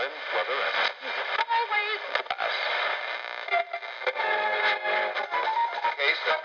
time, 0.00 0.12
weather, 0.34 0.60
and 0.64 0.76
always 1.56 2.00
pass. 2.28 2.54
Case 5.98 6.24
of 6.32 6.40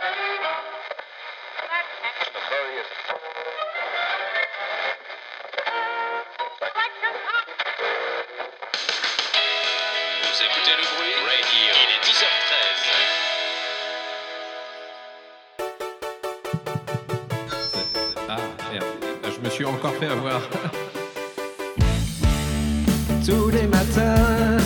the 2.33 2.41
various 2.52 2.91
Vous 10.24 10.38
écoutez 10.44 10.76
le 10.76 10.86
bruit 10.92 11.16
Radio. 11.32 11.72
Il 11.82 11.90
est 11.96 12.04
10h13. 12.08 12.54
Ah, 18.28 18.44
merde. 18.72 18.92
Je 19.24 19.40
me 19.40 19.50
suis 19.50 19.66
encore 19.66 19.96
fait 19.96 20.08
avoir. 20.08 20.42
Tous 23.26 23.50
les 23.50 23.66
matins, 23.66 24.58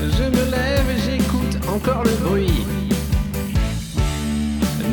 je 0.00 0.22
me 0.22 0.44
lève 0.48 0.88
et 0.88 1.00
j'écoute 1.04 1.58
encore 1.68 2.04
le 2.04 2.12
bruit. 2.24 2.64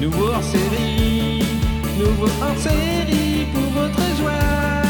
Nouveau 0.02 0.30
hors 0.30 0.42
série, 0.42 1.46
nouveau 2.00 2.26
hors 2.42 2.58
série 2.58 3.46
pour 3.54 3.70
votre 3.80 4.02
joie. 4.18 4.82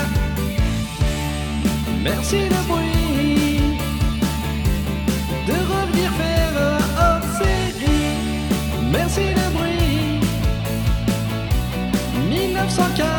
Merci 2.02 2.48
le 2.48 2.68
bruit 2.70 3.78
de 5.46 5.54
revenir 5.74 6.10
faire 6.14 6.80
hors 6.98 7.26
série. 7.38 8.16
Merci 8.94 9.26
le 9.36 9.48
bruit. 9.58 10.22
1991 12.30 13.11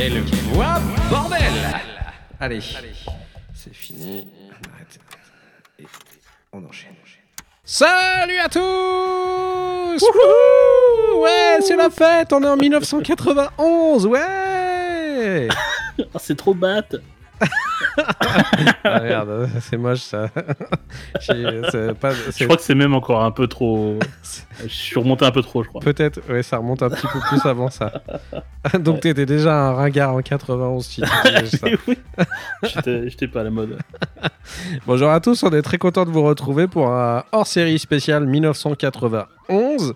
Quelle 0.00 0.22
voix, 0.22 0.80
bordel 1.10 1.40
Allez, 2.40 2.60
c'est 3.54 3.74
fini. 3.74 4.26
On 4.48 4.74
arrête. 4.74 4.98
Et 5.78 5.86
on 6.54 6.64
enchaîne. 6.64 6.94
Salut 7.64 8.38
à 8.38 8.48
tous 8.48 10.04
c'est 11.60 11.76
la 11.76 11.90
fête, 11.90 12.32
on 12.32 12.42
est 12.42 12.48
en 12.48 12.56
1991, 12.56 14.06
ouais 14.06 15.48
c'est 16.18 16.36
trop 16.36 16.54
batte. 16.54 16.96
Ah 18.84 19.00
merde, 19.00 19.48
c'est 19.60 19.76
moche 19.76 20.00
ça. 20.00 20.28
Pas- 20.34 22.12
Je 22.36 22.44
crois 22.44 22.56
que 22.56 22.62
c'est 22.62 22.74
même 22.74 22.94
encore 22.94 23.22
un 23.24 23.30
peu 23.30 23.46
trop. 23.46 23.98
Je 24.62 24.68
suis 24.68 24.98
remonté 24.98 25.24
un 25.24 25.30
peu 25.30 25.42
trop, 25.42 25.62
je 25.62 25.68
crois. 25.68 25.80
Peut-être, 25.80 26.20
ouais, 26.30 26.42
ça 26.42 26.58
remonte 26.58 26.82
un 26.82 26.90
petit 26.90 27.06
peu 27.06 27.18
plus 27.28 27.44
avant 27.48 27.70
ça. 27.70 27.92
Donc 28.78 29.00
t'étais 29.00 29.26
déjà 29.26 29.54
un 29.68 29.72
ringard 29.74 30.14
en 30.14 30.20
91 30.22 30.84
si 30.84 31.00
tu 31.02 31.08
disais 31.42 31.56
ça. 31.56 31.66
Mais 31.66 31.78
oui. 31.88 31.98
J'étais 32.62 33.08
j'étais 33.10 33.28
pas 33.28 33.40
à 33.40 33.44
la 33.44 33.50
mode. 33.50 33.78
Bonjour 34.86 35.10
à 35.10 35.20
tous, 35.20 35.42
on 35.42 35.50
est 35.50 35.62
très 35.62 35.78
content 35.78 36.04
de 36.04 36.10
vous 36.10 36.22
retrouver 36.22 36.66
pour 36.68 36.88
un 36.88 37.24
hors-série 37.32 37.78
spécial 37.78 38.26
1991. 38.26 39.94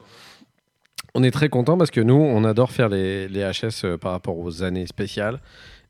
On 1.17 1.23
est 1.23 1.31
très 1.31 1.49
content 1.49 1.79
parce 1.79 1.93
que 1.93 2.01
nous, 2.01 2.15
on 2.15 2.43
adore 2.43 2.73
faire 2.73 2.89
les, 2.89 3.29
HS 3.29 3.85
euh, 3.85 3.97
par 3.97 4.11
rapport 4.11 4.37
aux 4.37 4.65
années 4.65 4.89
spéciales. 4.89 5.39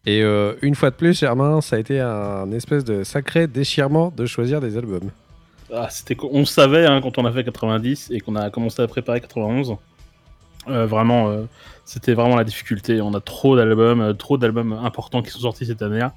Et 0.04 0.22
euh, 0.22 0.52
une 0.60 0.74
fois 0.74 0.90
de 0.90 0.96
plus, 0.96 1.18
Germain, 1.18 1.62
ça 1.62 1.76
a 1.76 1.78
été 1.78 1.98
un 1.98 2.52
espèce 2.52 2.84
de 2.84 3.04
sacré 3.04 3.46
déchirement 3.46 4.12
de 4.14 4.26
choisir 4.26 4.60
des 4.60 4.76
albums. 4.76 5.10
Ah, 5.72 5.88
on 6.30 6.44
savait 6.44 6.84
hein, 6.84 7.00
quand 7.02 7.16
on 7.16 7.24
a 7.24 7.32
fait 7.32 7.42
90 7.42 8.10
et 8.10 8.20
qu'on 8.20 8.36
a 8.36 8.50
commencé 8.50 8.82
à 8.82 8.86
préparer 8.86 9.22
91. 9.22 9.76
Euh, 10.68 10.84
vraiment, 10.84 11.34
c'était 11.86 12.12
vraiment 12.12 12.36
la 12.36 12.44
difficulté. 12.44 13.00
On 13.00 13.14
a 13.14 13.20
trop 13.20 13.56
d'albums, 13.56 14.14
trop 14.18 14.36
d'albums 14.36 14.74
importants 14.74 15.22
qui 15.22 15.30
sont 15.30 15.41
sortis 15.41 15.64
cette 15.64 15.80
année-là. 15.80 16.12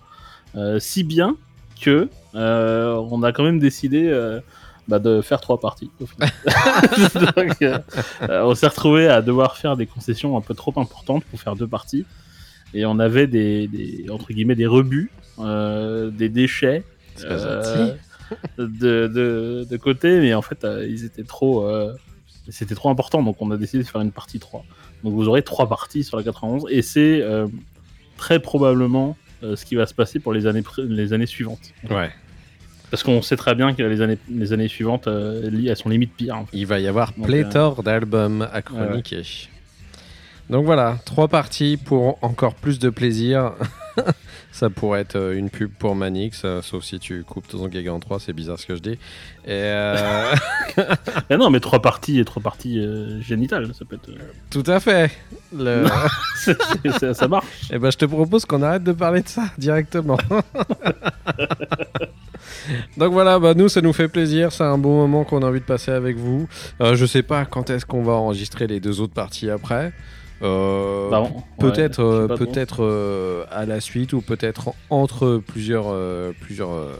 Si 0.80 1.06
bien 1.06 1.38
que 1.80 2.10
on 2.34 3.24
a 3.24 3.32
quand 3.32 3.44
même 3.44 3.60
décidé 3.60 4.12
bah, 4.88 5.00
de 5.00 5.22
faire 5.22 5.42
trois 5.42 5.60
parties. 5.60 5.90
au 6.02 6.06
final. 6.06 6.30
Donc, 7.36 7.62
euh, 7.62 7.80
euh, 8.30 8.44
on 8.44 8.56
s'est 8.56 8.68
retrouvé 8.68 9.08
à 9.08 9.22
devoir 9.22 9.58
faire 9.58 9.76
des 9.78 9.86
concessions 9.86 10.38
un 10.38 10.42
peu 10.42 10.54
trop 10.54 10.74
importantes 10.78 11.24
pour 11.26 11.40
faire 11.40 11.56
deux 11.56 11.68
parties. 11.68 12.06
Et 12.74 12.86
on 12.86 13.00
avait 13.00 13.28
des, 13.28 13.68
des- 13.68 14.06
entre 14.10 14.34
guillemets 14.34 14.56
des 14.56 14.66
rebuts, 14.68 15.12
euh, 15.40 16.10
des 16.10 16.30
déchets 16.30 16.84
euh, 17.32 17.94
de, 18.58 19.08
de, 19.08 19.68
de 19.70 19.78
côté, 19.78 20.20
mais 20.20 20.34
en 20.34 20.42
fait 20.42 20.66
ils 20.88 21.06
étaient 21.06 21.24
trop, 21.24 21.66
c'était 22.50 22.76
trop 22.76 22.90
important, 22.90 23.24
donc 23.24 23.38
on 23.42 23.50
a 23.52 23.58
décidé 23.58 23.84
de 23.84 23.88
faire 23.88 24.02
une 24.02 24.12
partie 24.12 24.40
3. 24.40 24.64
Donc 25.04 25.14
vous 25.14 25.28
aurez 25.28 25.44
trois 25.44 25.68
parties 25.70 26.04
sur 26.04 26.18
la 26.18 26.24
91 26.24 26.66
et 26.70 26.82
c'est 26.82 27.24
très 28.18 28.40
probablement 28.40 29.16
ce 29.42 29.64
qui 29.66 29.76
va 29.76 29.86
se 29.86 29.94
passer 29.94 30.20
pour 30.20 30.34
les 30.34 30.46
années, 30.46 30.64
les 30.80 31.14
années 31.14 31.26
suivantes. 31.26 31.72
Ouais. 31.90 32.12
Parce 32.90 33.04
qu'on 33.04 33.22
sait 33.22 33.36
très 33.36 33.54
bien 33.54 33.74
que 33.74 33.84
les 33.84 34.02
années, 34.02 34.18
les 34.30 34.54
années 34.54 34.68
suivantes, 34.68 35.08
euh, 35.08 35.50
elles 35.52 35.76
sont 35.76 35.90
limite 35.90 36.14
pires. 36.16 36.36
en 36.36 36.46
fait. 36.46 36.58
Il 36.58 36.66
va 36.66 36.80
y 36.80 36.88
avoir 36.88 37.12
Donc, 37.14 37.28
pléthore 37.28 37.84
d'albums 37.84 38.48
à 38.54 38.62
chroniquer. 38.62 39.24
Donc 40.50 40.66
voilà, 40.66 40.98
trois 41.04 41.28
parties 41.28 41.76
pour 41.76 42.18
encore 42.22 42.56
plus 42.56 42.80
de 42.80 42.90
plaisir. 42.90 43.54
ça 44.52 44.70
pourrait 44.70 45.02
être 45.02 45.16
euh, 45.16 45.38
une 45.38 45.50
pub 45.50 45.72
pour 45.72 45.96
Manix, 45.96 46.42
euh, 46.44 46.62
sauf 46.62 46.84
si 46.84 47.00
tu 47.00 47.24
coupes 47.24 47.48
ton 47.48 47.68
gag 47.68 47.88
en 47.90 48.00
trois, 48.00 48.20
c'est 48.20 48.34
bizarre 48.34 48.60
ce 48.60 48.66
que 48.66 48.76
je 48.76 48.82
dis. 48.82 48.98
Et 49.46 49.50
euh, 49.50 50.34
Ah 51.30 51.38
non, 51.38 51.50
mais 51.50 51.60
trois 51.60 51.82
parties 51.82 52.20
et 52.20 52.26
trois 52.26 52.42
parties 52.42 52.80
euh, 52.80 53.22
génitales, 53.22 53.74
ça 53.74 53.86
peut 53.86 53.96
être. 53.96 54.10
tout 54.50 54.64
à 54.68 54.80
fait. 54.80 55.12
Le... 55.56 55.86
ça 57.14 57.28
marche. 57.28 57.46
Eh 57.72 57.80
ben, 57.80 57.92
je 57.92 57.98
te 57.98 58.06
propose 58.06 58.46
qu'on 58.46 58.62
arrête 58.62 58.84
de 58.84 58.92
parler 58.92 59.22
de 59.22 59.30
ça 59.30 59.46
directement. 59.58 60.18
Donc 62.98 63.14
voilà, 63.14 63.40
bah 63.40 63.54
nous 63.54 63.70
ça 63.70 63.82
nous 63.82 63.94
fait 63.94 64.10
plaisir, 64.10 64.52
c'est 64.52 64.64
un 64.64 64.78
bon 64.78 64.98
moment 64.98 65.24
qu'on 65.24 65.42
a 65.42 65.46
envie 65.46 65.62
de 65.62 65.66
passer 65.66 65.92
avec 65.92 66.18
vous. 66.18 66.48
Je 66.80 67.06
sais 67.06 67.24
pas 67.24 67.46
quand 67.46 67.70
est-ce 67.70 67.86
qu'on 67.86 68.04
va 68.04 68.14
enregistrer 68.14 68.68
les 68.68 68.80
deux 68.80 69.00
autres 69.00 69.14
parties 69.14 69.50
après. 69.50 69.94
Euh, 70.42 71.10
Bah, 71.10 71.24
peut-être 71.60 72.04
ouais, 72.04 72.32
euh, 72.34 72.38
peut-être 72.38 72.84
euh, 72.84 73.44
à 73.52 73.66
la 73.66 73.80
suite 73.82 74.14
ou 74.14 74.22
peut-être 74.22 74.68
en- 74.70 74.76
entre 74.90 75.38
plusieurs 75.46 75.86
euh, 75.88 76.32
plusieurs 76.42 76.72
euh, 76.72 76.92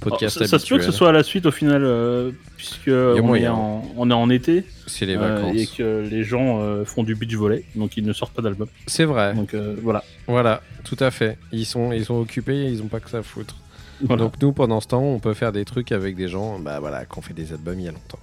podcasts 0.00 0.36
Alors, 0.36 0.48
ça, 0.48 0.58
ça 0.58 0.64
se 0.64 0.68
peut 0.68 0.78
que 0.78 0.84
ce 0.84 0.92
soit 0.92 1.08
à 1.08 1.12
la 1.12 1.22
suite 1.22 1.46
au 1.46 1.50
final, 1.50 1.82
euh, 1.82 2.30
puisque 2.58 2.88
on 2.88 3.34
est, 3.34 3.48
en, 3.48 3.82
on 3.96 4.10
est 4.10 4.14
en 4.14 4.28
été 4.28 4.64
C'est 4.86 5.06
les 5.06 5.16
euh, 5.16 5.36
vacances. 5.36 5.56
et 5.56 5.66
que 5.66 6.06
les 6.10 6.24
gens 6.24 6.60
euh, 6.60 6.84
font 6.84 7.02
du 7.04 7.14
beach 7.14 7.34
volley, 7.34 7.64
donc 7.74 7.96
ils 7.96 8.04
ne 8.04 8.12
sortent 8.12 8.34
pas 8.34 8.42
d'album. 8.42 8.68
C'est 8.86 9.04
vrai. 9.06 9.32
Donc 9.34 9.54
euh, 9.54 9.76
voilà. 9.82 10.04
Voilà, 10.26 10.60
tout 10.84 10.96
à 11.00 11.10
fait. 11.10 11.38
Ils 11.52 11.64
sont 11.64 11.90
ils 11.92 12.04
sont 12.04 12.16
occupés, 12.20 12.66
ils 12.70 12.82
ont 12.82 12.88
pas 12.88 13.00
que 13.00 13.08
ça 13.08 13.18
à 13.18 13.22
foutre. 13.22 13.56
Voilà. 14.02 14.24
Donc 14.24 14.34
nous, 14.42 14.52
pendant 14.52 14.80
ce 14.82 14.88
temps, 14.88 15.02
on 15.04 15.20
peut 15.20 15.32
faire 15.34 15.52
des 15.52 15.64
trucs 15.64 15.90
avec 15.92 16.16
des 16.16 16.28
gens 16.28 16.58
bah, 16.58 16.80
voilà, 16.80 17.06
qui 17.06 17.16
ont 17.18 17.22
fait 17.22 17.32
des 17.32 17.52
albums 17.52 17.78
il 17.80 17.84
y 17.86 17.88
a 17.88 17.92
longtemps. 17.92 18.18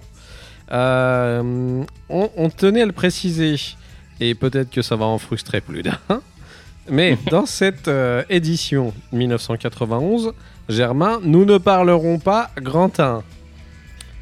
Euh, 0.70 1.82
on, 2.08 2.30
on 2.36 2.48
tenait 2.50 2.82
à 2.82 2.86
le 2.86 2.92
préciser, 2.92 3.56
et 4.30 4.34
peut-être 4.34 4.70
que 4.70 4.82
ça 4.82 4.94
va 4.96 5.04
en 5.06 5.18
frustrer 5.18 5.60
plus 5.60 5.82
d'un, 5.82 5.98
mais 6.88 7.18
dans 7.30 7.46
cette 7.46 7.88
euh, 7.88 8.22
édition 8.30 8.92
1991, 9.12 10.32
Germain, 10.68 11.18
nous 11.22 11.44
ne 11.44 11.58
parlerons 11.58 12.18
pas 12.18 12.50
grand 12.60 12.98
1. 13.00 13.22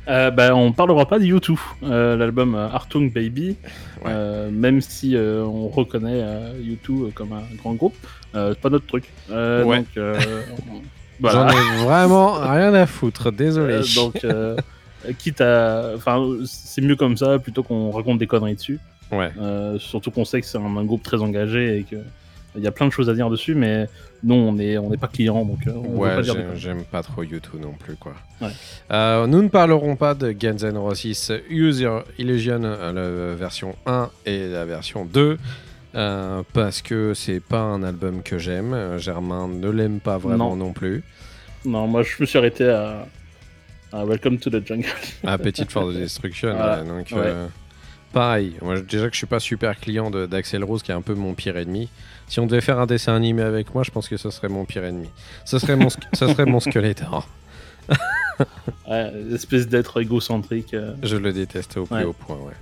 Euh, 0.08 0.30
bah, 0.30 0.54
on 0.56 0.72
parlera 0.72 1.06
pas 1.06 1.19
de 1.19 1.25
U2, 1.26 1.56
euh, 1.82 2.16
l'album 2.16 2.54
euh, 2.54 2.69
Artung 2.69 3.12
Baby, 3.12 3.56
Ouais. 4.04 4.50
même 4.50 4.80
si 4.80 5.14
on 5.16 5.69
reconnaît 5.69 6.22
euh, 6.22 6.54
U2 6.62 7.12
comme 7.12 7.34
un 7.34 7.42
grand 7.58 7.75
groupe, 7.75 7.94
c'est 8.32 8.58
pas 8.58 8.70
notre 8.70 8.86
truc. 8.86 9.04
Ouais. 9.30 9.62
Donc 9.78 9.86
on- 11.22 11.28
J'en 11.28 11.46
ai 11.50 11.84
vraiment 11.84 12.32
rien 12.32 12.72
à 12.72 12.86
foutre, 12.86 13.30
désolé. 13.30 13.80
Donc 13.94 14.25
quitte 15.19 15.40
à, 15.42 15.92
enfin, 15.96 16.19
c'est 16.46 16.80
mieux 16.80 16.96
comme 16.96 17.16
ça 17.19 17.38
plutôt 17.38 17.62
qu'on 17.62 17.90
raconte 17.90 18.19
des 18.19 18.26
conneries 18.26 18.54
dessus. 18.54 18.80
Ouais. 19.12 19.30
Euh, 19.40 19.78
surtout 19.78 20.10
qu'on 20.10 20.24
sait 20.24 20.40
que 20.40 20.46
c'est 20.46 20.58
un, 20.58 20.76
un 20.76 20.84
groupe 20.84 21.02
très 21.02 21.20
engagé 21.20 21.78
et 21.78 21.82
que 21.84 21.96
il 22.56 22.62
y 22.64 22.66
a 22.66 22.72
plein 22.72 22.86
de 22.86 22.90
choses 22.92 23.08
à 23.08 23.14
dire 23.14 23.30
dessus, 23.30 23.54
mais 23.54 23.88
nous 24.24 24.34
on 24.34 24.52
n'est 24.54 24.76
on 24.76 24.90
n'est 24.90 24.96
pas 24.96 25.06
client 25.06 25.44
donc 25.44 25.64
euh, 25.68 25.72
on 25.72 25.96
Ouais, 25.98 26.16
pas 26.16 26.22
dire 26.22 26.34
j'aime- 26.56 26.82
pas 26.82 27.00
trop 27.02 27.22
YouTube 27.22 27.60
non 27.62 27.74
plus, 27.78 27.94
quoi. 27.94 28.14
Ouais. 28.40 28.48
Euh, 28.90 29.26
nous 29.28 29.40
ne 29.42 29.48
parlerons 29.48 29.94
pas 29.94 30.14
de 30.14 30.32
Guns 30.32 30.56
N' 30.64 30.76
Roses 30.76 31.30
Use 31.48 31.80
Your 31.80 32.02
Illusion, 32.18 32.58
la 32.60 33.34
version 33.36 33.76
1 33.86 34.10
et 34.26 34.48
la 34.48 34.64
version 34.64 35.04
2. 35.04 35.38
Euh, 35.96 36.42
parce 36.52 36.82
que 36.82 37.14
c'est 37.14 37.40
pas 37.40 37.60
un 37.62 37.82
album 37.82 38.22
que 38.22 38.38
j'aime. 38.38 38.96
Germain 38.98 39.48
ne 39.48 39.68
l'aime 39.70 39.98
pas 40.00 40.18
vraiment 40.18 40.50
non, 40.56 40.66
Non. 40.66 40.72
plus. 40.72 41.02
Non, 41.64 41.86
moi 41.86 42.02
je 42.02 42.10
me 42.20 42.26
suis 42.26 42.38
arrêté 42.38 42.68
à, 42.68 43.06
à 43.92 44.04
Welcome 44.04 44.38
to 44.38 44.50
the 44.50 44.64
Jungle. 44.66 44.86
Appetite 45.24 45.70
for 45.70 45.88
the 45.92 45.94
Destruction. 45.96 46.52
Voilà, 46.56 46.82
donc, 46.82 47.08
ouais. 47.12 47.18
euh, 47.18 47.46
pareil. 48.12 48.54
Moi, 48.62 48.80
déjà 48.80 49.06
que 49.08 49.12
je 49.14 49.18
suis 49.18 49.26
pas 49.26 49.40
super 49.40 49.78
client 49.78 50.10
d'Axel 50.10 50.64
Rose, 50.64 50.82
qui 50.82 50.90
est 50.90 50.94
un 50.94 51.02
peu 51.02 51.14
mon 51.14 51.34
pire 51.34 51.56
ennemi. 51.56 51.88
Si 52.28 52.38
on 52.40 52.46
devait 52.46 52.60
faire 52.60 52.78
un 52.78 52.86
dessin 52.86 53.14
animé 53.16 53.42
avec 53.42 53.74
moi, 53.74 53.82
je 53.82 53.90
pense 53.90 54.08
que 54.08 54.16
ce 54.16 54.30
serait 54.30 54.48
mon 54.48 54.64
pire 54.64 54.84
ennemi. 54.84 55.08
Ce 55.44 55.58
serait 55.58 55.76
mon, 55.76 55.88
ce 55.90 55.98
serait 56.28 56.46
mon 56.46 56.60
Skeletor. 56.60 57.28
Espèce 59.32 59.68
d'être 59.68 60.00
égocentrique. 60.00 60.74
euh. 60.74 60.94
Je 61.02 61.16
le 61.16 61.32
déteste 61.32 61.76
au 61.76 61.86
plus 61.86 61.96
Ouais. 61.96 62.04
haut 62.04 62.12
point, 62.12 62.36
ouais. 62.36 62.54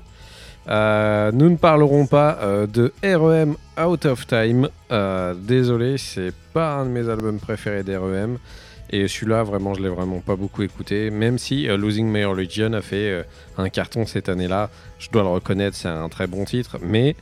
Euh, 0.69 1.31
nous 1.33 1.49
ne 1.49 1.57
parlerons 1.57 2.07
pas 2.07 2.39
euh, 2.43 2.67
de 2.67 2.93
REM 3.03 3.57
Out 3.83 4.05
of 4.07 4.27
Time. 4.27 4.69
Euh, 4.93 5.35
désolé, 5.35 5.97
c'est 5.97 6.33
pas 6.53 6.75
un 6.75 6.85
de 6.85 6.91
mes 6.91 7.09
albums 7.09 7.39
préférés 7.39 7.83
d'REM. 7.83 8.39
Et 8.91 9.07
celui-là, 9.07 9.43
vraiment, 9.43 9.75
je 9.75 9.83
l'ai 9.83 9.89
vraiment 9.89 10.21
pas 10.21 10.37
beaucoup 10.37 10.63
écouté. 10.63 11.11
Même 11.11 11.39
si 11.39 11.69
euh, 11.69 11.77
Losing 11.77 12.07
My 12.07 12.25
Religion 12.25 12.73
a 12.73 12.81
fait 12.81 13.11
euh, 13.11 13.23
un 13.59 13.69
carton 13.69 14.07
cette 14.07 14.29
année-là. 14.29 14.71
Je 14.99 15.11
dois 15.11 15.23
le 15.23 15.29
reconnaître, 15.29 15.77
c'est 15.77 15.89
un 15.89 16.09
très 16.09 16.27
bon 16.27 16.45
titre. 16.45 16.79
Mais 16.83 17.15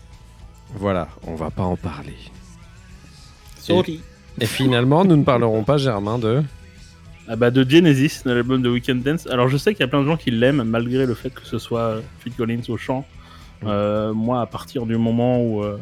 voilà, 0.74 1.08
on 1.26 1.34
va 1.34 1.50
pas 1.50 1.64
en 1.64 1.76
parler. 1.76 2.16
Sorry. 3.58 4.00
Et 4.40 4.46
finalement, 4.46 5.04
nous 5.04 5.16
ne 5.16 5.24
parlerons 5.24 5.64
pas, 5.64 5.76
Germain, 5.76 6.18
de. 6.18 6.42
Ah 7.28 7.34
bah 7.34 7.50
de 7.50 7.68
Genesis, 7.68 8.22
de 8.24 8.30
l'album 8.30 8.62
de 8.62 8.68
Weekend 8.68 9.02
Dance. 9.02 9.26
Alors 9.26 9.48
je 9.48 9.56
sais 9.56 9.74
qu'il 9.74 9.80
y 9.80 9.84
a 9.84 9.88
plein 9.88 10.02
de 10.02 10.06
gens 10.06 10.16
qui 10.16 10.30
l'aiment 10.30 10.62
malgré 10.62 11.06
le 11.06 11.14
fait 11.14 11.30
que 11.30 11.44
ce 11.44 11.58
soit 11.58 11.96
Phil 12.20 12.32
Collins 12.32 12.62
au 12.68 12.76
chant. 12.76 13.04
Euh, 13.64 14.12
moi, 14.12 14.40
à 14.42 14.46
partir 14.46 14.86
du 14.86 14.96
moment 14.96 15.42
où 15.42 15.64
euh, 15.64 15.78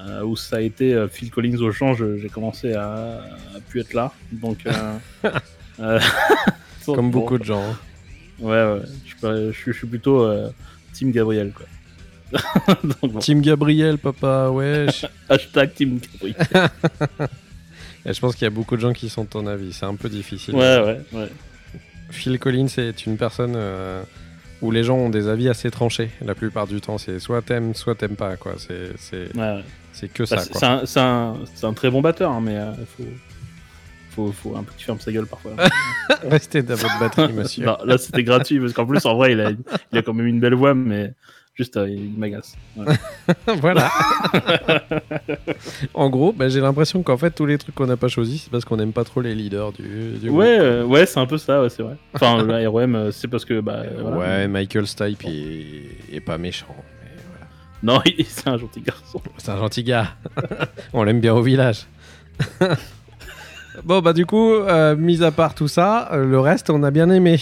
euh, 0.00 0.22
où 0.22 0.36
ça 0.36 0.56
a 0.56 0.60
été 0.60 0.94
euh, 0.94 1.08
Phil 1.08 1.30
Collins 1.30 1.56
au 1.60 1.70
je- 1.70 2.18
j'ai 2.18 2.28
commencé 2.28 2.72
à, 2.74 2.92
à 3.54 3.60
plus 3.68 3.80
être 3.80 3.94
là. 3.94 4.12
Donc 4.32 4.58
euh, 4.66 4.98
Comme 6.86 7.10
bon, 7.10 7.20
beaucoup 7.20 7.38
de 7.38 7.44
gens. 7.44 7.62
hein. 7.62 7.76
Ouais, 8.40 8.50
ouais. 8.50 8.80
Je, 9.04 9.08
suis 9.10 9.18
pas- 9.20 9.36
je 9.36 9.52
suis- 9.52 9.72
je 9.72 9.78
suis 9.78 9.86
plutôt 9.86 10.26
Team 10.92 11.10
Gabriel 11.12 11.52
quoi. 11.52 11.66
Donc, 12.84 13.12
bon. 13.12 13.18
Team 13.20 13.40
Gabriel, 13.40 13.96
papa, 13.98 14.50
wesh. 14.50 15.06
Hashtag 15.28 15.72
Team 15.74 15.98
Gabriel. 15.98 16.36
Et 18.06 18.12
je 18.12 18.20
pense 18.20 18.34
qu'il 18.34 18.44
y 18.44 18.46
a 18.46 18.50
beaucoup 18.50 18.76
de 18.76 18.80
gens 18.80 18.92
qui 18.92 19.08
sont 19.08 19.24
de 19.24 19.28
ton 19.28 19.46
avis. 19.46 19.72
C'est 19.72 19.86
un 19.86 19.94
peu 19.96 20.08
difficile. 20.08 20.54
Ouais, 20.54 20.78
ouais, 20.82 21.00
ouais. 21.12 21.28
Phil 22.10 22.38
Collins 22.38 22.68
est 22.78 23.06
une 23.06 23.16
personne 23.16 23.54
euh, 23.56 24.02
où 24.62 24.70
les 24.70 24.82
gens 24.84 24.96
ont 24.96 25.10
des 25.10 25.28
avis 25.28 25.48
assez 25.48 25.70
tranchés. 25.70 26.10
La 26.24 26.34
plupart 26.34 26.66
du 26.66 26.80
temps, 26.80 26.96
c'est 26.98 27.18
soit 27.18 27.42
t'aimes, 27.42 27.74
soit 27.74 27.94
t'aimes 27.94 28.16
pas. 28.16 28.36
quoi. 28.36 28.54
C'est 28.58 28.96
c'est- 28.98 29.34
ouais, 29.36 29.40
ouais. 29.56 29.64
C'est 29.98 30.08
que 30.08 30.22
Bah, 30.22 30.38
ça. 30.38 30.40
c'est 30.52 30.64
un, 30.66 30.86
c'est 30.86 31.00
un- 31.00 31.36
c'est 31.54 31.66
un 31.66 31.72
très 31.72 31.90
bon 31.90 32.00
batteur, 32.00 32.30
hein, 32.32 32.40
mais 32.42 32.56
euh, 32.56 32.72
faut, 32.96 33.04
faut, 34.10 34.32
faut 34.32 34.56
un 34.56 34.62
peu 34.62 34.72
qu'il 34.76 34.84
ferme 34.84 35.00
sa 35.00 35.12
gueule 35.12 35.26
parfois. 35.26 35.52
Restez 36.30 36.62
dans 36.62 36.74
votre 36.76 36.98
batterie, 37.00 37.32
monsieur. 37.32 37.64
Non, 37.66 37.78
là 37.84 37.98
c'était 37.98 38.24
gratuit 38.24 38.60
parce 38.60 38.72
qu'en 38.72 38.86
plus 38.86 39.04
en 39.06 39.16
vrai 39.16 39.32
il 39.32 39.40
a, 39.40 39.50
il 39.92 39.98
a 39.98 40.02
quand 40.02 40.12
même 40.14 40.26
une 40.26 40.40
belle 40.40 40.54
voix, 40.54 40.74
mais 40.74 41.12
juste 41.54 41.76
euh, 41.76 41.88
il 41.88 42.12
m'agace. 42.16 42.54
Ouais. 42.76 42.94
voilà. 43.60 43.90
en 45.94 46.08
gros, 46.10 46.32
bah, 46.32 46.48
j'ai 46.48 46.60
l'impression 46.60 47.02
qu'en 47.02 47.16
fait, 47.16 47.30
tous 47.32 47.46
les 47.46 47.58
trucs 47.58 47.74
qu'on 47.74 47.86
n'a 47.86 47.96
pas 47.96 48.08
choisis, 48.08 48.44
c'est 48.44 48.50
parce 48.50 48.64
qu'on 48.64 48.76
n'aime 48.76 48.92
pas 48.92 49.04
trop 49.04 49.20
les 49.20 49.34
leaders 49.34 49.72
du, 49.72 50.18
du 50.20 50.28
groupe. 50.28 50.38
Ouais, 50.40 50.58
euh, 50.58 50.84
ouais, 50.84 51.06
c'est 51.06 51.18
un 51.20 51.26
peu 51.26 51.38
ça, 51.38 51.62
ouais, 51.62 51.68
c'est 51.68 51.82
vrai. 51.82 51.96
Enfin, 52.14 52.42
le 52.42 52.68
ROM, 52.68 53.10
c'est 53.12 53.28
parce 53.28 53.44
que 53.44 53.60
bah 53.60 53.82
voilà. 54.00 54.16
Ouais, 54.16 54.48
Michael 54.48 54.86
Stipe 54.86 55.24
est, 55.26 56.14
est 56.16 56.20
pas 56.20 56.38
méchant. 56.38 56.74
Non, 57.82 58.00
il- 58.06 58.24
c'est 58.26 58.48
un 58.48 58.56
gentil 58.58 58.80
garçon. 58.80 59.20
C'est 59.38 59.50
un 59.50 59.56
gentil 59.58 59.84
gars. 59.84 60.08
On 60.92 61.02
l'aime 61.04 61.20
bien 61.20 61.34
au 61.34 61.42
village. 61.42 61.86
bon, 63.84 64.00
bah, 64.00 64.12
du 64.12 64.26
coup, 64.26 64.52
euh, 64.52 64.96
mis 64.96 65.22
à 65.22 65.30
part 65.30 65.54
tout 65.54 65.68
ça, 65.68 66.08
euh, 66.12 66.24
le 66.24 66.40
reste, 66.40 66.70
on 66.70 66.82
a 66.82 66.90
bien 66.90 67.08
aimé. 67.10 67.38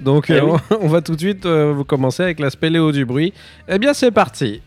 Donc, 0.00 0.26
Eh 0.30 0.34
euh, 0.34 0.44
oui. 0.44 0.58
on 0.80 0.88
va 0.88 1.00
tout 1.02 1.14
de 1.14 1.20
suite 1.20 1.46
vous 1.46 1.84
commencer 1.84 2.22
avec 2.24 2.40
la 2.40 2.50
spéléo 2.50 2.92
du 2.92 3.04
bruit. 3.04 3.32
Eh 3.68 3.78
bien, 3.78 3.94
c'est 3.94 4.10
parti. 4.10 4.60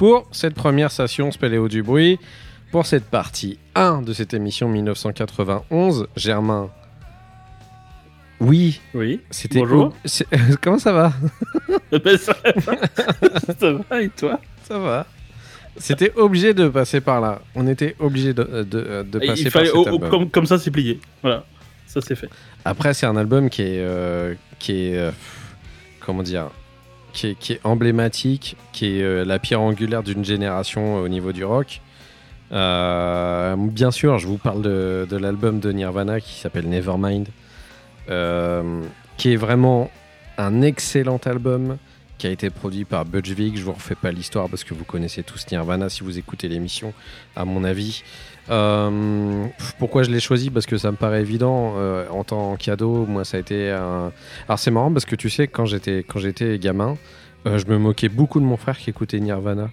Pour 0.00 0.26
cette 0.32 0.54
première 0.54 0.90
session 0.90 1.30
Spéléo 1.30 1.68
du 1.68 1.82
bruit, 1.82 2.18
pour 2.72 2.86
cette 2.86 3.04
partie 3.04 3.58
1 3.74 4.00
de 4.00 4.14
cette 4.14 4.32
émission 4.32 4.66
1991, 4.66 6.06
Germain. 6.16 6.70
Oui, 8.40 8.80
Oui. 8.94 9.20
c'était. 9.30 9.58
Bonjour. 9.58 9.94
Comment 10.62 10.78
ça 10.78 10.94
va? 10.94 11.12
Ben, 12.02 12.16
ça, 12.16 12.34
ça 13.58 13.72
va 13.90 14.00
et 14.00 14.08
toi? 14.08 14.40
Ça 14.62 14.78
va. 14.78 15.06
C'était 15.76 16.14
obligé 16.16 16.54
de 16.54 16.68
passer 16.68 17.02
par 17.02 17.20
là. 17.20 17.42
On 17.54 17.66
était 17.66 17.94
obligé 17.98 18.32
de, 18.32 18.62
de, 18.62 19.02
de 19.02 19.18
passer 19.18 19.42
Il 19.42 19.50
par 19.50 19.66
cet 19.66 19.74
oh, 19.74 19.86
album. 19.86 20.08
comme, 20.08 20.30
comme 20.30 20.46
ça, 20.46 20.58
c'est 20.58 20.70
plié. 20.70 20.98
Voilà, 21.20 21.44
ça 21.86 22.00
c'est 22.00 22.16
fait. 22.16 22.30
Après, 22.64 22.94
c'est 22.94 23.04
un 23.04 23.18
album 23.18 23.50
qui 23.50 23.60
est, 23.60 23.80
euh, 23.80 24.32
qui 24.58 24.86
est, 24.86 24.96
euh, 24.96 25.10
comment 26.00 26.22
dire, 26.22 26.48
qui 27.12 27.28
est, 27.28 27.60
emblématique, 27.64 28.56
qui 28.72 28.98
est 28.98 29.02
euh, 29.02 29.24
la 29.24 29.38
pierre 29.38 29.60
angulaire 29.60 30.02
d'une 30.02 30.24
génération 30.24 30.98
euh, 30.98 31.04
au 31.04 31.08
niveau 31.08 31.32
du 31.32 31.44
rock. 31.44 31.80
Euh, 32.52 33.54
bien 33.56 33.90
sûr, 33.90 34.18
je 34.18 34.26
vous 34.26 34.38
parle 34.38 34.62
de, 34.62 35.16
l'album 35.16 35.60
de 35.60 35.70
Nirvana 35.72 36.20
qui 36.20 36.38
s'appelle 36.40 36.68
Nevermind, 36.68 37.28
qui 39.16 39.32
est 39.32 39.36
vraiment 39.36 39.90
un 40.38 40.62
excellent 40.62 41.20
album 41.24 41.76
qui 42.20 42.26
a 42.26 42.30
été 42.30 42.50
produit 42.50 42.84
par 42.84 43.06
Butch 43.06 43.30
Vig. 43.30 43.56
Je 43.56 43.64
vous 43.64 43.72
refais 43.72 43.94
pas 43.94 44.12
l'histoire 44.12 44.50
parce 44.50 44.62
que 44.62 44.74
vous 44.74 44.84
connaissez 44.84 45.22
tous 45.22 45.46
Nirvana 45.50 45.88
si 45.88 46.04
vous 46.04 46.18
écoutez 46.18 46.48
l'émission, 46.48 46.92
à 47.34 47.46
mon 47.46 47.64
avis. 47.64 48.02
Euh, 48.50 49.46
pourquoi 49.78 50.02
je 50.02 50.10
l'ai 50.10 50.20
choisi? 50.20 50.50
Parce 50.50 50.66
que 50.66 50.76
ça 50.76 50.90
me 50.90 50.98
paraît 50.98 51.22
évident 51.22 51.76
euh, 51.78 52.06
en 52.10 52.22
tant 52.22 52.56
que 52.56 52.64
cadeau. 52.64 53.06
Moi, 53.06 53.24
ça 53.24 53.38
a 53.38 53.40
été 53.40 53.70
un. 53.70 54.12
Alors, 54.46 54.58
c'est 54.58 54.70
marrant 54.70 54.92
parce 54.92 55.06
que 55.06 55.16
tu 55.16 55.30
sais, 55.30 55.48
quand 55.48 55.64
j'étais 55.64 56.04
quand 56.06 56.18
j'étais 56.18 56.58
gamin, 56.58 56.98
euh, 57.46 57.58
je 57.58 57.64
me 57.66 57.78
moquais 57.78 58.10
beaucoup 58.10 58.38
de 58.38 58.44
mon 58.44 58.58
frère 58.58 58.76
qui 58.76 58.90
écoutait 58.90 59.18
Nirvana. 59.18 59.70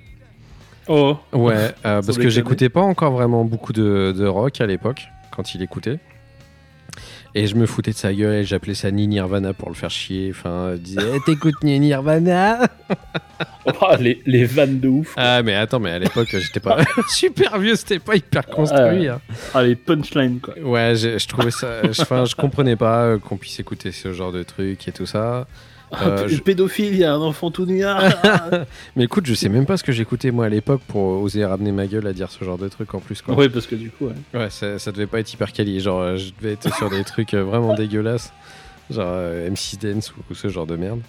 Oh, 0.88 1.18
Ouais, 1.34 1.74
parce 1.84 2.18
que 2.18 2.30
j'écoutais 2.30 2.70
pas 2.70 2.82
encore 2.82 3.12
vraiment 3.12 3.44
beaucoup 3.44 3.74
de, 3.74 4.16
de 4.18 4.25
rock 4.25 4.62
à 4.62 4.66
l'époque 4.66 5.10
quand 5.36 5.54
il 5.54 5.62
écoutait. 5.62 6.00
Et 7.39 7.46
je 7.46 7.56
me 7.56 7.67
foutais 7.67 7.91
de 7.91 7.96
sa 7.96 8.12
gueule 8.13 8.36
et 8.38 8.44
j'appelais 8.46 8.74
ça 8.74 8.89
Ni 8.89 9.08
Nirvana 9.08 9.53
pour 9.53 9.70
le 9.70 9.75
faire 9.75 9.91
chier. 9.91 10.29
Enfin, 10.32 10.72
je 10.74 10.77
disais 10.77 11.01
Eh, 11.15 11.20
T'écoutes 11.24 11.62
Ni 11.63 11.79
Nirvana 11.79 12.62
Oh, 13.65 13.96
les, 14.00 14.22
les 14.25 14.46
vannes 14.46 14.79
de 14.79 14.88
ouf. 14.88 15.13
Ah, 15.17 15.44
mais 15.44 15.53
attends, 15.53 15.79
mais 15.79 15.91
à 15.91 16.00
l'époque, 16.00 16.29
j'étais 16.32 16.60
pas 16.60 16.77
super 17.10 17.60
vieux, 17.60 17.75
c'était 17.75 18.00
pas 18.00 18.15
hyper 18.15 18.46
construit. 18.48 19.08
hein. 19.08 19.22
Ah, 19.53 19.62
les 19.62 19.75
punchlines 19.75 20.39
quoi. 20.39 20.58
Ouais, 20.60 20.96
je, 20.96 21.20
je 21.20 21.27
trouvais 21.27 21.51
ça. 21.51 21.84
je- 21.91 22.01
Enfin, 22.01 22.25
je 22.25 22.34
comprenais 22.36 22.75
pas 22.75 23.03
euh, 23.03 23.20
qu'on 23.20 23.38
puisse 23.38 23.60
écouter 23.60 23.91
ce 23.91 24.13
genre 24.13 24.32
de 24.32 24.41
trucs 24.44 24.88
et 24.88 24.91
tout 24.91 25.06
ça. 25.06 25.46
Euh, 26.01 26.24
Ah, 26.25 26.27
je- 26.27 26.38
pédophile, 26.41 26.94
il 26.94 26.98
y 26.98 27.06
a 27.06 27.13
un 27.13 27.22
enfant 27.22 27.50
tout 27.50 27.65
nu. 27.65 27.82
ah. 27.86 28.65
Mais 28.98 29.06
écoute, 29.06 29.25
je 29.25 29.34
sais 29.34 29.48
même 29.48 29.65
pas 29.65 29.77
ce 29.77 29.84
que 29.86 29.94
j'écoutais 29.94 30.32
moi 30.32 30.46
à 30.46 30.50
l'époque 30.50 30.82
pour 30.88 31.22
oser 31.24 31.46
ramener 31.46 31.72
ma 31.72 31.88
gueule 31.88 32.06
à 32.08 32.12
dire 32.13 32.29
ce 32.29 32.44
genre 32.44 32.58
de 32.58 32.67
trucs 32.67 32.94
en 32.94 33.00
plus. 33.00 33.22
Quoi. 33.22 33.36
ouais, 33.36 33.48
parce 33.48 33.67
que 33.67 33.75
du 33.75 33.89
coup, 33.89 34.08
ouais. 34.08 34.13
Ouais, 34.39 34.50
ça, 34.50 34.79
ça 34.79 34.91
devait 34.91 35.08
pas 35.08 35.20
être 35.22 35.32
hyper 35.32 35.53
quali. 35.53 35.79
Genre, 35.79 36.01
euh, 36.01 36.17
je 36.17 36.32
devais 36.41 36.53
être 36.53 36.75
sur 36.75 36.89
des 36.89 37.03
trucs 37.06 37.34
euh, 37.34 37.41
vraiment 37.44 37.74
dégueulasses. 37.75 38.34
Genre 38.89 39.06
euh, 39.08 39.50
MC 39.50 39.77
Dance 39.82 40.12
ou, 40.12 40.20
ou 40.29 40.36
ce 40.36 40.50
genre 40.50 40.67
de 40.67 40.75
merde. 40.75 41.00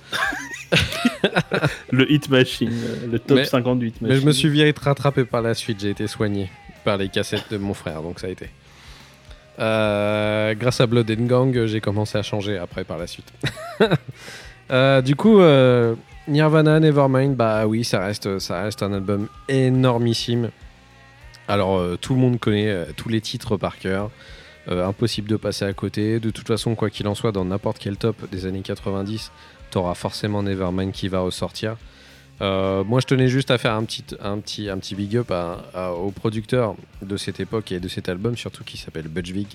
le 1.90 2.11
Hit 2.12 2.28
Machine, 2.28 2.73
le 3.11 3.18
top 3.18 3.38
Mais- 3.38 3.44
50 3.47 3.78
du 3.80 3.88
Hit 3.88 4.00
Machine. 4.00 4.14
Mais 4.16 4.20
je 4.20 4.26
me 4.26 4.32
suis 4.32 4.49
vite 4.49 4.78
rattrapé 4.78 5.25
par 5.25 5.42
la 5.42 5.54
suite. 5.54 5.80
J'ai 5.80 5.90
été 5.90 6.06
soigné 6.06 6.50
par 6.85 6.97
les 6.99 7.08
cassettes 7.08 7.50
de 7.50 7.56
mon 7.58 7.75
frère, 7.75 8.02
donc 8.02 8.20
ça 8.20 8.28
a 8.28 8.30
été. 8.30 8.49
Euh, 9.58 10.54
grâce 10.54 10.80
à 10.80 10.87
Blood 10.87 11.11
and 11.11 11.25
Gang, 11.26 11.64
j'ai 11.66 11.80
commencé 11.80 12.16
à 12.16 12.23
changer 12.23 12.56
après 12.58 12.85
par 12.85 12.97
la 12.97 13.08
suite. 13.08 13.26
Euh, 14.70 15.00
du 15.00 15.16
coup, 15.16 15.40
euh, 15.40 15.94
Nirvana, 16.26 16.80
Nevermind, 16.80 17.34
bah 17.34 17.66
oui, 17.66 17.84
ça 17.84 18.00
reste, 18.00 18.38
ça 18.38 18.62
reste 18.62 18.82
un 18.82 18.92
album 18.92 19.28
énormissime. 19.48 20.50
Alors, 21.46 21.78
euh, 21.78 21.96
tout 22.00 22.14
le 22.14 22.20
monde 22.20 22.38
connaît 22.38 22.87
tous 22.96 23.08
les 23.08 23.20
titres 23.20 23.56
par 23.56 23.78
cœur. 23.78 24.10
Impossible 24.70 25.30
de 25.30 25.37
passer 25.37 25.64
à 25.64 25.72
côté. 25.72 26.20
De 26.20 26.28
toute 26.28 26.46
façon, 26.46 26.75
quoi 26.75 26.90
qu'il 26.90 27.08
en 27.08 27.14
soit, 27.14 27.32
dans 27.32 27.46
n'importe 27.46 27.78
quel 27.78 27.96
top 27.96 28.28
des 28.30 28.44
années 28.44 28.60
90, 28.60 29.32
t'auras 29.70 29.94
forcément 29.94 30.42
Nevermind 30.42 30.92
qui 30.92 31.08
va 31.08 31.20
ressortir. 31.20 31.76
Moi, 32.40 33.00
je 33.00 33.06
tenais 33.06 33.28
juste 33.28 33.50
à 33.50 33.56
faire 33.56 33.72
un 33.72 33.84
petit, 33.84 34.04
un 34.20 34.38
petit, 34.40 34.68
un 34.68 34.76
petit 34.76 34.94
big 34.94 35.16
up 35.16 35.32
au 35.96 36.10
producteur 36.10 36.76
de 37.00 37.16
cette 37.16 37.40
époque 37.40 37.72
et 37.72 37.80
de 37.80 37.88
cet 37.88 38.10
album, 38.10 38.37
surtout 38.37 38.62
qui 38.62 38.76
s'appelle 38.76 39.08
Butch 39.08 39.30
Vig, 39.30 39.48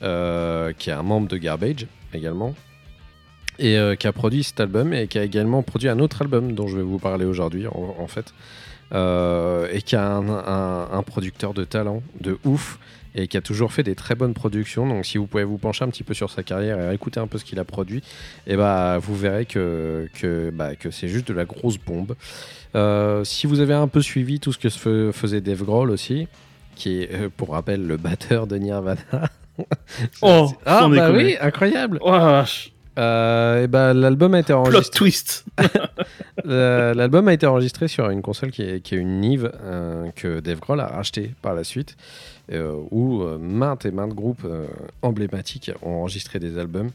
qui 0.00 0.90
est 0.90 0.94
un 0.94 1.02
membre 1.02 1.28
de 1.28 1.38
Garbage 1.38 1.86
également, 2.12 2.54
et 3.58 3.76
euh, 3.78 3.94
qui 3.96 4.06
a 4.06 4.12
produit 4.12 4.42
cet 4.42 4.60
album 4.60 4.92
et 4.92 5.06
qui 5.08 5.18
a 5.18 5.24
également 5.24 5.62
produit 5.62 5.88
un 5.88 5.98
autre 5.98 6.22
album 6.22 6.52
dont 6.52 6.66
je 6.68 6.76
vais 6.76 6.82
vous 6.82 6.98
parler 6.98 7.24
aujourd'hui, 7.24 7.66
en, 7.66 7.96
en 7.98 8.06
fait, 8.06 8.32
Euh, 8.94 9.68
et 9.72 9.80
qui 9.80 9.96
a 9.96 10.06
un, 10.06 10.28
un- 10.28 10.88
un 10.92 11.02
producteur 11.02 11.54
de 11.54 11.64
talent, 11.64 12.02
de 12.20 12.36
ouf, 12.44 12.78
et 13.14 13.26
qui 13.26 13.38
a 13.38 13.40
toujours 13.40 13.72
fait 13.72 13.82
des 13.82 13.94
très 13.94 14.14
bonnes 14.14 14.34
productions. 14.34 14.86
Donc, 14.86 15.06
si 15.06 15.16
vous 15.16 15.26
pouvez 15.26 15.44
vous 15.44 15.56
pencher 15.56 15.82
un 15.84 15.88
petit 15.88 16.02
peu 16.02 16.12
sur 16.12 16.30
sa 16.30 16.42
carrière 16.42 16.78
et 16.90 16.94
écouter 16.94 17.18
un 17.18 17.26
peu 17.26 17.38
ce 17.38 17.44
qu'il 17.46 17.58
a 17.58 17.64
produit, 17.64 18.02
et 18.46 18.54
bah, 18.54 18.98
vous 19.00 19.16
verrez 19.16 19.46
que, 19.46 20.08
que, 20.20 20.50
bah, 20.50 20.76
que 20.76 20.90
c'est 20.90 21.08
juste 21.08 21.26
de 21.28 21.32
la 21.32 21.46
grosse 21.46 21.78
bombe. 21.78 22.14
Euh, 22.74 23.24
si 23.24 23.46
vous 23.46 23.60
avez 23.60 23.72
un 23.74 23.88
peu 23.88 24.02
suivi 24.02 24.40
tout 24.40 24.52
ce 24.52 24.58
que 24.58 25.10
faisait 25.12 25.40
Dave 25.40 25.62
Grohl 25.64 25.90
aussi, 25.90 26.28
qui 26.74 27.00
est, 27.02 27.30
pour 27.30 27.52
rappel, 27.52 27.86
le 27.86 27.96
batteur 27.96 28.46
de 28.46 28.56
Nirvana. 28.56 29.00
Oh, 30.20 30.50
ah, 30.66 30.86
bah 30.88 31.12
oui, 31.12 31.36
incroyable. 31.40 31.98
Oh. 32.02 32.42
Euh, 32.98 33.64
et 33.64 33.66
bah, 33.66 33.94
l'album 33.94 34.34
a 34.34 34.40
été 34.40 34.52
Plot 34.52 34.60
enregistré. 34.60 34.98
twist. 34.98 35.44
Euh, 36.46 36.94
L'album 36.94 37.28
a 37.28 37.34
été 37.34 37.46
enregistré 37.46 37.88
sur 37.88 38.08
une 38.08 38.22
console 38.22 38.50
qui 38.50 38.62
est, 38.62 38.80
qui 38.80 38.94
est 38.94 38.98
une 38.98 39.20
Nive 39.20 39.52
euh, 39.62 40.10
que 40.16 40.40
Dave 40.40 40.58
Grohl 40.60 40.80
a 40.80 40.86
racheté 40.86 41.34
par 41.42 41.54
la 41.54 41.62
suite, 41.62 41.96
euh, 42.50 42.74
où 42.90 43.22
maintes 43.38 43.84
et 43.84 43.90
maintes 43.90 44.14
groupes 44.14 44.46
emblématiques 45.02 45.70
ont 45.82 46.00
enregistré 46.00 46.38
des 46.40 46.58
albums, 46.58 46.90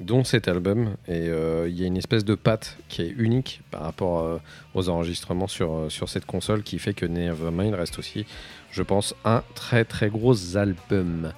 dont 0.00 0.24
cet 0.24 0.48
album. 0.48 0.96
Et 1.08 1.26
il 1.26 1.78
y 1.80 1.84
a 1.84 1.86
une 1.86 1.96
espèce 1.96 2.24
de 2.24 2.34
patte 2.34 2.76
qui 2.88 3.02
est 3.02 3.14
unique 3.16 3.62
par 3.70 3.82
rapport 3.82 4.40
aux 4.74 4.88
enregistrements 4.88 5.48
sur, 5.48 5.86
sur 5.88 6.08
cette 6.08 6.26
console 6.26 6.62
qui 6.62 6.78
fait 6.78 6.92
que 6.92 7.06
Nevermind 7.06 7.74
reste 7.74 7.98
aussi, 7.98 8.26
je 8.72 8.82
pense, 8.82 9.14
un 9.24 9.42
très 9.54 9.84
très 9.84 10.10
gros 10.10 10.56
album. 10.56 11.32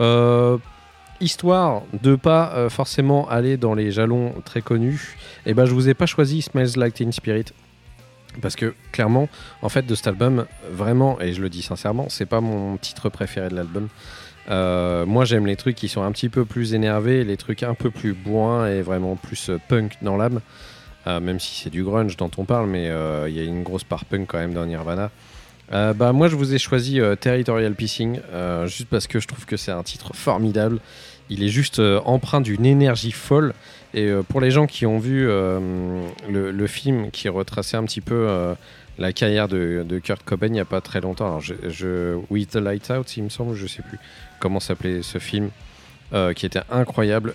Euh, 0.00 0.58
histoire 1.20 1.82
de 2.02 2.16
pas 2.16 2.52
euh, 2.54 2.68
forcément 2.68 3.28
aller 3.28 3.56
dans 3.56 3.74
les 3.74 3.90
jalons 3.90 4.34
très 4.44 4.62
connus, 4.62 5.16
et 5.46 5.54
ben 5.54 5.64
je 5.64 5.72
vous 5.72 5.88
ai 5.88 5.94
pas 5.94 6.06
choisi 6.06 6.42
Smells 6.42 6.76
Like 6.76 6.94
Teen 6.94 7.12
Spirit 7.12 7.46
parce 8.40 8.56
que 8.56 8.74
clairement, 8.92 9.28
en 9.62 9.68
fait, 9.68 9.84
de 9.86 9.94
cet 9.94 10.06
album, 10.06 10.46
vraiment, 10.70 11.20
et 11.20 11.32
je 11.32 11.40
le 11.40 11.48
dis 11.48 11.62
sincèrement, 11.62 12.06
c'est 12.08 12.26
pas 12.26 12.40
mon 12.40 12.76
titre 12.76 13.08
préféré 13.08 13.48
de 13.48 13.56
l'album. 13.56 13.88
Euh, 14.50 15.06
moi, 15.06 15.24
j'aime 15.24 15.46
les 15.46 15.56
trucs 15.56 15.74
qui 15.74 15.88
sont 15.88 16.02
un 16.02 16.12
petit 16.12 16.28
peu 16.28 16.44
plus 16.44 16.72
énervés, 16.72 17.24
les 17.24 17.36
trucs 17.36 17.62
un 17.64 17.74
peu 17.74 17.90
plus 17.90 18.12
bourrins 18.12 18.68
et 18.68 18.80
vraiment 18.80 19.16
plus 19.16 19.50
euh, 19.50 19.58
punk 19.68 19.94
dans 20.02 20.16
l'âme. 20.16 20.40
Même 21.06 21.40
si 21.40 21.62
c'est 21.62 21.70
du 21.70 21.84
grunge 21.84 22.18
dont 22.18 22.30
on 22.36 22.44
parle, 22.44 22.68
mais 22.68 22.92
il 23.28 23.34
y 23.34 23.40
a 23.40 23.42
une 23.42 23.62
grosse 23.62 23.82
part 23.82 24.04
punk 24.04 24.26
quand 24.26 24.36
même 24.36 24.52
dans 24.52 24.66
Nirvana. 24.66 25.10
Euh, 25.72 25.92
bah, 25.92 26.12
moi, 26.12 26.28
je 26.28 26.36
vous 26.36 26.54
ai 26.54 26.58
choisi 26.58 27.00
euh, 27.00 27.14
Territorial 27.14 27.74
Pissing, 27.74 28.20
euh, 28.32 28.66
juste 28.66 28.88
parce 28.88 29.06
que 29.06 29.20
je 29.20 29.26
trouve 29.26 29.44
que 29.44 29.56
c'est 29.56 29.72
un 29.72 29.82
titre 29.82 30.14
formidable. 30.14 30.80
Il 31.30 31.42
est 31.42 31.48
juste 31.48 31.78
empreint 32.06 32.40
d'une 32.40 32.64
énergie 32.64 33.12
folle. 33.12 33.52
Et 33.92 34.10
pour 34.30 34.40
les 34.40 34.50
gens 34.50 34.66
qui 34.66 34.86
ont 34.86 34.98
vu 34.98 35.26
le, 35.26 36.66
film 36.66 37.10
qui 37.10 37.28
retraçait 37.28 37.76
un 37.76 37.84
petit 37.84 38.00
peu 38.00 38.54
la 38.96 39.12
carrière 39.12 39.46
de, 39.46 40.00
Kurt 40.02 40.22
Cobain 40.24 40.46
il 40.46 40.52
n'y 40.52 40.60
a 40.60 40.64
pas 40.64 40.80
très 40.80 41.02
longtemps, 41.02 41.26
alors 41.26 41.40
je, 41.42 41.52
je- 41.68 42.18
With 42.30 42.52
the 42.52 42.56
Lights 42.56 42.90
Out, 42.90 43.14
il 43.18 43.24
me 43.24 43.28
semble, 43.28 43.54
je 43.54 43.66
sais 43.66 43.82
plus 43.82 43.98
comment 44.40 44.58
s'appelait 44.58 45.02
ce 45.02 45.18
film, 45.18 45.50
qui 46.34 46.46
était 46.46 46.62
incroyable. 46.70 47.34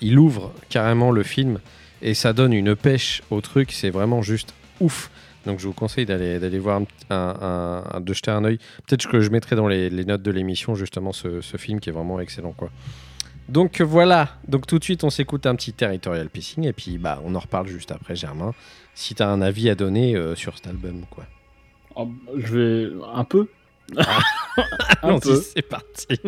Il 0.00 0.18
ouvre 0.18 0.54
carrément 0.70 1.10
le 1.10 1.22
film 1.22 1.58
et 2.00 2.14
ça 2.14 2.32
donne 2.32 2.54
une 2.54 2.74
pêche 2.74 3.22
au 3.30 3.42
truc, 3.42 3.72
c'est 3.72 3.90
vraiment 3.90 4.22
juste 4.22 4.54
ouf. 4.80 5.10
Donc 5.46 5.60
je 5.60 5.66
vous 5.66 5.72
conseille 5.74 6.06
d'aller 6.06 6.38
d'aller 6.38 6.58
voir 6.58 6.80
un, 6.80 7.14
un- 7.14 7.84
un- 7.92 8.00
de 8.00 8.12
jeter 8.14 8.30
un 8.30 8.44
œil. 8.44 8.58
Peut-être 8.86 9.08
que 9.08 9.20
je 9.20 9.30
mettrai 9.30 9.56
dans 9.56 9.68
les, 9.68 9.90
les 9.90 10.04
notes 10.04 10.22
de 10.22 10.30
l'émission 10.30 10.74
justement 10.74 11.12
ce, 11.12 11.40
ce 11.40 11.56
film 11.56 11.80
qui 11.80 11.90
est 11.90 11.92
vraiment 11.92 12.18
excellent 12.20 12.52
quoi. 12.52 12.70
Donc 13.48 13.82
voilà, 13.82 14.30
donc 14.48 14.66
tout 14.66 14.78
de 14.78 14.84
suite 14.84 15.04
on 15.04 15.10
s'écoute 15.10 15.44
un 15.46 15.54
petit 15.54 15.74
territorial 15.74 16.30
pissing 16.30 16.64
et 16.66 16.72
puis 16.72 16.96
bah 16.96 17.20
on 17.26 17.34
en 17.34 17.40
reparle 17.40 17.66
juste 17.66 17.92
après 17.92 18.16
Germain. 18.16 18.52
Si 18.94 19.14
t'as 19.14 19.28
un 19.28 19.42
avis 19.42 19.68
à 19.68 19.74
donner 19.74 20.16
euh, 20.16 20.34
sur 20.34 20.56
cet 20.56 20.66
album 20.68 21.02
quoi. 21.10 21.24
Oh, 21.96 22.08
je 22.36 22.56
vais 22.58 22.92
un 23.14 23.24
peu. 23.24 23.48
un 23.98 24.04
Allons-y, 25.02 25.20
peu. 25.20 25.34
c'est 25.54 25.62
parti. 25.62 26.06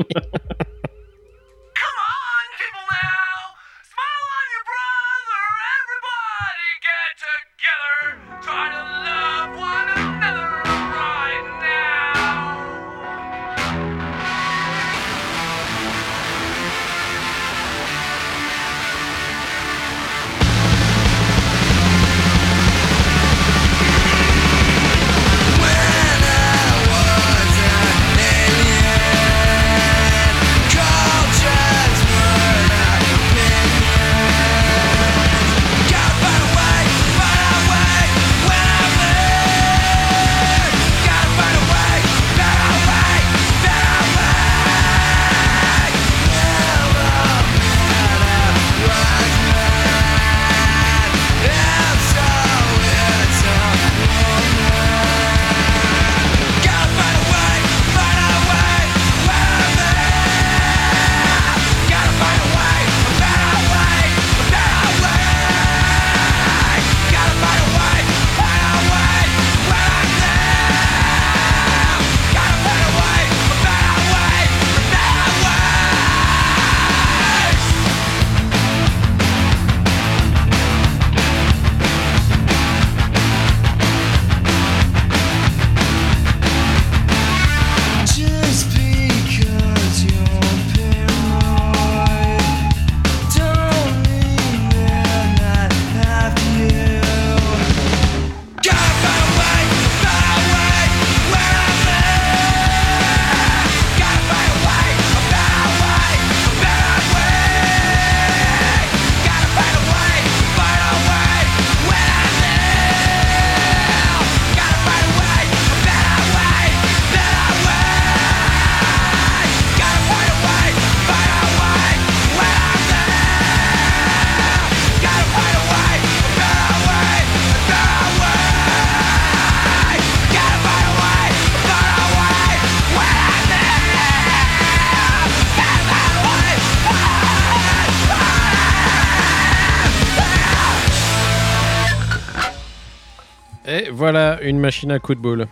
machine 144.66 144.90
à 144.90 144.98
coups 144.98 145.16
de 145.18 145.22
boule. 145.22 145.46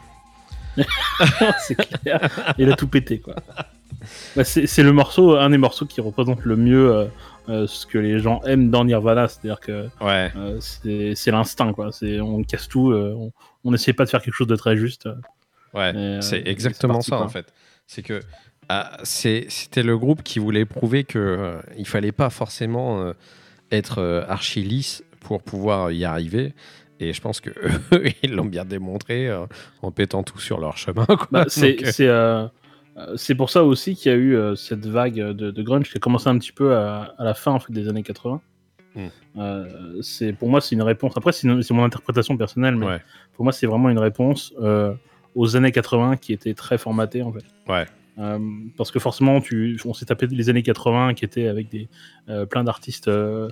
c'est 1.66 1.76
clair. 1.76 2.54
Il 2.58 2.70
a 2.70 2.76
tout 2.76 2.88
pété, 2.88 3.20
quoi. 3.20 3.34
Bah, 4.36 4.44
c'est 4.44 4.82
le 4.82 4.92
morceau, 4.92 5.36
un 5.36 5.48
des 5.48 5.56
morceaux 5.56 5.86
qui 5.86 6.02
représente 6.02 6.44
le 6.44 6.56
mieux 6.56 6.90
euh, 6.94 7.06
euh, 7.48 7.66
ce 7.66 7.86
que 7.86 7.96
les 7.96 8.18
gens 8.18 8.42
aiment 8.42 8.68
dans 8.70 8.84
Nirvana, 8.84 9.28
c'est-à-dire 9.28 9.60
que 9.60 9.88
Ouais. 9.98 10.30
euh, 10.36 10.58
c'est 10.60 11.30
l'instinct, 11.30 11.72
quoi. 11.72 11.90
C'est 11.90 12.20
on 12.20 12.42
casse 12.42 12.68
tout, 12.68 12.90
euh, 12.90 13.16
on- 13.64 13.70
n'essaie 13.70 13.94
pas 13.94 14.04
de 14.04 14.10
faire 14.10 14.20
quelque 14.20 14.34
chose 14.34 14.46
de 14.46 14.56
très 14.56 14.76
juste. 14.76 15.08
Ouais, 15.72 15.90
euh, 15.96 16.20
c'est 16.20 16.42
exactement 16.46 16.94
parti, 16.94 17.08
ça 17.10 17.16
quoi. 17.16 17.24
en 17.24 17.28
fait. 17.30 17.46
C'est 17.86 18.02
que 18.02 18.20
ah, 18.68 18.98
c'était 19.04 19.82
le 19.82 19.96
groupe 19.96 20.22
qui 20.22 20.38
voulait 20.38 20.66
prouver 20.66 21.04
que 21.04 21.18
euh, 21.18 21.56
il 21.78 21.86
fallait 21.86 22.12
pas 22.12 22.28
forcément 22.28 23.00
euh, 23.00 23.12
être 23.72 24.02
euh, 24.02 24.22
archi 24.28 24.60
lisse 24.62 25.02
pour 25.20 25.42
pouvoir 25.42 25.92
y 25.92 26.04
arriver. 26.04 26.52
Et 27.00 27.12
je 27.12 27.20
pense 27.20 27.40
que 27.40 27.50
eux, 27.50 28.04
ils 28.22 28.32
l'ont 28.34 28.44
bien 28.44 28.64
démontré 28.64 29.28
euh, 29.28 29.46
en 29.82 29.90
pétant 29.90 30.22
tout 30.22 30.38
sur 30.38 30.60
leur 30.60 30.76
chemin. 30.76 31.06
Bah, 31.32 31.44
c'est 31.48 31.76
euh, 32.00 32.46
euh, 32.96 33.14
c'est 33.16 33.34
pour 33.34 33.50
ça 33.50 33.64
aussi 33.64 33.96
qu'il 33.96 34.12
y 34.12 34.14
a 34.14 34.18
eu 34.18 34.36
euh, 34.36 34.54
cette 34.54 34.86
vague 34.86 35.16
de, 35.16 35.50
de 35.50 35.62
grunge 35.62 35.90
qui 35.90 35.96
a 35.96 36.00
commencé 36.00 36.28
un 36.28 36.38
petit 36.38 36.52
peu 36.52 36.76
à, 36.76 37.14
à 37.18 37.24
la 37.24 37.34
fin 37.34 37.50
en 37.52 37.58
fait, 37.58 37.72
des 37.72 37.88
années 37.88 38.04
80. 38.04 38.40
Mm. 38.94 39.00
Euh, 39.38 39.98
c'est 40.02 40.32
pour 40.32 40.48
moi 40.48 40.60
c'est 40.60 40.76
une 40.76 40.82
réponse. 40.82 41.12
Après 41.16 41.32
c'est 41.32 41.48
mon 41.48 41.84
interprétation 41.84 42.36
personnelle, 42.36 42.76
mais 42.76 42.86
Ouais. 42.86 43.02
pour 43.32 43.44
moi 43.44 43.52
c'est 43.52 43.66
vraiment 43.66 43.90
une 43.90 43.98
réponse 43.98 44.54
aux 45.34 45.56
années 45.56 45.72
80 45.72 46.16
qui 46.18 46.32
étaient 46.32 46.54
très 46.54 46.78
formatées 46.78 47.22
en 47.22 47.32
fait. 47.32 47.44
Ouais. 47.68 47.86
Euh, 48.20 48.38
parce 48.76 48.92
que 48.92 49.00
forcément 49.00 49.40
tu, 49.40 49.76
on 49.84 49.92
s'est 49.92 50.04
tapé 50.06 50.28
les 50.28 50.48
années 50.48 50.62
80 50.62 51.14
qui 51.14 51.24
étaient 51.24 51.48
avec 51.48 51.68
des 51.68 51.88
euh, 52.28 52.46
plein 52.46 52.62
d'artistes. 52.62 53.08
euh, 53.08 53.48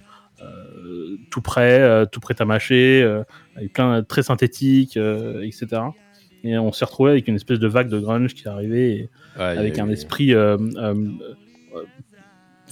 tout 1.31 1.41
prêt, 1.43 1.81
euh, 1.81 2.05
tout 2.07 2.21
prêt 2.21 2.35
à 2.39 2.45
mâcher, 2.45 3.03
euh, 3.03 3.23
avec 3.57 3.73
plein 3.73 4.03
très 4.03 4.23
synthétique, 4.23 4.97
euh, 4.97 5.43
etc. 5.43 5.83
Et 6.45 6.59
on 6.59 6.73
s'est 6.73 6.85
retrouvé 6.85 7.13
avec 7.13 7.29
une 7.29 7.37
espèce 7.37 7.59
de 7.59 7.69
vague 7.69 7.89
de 7.89 7.99
grunge 8.01 8.35
qui 8.35 8.45
est 8.45 8.49
arrivée 8.49 9.09
ouais, 9.37 9.43
avec 9.45 9.79
un 9.79 9.89
esprit 9.89 10.35
euh, 10.35 10.57
euh, 10.77 10.95
euh, 11.77 11.85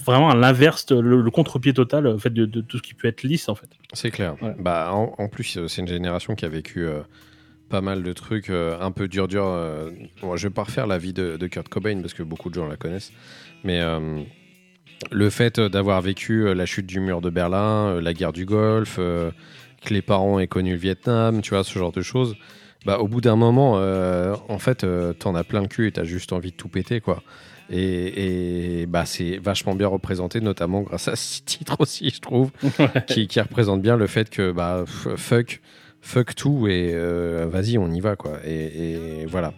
vraiment 0.05 0.29
à 0.29 0.35
l'inverse, 0.35 0.85
le, 0.91 1.21
le 1.21 1.31
contre-pied 1.31 1.73
total 1.73 2.07
en 2.07 2.17
fait, 2.17 2.33
de, 2.33 2.45
de 2.45 2.61
tout 2.61 2.77
ce 2.77 2.81
qui 2.83 2.93
peut 2.93 3.07
être 3.07 3.23
lisse 3.23 3.47
en 3.49 3.55
fait. 3.55 3.69
C'est 3.93 4.11
clair. 4.11 4.35
Ouais. 4.41 4.55
Bah, 4.59 4.89
en, 4.93 5.15
en 5.17 5.27
plus, 5.29 5.57
euh, 5.57 5.67
c'est 5.67 5.81
une 5.81 5.87
génération 5.87 6.35
qui 6.35 6.43
a 6.45 6.49
vécu 6.49 6.85
euh, 6.85 6.99
pas 7.69 7.81
mal 7.81 8.03
de 8.03 8.11
trucs 8.13 8.49
euh, 8.49 8.77
un 8.81 8.91
peu 8.91 9.07
dur 9.07 9.27
dur. 9.29 9.45
euh. 9.45 9.89
Bon, 10.21 10.35
je 10.35 10.47
vais 10.47 10.53
pas 10.53 10.63
refaire 10.63 10.87
la 10.87 10.97
vie 10.97 11.13
de, 11.13 11.37
de 11.37 11.47
Kurt 11.47 11.69
Cobain 11.69 12.01
parce 12.01 12.13
que 12.13 12.23
beaucoup 12.23 12.49
de 12.49 12.55
gens 12.55 12.67
la 12.67 12.75
connaissent. 12.75 13.13
Mais 13.63 13.79
euh, 13.79 14.21
le 15.09 15.29
fait 15.29 15.59
euh, 15.59 15.69
d'avoir 15.69 16.01
vécu 16.01 16.45
euh, 16.45 16.53
la 16.53 16.65
chute 16.65 16.85
du 16.85 16.99
mur 16.99 17.21
de 17.21 17.29
Berlin, 17.29 17.87
euh, 17.95 18.01
la 18.01 18.13
guerre 18.13 18.33
du 18.33 18.45
Golfe, 18.45 18.97
euh, 18.99 19.31
que 19.83 19.93
les 19.93 20.01
parents 20.01 20.39
aient 20.39 20.47
connu 20.47 20.71
le 20.71 20.77
Vietnam, 20.77 21.41
tu 21.41 21.51
vois, 21.51 21.63
ce 21.63 21.77
genre 21.77 21.91
de 21.91 22.01
choses. 22.01 22.35
Bah, 22.85 22.99
au 22.99 23.07
bout 23.07 23.21
d'un 23.21 23.35
moment, 23.35 23.75
euh, 23.77 24.35
en 24.49 24.59
fait, 24.59 24.83
euh, 24.83 25.13
t'en 25.13 25.35
as 25.35 25.43
plein 25.43 25.61
le 25.61 25.67
cul 25.67 25.87
et 25.87 25.91
t'as 25.91 26.03
juste 26.03 26.33
envie 26.33 26.51
de 26.51 26.55
tout 26.55 26.67
péter, 26.67 26.99
quoi. 26.99 27.23
Et, 27.69 28.81
et, 28.81 28.85
bah, 28.85 29.05
c'est 29.05 29.37
vachement 29.37 29.75
bien 29.75 29.87
représenté, 29.87 30.41
notamment 30.41 30.81
grâce 30.81 31.07
à 31.07 31.15
ce 31.15 31.41
titre 31.43 31.77
aussi, 31.79 32.09
je 32.09 32.19
trouve 32.19 32.51
qui, 33.07 33.27
qui 33.27 33.39
représente 33.39 33.81
bien 33.81 33.95
le 33.95 34.07
fait 34.07 34.29
que 34.29 34.51
bah 34.51 34.83
fuck 34.87 35.61
fuck 36.01 36.35
tout 36.35 36.67
et 36.67 36.93
vas-y 37.45 37.77
on 37.77 37.89
y 37.91 38.01
va 38.01 38.15
quoi 38.15 38.39
et, 38.43 39.21
et 39.21 39.25
voilà 39.27 39.53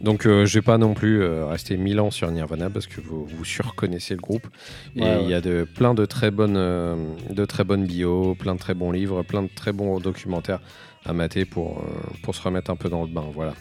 donc 0.00 0.26
euh, 0.26 0.44
je 0.46 0.58
vais 0.58 0.62
pas 0.62 0.78
non 0.78 0.94
plus 0.94 1.22
euh, 1.22 1.46
rester 1.46 1.76
mille 1.76 2.00
ans 2.00 2.10
sur 2.10 2.30
Nirvana 2.30 2.68
parce 2.70 2.86
que 2.86 3.00
vous, 3.00 3.24
vous 3.24 3.44
surconnaissez 3.44 4.14
le 4.14 4.20
groupe. 4.20 4.46
Et 4.94 5.00
il 5.00 5.02
Ouais, 5.04 5.24
y 5.24 5.34
a 5.34 5.40
de 5.40 5.64
plein 5.74 5.94
de 5.94 6.04
très 6.04 6.30
bonnes 6.30 6.56
euh, 6.56 6.96
de 7.30 7.44
très 7.44 7.64
bonnes 7.64 7.86
bios 7.86 8.34
plein 8.34 8.54
de 8.54 8.60
très 8.60 8.74
bons 8.74 8.92
livres 8.92 9.22
plein 9.22 9.42
de 9.42 9.48
très 9.54 9.72
bons 9.72 9.98
documentaires 10.00 10.60
à 11.04 11.12
mater 11.12 11.44
pour 11.44 11.78
euh, 11.78 11.82
pour 12.22 12.34
se 12.34 12.42
remettre 12.42 12.70
un 12.70 12.76
peu 12.76 12.88
dans 12.88 13.02
le 13.02 13.08
bain 13.08 13.24
voilà. 13.32 13.54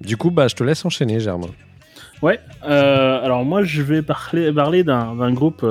Du 0.00 0.16
coup 0.16 0.30
bah 0.30 0.46
je 0.48 0.54
te 0.54 0.64
laisse 0.64 0.84
enchaîner 0.84 1.20
Germain. 1.20 1.48
Ouais, 2.22 2.38
euh, 2.64 3.22
alors 3.24 3.44
moi 3.44 3.62
je 3.64 3.80
vais 3.82 4.02
parler, 4.02 4.52
parler 4.52 4.84
d'un 4.84 5.32
groupe 5.32 5.64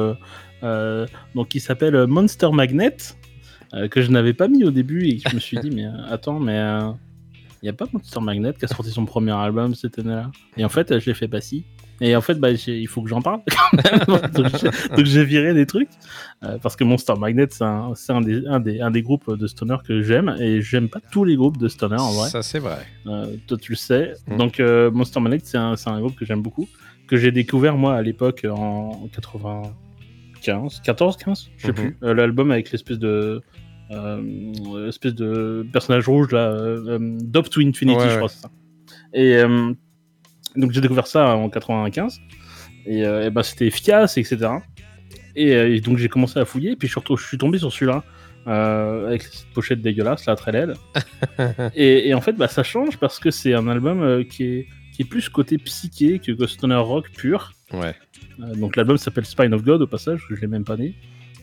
donc, 0.63 1.47
qui 1.47 1.59
s'appelle 1.59 2.07
Monster 2.07 2.49
Magnet, 2.51 2.97
que 3.91 4.01
je 4.01 4.09
n'avais 4.11 4.33
pas 4.33 4.47
mis 4.47 4.63
au 4.63 4.71
début 4.71 5.07
et 5.07 5.17
que 5.19 5.29
je 5.29 5.35
me 5.35 5.39
suis 5.39 5.57
dit, 5.59 5.69
mais 5.75 5.85
attends, 6.09 6.39
mais 6.39 6.59
il 7.61 7.65
n'y 7.65 7.69
a 7.69 7.73
pas 7.73 7.85
Monster 7.91 8.19
Magnet 8.21 8.53
qui 8.53 8.65
a 8.65 8.67
sorti 8.67 8.91
son 8.91 9.05
premier 9.05 9.31
album 9.31 9.75
cette 9.75 9.99
année-là 9.99 10.31
Et 10.57 10.63
en 10.65 10.69
fait, 10.69 10.99
je 10.99 11.05
l'ai 11.05 11.13
fait 11.13 11.27
pas 11.27 11.41
si. 11.41 11.65
Et 12.01 12.15
en 12.15 12.21
fait, 12.21 12.35
bah, 12.35 12.51
il 12.51 12.87
faut 12.87 13.01
que 13.01 13.09
j'en 13.09 13.21
parle. 13.21 13.41
donc 14.33 14.47
j'ai- 14.57 14.95
donc 14.95 15.05
j'ai 15.05 15.25
viré 15.25 15.53
des 15.53 15.65
trucs. 15.65 15.89
euh, 16.45 16.57
parce 16.61 16.77
que 16.77 16.85
Monster 16.85 17.15
Magnet, 17.19 17.47
c'est 17.49 17.63
un, 17.65 18.21
des, 18.21 18.45
un, 18.47 18.61
des, 18.61 18.79
un 18.79 18.89
des 18.89 19.01
groupes 19.01 19.35
de 19.37 19.47
stoner 19.47 19.75
que 19.85 20.01
j'aime. 20.01 20.33
Et 20.39 20.61
j'aime 20.61 20.87
pas 20.87 21.01
tous 21.11 21.25
les 21.25 21.35
groupes 21.35 21.57
de 21.57 21.67
stoner 21.67 21.97
en 21.99 22.11
vrai. 22.13 22.29
ça 22.29 22.41
c'est 22.41 22.59
vrai 22.59 22.77
Euh, 23.07 23.35
toi, 23.47 23.57
tu 23.57 23.73
le 23.73 23.77
sais. 23.77 24.13
Mm. 24.27 24.37
Donc, 24.37 24.59
euh, 24.61 24.89
Monster 24.91 25.19
Magnet, 25.19 25.39
c'est 25.43 25.57
un, 25.57 25.75
groupe 25.99 26.15
que 26.15 26.23
j'aime 26.23 26.41
beaucoup, 26.41 26.69
que 27.07 27.17
j'ai 27.17 27.33
découvert 27.33 27.75
moi 27.75 27.95
à 27.95 28.01
l'époque 28.01 28.45
en 28.49 29.09
95, 29.11 30.81
14, 30.83 31.17
15, 31.17 31.49
je 31.57 31.61
sais 31.65 31.67
Mhm. 31.69 31.73
plus. 31.75 31.97
Euh, 32.03 32.13
L'album 32.13 32.51
avec 32.51 32.71
l'espèce 32.71 32.99
de. 32.99 33.41
Euh, 33.91 34.87
espèce 34.87 35.15
de 35.15 35.65
personnage 35.73 36.07
rouge 36.07 36.31
là, 36.31 36.49
euh, 36.51 36.99
euh, 36.99 37.17
Dope 37.21 37.49
to 37.49 37.61
Infinity, 37.61 37.97
Ouais, 37.97 38.03
je 38.05 38.09
ouais. 38.11 38.15
crois, 38.17 38.29
c'est 38.29 38.41
ça. 38.41 38.51
Et 39.13 39.35
euh, 39.37 39.73
donc 40.55 40.71
j'ai 40.71 40.81
découvert 40.81 41.07
ça 41.07 41.35
en 41.35 41.49
95, 41.49 42.19
et, 42.85 42.99
et 43.01 43.29
ben, 43.31 43.41
c'était 43.43 43.65
efficace, 43.65 44.17
etc. 44.17 44.51
Et, 45.35 45.51
et 45.51 45.81
donc 45.81 45.97
j'ai 45.97 46.07
commencé 46.09 46.39
à 46.39 46.45
fouiller, 46.45 46.71
et 46.71 46.75
puis 46.75 46.87
surtout 46.87 47.17
je 47.17 47.25
suis 47.25 47.37
tombé 47.37 47.57
sur 47.57 47.71
celui-là, 47.71 48.03
avec 48.45 49.23
cette 49.23 49.47
pochette 49.53 49.81
dégueulasse, 49.81 50.25
là, 50.25 50.35
très 50.35 50.51
laide. 50.51 50.73
et, 51.75 52.09
et 52.09 52.13
en 52.13 52.21
fait, 52.21 52.33
bah, 52.33 52.47
ça 52.47 52.63
change 52.63 52.97
parce 52.97 53.19
que 53.19 53.31
c'est 53.31 53.53
un 53.53 53.67
album 53.67 54.23
qui, 54.25 54.43
est, 54.43 54.67
qui 54.93 55.01
est 55.03 55.05
plus 55.05 55.29
côté 55.29 55.57
psyché 55.57 56.19
que 56.19 56.45
stoner 56.47 56.75
rock 56.75 57.09
pur. 57.15 57.53
ouais 57.73 57.95
donc 58.55 58.75
l'album 58.75 58.97
s'appelle 58.97 59.25
Spine 59.25 59.53
of 59.53 59.63
God 59.63 59.81
au 59.81 59.87
passage, 59.87 60.21
je 60.29 60.35
l'ai 60.35 60.47
même 60.47 60.63
pas 60.63 60.77
né. 60.77 60.95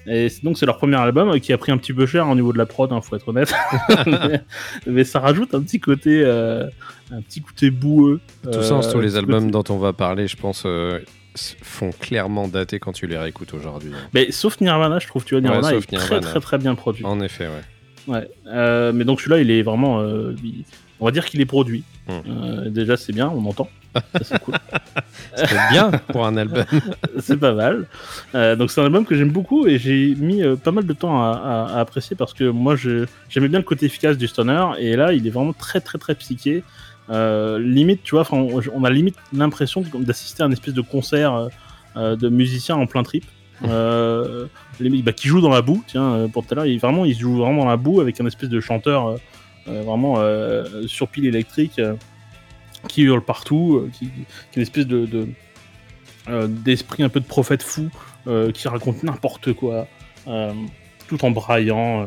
Et 0.08 0.28
donc 0.42 0.56
c'est 0.58 0.66
leur 0.66 0.76
premier 0.78 0.96
album 0.96 1.30
euh, 1.30 1.38
qui 1.38 1.52
a 1.52 1.58
pris 1.58 1.72
un 1.72 1.78
petit 1.78 1.92
peu 1.92 2.06
cher 2.06 2.28
au 2.28 2.34
niveau 2.34 2.52
de 2.52 2.58
la 2.58 2.66
prod, 2.66 2.92
hein, 2.92 3.00
faut 3.00 3.16
être 3.16 3.28
honnête. 3.28 3.52
mais, 4.06 4.40
mais 4.86 5.04
ça 5.04 5.20
rajoute 5.20 5.54
un 5.54 5.62
petit 5.62 5.80
côté, 5.80 6.22
euh, 6.24 6.64
un 7.10 7.20
petit 7.22 7.40
côté 7.40 7.70
boueux. 7.70 8.20
De 8.44 8.50
toute 8.50 8.54
Euh, 8.60 8.62
façon, 8.62 8.92
tous 8.92 9.00
les 9.00 9.16
albums 9.16 9.50
côté- 9.50 9.64
dont 9.68 9.74
on 9.74 9.78
va 9.78 9.92
parler, 9.92 10.28
je 10.28 10.36
pense, 10.36 10.62
euh, 10.66 11.00
font 11.62 11.90
clairement 11.90 12.48
dater 12.48 12.78
quand 12.78 12.92
tu 12.92 13.06
les 13.06 13.18
réécoutes 13.18 13.52
aujourd'hui. 13.52 13.90
hein. 13.94 14.08
Mais 14.14 14.30
sauf 14.30 14.60
Nirvana, 14.60 14.98
je 15.00 15.06
trouve, 15.06 15.24
tu 15.24 15.34
vois, 15.34 15.42
Nirvana 15.42 15.74
est 15.74 15.86
très 15.96 16.20
très 16.20 16.40
très 16.40 16.58
bien 16.58 16.74
produit. 16.74 17.04
En 17.04 17.20
effet, 17.20 17.46
ouais. 17.48 18.14
Ouais. 18.14 18.28
Euh, 18.46 18.92
mais 18.94 19.04
donc 19.04 19.20
celui-là, 19.20 19.40
il 19.40 19.50
est 19.50 19.62
vraiment, 19.62 20.00
euh, 20.00 20.34
il- 20.44 20.64
on 21.00 21.04
va 21.06 21.10
dire 21.10 21.24
qu'il 21.26 21.40
est 21.40 21.46
produit. 21.46 21.82
Hmm. 22.08 22.12
Euh, 22.28 22.70
déjà, 22.70 22.96
c'est 22.96 23.12
bien, 23.12 23.28
on 23.28 23.44
entend. 23.46 23.68
C'est 24.22 24.38
cool. 24.40 24.54
C'était 25.36 25.54
bien 25.70 25.90
pour 26.12 26.26
un 26.26 26.36
album. 26.36 26.64
c'est 27.18 27.38
pas 27.38 27.52
mal. 27.54 27.86
Euh, 28.34 28.54
donc 28.56 28.70
c'est 28.70 28.80
un 28.80 28.84
album 28.84 29.04
que 29.06 29.14
j'aime 29.16 29.30
beaucoup 29.30 29.66
et 29.66 29.78
j'ai 29.78 30.14
mis 30.14 30.42
euh, 30.42 30.56
pas 30.56 30.70
mal 30.70 30.84
de 30.86 30.92
temps 30.92 31.22
à, 31.22 31.30
à- 31.70 31.76
à 31.76 31.80
apprécier 31.80 32.14
parce 32.16 32.34
que 32.34 32.44
moi 32.44 32.76
j'aimais 32.76 33.48
bien 33.48 33.58
le 33.58 33.64
côté 33.64 33.86
efficace 33.86 34.18
du 34.18 34.26
stoner 34.26 34.64
et 34.78 34.96
là 34.96 35.12
il 35.14 35.26
est 35.26 35.30
vraiment 35.30 35.52
très 35.54 35.80
très 35.80 35.96
très 35.98 36.14
psyché. 36.14 36.62
Limite, 37.10 38.02
tu 38.02 38.14
vois, 38.16 38.26
on, 38.32 38.60
on 38.74 38.84
a 38.84 38.90
limite 38.90 39.16
l'impression 39.32 39.82
d'assister 40.00 40.42
à 40.42 40.46
une 40.46 40.52
espèce 40.52 40.74
de 40.74 40.80
concert 40.80 41.48
de 41.96 42.28
musiciens 42.28 42.76
en 42.76 42.86
plein 42.86 43.02
trip. 43.02 43.24
Euh, 43.64 44.46
limite, 44.80 45.04
bah, 45.04 45.12
qui 45.12 45.28
joue 45.28 45.40
dans 45.40 45.48
la 45.50 45.62
boue, 45.62 45.82
tiens, 45.86 46.28
pour 46.32 46.44
tout 46.44 46.52
à 46.52 46.56
l'heure, 46.56 46.66
il, 46.66 46.78
vraiment, 46.78 47.04
il 47.06 47.16
joue 47.18 47.36
vraiment 47.38 47.62
dans 47.64 47.70
la 47.70 47.76
boue 47.78 48.00
avec 48.02 48.20
un 48.20 48.26
espèce 48.26 48.50
de 48.50 48.60
chanteur 48.60 49.16
vraiment 49.66 50.16
euh, 50.18 50.86
sur 50.86 51.08
pile 51.08 51.26
électrique 51.26 51.78
euh, 51.78 51.94
qui 52.88 53.02
hurle 53.02 53.22
partout, 53.22 53.76
euh, 53.76 53.90
qui, 53.92 54.06
qui 54.06 54.10
a 54.10 54.56
une 54.56 54.62
espèce 54.62 54.86
de, 54.86 55.06
de, 55.06 55.28
euh, 56.28 56.46
d'esprit 56.48 57.02
un 57.02 57.08
peu 57.08 57.20
de 57.20 57.26
prophète 57.26 57.62
fou 57.62 57.88
euh, 58.26 58.50
qui 58.50 58.66
raconte 58.68 59.02
n'importe 59.02 59.52
quoi 59.52 59.86
euh, 60.26 60.52
tout 61.08 61.24
en 61.24 61.30
braillant 61.30 62.02
euh. 62.02 62.06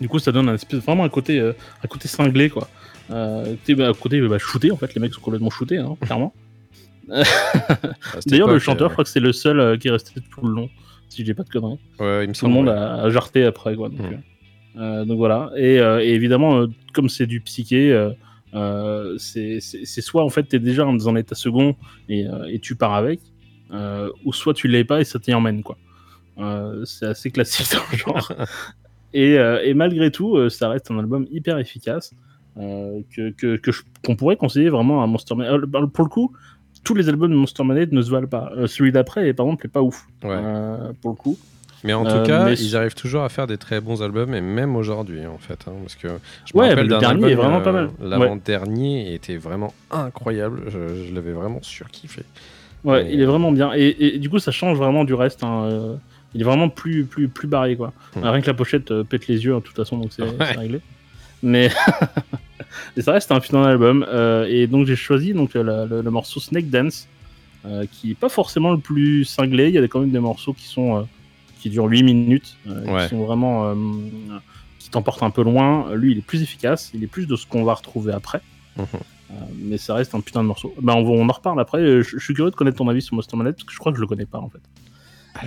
du 0.00 0.08
coup 0.08 0.18
ça 0.18 0.32
donne 0.32 0.48
un 0.48 0.54
espèce 0.54 0.80
vraiment 0.80 1.04
un 1.04 1.08
côté 1.08 1.38
euh, 1.38 1.52
un 1.84 1.86
côté 1.86 2.08
cinglé 2.08 2.50
quoi 2.50 2.68
euh, 3.10 3.54
t'es, 3.64 3.74
bah, 3.74 3.88
un 3.88 3.94
côté 3.94 4.20
bah, 4.20 4.38
shooté 4.38 4.72
en 4.72 4.76
fait 4.76 4.94
les 4.94 5.00
mecs 5.00 5.14
sont 5.14 5.20
complètement 5.20 5.50
shootés 5.50 5.78
hein, 5.78 5.96
clairement 6.00 6.34
À 7.10 7.22
d'ailleurs 8.26 8.48
le 8.48 8.58
chanteur 8.58 8.88
je 8.88 8.92
euh, 8.92 8.94
crois 8.94 9.04
que 9.04 9.10
c'est 9.10 9.20
le 9.20 9.32
seul 9.32 9.60
euh, 9.60 9.76
qui 9.76 9.88
est 9.88 9.92
resté 9.92 10.20
tout 10.30 10.44
le 10.44 10.52
long 10.52 10.68
si 11.08 11.22
dis 11.22 11.34
pas 11.34 11.44
de 11.44 11.50
conneries 11.50 11.78
ouais, 12.00 12.24
il 12.24 12.30
me 12.30 12.34
tout 12.34 12.46
le 12.46 12.52
monde 12.52 12.68
a, 12.68 13.02
a 13.02 13.10
jarté 13.10 13.44
après 13.44 13.76
quoi 13.76 13.88
donc. 13.90 14.00
Euh, 14.76 15.04
donc 15.04 15.18
voilà. 15.18 15.50
Et, 15.56 15.78
euh, 15.80 16.00
et 16.00 16.10
évidemment 16.10 16.60
euh, 16.60 16.66
comme 16.92 17.08
c'est 17.08 17.26
du 17.26 17.40
psyché 17.40 18.08
c'est 19.18 19.60
soit 20.00 20.24
en 20.24 20.28
fait 20.28 20.44
t'es 20.44 20.58
déjà 20.58 20.84
dans 20.84 21.08
un 21.08 21.16
état 21.16 21.34
second 21.34 21.76
et, 22.08 22.26
et 22.48 22.58
tu 22.58 22.74
pars 22.76 22.94
avec 22.94 23.20
ou 24.24 24.32
soit 24.32 24.54
tu 24.54 24.68
l'es 24.68 24.84
pas 24.84 25.00
et 25.00 25.04
ça 25.04 25.18
t'y 25.18 25.32
emmène 25.34 25.62
quoi. 25.62 25.76
C'est 26.84 27.06
assez 27.06 27.30
classique 27.30 27.72
dans 27.72 27.82
le 27.92 27.98
genre. 27.98 28.32
Et, 29.12 29.38
euh, 29.38 29.60
et 29.64 29.74
malgré 29.74 30.10
tout 30.10 30.36
euh, 30.36 30.48
ça 30.48 30.68
reste 30.68 30.90
un 30.90 30.98
album 30.98 31.26
hyper 31.32 31.58
efficace 31.58 32.12
euh, 32.58 33.00
que 33.10 33.60
qu'on 34.04 34.14
pourrait 34.14 34.36
conseiller 34.36 34.68
vraiment 34.68 35.02
à 35.02 35.06
Monster 35.06 35.34
Man 35.34 35.48
Euh, 35.48 35.66
bah, 35.66 35.80
pour 35.92 36.04
le 36.04 36.10
coup 36.10 36.32
tous 36.84 36.94
les 36.94 37.08
albums 37.08 37.30
de 37.30 37.36
Monster 37.36 37.64
Magnet 37.64 37.88
ne 37.90 38.00
se 38.00 38.10
valent 38.10 38.28
pas. 38.28 38.52
Celui 38.66 38.92
d'après 38.92 39.32
par 39.34 39.46
exemple 39.46 39.66
est 39.66 39.68
pas 39.68 39.82
ouf. 39.82 40.06
Ouais. 40.22 40.38
pour 41.02 41.10
le 41.10 41.16
coup 41.16 41.36
Mais 41.84 41.92
en 41.94 42.04
Euh, 42.06 42.20
tout 42.22 42.26
cas, 42.26 42.44
mais- 42.46 42.54
ils 42.54 42.76
arrivent 42.76 42.94
toujours 42.94 43.22
à 43.22 43.28
faire 43.30 43.46
des 43.46 43.56
très 43.56 43.80
bons 43.80 44.02
albums, 44.02 44.34
et 44.34 44.40
même 44.40 44.76
aujourd'hui, 44.76 45.26
en 45.26 45.38
fait. 45.38 45.64
hein, 45.66 45.72
parce 45.82 45.94
que 45.94 46.08
je 46.44 46.52
Ouais, 46.58 46.68
rappelle 46.68 46.84
le 46.84 46.88
dernier 46.98 47.06
album, 47.06 47.30
est 47.30 47.34
vraiment 47.34 47.56
euh, 47.58 47.64
pas 47.64 47.72
mal. 47.72 47.90
L'avant-dernier 48.02 49.14
était 49.14 49.36
vraiment 49.36 49.72
incroyable. 49.90 50.64
Je, 50.68 51.06
je 51.08 51.14
l'avais 51.14 51.32
vraiment 51.32 51.60
surkiffé. 51.62 52.22
Ouais, 52.84 53.04
Mais- 53.04 53.12
il 53.14 53.20
est 53.20 53.24
vraiment 53.26 53.50
bien. 53.52 53.72
Et, 53.74 53.96
et 53.98 54.18
du 54.18 54.28
coup, 54.30 54.38
ça 54.38 54.50
change 54.52 54.76
vraiment 54.76 55.04
du 55.04 55.14
reste. 55.14 55.42
hein, 55.44 55.64
euh, 55.64 55.94
Il 56.34 56.40
est 56.42 56.44
vraiment 56.44 56.68
plus, 56.68 57.04
plus, 57.04 57.26
plus 57.28 57.48
barré, 57.48 57.74
quoi. 57.76 57.92
Hmm. 58.14 58.24
Euh, 58.24 58.30
Rien 58.30 58.40
que 58.40 58.46
la 58.46 58.54
pochette 58.54 58.92
euh, 58.92 59.02
pète 59.02 59.26
les 59.26 59.44
yeux, 59.44 59.52
hein, 59.54 59.58
de 59.58 59.64
toute 59.64 59.74
façon, 59.74 59.98
donc 59.98 60.12
c'est 60.12 60.22
Ouais. 60.22 60.30
réglé. 60.56 60.80
Mais 61.42 61.70
et 62.96 63.02
ça 63.02 63.12
reste 63.12 63.32
un 63.32 63.40
putain 63.40 63.62
d'album. 63.62 64.04
euh, 64.08 64.46
et 64.48 64.66
donc, 64.66 64.86
j'ai 64.86 64.96
choisi 64.96 65.32
donc, 65.32 65.56
euh, 65.56 65.62
la- 65.62 65.86
le, 65.86 66.02
le 66.02 66.10
morceau 66.10 66.38
Snake 66.40 66.70
Dance, 66.70 67.08
euh, 67.66 67.84
qui 67.90 68.12
est 68.12 68.14
pas 68.14 68.28
forcément 68.28 68.70
le 68.72 68.78
plus 68.78 69.24
cinglé. 69.24 69.68
Il 69.68 69.74
y 69.74 69.78
a 69.78 69.88
quand 69.88 70.00
même 70.00 70.10
des 70.10 70.20
morceaux 70.20 70.52
qui 70.52 70.66
sont 70.66 70.98
euh, 70.98 71.02
qui 71.60 71.70
durent 71.70 71.86
8 71.86 72.02
minutes, 72.02 72.56
euh, 72.66 72.84
Ouais. 72.86 73.04
qui 73.04 73.10
sont 73.10 73.24
vraiment. 73.24 73.66
euh, 73.66 73.74
qui 74.78 74.88
t'emportent 74.90 75.22
un 75.22 75.30
peu 75.30 75.42
loin. 75.42 75.94
Lui, 75.94 76.12
il 76.12 76.18
est 76.18 76.22
plus 76.22 76.42
efficace. 76.42 76.90
Il 76.94 77.04
est 77.04 77.06
plus 77.06 77.26
de 77.26 77.36
ce 77.36 77.46
qu'on 77.46 77.64
va 77.64 77.74
retrouver 77.74 78.12
après. 78.12 78.40
Mhm. 78.76 78.84
Euh, 79.30 79.34
mais 79.58 79.78
ça 79.78 79.94
reste 79.94 80.14
un 80.14 80.20
putain 80.20 80.42
de 80.42 80.48
morceau. 80.48 80.74
Bah, 80.80 80.94
on, 80.96 81.28
en 81.28 81.32
reparle 81.32 81.60
après. 81.60 81.80
Je, 81.84 82.02
je 82.02 82.18
suis 82.24 82.34
curieux 82.34 82.50
de 82.50 82.56
connaître 82.56 82.78
ton 82.78 82.88
avis 82.88 83.02
sur 83.02 83.14
Monster 83.14 83.36
Manette 83.36 83.56
parce 83.56 83.64
que 83.64 83.72
je 83.72 83.78
crois 83.78 83.92
que 83.92 83.96
je 83.96 84.00
le 84.00 84.06
connais 84.08 84.26
pas 84.26 84.38
en 84.38 84.48
fait. 84.48 84.58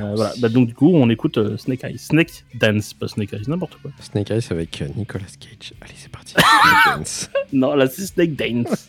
Euh, 0.02 0.13
voilà. 0.15 0.34
Bah, 0.39 0.49
donc 0.49 0.67
du 0.67 0.73
coup, 0.73 0.89
on 0.93 1.10
écoute 1.10 1.38
euh, 1.38 1.58
Snake 1.58 1.84
Eyes. 1.84 1.97
Snake 1.97 2.45
Dance, 2.56 2.93
pas 2.93 3.08
Snake 3.08 3.34
Eyes, 3.34 3.43
n'importe 3.47 3.76
quoi. 3.82 3.91
Snake 3.99 4.32
Eyes 4.32 4.47
avec 4.52 4.82
euh, 4.82 4.88
Nicolas 4.95 5.26
Cage. 5.39 5.73
Allez, 5.82 5.93
c'est 5.97 6.12
parti. 6.12 6.34
Snake 6.38 6.97
Dance. 6.97 7.30
Non, 7.52 7.76
là 7.76 7.88
c'est 7.88 8.06
Snake 8.06 8.36
Dance. 8.36 8.88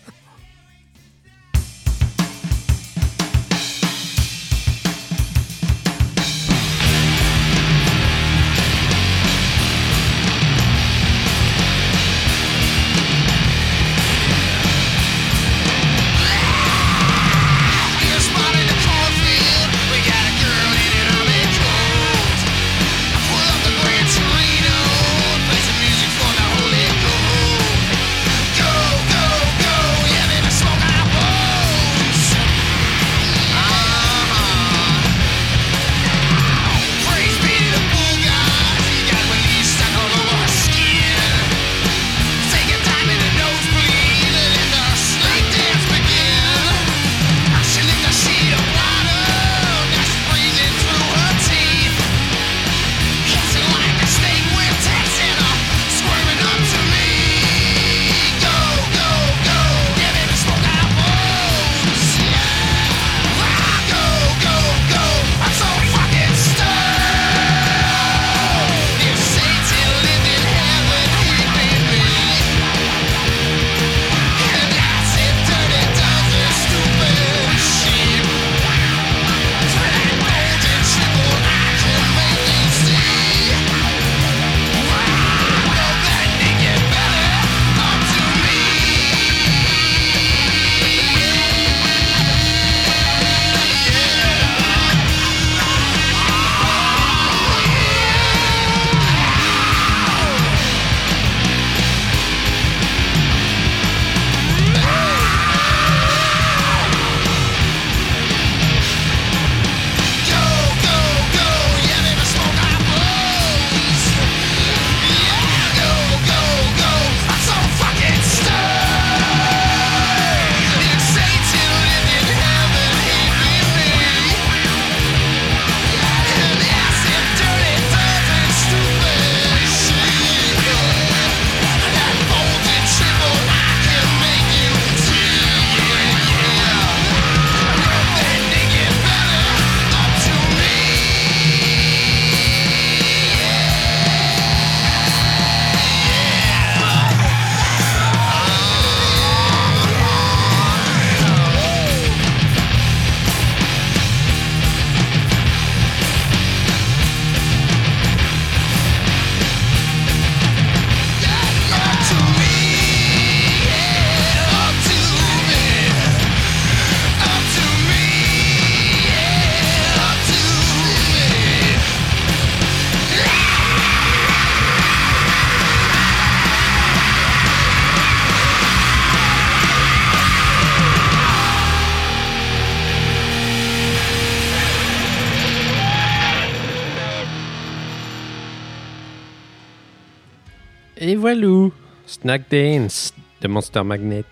Snack 192.24 192.44
Dance 192.50 193.12
de 193.42 193.48
Monster 193.48 193.82
Magnet. 193.84 194.24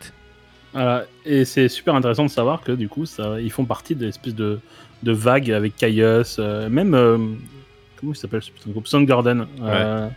Voilà. 0.73 1.05
Et 1.27 1.45
c'est 1.45 1.69
super 1.69 1.95
intéressant 1.95 2.25
de 2.25 2.31
savoir 2.31 2.63
que 2.63 2.73
du 2.73 2.89
coup, 2.89 3.05
ça, 3.05 3.39
ils 3.39 3.51
font 3.53 3.67
partie 3.67 3.95
de 3.95 4.07
l'espèce 4.07 4.35
de, 4.35 4.61
de 5.03 5.13
vague 5.13 5.51
avec 5.51 5.77
Caius, 5.77 6.37
euh, 6.39 6.71
même 6.71 6.95
euh, 6.95 7.19
comment 8.01 8.15
il 8.15 8.17
s'appelle 8.17 8.43
ce 8.43 8.51
putain 8.51 8.69
de 8.69 8.73
groupe? 8.73 8.89
Soundgarden. 8.89 9.47
Euh, 9.63 10.09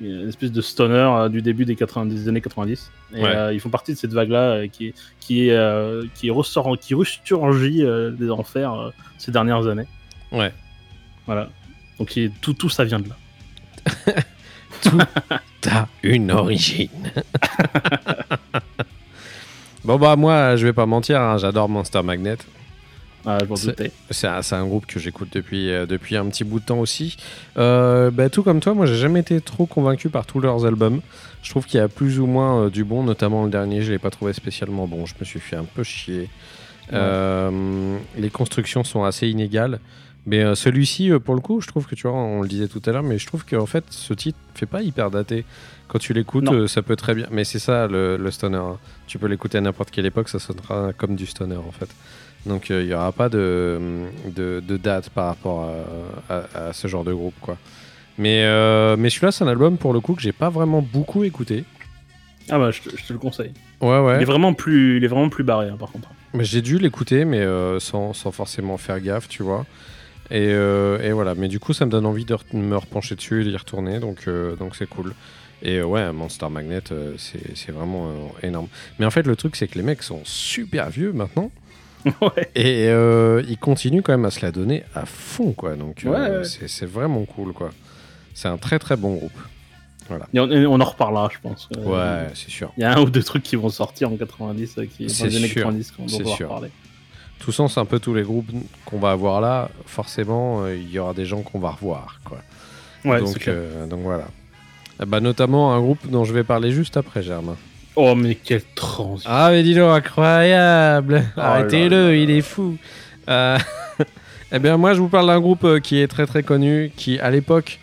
une 0.00 0.28
espèce 0.28 0.52
de 0.52 0.60
stoner 0.60 0.94
euh, 0.94 1.28
du 1.28 1.42
début 1.42 1.64
des, 1.64 1.74
80 1.74 2.06
des 2.06 2.28
années 2.28 2.40
90. 2.40 2.88
Et 3.14 3.20
Ouais. 3.20 3.24
euh, 3.34 3.52
ils 3.52 3.58
font 3.58 3.68
partie 3.70 3.92
de 3.94 3.98
cette 3.98 4.12
vague-là 4.12 4.68
qui, 4.68 4.94
qui, 5.18 5.50
ressort, 6.30 6.78
qui 6.78 6.94
ressurgit 6.94 7.84
des 8.12 8.30
enfers 8.30 8.92
ces 9.18 9.32
dernières 9.32 9.66
années. 9.66 9.88
Ouais. 10.30 10.52
Voilà. 11.26 11.50
Donc 11.98 12.16
tout 12.40 12.68
ça 12.68 12.84
vient 12.84 13.00
de 13.00 13.08
là. 13.08 13.16
T'as 15.60 15.86
une 16.02 16.30
origine. 16.30 16.88
bon 19.84 19.96
bah 19.96 20.16
moi, 20.16 20.56
je 20.56 20.66
vais 20.66 20.72
pas 20.72 20.86
mentir, 20.86 21.20
hein, 21.20 21.38
j'adore 21.38 21.68
Monster 21.68 22.02
Magnet. 22.02 22.36
Ah, 23.26 23.38
C'est- 24.10 24.54
un, 24.54 24.66
groupe 24.66 24.86
que 24.86 24.98
j'écoute 24.98 25.28
depuis, 25.32 25.70
euh, 25.70 25.86
depuis 25.86 26.16
un 26.16 26.26
petit 26.26 26.44
bout 26.44 26.60
de 26.60 26.64
temps 26.64 26.78
aussi. 26.78 27.16
Euh, 27.58 28.10
bah, 28.10 28.30
tout 28.30 28.42
comme 28.42 28.60
toi, 28.60 28.74
moi 28.74 28.86
j'ai 28.86 28.96
jamais 28.96 29.20
été 29.20 29.40
trop 29.40 29.66
convaincu 29.66 30.08
par 30.08 30.24
tous 30.24 30.40
leurs 30.40 30.64
albums. 30.64 31.00
Je 31.42 31.50
trouve 31.50 31.66
qu'il 31.66 31.78
y 31.78 31.82
a 31.82 31.88
plus 31.88 32.20
ou 32.20 32.26
moins 32.26 32.62
euh, 32.62 32.70
du 32.70 32.84
bon, 32.84 33.02
notamment 33.02 33.44
le 33.44 33.50
dernier, 33.50 33.82
je 33.82 33.92
l'ai 33.92 33.98
pas 33.98 34.10
trouvé 34.10 34.32
spécialement 34.32 34.86
bon. 34.86 35.04
Je 35.04 35.14
me 35.18 35.24
suis 35.24 35.40
fait 35.40 35.56
un 35.56 35.64
peu 35.64 35.82
chier. 35.82 36.30
Euh, 36.92 37.98
les 38.16 38.30
constructions 38.30 38.84
sont 38.84 39.04
assez 39.04 39.28
inégales, 39.28 39.80
Mais 40.28 40.42
euh, 40.44 40.54
celui-ci, 40.54 41.10
euh, 41.10 41.18
pour 41.18 41.34
le 41.34 41.40
coup, 41.40 41.60
je 41.62 41.66
trouve 41.68 41.86
que 41.86 41.94
tu 41.94 42.06
vois, 42.06 42.16
on 42.16 42.42
le 42.42 42.48
disait 42.48 42.68
tout 42.68 42.82
à 42.86 42.92
l'heure, 42.92 43.02
mais 43.02 43.16
je 43.18 43.26
trouve 43.26 43.44
qu'en 43.46 43.64
fait, 43.66 43.84
ce 43.90 44.12
titre 44.12 44.38
fait 44.54 44.66
pas 44.66 44.82
hyper 44.82 45.10
daté. 45.10 45.44
Quand 45.88 45.98
tu 45.98 46.12
l'écoutes, 46.12 46.44
euh, 46.54 46.66
ça 46.66 46.82
peut 46.82 46.96
très 46.96 47.14
bien. 47.14 47.26
Mais 47.30 47.44
c'est 47.44 47.58
ça 47.58 47.86
le, 47.86 48.16
le 48.18 48.30
stoner. 48.30 48.58
hein. 48.58 48.76
Tu 49.06 49.18
peux 49.18 49.26
l'écouter 49.26 49.56
à 49.56 49.60
n'importe 49.62 49.90
quelle 49.90 50.04
époque, 50.06 50.28
ça 50.28 50.38
sonnera 50.38 50.92
comme 50.92 51.16
du 51.16 51.24
stoner 51.24 51.56
en 51.56 51.70
fait. 51.72 51.88
Donc 52.46 52.70
euh, 52.70 52.82
il 52.82 52.88
y 52.88 52.94
aura 52.94 53.10
pas 53.12 53.28
de, 53.30 53.80
de, 54.36 54.62
de 54.66 54.76
date 54.76 55.08
par 55.10 55.26
rapport 55.26 55.70
à, 56.28 56.34
à- 56.34 56.68
à 56.68 56.72
ce 56.74 56.88
genre 56.88 57.04
de 57.04 57.12
groupe, 57.14 57.34
quoi. 57.40 57.56
Mais, 58.18 58.42
euh, 58.44 58.96
mais 58.98 59.08
celui-là, 59.10 59.32
c'est 59.32 59.44
un 59.44 59.48
album 59.48 59.78
pour 59.78 59.92
le 59.94 60.00
coup 60.00 60.14
que 60.14 60.20
j'ai 60.22 60.32
pas 60.32 60.50
vraiment 60.50 60.82
beaucoup 60.82 61.24
écouté. 61.24 61.64
Ah 62.50 62.58
bah, 62.58 62.70
je 62.70 62.80
te, 62.82 62.96
je 62.96 63.04
te 63.04 63.12
le 63.12 63.18
conseille. 63.18 63.52
Ouais, 63.80 64.00
ouais. 64.00 64.16
Il 64.16 64.22
est 64.22 64.24
vraiment 64.26 64.52
plus, 64.54 64.96
il 64.98 65.04
est 65.04 65.08
vraiment 65.08 65.28
plus 65.28 65.44
barré, 65.44 65.68
hein, 65.68 65.76
par 65.78 65.90
contre. 65.92 66.08
Mais 66.34 66.44
J'ai 66.44 66.60
dû 66.62 66.78
l'écouter, 66.78 67.24
mais 67.24 67.40
euh, 67.40 67.78
sans, 67.80 68.12
sans 68.12 68.30
forcément 68.32 68.76
faire 68.76 69.00
gaffe, 69.00 69.28
tu 69.28 69.42
vois. 69.42 69.64
Et, 70.30 70.48
euh, 70.50 71.00
et 71.00 71.12
voilà, 71.12 71.34
mais 71.34 71.48
du 71.48 71.58
coup, 71.58 71.72
ça 71.72 71.86
me 71.86 71.90
donne 71.90 72.06
envie 72.06 72.24
de 72.24 72.36
me 72.52 72.76
repencher 72.76 73.14
dessus 73.14 73.42
et 73.42 73.44
d'y 73.44 73.56
retourner, 73.56 73.98
donc 73.98 74.24
euh, 74.28 74.56
donc 74.56 74.76
c'est 74.76 74.88
cool. 74.88 75.14
Et 75.62 75.78
euh, 75.78 75.84
ouais, 75.84 76.12
Monster 76.12 76.48
Magnet, 76.50 76.82
c'est 77.16 77.70
vraiment 77.72 78.12
énorme. 78.42 78.68
Mais 78.98 79.06
en 79.06 79.10
fait, 79.10 79.26
le 79.26 79.36
truc, 79.36 79.56
c'est 79.56 79.68
que 79.68 79.76
les 79.76 79.84
mecs 79.84 80.02
sont 80.02 80.20
super 80.24 80.90
vieux 80.90 81.12
maintenant, 81.12 81.50
ouais. 82.04 82.50
et 82.54 82.86
ils 83.48 83.58
continuent 83.58 84.02
quand 84.02 84.12
même 84.12 84.26
à 84.26 84.30
se 84.30 84.44
la 84.44 84.52
donner 84.52 84.84
à 84.94 85.06
fond, 85.06 85.52
quoi. 85.52 85.76
Donc 85.76 86.02
Ouais, 86.04 86.42
c'est 86.44 86.86
vraiment 86.86 87.24
cool, 87.24 87.52
quoi. 87.52 87.70
C'est 88.34 88.48
un 88.48 88.58
très 88.58 88.78
très 88.78 88.96
bon 88.96 89.14
groupe. 89.14 89.32
Et 90.32 90.40
on, 90.40 90.50
et 90.50 90.66
on 90.66 90.80
en 90.80 90.84
reparlera, 90.84 91.28
je 91.32 91.38
pense. 91.40 91.68
Ouais, 91.76 92.28
c'est 92.34 92.50
sûr. 92.50 92.72
Il 92.76 92.80
y 92.82 92.84
a 92.84 92.96
un 92.96 93.00
ou 93.00 93.10
deux 93.10 93.22
trucs 93.22 93.42
qui 93.42 93.56
vont 93.56 93.68
sortir 93.68 94.10
en 94.10 94.16
90, 94.16 94.78
euh, 94.78 94.86
qui, 94.86 95.06
dans 95.06 95.24
les 95.24 95.36
années 95.36 95.48
sûr, 95.48 95.62
90 95.62 95.90
qu'on 95.92 96.06
va 96.06 96.18
pouvoir 96.18 96.36
sûr. 96.36 96.48
parler. 96.48 96.70
Tout 97.40 97.52
sens, 97.52 97.78
un 97.78 97.84
peu 97.84 97.98
tous 97.98 98.14
les 98.14 98.22
groupes 98.22 98.48
qu'on 98.84 98.98
va 98.98 99.12
avoir 99.12 99.40
là, 99.40 99.70
forcément, 99.86 100.62
euh, 100.64 100.74
il 100.76 100.90
y 100.90 100.98
aura 100.98 101.14
des 101.14 101.24
gens 101.24 101.42
qu'on 101.42 101.58
va 101.60 101.70
revoir, 101.70 102.20
quoi. 102.24 102.38
Ouais, 103.04 103.20
donc, 103.20 103.38
clair. 103.38 103.54
euh, 103.56 103.86
donc 103.86 104.00
voilà. 104.02 104.26
Ah 104.98 105.06
Bah, 105.06 105.20
notamment 105.20 105.72
un 105.72 105.80
groupe 105.80 106.06
dont 106.10 106.24
je 106.24 106.32
vais 106.32 106.44
parler 106.44 106.72
juste 106.72 106.96
après, 106.96 107.22
Germain. 107.22 107.56
Oh, 107.96 108.14
mais 108.14 108.34
quelle 108.34 108.64
transition. 108.74 109.30
Ah, 109.32 109.48
mais 109.50 109.62
dis 109.62 109.74
donc, 109.74 109.90
incroyable 109.96 111.24
Oh 111.36 111.40
Arrêtez-le, 111.40 112.16
il 112.16 112.30
est 112.30 112.42
fou 112.42 112.76
Euh, 113.28 113.58
Eh 114.52 114.58
bien, 114.58 114.76
moi, 114.76 114.94
je 114.94 115.00
vous 115.00 115.08
parle 115.08 115.26
d'un 115.26 115.40
groupe 115.40 115.80
qui 115.80 116.00
est 116.00 116.08
très 116.08 116.26
très 116.26 116.42
connu, 116.42 116.90
qui, 116.96 117.18
à 117.18 117.30
l'époque, 117.30 117.78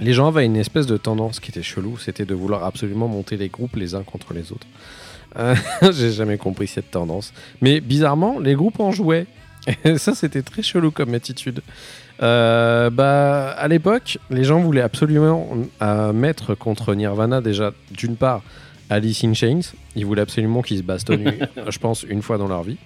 les 0.00 0.12
gens 0.12 0.28
avaient 0.28 0.44
une 0.44 0.56
espèce 0.56 0.86
de 0.86 0.96
tendance 0.96 1.40
qui 1.40 1.50
était 1.50 1.62
chelou, 1.62 1.98
c'était 1.98 2.24
de 2.24 2.34
vouloir 2.34 2.64
absolument 2.64 3.08
monter 3.08 3.36
les 3.36 3.48
groupes 3.48 3.76
les 3.76 3.94
uns 3.94 4.02
contre 4.02 4.34
les 4.34 4.52
autres. 4.52 4.66
Euh, 5.36 5.54
J'ai 5.92 6.12
jamais 6.12 6.38
compris 6.38 6.66
cette 6.66 6.90
tendance. 6.90 7.32
Mais 7.60 7.80
bizarrement, 7.80 8.38
les 8.38 8.54
groupes 8.54 8.80
en 8.80 8.90
jouaient. 8.90 9.26
Et 9.84 9.98
ça, 9.98 10.14
c'était 10.14 10.42
très 10.42 10.62
chelou 10.62 10.90
comme 10.90 11.14
attitude. 11.14 11.60
Euh, 12.22 12.90
bah, 12.90 13.50
à 13.50 13.68
l'époque, 13.68 14.18
les 14.30 14.44
gens 14.44 14.60
voulaient 14.60 14.82
absolument 14.82 15.48
euh, 15.82 16.12
mettre 16.12 16.54
contre 16.54 16.94
Nirvana 16.94 17.40
déjà, 17.40 17.72
d'une 17.90 18.16
part, 18.16 18.42
Alice 18.90 19.24
in 19.24 19.34
Chains. 19.34 19.60
Ils 19.94 20.06
voulaient 20.06 20.22
absolument 20.22 20.62
qu'ils 20.62 20.78
se 20.78 20.82
bastonnent, 20.82 21.32
je 21.68 21.78
pense, 21.78 22.02
une 22.02 22.22
fois 22.22 22.38
dans 22.38 22.48
leur 22.48 22.62
vie. 22.62 22.78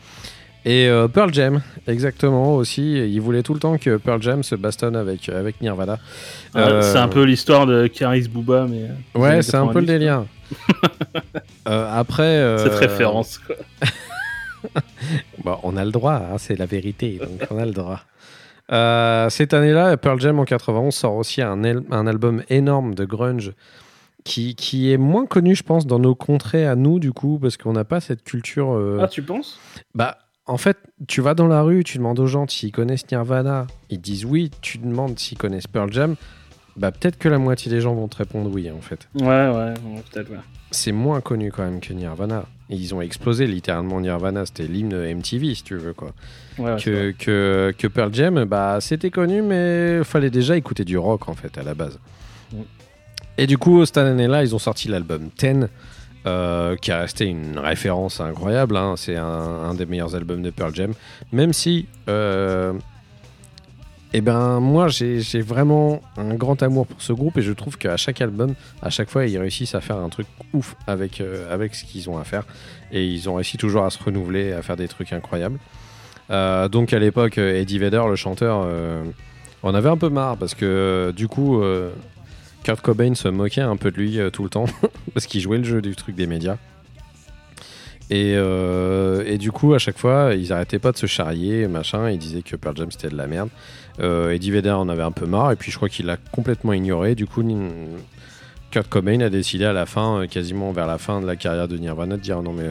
Et 0.64 0.86
euh, 0.88 1.08
Pearl 1.08 1.34
Jam, 1.34 1.60
exactement 1.88 2.54
aussi. 2.54 2.92
Ils 3.12 3.20
voulaient 3.20 3.42
tout 3.42 3.52
le 3.54 3.58
temps 3.60 3.78
que 3.78 3.96
Pearl 3.96 4.22
Jam 4.22 4.42
se 4.44 4.54
bastonne 4.54 4.94
avec, 4.94 5.28
avec 5.28 5.60
Nirvana. 5.60 5.98
Ouais, 6.54 6.60
Euh, 6.60 6.82
C'est 6.82 6.98
un 6.98 7.08
peu 7.08 7.24
l'histoire 7.24 7.66
de 7.66 7.88
Caris 7.88 8.28
Booba, 8.28 8.66
mais. 8.70 8.82
euh, 8.82 9.18
Ouais, 9.18 9.42
c'est 9.42 9.56
un 9.56 9.66
peu 9.66 9.80
le 9.80 9.86
90, 9.86 9.86
délire. 9.86 10.24
Euh, 11.68 11.86
après. 11.92 12.22
euh, 12.22 12.58
Cette 12.58 12.74
référence, 12.74 13.38
quoi. 13.38 13.56
Bon, 15.44 15.58
on 15.64 15.76
a 15.76 15.84
le 15.84 15.90
droit, 15.90 16.14
hein, 16.14 16.38
c'est 16.38 16.56
la 16.56 16.66
vérité, 16.66 17.18
donc 17.20 17.48
on 17.50 17.58
a 17.58 17.64
le 17.66 17.72
droit. 17.72 18.00
Euh, 18.70 19.28
cette 19.28 19.54
année-là, 19.54 19.96
Pearl 19.96 20.20
Jam 20.20 20.38
en 20.38 20.44
91 20.44 20.94
sort 20.94 21.14
aussi 21.16 21.42
un, 21.42 21.62
un 21.64 22.06
album 22.06 22.42
énorme 22.48 22.94
de 22.94 23.04
grunge 23.04 23.52
qui, 24.24 24.54
qui 24.54 24.92
est 24.92 24.96
moins 24.98 25.26
connu, 25.26 25.56
je 25.56 25.64
pense, 25.64 25.84
dans 25.86 25.98
nos 25.98 26.14
contrées 26.14 26.64
à 26.66 26.76
nous, 26.76 27.00
du 27.00 27.12
coup, 27.12 27.38
parce 27.42 27.56
qu'on 27.56 27.72
n'a 27.72 27.84
pas 27.84 28.00
cette 28.00 28.22
culture. 28.22 28.72
euh, 28.72 29.00
Ah, 29.02 29.08
tu 29.08 29.22
penses? 29.22 29.58
Bah, 29.96 30.18
en 30.46 30.56
fait, 30.56 30.78
tu 31.06 31.20
vas 31.20 31.34
dans 31.34 31.46
la 31.46 31.62
rue, 31.62 31.84
tu 31.84 31.98
demandes 31.98 32.18
aux 32.18 32.26
gens 32.26 32.46
s'ils 32.48 32.72
connaissent 32.72 33.10
Nirvana, 33.10 33.66
ils 33.90 34.00
disent 34.00 34.24
oui, 34.24 34.50
tu 34.60 34.78
demandes 34.78 35.18
s'ils 35.18 35.38
connaissent 35.38 35.66
Pearl 35.66 35.92
Jam, 35.92 36.16
bah 36.76 36.90
peut-être 36.90 37.18
que 37.18 37.28
la 37.28 37.38
moitié 37.38 37.70
des 37.70 37.80
gens 37.80 37.94
vont 37.94 38.08
te 38.08 38.16
répondre 38.16 38.50
oui, 38.52 38.70
en 38.70 38.80
fait. 38.80 39.08
Ouais, 39.14 39.26
ouais, 39.26 39.52
ouais, 39.52 40.02
peut-être, 40.10 40.30
ouais. 40.30 40.38
C'est 40.70 40.92
moins 40.92 41.20
connu 41.20 41.52
quand 41.52 41.64
même 41.64 41.80
que 41.80 41.92
Nirvana. 41.92 42.46
Et 42.70 42.76
ils 42.76 42.94
ont 42.94 43.02
explosé 43.02 43.46
littéralement 43.46 44.00
Nirvana, 44.00 44.46
c'était 44.46 44.66
l'hymne 44.66 45.14
MTV, 45.14 45.54
si 45.54 45.62
tu 45.62 45.76
veux, 45.76 45.92
quoi. 45.92 46.12
Ouais, 46.58 46.72
ouais, 46.72 46.82
que, 46.82 47.10
que, 47.12 47.74
que 47.76 47.86
Pearl 47.86 48.12
Jam, 48.14 48.44
bah, 48.44 48.78
c'était 48.80 49.10
connu, 49.10 49.42
mais 49.42 49.98
il 49.98 50.04
fallait 50.04 50.30
déjà 50.30 50.56
écouter 50.56 50.84
du 50.84 50.96
rock 50.96 51.28
en 51.28 51.34
fait 51.34 51.56
à 51.58 51.62
la 51.62 51.74
base. 51.74 51.98
Mm. 52.52 52.56
Et 53.38 53.46
du 53.46 53.58
coup, 53.58 53.84
cette 53.84 53.98
année-là, 53.98 54.42
ils 54.42 54.54
ont 54.54 54.58
sorti 54.58 54.88
l'album 54.88 55.28
10, 55.38 55.68
euh, 56.26 56.76
qui 56.76 56.90
a 56.92 57.00
resté 57.00 57.26
une 57.26 57.58
référence 57.58 58.20
incroyable. 58.20 58.76
hein. 58.76 58.94
C'est 58.96 59.16
un, 59.16 59.74
des 59.74 59.86
meilleurs 59.86 60.14
albums 60.14 60.42
de 60.42 60.50
Pearl 60.50 60.74
Jam, 60.74 60.92
même 61.32 61.52
si. 61.52 61.86
euh, 62.08 62.72
eh 64.14 64.20
ben, 64.20 64.60
moi, 64.60 64.88
j'ai 64.88 65.40
vraiment 65.40 66.02
un 66.18 66.34
grand 66.34 66.62
amour 66.62 66.86
pour 66.86 67.00
ce 67.00 67.14
groupe 67.14 67.38
et 67.38 67.42
je 67.42 67.52
trouve 67.52 67.78
qu'à 67.78 67.96
chaque 67.96 68.20
album, 68.20 68.54
à 68.82 68.90
chaque 68.90 69.08
fois, 69.08 69.24
ils 69.24 69.38
réussissent 69.38 69.74
à 69.74 69.80
faire 69.80 69.96
un 69.96 70.10
truc 70.10 70.26
ouf 70.52 70.76
avec, 70.86 71.22
euh, 71.22 71.50
avec 71.52 71.74
ce 71.74 71.84
qu'ils 71.84 72.10
ont 72.10 72.18
à 72.18 72.24
faire. 72.24 72.44
Et 72.92 73.06
ils 73.06 73.30
ont 73.30 73.36
réussi 73.36 73.56
toujours 73.56 73.84
à 73.84 73.90
se 73.90 74.02
renouveler, 74.02 74.52
à 74.52 74.60
faire 74.60 74.76
des 74.76 74.88
trucs 74.88 75.14
incroyables. 75.14 75.58
Donc 76.28 76.92
à 76.92 76.98
l'époque, 76.98 77.38
Eddie 77.38 77.78
Vedder, 77.78 78.02
le 78.08 78.16
chanteur, 78.16 78.66
on 79.62 79.74
avait 79.74 79.88
un 79.90 79.96
peu 79.98 80.08
marre 80.08 80.36
parce 80.38 80.54
que 80.54 81.12
du 81.14 81.28
coup, 81.28 81.62
Kurt 82.64 82.80
Cobain 82.80 83.14
se 83.14 83.28
moquait 83.28 83.60
un 83.60 83.76
peu 83.76 83.90
de 83.90 83.96
lui 83.96 84.18
euh, 84.20 84.30
tout 84.30 84.44
le 84.44 84.50
temps 84.50 84.66
parce 85.14 85.26
qu'il 85.26 85.40
jouait 85.40 85.58
le 85.58 85.64
jeu 85.64 85.82
du 85.82 85.96
truc 85.96 86.14
des 86.14 86.26
médias. 86.26 86.56
Et, 88.10 88.34
euh, 88.36 89.24
et 89.26 89.38
du 89.38 89.52
coup, 89.52 89.72
à 89.74 89.78
chaque 89.78 89.96
fois, 89.98 90.34
ils 90.34 90.52
arrêtaient 90.52 90.78
pas 90.78 90.92
de 90.92 90.96
se 90.98 91.06
charrier, 91.06 91.66
machin. 91.66 92.10
Ils 92.10 92.18
disaient 92.18 92.42
que 92.42 92.56
Pearl 92.56 92.76
Jam 92.76 92.90
c'était 92.90 93.08
de 93.08 93.16
la 93.16 93.26
merde. 93.26 93.48
Euh, 94.00 94.30
Eddie 94.32 94.50
Vedder 94.50 94.70
en 94.70 94.88
avait 94.88 95.02
un 95.02 95.12
peu 95.12 95.26
marre 95.26 95.52
et 95.52 95.56
puis 95.56 95.70
je 95.70 95.76
crois 95.76 95.88
qu'il 95.88 96.06
l'a 96.06 96.16
complètement 96.16 96.72
ignoré. 96.72 97.14
Du 97.14 97.26
coup, 97.26 97.42
Kurt 98.70 98.88
Cobain 98.88 99.20
a 99.20 99.30
décidé 99.30 99.64
à 99.64 99.72
la 99.72 99.86
fin, 99.86 100.20
euh, 100.22 100.26
quasiment 100.26 100.72
vers 100.72 100.86
la 100.86 100.98
fin 100.98 101.20
de 101.20 101.26
la 101.26 101.36
carrière 101.36 101.68
de 101.68 101.76
Nirvana, 101.78 102.16
de 102.16 102.22
dire 102.22 102.42
non 102.42 102.52
mais 102.52 102.68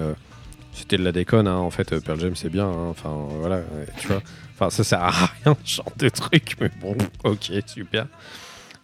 c'était 0.73 0.97
de 0.97 1.04
la 1.04 1.12
déconne. 1.12 1.47
hein. 1.47 1.58
En 1.58 1.69
fait, 1.71 1.99
Pearl 1.99 2.19
Jam 2.19 2.36
c'est 2.36 2.49
bien. 2.49 2.67
hein. 2.67 2.88
Enfin 2.89 3.12
voilà, 3.39 3.62
tu 3.99 4.08
vois. 4.08 4.21
Enfin 4.56 4.69
ça 4.69 4.84
sert 4.84 5.01
à 5.04 5.12
rien 5.45 5.56
ce 5.63 5.75
genre 5.77 5.91
de 5.97 6.10
truc, 6.10 6.56
mais 6.62 6.69
bon, 6.82 6.95
ok, 7.23 7.51
super. 7.65 8.06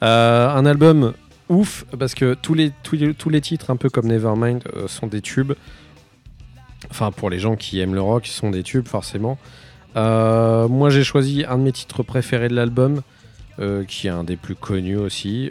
Euh, 0.03 0.49
un 0.49 0.65
album 0.65 1.13
ouf 1.49 1.85
parce 1.97 2.13
que 2.13 2.35
tous 2.35 2.53
les, 2.53 3.41
titres, 3.41 3.69
un 3.71 3.77
peu 3.77 3.89
comme 3.89 4.07
Nevermind, 4.07 4.63
euh, 4.75 4.87
sont 4.87 5.07
des 5.07 5.21
tubes. 5.21 5.53
Enfin, 6.91 7.11
pour 7.11 7.29
les 7.29 7.39
gens 7.39 7.55
qui 7.55 7.79
aiment 7.79 7.95
le 7.95 8.01
rock, 8.01 8.27
sont 8.27 8.51
des 8.51 8.63
tubes 8.63 8.87
forcément. 8.87 9.37
Euh, 9.95 10.67
moi, 10.67 10.89
j'ai 10.89 11.03
choisi 11.03 11.43
un 11.47 11.57
de 11.57 11.63
mes 11.63 11.71
titres 11.71 12.03
préférés 12.03 12.49
de 12.49 12.55
l'album, 12.55 13.01
qui 13.87 14.05
est 14.05 14.11
un 14.11 14.23
des 14.23 14.35
plus 14.35 14.53
connus 14.53 14.97
aussi, 14.97 15.49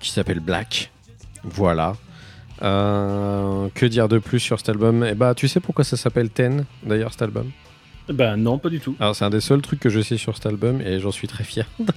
qui 0.00 0.10
s'appelle 0.10 0.40
Black. 0.40 0.92
Voilà. 1.42 1.94
Que 2.60 3.86
dire 3.86 4.08
de 4.08 4.18
plus 4.18 4.40
sur 4.40 4.58
cet 4.58 4.68
album? 4.68 5.02
Eh 5.08 5.14
bah, 5.14 5.34
tu 5.34 5.48
sais 5.48 5.60
pourquoi 5.60 5.84
ça 5.84 5.96
s'appelle 5.96 6.28
Ten, 6.28 6.66
d'ailleurs, 6.84 7.12
cet 7.12 7.22
album? 7.22 7.50
Bah, 8.08 8.36
non, 8.36 8.58
pas 8.58 8.68
du 8.68 8.78
tout. 8.80 8.94
Alors, 9.00 9.16
c'est 9.16 9.24
un 9.24 9.30
des 9.30 9.40
seuls 9.40 9.62
trucs 9.62 9.80
que 9.80 9.88
je 9.88 10.00
sais 10.00 10.16
sur 10.16 10.36
cet 10.36 10.46
album 10.46 10.80
et 10.80 11.00
j'en 11.00 11.10
suis 11.10 11.26
très 11.26 11.44
fier. 11.44 11.66
Donc, 11.78 11.96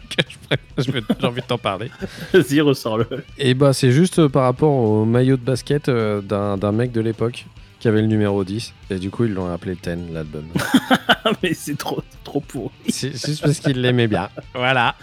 j'ai 0.78 0.92
envie 1.24 1.42
de 1.42 1.46
t'en 1.46 1.58
parler. 1.58 1.92
Vas-y, 2.34 2.62
ressors-le. 2.62 3.08
Et 3.38 3.54
bah, 3.54 3.74
c'est 3.74 3.92
juste 3.92 4.20
euh, 4.20 4.30
par 4.30 4.44
rapport 4.44 4.72
au 4.72 5.06
maillot 5.06 5.38
de 5.38 5.44
basket 5.44 5.90
euh, 5.90 6.22
d'un 6.22 6.72
mec 6.72 6.92
de 6.92 7.02
l'époque 7.02 7.46
qui 7.80 7.88
avait 7.88 8.02
le 8.02 8.08
numéro 8.08 8.44
10. 8.44 8.74
Et 8.90 8.96
du 8.96 9.10
coup, 9.10 9.26
ils 9.26 9.34
l'ont 9.34 9.52
appelé 9.54 9.76
Ten, 9.76 10.12
l'album. 10.12 10.46
Mais 11.44 11.54
c'est 11.54 11.78
trop, 11.78 12.02
trop 12.24 12.42
pourri. 12.42 12.72
c'est 12.88 13.12
juste 13.12 13.42
parce 13.42 13.60
qu'il 13.60 13.80
l'aimait 13.80 14.08
bien. 14.08 14.30
Voilà. 14.54 14.96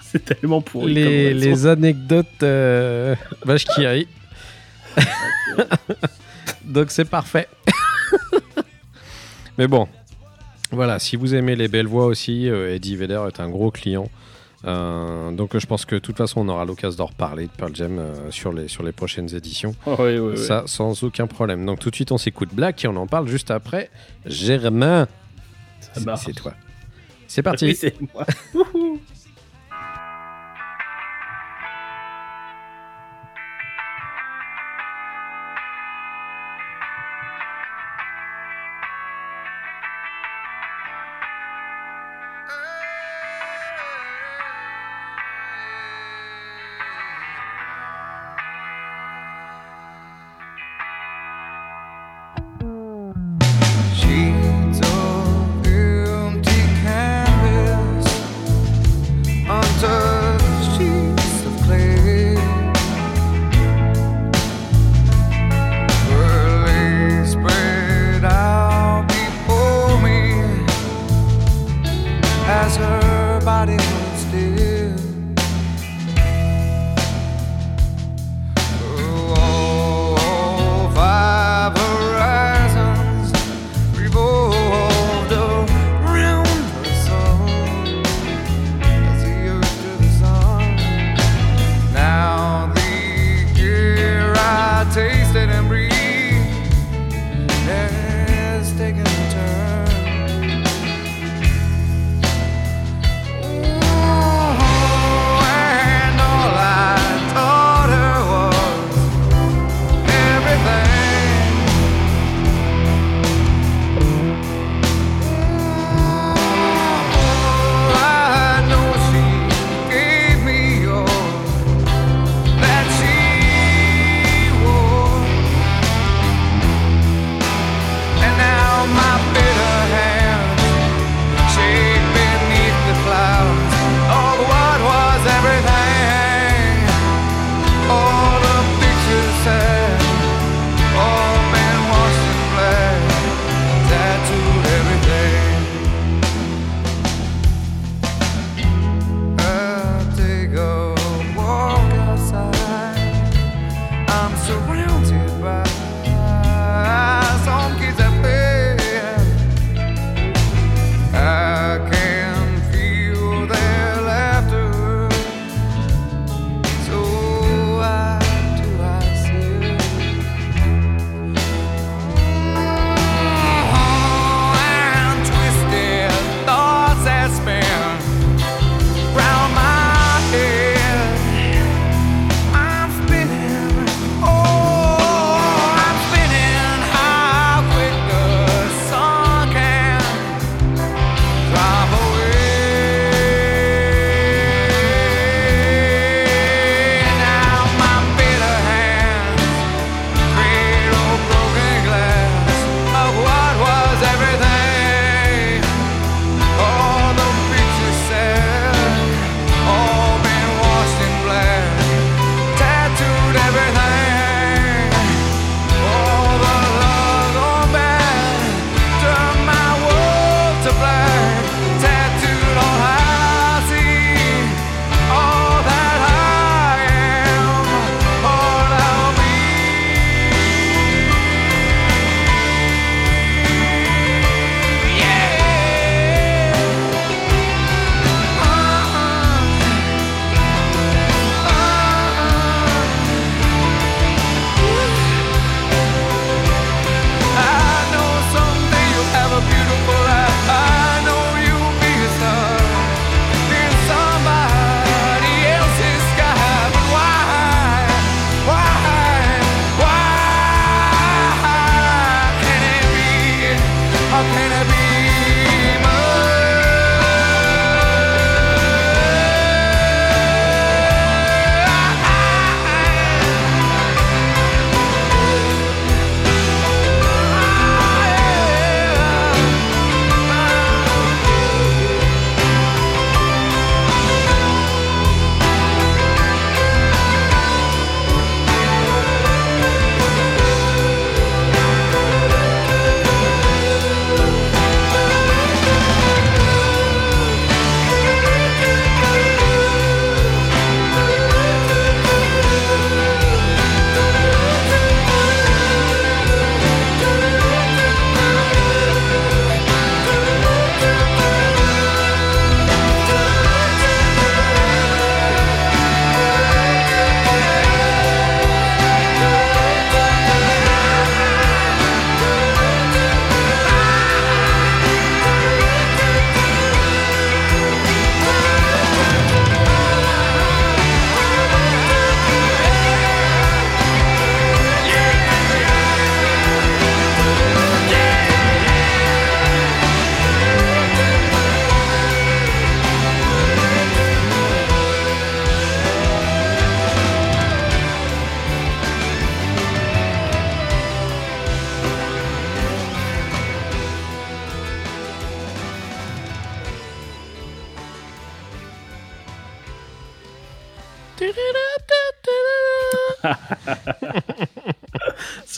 C'est 0.00 0.24
tellement 0.24 0.60
pourri. 0.62 0.94
Les 0.94 1.66
anecdotes 1.66 2.42
euh, 2.42 3.16
vache 3.44 3.64
qui 3.64 3.86
rit. 3.86 4.08
Donc, 6.64 6.90
c'est 6.90 7.04
parfait. 7.04 7.48
Mais 9.58 9.66
bon. 9.66 9.88
Voilà, 10.72 10.98
si 10.98 11.16
vous 11.16 11.34
aimez 11.34 11.56
les 11.56 11.68
belles 11.68 11.86
voix 11.86 12.06
aussi, 12.06 12.48
euh, 12.48 12.74
Eddie 12.74 12.96
Vedder 12.96 13.22
est 13.26 13.40
un 13.40 13.48
gros 13.48 13.70
client. 13.70 14.08
Euh, 14.66 15.30
donc 15.30 15.56
je 15.58 15.66
pense 15.66 15.86
que 15.86 15.94
de 15.94 16.00
toute 16.00 16.18
façon 16.18 16.42
on 16.42 16.48
aura 16.48 16.66
l'occasion 16.66 16.98
d'en 16.98 17.06
reparler 17.06 17.46
de 17.46 17.50
Pearl 17.50 17.74
Jam 17.74 17.98
euh, 17.98 18.30
sur, 18.30 18.52
les, 18.52 18.68
sur 18.68 18.82
les 18.82 18.92
prochaines 18.92 19.34
éditions. 19.34 19.74
Oh. 19.86 20.36
Ça, 20.36 20.64
sans 20.66 21.02
aucun 21.02 21.26
problème. 21.26 21.64
Donc 21.64 21.78
tout 21.78 21.90
de 21.90 21.94
suite, 21.94 22.12
on 22.12 22.18
s'écoute 22.18 22.50
Black 22.52 22.84
et 22.84 22.88
on 22.88 22.96
en 22.96 23.06
parle 23.06 23.26
juste 23.26 23.50
après. 23.50 23.90
Germain, 24.26 25.08
c'est 26.16 26.34
toi. 26.34 26.52
C'est 27.26 27.42
parti. 27.42 27.66
Oui, 27.66 27.74
c'est 27.74 27.94
moi. 28.12 28.26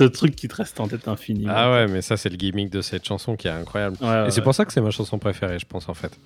Ce 0.03 0.09
truc 0.09 0.37
qui 0.37 0.49
te 0.49 0.55
reste 0.57 0.81
en 0.81 0.89
tête 0.89 1.09
infini. 1.09 1.47
Ah 1.49 1.71
ouais, 1.71 1.87
mais 1.87 2.03
ça, 2.03 2.17
c'est 2.17 2.29
le 2.29 2.37
gimmick 2.37 2.71
de 2.71 2.81
cette 2.81 3.05
chanson 3.05 3.37
qui 3.37 3.49
est 3.49 3.53
incroyable. 3.53 3.97
Ouais, 4.01 4.09
ouais, 4.09 4.29
Et 4.29 4.31
c'est 4.31 4.43
pour 4.43 4.55
ça 4.55 4.65
que 4.65 4.73
c'est 4.73 4.81
ma 4.81 4.91
chanson 4.91 5.19
préférée, 5.19 5.59
je 5.59 5.67
pense, 5.67 5.89
en 5.89 5.95
fait. 5.95 6.19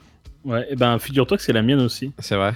Ouais, 0.44 0.66
et 0.70 0.76
ben 0.76 0.98
figure-toi 0.98 1.36
que 1.36 1.42
c'est 1.42 1.52
la 1.52 1.62
mienne 1.62 1.80
aussi. 1.80 2.12
C'est 2.20 2.36
vrai 2.36 2.54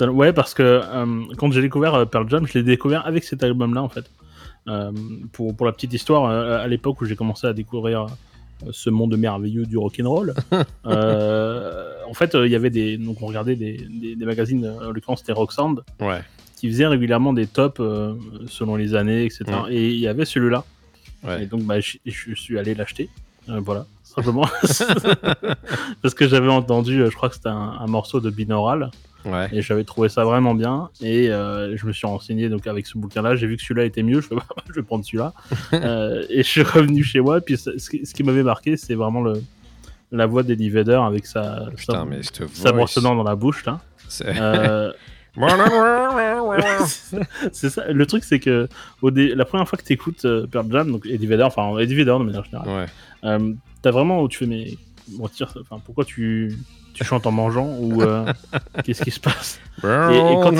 Ouais, 0.00 0.32
parce 0.32 0.54
que 0.54 0.62
euh, 0.62 1.22
quand 1.36 1.50
j'ai 1.52 1.60
découvert 1.60 1.94
euh, 1.94 2.04
Pearl 2.04 2.28
Jam, 2.30 2.46
je 2.46 2.54
l'ai 2.54 2.62
découvert 2.62 3.06
avec 3.06 3.24
cet 3.24 3.42
album-là, 3.42 3.82
en 3.82 3.88
fait. 3.88 4.10
Euh, 4.68 4.92
pour, 5.32 5.56
pour 5.56 5.66
la 5.66 5.72
petite 5.72 5.92
histoire, 5.92 6.30
à 6.30 6.68
l'époque 6.68 7.00
où 7.00 7.04
j'ai 7.04 7.16
commencé 7.16 7.46
à 7.48 7.52
découvrir 7.52 8.06
ce 8.70 8.90
monde 8.90 9.16
merveilleux 9.16 9.66
du 9.66 9.76
rock'n'roll, 9.76 10.34
euh, 10.86 11.92
en 12.08 12.14
fait, 12.14 12.34
euh, 12.34 12.46
il 12.46 12.52
y 12.52 12.56
avait 12.56 12.70
des. 12.70 12.96
Donc, 12.96 13.22
on 13.22 13.26
regardait 13.26 13.56
des, 13.56 13.86
des, 13.90 14.14
des 14.14 14.24
magazines, 14.24 14.66
en 14.80 14.90
l'occurrence, 14.90 15.20
c'était 15.20 15.32
Rock 15.32 15.52
Sound, 15.52 15.80
Ouais. 16.00 16.20
Qui 16.62 16.68
faisaient 16.68 16.86
régulièrement 16.86 17.32
des 17.32 17.48
tops 17.48 17.80
euh, 17.80 18.14
selon 18.46 18.76
les 18.76 18.94
années, 18.94 19.24
etc. 19.24 19.44
Et 19.68 19.88
il 19.88 19.98
y 19.98 20.06
avait 20.06 20.24
celui-là. 20.24 20.64
Ouais. 21.24 21.42
Et 21.42 21.46
donc, 21.46 21.62
bah, 21.64 21.80
je, 21.80 21.96
je 22.06 22.34
suis 22.36 22.56
allé 22.56 22.72
l'acheter. 22.76 23.08
Euh, 23.48 23.58
voilà, 23.58 23.84
simplement. 24.04 24.46
Parce 26.02 26.14
que 26.14 26.28
j'avais 26.28 26.48
entendu, 26.48 27.00
euh, 27.00 27.10
je 27.10 27.16
crois 27.16 27.28
que 27.30 27.34
c'était 27.34 27.48
un, 27.48 27.74
un 27.80 27.86
morceau 27.88 28.20
de 28.20 28.30
binaural. 28.30 28.92
Ouais. 29.24 29.48
Et 29.50 29.60
j'avais 29.60 29.82
trouvé 29.82 30.08
ça 30.08 30.22
vraiment 30.24 30.54
bien. 30.54 30.88
Et 31.00 31.30
euh, 31.30 31.76
je 31.76 31.84
me 31.84 31.92
suis 31.92 32.06
renseigné 32.06 32.48
donc 32.48 32.68
avec 32.68 32.86
ce 32.86 32.96
bouquin-là. 32.96 33.34
J'ai 33.34 33.48
vu 33.48 33.56
que 33.56 33.62
celui-là 33.64 33.84
était 33.84 34.04
mieux. 34.04 34.20
Je 34.20 34.28
bah, 34.34 34.44
je 34.68 34.72
vais 34.74 34.82
prendre 34.82 35.04
celui-là. 35.04 35.32
Euh, 35.72 36.24
et 36.30 36.44
je 36.44 36.48
suis 36.48 36.62
revenu 36.62 37.02
chez 37.02 37.18
moi. 37.20 37.40
Puis 37.40 37.56
ce 37.56 37.70
qui, 37.90 38.06
ce 38.06 38.14
qui 38.14 38.22
m'avait 38.22 38.44
marqué, 38.44 38.76
c'est 38.76 38.94
vraiment 38.94 39.20
le, 39.20 39.42
la 40.12 40.26
voix 40.26 40.44
d'Eddie 40.44 40.70
Vedder 40.70 41.00
avec 41.04 41.26
sa, 41.26 41.66
Putain, 41.76 42.06
sa, 42.52 42.86
sa 42.86 43.00
dans 43.00 43.22
la 43.24 43.34
bouche. 43.34 43.64
Là. 43.64 43.80
c'est- 44.08 44.26
Euh, 44.38 44.92
c'est 47.52 47.70
ça. 47.70 47.90
Le 47.90 48.06
truc, 48.06 48.24
c'est 48.24 48.38
que 48.38 48.68
au 49.00 49.10
dé- 49.10 49.34
la 49.34 49.44
première 49.44 49.68
fois 49.68 49.78
que 49.78 49.84
tu 49.84 49.92
écoutes 49.92 50.26
Pearl 50.50 50.66
Jam, 50.70 50.90
donc 50.92 51.06
Eddie 51.06 51.26
Vedder, 51.26 51.44
enfin 51.44 51.78
Eddie 51.78 51.94
Vedder 51.94 52.12
de 52.18 52.24
manière 52.24 52.44
générale, 52.44 52.68
ouais. 52.68 52.86
euh, 53.28 53.52
t'as 53.80 53.90
vraiment 53.90 54.26
tu 54.28 54.38
fais 54.38 54.46
mais 54.46 54.66
enfin 55.60 55.80
pourquoi 55.84 56.04
tu 56.04 56.56
tu 56.94 57.04
chantes 57.04 57.26
en 57.26 57.30
mangeant 57.32 57.68
ou 57.80 58.02
euh, 58.02 58.26
qu'est-ce 58.84 59.02
qui 59.02 59.10
se 59.10 59.20
passe? 59.20 59.58
Et 60.12 60.34
quand 60.42 60.52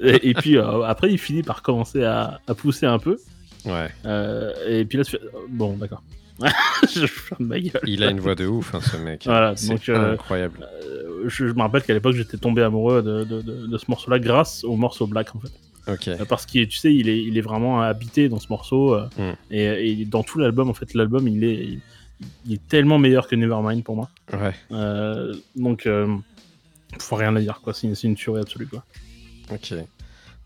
et, 0.00 0.30
et 0.30 0.34
puis 0.34 0.56
euh, 0.56 0.82
après 0.84 1.10
il 1.12 1.18
finit 1.18 1.42
par 1.42 1.60
commencer 1.62 2.02
à, 2.04 2.40
à 2.48 2.54
pousser 2.54 2.86
un 2.86 2.98
peu 2.98 3.18
ouais. 3.66 3.88
euh, 4.06 4.50
et 4.66 4.84
puis 4.86 4.96
là 4.98 5.04
tu 5.04 5.10
fais 5.12 5.20
euh, 5.22 5.28
bon 5.50 5.76
d'accord 5.76 6.02
je 6.94 7.06
ferme 7.06 7.46
ma 7.46 7.60
gueule 7.60 7.80
Il 7.86 8.02
a 8.04 8.10
une 8.10 8.20
voix 8.20 8.34
de 8.34 8.46
ouf, 8.46 8.74
hein, 8.74 8.80
ce 8.80 8.96
mec. 8.96 9.22
Voilà, 9.24 9.54
c'est 9.56 9.88
euh, 9.88 10.12
incroyable. 10.14 10.66
Euh, 10.84 11.24
je, 11.28 11.46
je 11.48 11.52
me 11.52 11.60
rappelle 11.60 11.82
qu'à 11.82 11.94
l'époque 11.94 12.14
j'étais 12.16 12.36
tombé 12.38 12.62
amoureux 12.62 13.02
de, 13.02 13.24
de, 13.24 13.40
de, 13.42 13.66
de 13.66 13.78
ce 13.78 13.84
morceau 13.88 14.10
là 14.10 14.18
grâce 14.18 14.64
au 14.64 14.76
morceau 14.76 15.06
Black 15.06 15.34
en 15.36 15.40
fait. 15.40 15.52
Euh, 15.88 16.24
parce 16.28 16.46
que 16.46 16.64
tu 16.64 16.78
sais 16.78 16.94
il 16.94 17.08
est, 17.08 17.20
il 17.22 17.36
est 17.36 17.40
vraiment 17.42 17.80
habité 17.82 18.28
dans 18.28 18.38
ce 18.38 18.46
morceau 18.50 18.94
euh, 18.94 19.06
Mm. 19.18 19.32
et, 19.50 19.90
et 20.00 20.04
dans 20.04 20.22
tout 20.22 20.38
l'album 20.38 20.70
en 20.70 20.74
fait 20.74 20.94
l'album 20.94 21.26
il 21.26 21.42
est 21.42 21.54
il, 21.64 21.80
il 22.46 22.52
est 22.54 22.68
tellement 22.68 22.98
meilleur 22.98 23.26
que 23.26 23.34
Nevermind 23.34 23.82
pour 23.82 23.96
moi 23.96 24.08
Ouais. 24.32 24.54
Euh, 24.70 25.34
donc 25.56 25.88
faut 26.98 27.16
rien 27.16 27.34
à 27.34 27.40
dire 27.40 27.60
quoi 27.62 27.72
c'est 27.74 27.88
une, 27.88 27.94
une 28.02 28.14
tuerie 28.14 28.40
absolue 28.42 28.66
quoi 28.68 28.84
Ok. 29.52 29.74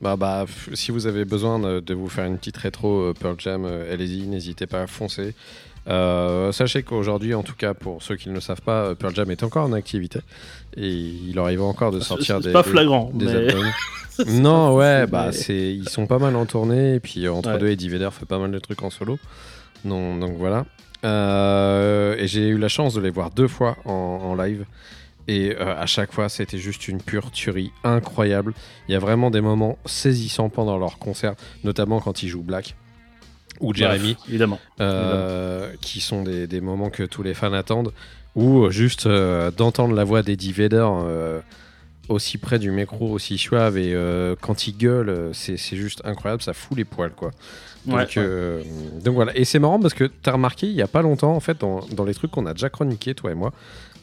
Bah, 0.00 0.16
bah, 0.16 0.44
si 0.74 0.90
vous 0.90 1.06
avez 1.06 1.24
besoin 1.24 1.58
de, 1.58 1.80
de 1.80 1.94
vous 1.94 2.08
faire 2.08 2.26
une 2.26 2.36
petite 2.38 2.56
rétro 2.58 3.00
euh, 3.00 3.14
Pearl 3.18 3.36
Jam, 3.38 3.64
euh, 3.64 3.92
allez-y, 3.92 4.26
n'hésitez 4.26 4.66
pas 4.66 4.82
à 4.82 4.86
foncer. 4.86 5.34
Euh, 5.88 6.50
sachez 6.52 6.82
qu'aujourd'hui, 6.82 7.34
en 7.34 7.42
tout 7.42 7.54
cas 7.54 7.74
pour 7.74 8.02
ceux 8.02 8.16
qui 8.16 8.28
ne 8.28 8.34
le 8.34 8.40
savent 8.40 8.60
pas, 8.62 8.86
euh, 8.86 8.94
Pearl 8.94 9.14
Jam 9.14 9.30
est 9.30 9.42
encore 9.44 9.66
en 9.66 9.72
activité 9.72 10.18
et 10.76 10.88
il 10.88 11.38
arrive 11.38 11.62
encore 11.62 11.92
de 11.92 12.00
sortir 12.00 12.38
c'est 12.40 12.48
des, 12.48 12.52
pas 12.52 12.62
flagrant 12.64 13.10
des 13.14 13.26
mais... 13.26 13.32
albums. 13.32 13.66
C'est 14.10 14.26
non, 14.28 14.68
pas 14.68 14.72
ouais, 14.74 15.06
bah 15.06 15.30
c'est, 15.30 15.74
ils 15.74 15.90
sont 15.90 16.06
pas 16.06 16.18
mal 16.18 16.34
en 16.36 16.46
tournée 16.46 16.94
et 16.94 17.00
puis 17.00 17.28
entre 17.28 17.50
Ouais. 17.52 17.58
deux, 17.58 17.68
Eddie 17.68 17.90
Vedder 17.90 18.08
fait 18.12 18.24
pas 18.24 18.38
mal 18.38 18.50
de 18.50 18.58
trucs 18.58 18.82
en 18.82 18.88
solo. 18.88 19.18
Donc, 19.84 20.20
donc 20.20 20.32
voilà. 20.38 20.64
Euh, 21.04 22.16
et 22.16 22.26
j'ai 22.26 22.48
eu 22.48 22.56
la 22.56 22.68
chance 22.68 22.94
de 22.94 23.00
les 23.02 23.10
voir 23.10 23.30
deux 23.30 23.46
fois 23.46 23.76
en, 23.84 23.92
en 23.92 24.34
live. 24.34 24.64
Et 25.28 25.54
euh, 25.54 25.76
à 25.76 25.84
chaque 25.84 26.12
fois, 26.12 26.28
c'était 26.30 26.56
juste 26.56 26.88
une 26.88 27.02
pure 27.02 27.30
tuerie 27.30 27.72
incroyable. 27.84 28.54
Il 28.88 28.92
y 28.92 28.94
a 28.94 28.98
vraiment 28.98 29.30
des 29.30 29.42
moments 29.42 29.76
saisissants 29.84 30.48
pendant 30.48 30.78
leur 30.78 30.98
concert, 30.98 31.34
notamment 31.64 32.00
quand 32.00 32.22
ils 32.22 32.28
jouent 32.28 32.42
Black 32.42 32.74
ou 33.60 33.74
Jeremy, 33.74 34.14
Bref, 34.14 34.28
évidemment 34.28 34.60
euh, 34.80 35.70
qui 35.80 36.00
sont 36.00 36.22
des, 36.22 36.46
des 36.46 36.60
moments 36.60 36.90
que 36.90 37.02
tous 37.02 37.22
les 37.22 37.34
fans 37.34 37.52
attendent, 37.52 37.92
ou 38.34 38.64
euh, 38.64 38.70
juste 38.70 39.06
euh, 39.06 39.50
d'entendre 39.50 39.94
la 39.94 40.04
voix 40.04 40.22
d'Eddie 40.22 40.52
Vedder 40.52 40.86
euh, 40.86 41.40
aussi 42.08 42.38
près 42.38 42.58
du 42.58 42.70
micro, 42.70 43.10
aussi 43.10 43.36
suave, 43.38 43.78
et 43.78 43.92
euh, 43.94 44.36
quand 44.40 44.66
il 44.68 44.76
gueule, 44.76 45.08
euh, 45.08 45.32
c'est 45.32 45.56
c'est 45.56 45.76
juste 45.76 46.02
incroyable, 46.04 46.42
ça 46.42 46.52
fout 46.52 46.76
les 46.76 46.84
poils, 46.84 47.12
quoi. 47.12 47.30
Donc, 47.86 47.96
Ouais, 47.96 48.02
ouais. 48.02 48.08
euh, 48.18 48.62
donc 49.04 49.14
voilà, 49.14 49.36
et 49.36 49.44
c'est 49.44 49.58
marrant 49.60 49.78
parce 49.80 49.94
que 49.94 50.04
tu 50.04 50.28
as 50.28 50.32
remarqué, 50.32 50.66
il 50.66 50.72
y 50.74 50.82
a 50.82 50.88
pas 50.88 51.02
longtemps, 51.02 51.34
en 51.34 51.40
fait, 51.40 51.58
dans, 51.60 51.80
dans 51.92 52.04
les 52.04 52.14
trucs 52.14 52.30
qu'on 52.32 52.46
a 52.46 52.52
déjà 52.52 52.68
chroniqués, 52.68 53.14
toi 53.14 53.30
et 53.30 53.34
moi, 53.34 53.52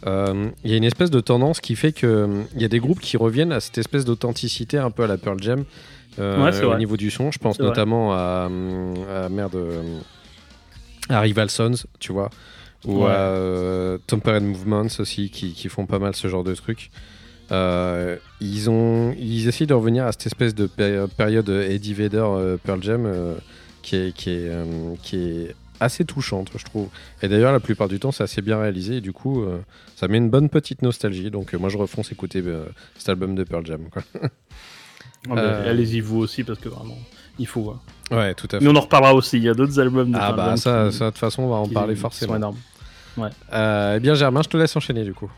euh, 0.06 0.50
il 0.66 0.72
y 0.72 0.74
a 0.74 0.78
une 0.78 0.84
espèce 0.84 1.12
de 1.12 1.20
tendance 1.22 1.62
qui 1.62 1.76
fait 1.78 1.92
que 1.94 2.06
euh, 2.08 2.28
il 2.56 2.62
y 2.62 2.66
a 2.66 2.68
des 2.70 2.80
groupes 2.80 3.00
qui 3.00 3.16
reviennent 3.18 3.52
à 3.54 3.60
cette 3.62 3.78
espèce 3.78 4.04
d'authenticité 4.04 4.78
un 4.78 4.92
peu 4.92 5.04
à 5.04 5.08
la 5.08 5.18
Pearl 5.18 5.42
Jam 5.42 5.64
euh, 6.20 6.44
Ouais, 6.44 6.64
au 6.64 6.70
vrai. 6.70 6.78
niveau 6.78 6.98
du 6.98 7.10
son. 7.12 7.32
Je 7.32 7.40
pense 7.40 7.60
notamment 7.60 8.14
à, 8.14 8.50
à 9.12 9.30
merde 9.30 9.56
euh, 9.56 10.00
à 11.10 11.20
Rival 11.22 11.50
Sons, 11.50 11.86
tu 12.00 12.12
vois, 12.14 12.30
ou 12.86 13.04
Ouais. 13.04 13.12
à 13.12 13.16
euh, 13.16 13.98
Tempered 14.08 14.44
Movements 14.44 14.88
aussi 15.00 15.30
qui, 15.30 15.54
qui 15.54 15.70
font 15.70 15.86
pas 15.86 16.00
mal 16.00 16.16
ce 16.16 16.28
genre 16.28 16.44
de 16.44 16.54
trucs. 16.56 16.92
Euh, 17.52 18.16
ils 18.40 18.70
ont 18.70 19.14
ils 19.20 19.48
essayent 19.48 19.68
de 19.68 19.74
revenir 19.74 20.06
à 20.06 20.12
cette 20.14 20.28
espèce 20.28 20.56
de 20.56 20.66
péri- 20.66 21.08
période 21.18 21.50
Eddie 21.50 21.94
Vedder 21.94 22.26
Pearl 22.64 22.82
Jam 22.82 23.36
qui 23.82 23.98
est 23.98 24.14
qui 24.16 24.30
est 24.30 24.50
qui 25.02 25.18
est 25.18 25.56
assez 25.82 26.06
touchante 26.06 26.50
je 26.58 26.64
trouve 26.64 26.88
et 27.22 27.28
d'ailleurs 27.28 27.52
la 27.52 27.60
plupart 27.60 27.90
du 27.90 28.00
temps 28.00 28.14
c'est 28.14 28.24
assez 28.24 28.42
bien 28.42 28.58
réalisé 28.62 28.98
et 28.98 29.02
du 29.02 29.12
coup 29.12 29.44
euh, 29.44 29.58
ça 29.98 30.08
met 30.08 30.18
une 30.20 30.30
bonne 30.30 30.48
petite 30.48 30.82
nostalgie 30.84 31.30
donc 31.32 31.54
euh, 31.54 31.58
moi 31.60 31.68
je 31.68 31.78
refonce 31.78 32.14
écouter 32.14 32.42
euh, 32.46 32.64
cet 32.98 33.10
album 33.10 33.36
de 33.36 33.44
Pearl 33.44 33.66
Jam 33.66 33.90
quoi 33.92 34.04
Ah, 35.30 35.38
euh, 35.38 35.70
allez-y 35.72 36.00
vous 36.02 36.20
aussi 36.20 36.44
parce 36.44 36.60
que 36.60 36.70
vraiment 36.70 36.98
il 37.40 37.48
faut 37.48 37.62
quoi. 37.64 37.82
ouais 38.12 38.34
tout 38.36 38.48
à 38.52 38.60
fait 38.60 38.64
mais 38.66 38.70
on 38.70 38.76
en 38.76 38.82
reparlera 38.82 39.14
aussi 39.16 39.38
il 39.38 39.44
y 39.44 39.50
a 39.50 39.54
d'autres 39.54 39.80
albums 39.80 40.12
de 40.12 40.18
ah 40.20 40.34
bah 40.34 40.58
ça 40.58 40.90
qui- 40.92 41.00
de 41.00 41.06
toute 41.06 41.18
façon 41.18 41.44
on 41.44 41.50
va 41.50 41.56
en 41.56 41.68
parler 41.68 41.96
forcément 41.96 42.34
sont 42.34 42.38
énormes. 42.38 42.58
Euh, 43.54 43.96
eh 43.98 44.00
bien 44.00 44.14
Germain 44.16 44.42
je 44.44 44.50
te 44.50 44.58
laisse 44.58 44.76
enchaîner 44.76 45.04
du 45.04 45.14
coup 45.14 45.32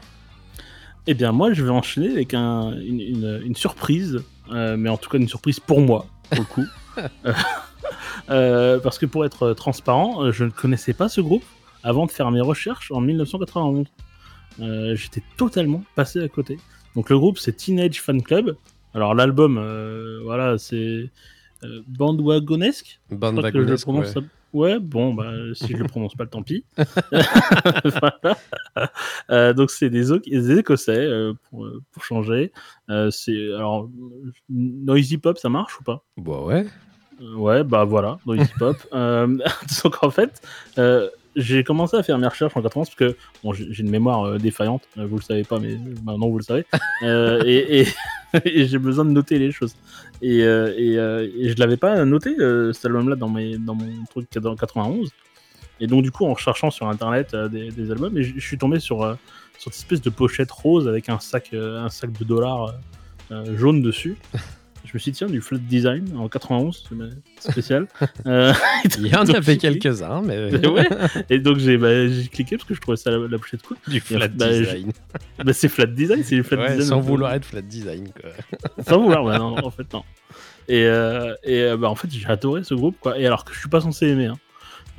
Eh 1.08 1.14
bien, 1.14 1.32
moi, 1.32 1.54
je 1.54 1.64
vais 1.64 1.70
enchaîner 1.70 2.10
avec 2.10 2.34
un- 2.34 2.72
une, 2.80 3.00
une- 3.00 3.42
une 3.46 3.56
surprise, 3.56 4.24
euh, 4.52 4.76
mais 4.76 4.90
en 4.90 4.98
tout 4.98 5.08
cas 5.10 5.20
une 5.20 5.28
surprise 5.28 5.60
pour 5.60 5.80
moi, 5.82 6.08
pour 6.32 6.40
le 6.40 6.46
coup. 6.46 6.66
Euh, 8.32 8.80
parce 8.80 8.98
que 8.98 9.06
pour 9.06 9.24
être 9.26 9.54
transparent, 9.54 10.32
je 10.32 10.46
ne 10.46 10.50
connaissais 10.50 10.94
pas 10.94 11.10
ce 11.10 11.22
groupe 11.22 11.44
avant 11.84 12.08
de 12.08 12.12
faire 12.12 12.32
mes 12.32 12.42
recherches 12.42 12.92
en 12.92 13.00
1991. 13.02 13.86
Euh, 14.62 14.96
J'étais 14.96 15.22
totalement 15.38 15.84
passé 15.96 16.24
à 16.24 16.28
côté. 16.28 16.58
Donc 16.96 17.10
le 17.12 17.20
groupe, 17.20 17.38
c'est 17.38 17.54
Teenage 17.56 18.02
Fan 18.02 18.24
Club. 18.24 18.56
Alors 18.96 19.14
l'album, 19.14 19.58
euh, 19.58 20.22
voilà, 20.24 20.58
c'est 20.58 21.10
euh, 21.64 21.82
bandwagonesque. 21.88 23.02
Bande 23.12 23.36
Je 23.36 23.40
crois 23.42 23.52
que 23.52 23.58
je 23.58 23.60
le 23.60 23.66
wagonesque, 23.66 23.84
prononce 23.86 24.08
ouais. 24.08 24.14
ça- 24.14 24.22
Ouais, 24.54 24.80
bon, 24.80 25.14
bah, 25.14 25.34
si 25.54 25.74
je 25.74 25.78
le 25.78 25.84
prononce 25.84 26.16
pas, 26.16 26.26
tant 26.26 26.42
pis. 26.42 26.64
Voilà. 27.12 28.38
Euh, 29.30 29.54
donc, 29.54 29.70
c'est 29.70 29.90
des, 29.90 30.14
Écossais, 30.58 30.96
euh, 30.98 31.34
pour, 31.50 31.68
pour 31.92 32.04
changer. 32.06 32.54
C'est 33.12 33.54
alors 33.54 33.90
noisy 34.50 35.18
pop, 35.18 35.38
ça 35.38 35.50
marche 35.50 35.78
ou 35.82 35.84
pas? 35.84 36.04
Bah 36.16 36.42
ouais 36.44 36.66
Ouais, 37.36 37.66
bah 37.66 37.84
voilà, 37.84 38.18
noisy 38.26 38.50
pop. 38.58 38.78
Donc 39.84 40.04
en 40.04 40.10
fait, 40.10 40.42
j'ai 41.36 41.64
commencé 41.64 41.98
à 41.98 42.04
faire 42.04 42.18
mes 42.18 42.28
recherches 42.28 42.56
en 42.56 42.62
91 42.62 42.90
parce 42.90 42.96
que 42.96 43.18
bon, 43.44 43.54
j'ai 43.54 43.80
une 43.80 43.90
mémoire 43.90 44.24
euh, 44.26 44.38
défaillante, 44.38 44.84
euh, 44.98 45.06
vous 45.06 45.18
le 45.18 45.22
savez 45.22 45.44
pas, 45.44 45.60
mais 45.60 45.78
maintenant 46.04 46.30
vous 46.30 46.38
le 46.38 46.44
savez. 46.44 46.66
Euh, 47.04 47.42
et 47.46 47.82
et- 47.82 47.88
et 48.46 48.66
j'ai 48.68 48.78
besoin 48.80 49.06
de 49.06 49.10
noter 49.12 49.38
les 49.40 49.52
choses. 49.52 49.76
Et, 50.22 50.44
euh, 50.44 50.74
et, 50.78 50.98
euh, 50.98 51.28
je 51.42 51.54
l'avais 51.58 51.78
pas 51.78 52.04
noté 52.06 52.36
cet 52.74 52.86
album-là 52.86 53.16
dans, 53.16 53.30
mes- 53.30 53.58
dans 53.58 53.76
mon 53.76 54.04
truc 54.10 54.28
dans 54.38 54.56
91. 54.56 55.10
Et 55.82 55.88
donc 55.88 56.04
du 56.04 56.12
coup, 56.12 56.26
en 56.26 56.34
recherchant 56.34 56.72
sur 56.72 56.88
internet 56.88 57.36
des, 57.36 57.70
des 57.72 57.92
albums, 57.92 58.14
je 58.22 58.40
suis 58.40 58.58
tombé 58.58 58.80
sur, 58.80 59.00
sur 59.60 59.74
cette 59.74 59.76
espèce 59.84 60.02
de 60.02 60.10
pochette 60.10 60.52
rose 60.52 60.88
avec 60.88 61.10
un 61.10 61.20
sac, 61.20 61.54
un 61.54 61.90
sac 61.90 62.12
de 62.18 62.24
dollars 62.24 62.74
jaune 63.58 63.82
dessus. 63.82 64.16
Je 64.86 64.92
me 64.94 65.00
suis 65.00 65.12
dit, 65.12 65.18
tiens, 65.18 65.28
du 65.28 65.42
flat 65.42 65.58
design 65.58 66.16
en 66.16 66.30
91, 66.30 66.84
c'est 67.40 67.52
spécial. 67.52 67.88
Euh, 68.28 68.54
il 69.00 69.08
y 69.08 69.16
en 69.16 69.26
avait 69.26 69.58
quelques-uns 69.58 70.22
mais 70.22 70.56
ouais. 70.68 70.88
Et 71.30 71.40
donc 71.40 71.58
j'ai 71.58 71.78
bah, 71.78 72.08
j'ai 72.08 72.28
cliqué 72.28 72.56
parce 72.58 72.68
que 72.68 72.74
je 72.74 72.82
trouvais 72.82 72.98
ça 72.98 73.12
la, 73.12 73.18
la 73.28 73.38
pochette 73.38 73.62
cool. 73.64 73.78
du 73.88 74.00
flat 74.00 74.28
bah, 74.30 74.48
design 74.50 74.92
Bah, 75.44 75.54
c'est 75.54 75.68
flat 75.68 75.86
design, 75.88 76.24
c'est 76.24 76.36
du 76.36 76.44
flat 76.44 76.58
Ouais, 76.58 76.70
design. 76.72 76.88
sans 76.90 77.02
peu. 77.02 77.08
vouloir 77.08 77.34
être 77.34 77.46
flat 77.46 77.62
design 77.62 78.10
quoi 78.20 78.30
Sans 78.88 79.02
vouloir, 79.02 79.24
ouais, 79.26 79.38
non, 79.38 79.58
en 79.64 79.70
fait, 79.72 79.92
non. 79.94 80.04
Et, 80.68 80.86
euh, 80.86 81.34
et 81.44 81.62
euh, 81.62 81.78
bah, 81.78 81.90
en 81.90 81.96
fait, 81.96 82.08
j'ai 82.12 82.26
adoré 82.28 82.64
ce 82.64 82.74
groupe, 82.74 82.96
quoi. 83.00 83.20
Et 83.20 83.26
alors 83.28 83.44
que 83.46 83.54
je 83.54 83.60
suis 83.60 83.70
pas 83.70 83.82
censé 83.82 84.08
aimer. 84.08 84.26
hein. 84.28 84.38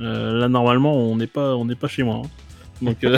Euh, 0.01 0.33
là, 0.39 0.47
normalement, 0.47 0.95
on 0.95 1.15
n'est 1.17 1.27
pas, 1.27 1.55
on 1.55 1.67
pas 1.67 1.87
chez 1.87 2.03
moi. 2.03 2.21
hein. 2.23 2.29
Donc, 2.81 3.03
euh, 3.03 3.17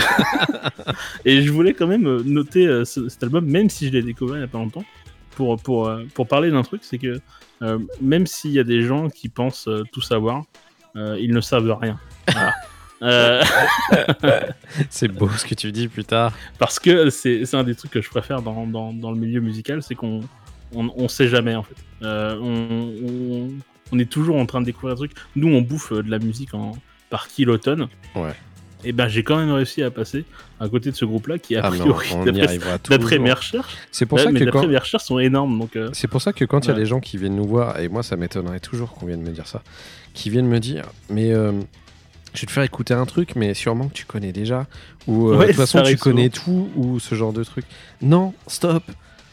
et 1.25 1.41
je 1.43 1.51
voulais 1.51 1.73
quand 1.73 1.87
même 1.87 2.07
euh, 2.07 2.23
noter 2.25 2.65
euh, 2.67 2.85
ce- 2.85 3.09
cet 3.09 3.23
album, 3.23 3.45
même 3.45 3.69
si 3.69 3.87
je 3.87 3.91
l'ai 3.91 4.01
découvert 4.01 4.37
il 4.37 4.41
y 4.41 4.43
a 4.43 4.47
pas 4.47 4.57
longtemps, 4.57 4.85
pour, 5.39 5.55
pour, 5.55 5.87
euh, 5.87 6.05
pour 6.15 6.27
parler 6.27 6.51
d'un 6.51 6.63
truc, 6.63 6.81
c'est 6.83 6.97
que 6.97 7.21
euh, 7.61 7.79
même 8.01 8.27
s'il 8.27 8.51
y 8.51 8.59
a 8.59 8.65
des 8.65 8.81
gens 8.81 9.09
qui 9.09 9.29
pensent 9.29 9.69
euh, 9.69 9.83
tout 9.93 10.01
savoir, 10.01 10.43
ils 10.95 11.31
ne 11.31 11.39
savent 11.39 11.71
rien. 11.79 11.97
Voilà. 12.27 12.53
C'est 14.89 15.07
beau 15.07 15.29
ce 15.29 15.45
que 15.45 15.55
tu 15.55 15.71
dis 15.71 15.87
plus 15.87 16.03
tard. 16.03 16.33
parce 16.57 16.77
que 16.77 17.09
c'est 17.09 17.55
un 17.55 17.63
des 17.63 17.73
trucs 17.73 17.91
que 17.91 18.01
je 18.01 18.09
préfère 18.09 18.41
dans, 18.41 18.67
dans, 18.67 18.91
dans 18.91 19.11
le 19.11 19.17
milieu 19.17 19.39
musical, 19.39 19.81
c'est 19.81 19.95
qu'on 19.95 20.19
on, 20.75 20.91
on 20.97 21.07
sait 21.07 21.29
jamais 21.29 21.55
en 21.55 21.63
fait. 21.63 21.77
On, 22.01 22.91
on, 23.01 23.47
on 23.93 23.99
est 23.99 24.09
toujours 24.09 24.35
en 24.35 24.45
train 24.45 24.59
de 24.59 24.65
découvrir 24.65 24.95
des 24.95 25.07
trucs. 25.07 25.17
Nous, 25.37 25.47
on 25.47 25.61
bouffe 25.61 25.93
de 25.93 26.11
la 26.11 26.19
musique 26.19 26.53
en, 26.53 26.73
par 27.09 27.29
kilotonne. 27.29 27.87
Ouais. 28.13 28.33
Et 28.83 28.93
ben, 28.93 29.07
j'ai 29.07 29.23
quand 29.23 29.37
même 29.37 29.51
réussi 29.51 29.83
à 29.83 29.91
passer 29.91 30.23
à 30.59 30.69
côté 30.69 30.89
de 30.91 30.95
ce 30.95 31.05
groupe-là 31.05 31.37
qui, 31.37 31.55
a 31.55 31.61
Ah 31.65 31.69
priori, 31.69 32.07
d'après 32.89 33.19
mes 33.19 33.33
recherches, 33.33 33.75
C'est 33.91 34.05
pour 34.05 34.19
ça 34.19 34.31
que 34.31 34.43
quand, 34.49 34.67
mes 34.67 34.77
recherches 34.77 35.03
sont 35.03 35.19
énormes. 35.19 35.59
Donc, 35.59 35.75
euh, 35.75 35.89
C'est 35.93 36.07
pour 36.07 36.21
ça 36.21 36.33
que 36.33 36.45
quand 36.45 36.65
il 36.65 36.69
y 36.69 36.71
a 36.71 36.75
des 36.75 36.85
gens 36.85 36.99
qui 36.99 37.17
viennent 37.17 37.35
nous 37.35 37.47
voir, 37.47 37.79
et 37.79 37.89
moi 37.89 38.03
ça 38.03 38.15
m'étonnerait 38.15 38.59
toujours 38.59 38.93
qu'on 38.93 39.05
vienne 39.05 39.21
me 39.21 39.31
dire 39.31 39.47
ça, 39.47 39.61
qui 40.13 40.29
viennent 40.29 40.47
me 40.47 40.59
dire, 40.59 40.85
mais 41.09 41.33
euh, 41.33 41.51
je 42.33 42.41
vais 42.41 42.47
te 42.47 42.51
faire 42.51 42.63
écouter 42.63 42.93
un 42.93 43.05
truc, 43.05 43.35
mais 43.35 43.53
sûrement 43.53 43.87
que 43.87 43.93
tu 43.93 44.05
connais 44.05 44.31
déjà, 44.31 44.67
ou 45.07 45.29
euh, 45.29 45.37
Ouais, 45.37 45.47
de 45.47 45.51
toute 45.51 45.57
façon 45.57 45.83
tu 45.83 45.97
connais 45.97 46.29
tout, 46.29 46.69
ou 46.75 46.99
ce 46.99 47.15
genre 47.15 47.33
de 47.33 47.43
truc. 47.43 47.65
Non, 48.01 48.33
stop, 48.47 48.83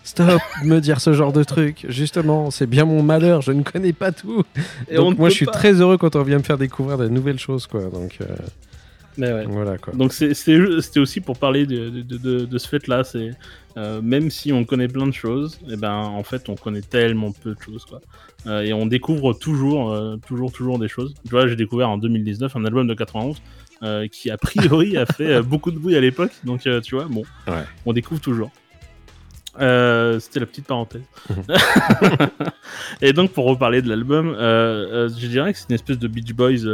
stop, 0.03 0.41
me 0.65 0.81
dire 0.81 1.01
ce 1.01 1.13
genre 1.13 1.33
de 1.33 1.45
truc. 1.45 1.87
Justement, 1.89 2.51
c'est 2.51 2.67
bien 2.67 2.85
mon 2.85 3.03
malheur, 3.03 3.43
je 3.43 3.53
ne 3.53 3.63
connais 3.63 3.93
pas 3.93 4.13
tout. 4.13 4.45
et 4.91 4.99
on 4.99 5.11
Donc 5.11 5.19
moi 5.19 5.29
je 5.29 5.35
suis 5.35 5.47
pas. 5.47 5.53
très 5.53 5.75
heureux 5.75 5.99
quand 5.99 6.17
on 6.17 6.23
vient 6.23 6.39
me 6.39 6.43
faire 6.43 6.59
découvrir 6.59 6.99
de 6.99 7.09
nouvelles 7.09 7.39
choses, 7.39 7.67
quoi. 7.67 7.83
Donc 7.85 8.19
euh, 8.21 8.27
Mais 9.19 9.33
ouais. 9.33 9.47
voilà, 9.47 9.79
quoi. 9.79 9.95
Donc 9.95 10.13
c'était 10.13 10.99
aussi 10.99 11.21
pour 11.21 11.39
parler 11.39 11.65
de, 11.67 11.89
de, 11.91 12.03
de- 12.03 12.17
de- 12.19 12.45
de 12.45 12.59
ce 12.59 12.69
fait-là. 12.69 13.03
C'est 13.05 13.31
euh, 13.79 14.01
même 14.03 14.31
si 14.31 14.53
on 14.53 14.65
connaît 14.65 14.89
plein 14.89 15.07
de 15.07 15.13
choses, 15.13 15.59
et 15.71 15.77
ben 15.77 15.95
en 15.95 16.23
fait 16.23 16.49
on 16.49 16.55
connaît 16.55 16.81
tellement 16.83 17.33
peu 17.33 17.55
de 17.55 17.61
choses 17.61 17.85
quoi. 17.85 18.01
Euh, 18.47 18.61
et 18.63 18.73
on 18.73 18.87
découvre 18.87 19.33
toujours, 19.35 19.93
euh, 19.93 20.17
toujours, 20.27 20.53
toujours 20.53 20.79
des 20.79 20.89
choses. 20.89 21.15
Tu 21.25 21.31
vois, 21.31 21.47
j'ai 21.47 21.57
découvert 21.57 21.89
en 21.91 21.99
2019 21.99 22.55
un 22.57 22.65
album 22.65 22.87
de 22.87 22.95
91 22.95 23.37
euh, 23.83 24.07
qui 24.09 24.31
a 24.31 24.37
priori 24.39 24.97
a 24.97 25.05
fait 25.07 25.43
beaucoup 25.43 25.71
de 25.71 25.79
bruit 25.79 25.97
à 25.97 26.01
l'époque. 26.01 26.33
Donc 26.45 26.61
tu 26.61 26.95
vois, 26.95 27.05
bon, 27.07 27.23
Ouais. 27.47 27.65
on 27.85 27.93
découvre 27.93 28.21
toujours. 28.21 28.51
Euh, 29.61 30.21
C'était 30.21 30.41
la 30.41 30.47
petite 30.47 30.67
parenthèse. 30.67 31.01
et 33.01 33.13
donc 33.13 33.33
pour 33.33 33.47
reparler 33.47 33.83
de 33.83 33.89
l'album, 33.89 34.29
euh, 34.29 35.07
euh, 35.07 35.09
je 35.09 35.27
dirais 35.27 35.53
que 35.53 35.59
c'est 35.59 35.69
une 35.71 35.75
espèce 35.75 35.99
de 35.99 36.09
Beach 36.09 36.33
Boys 36.35 36.67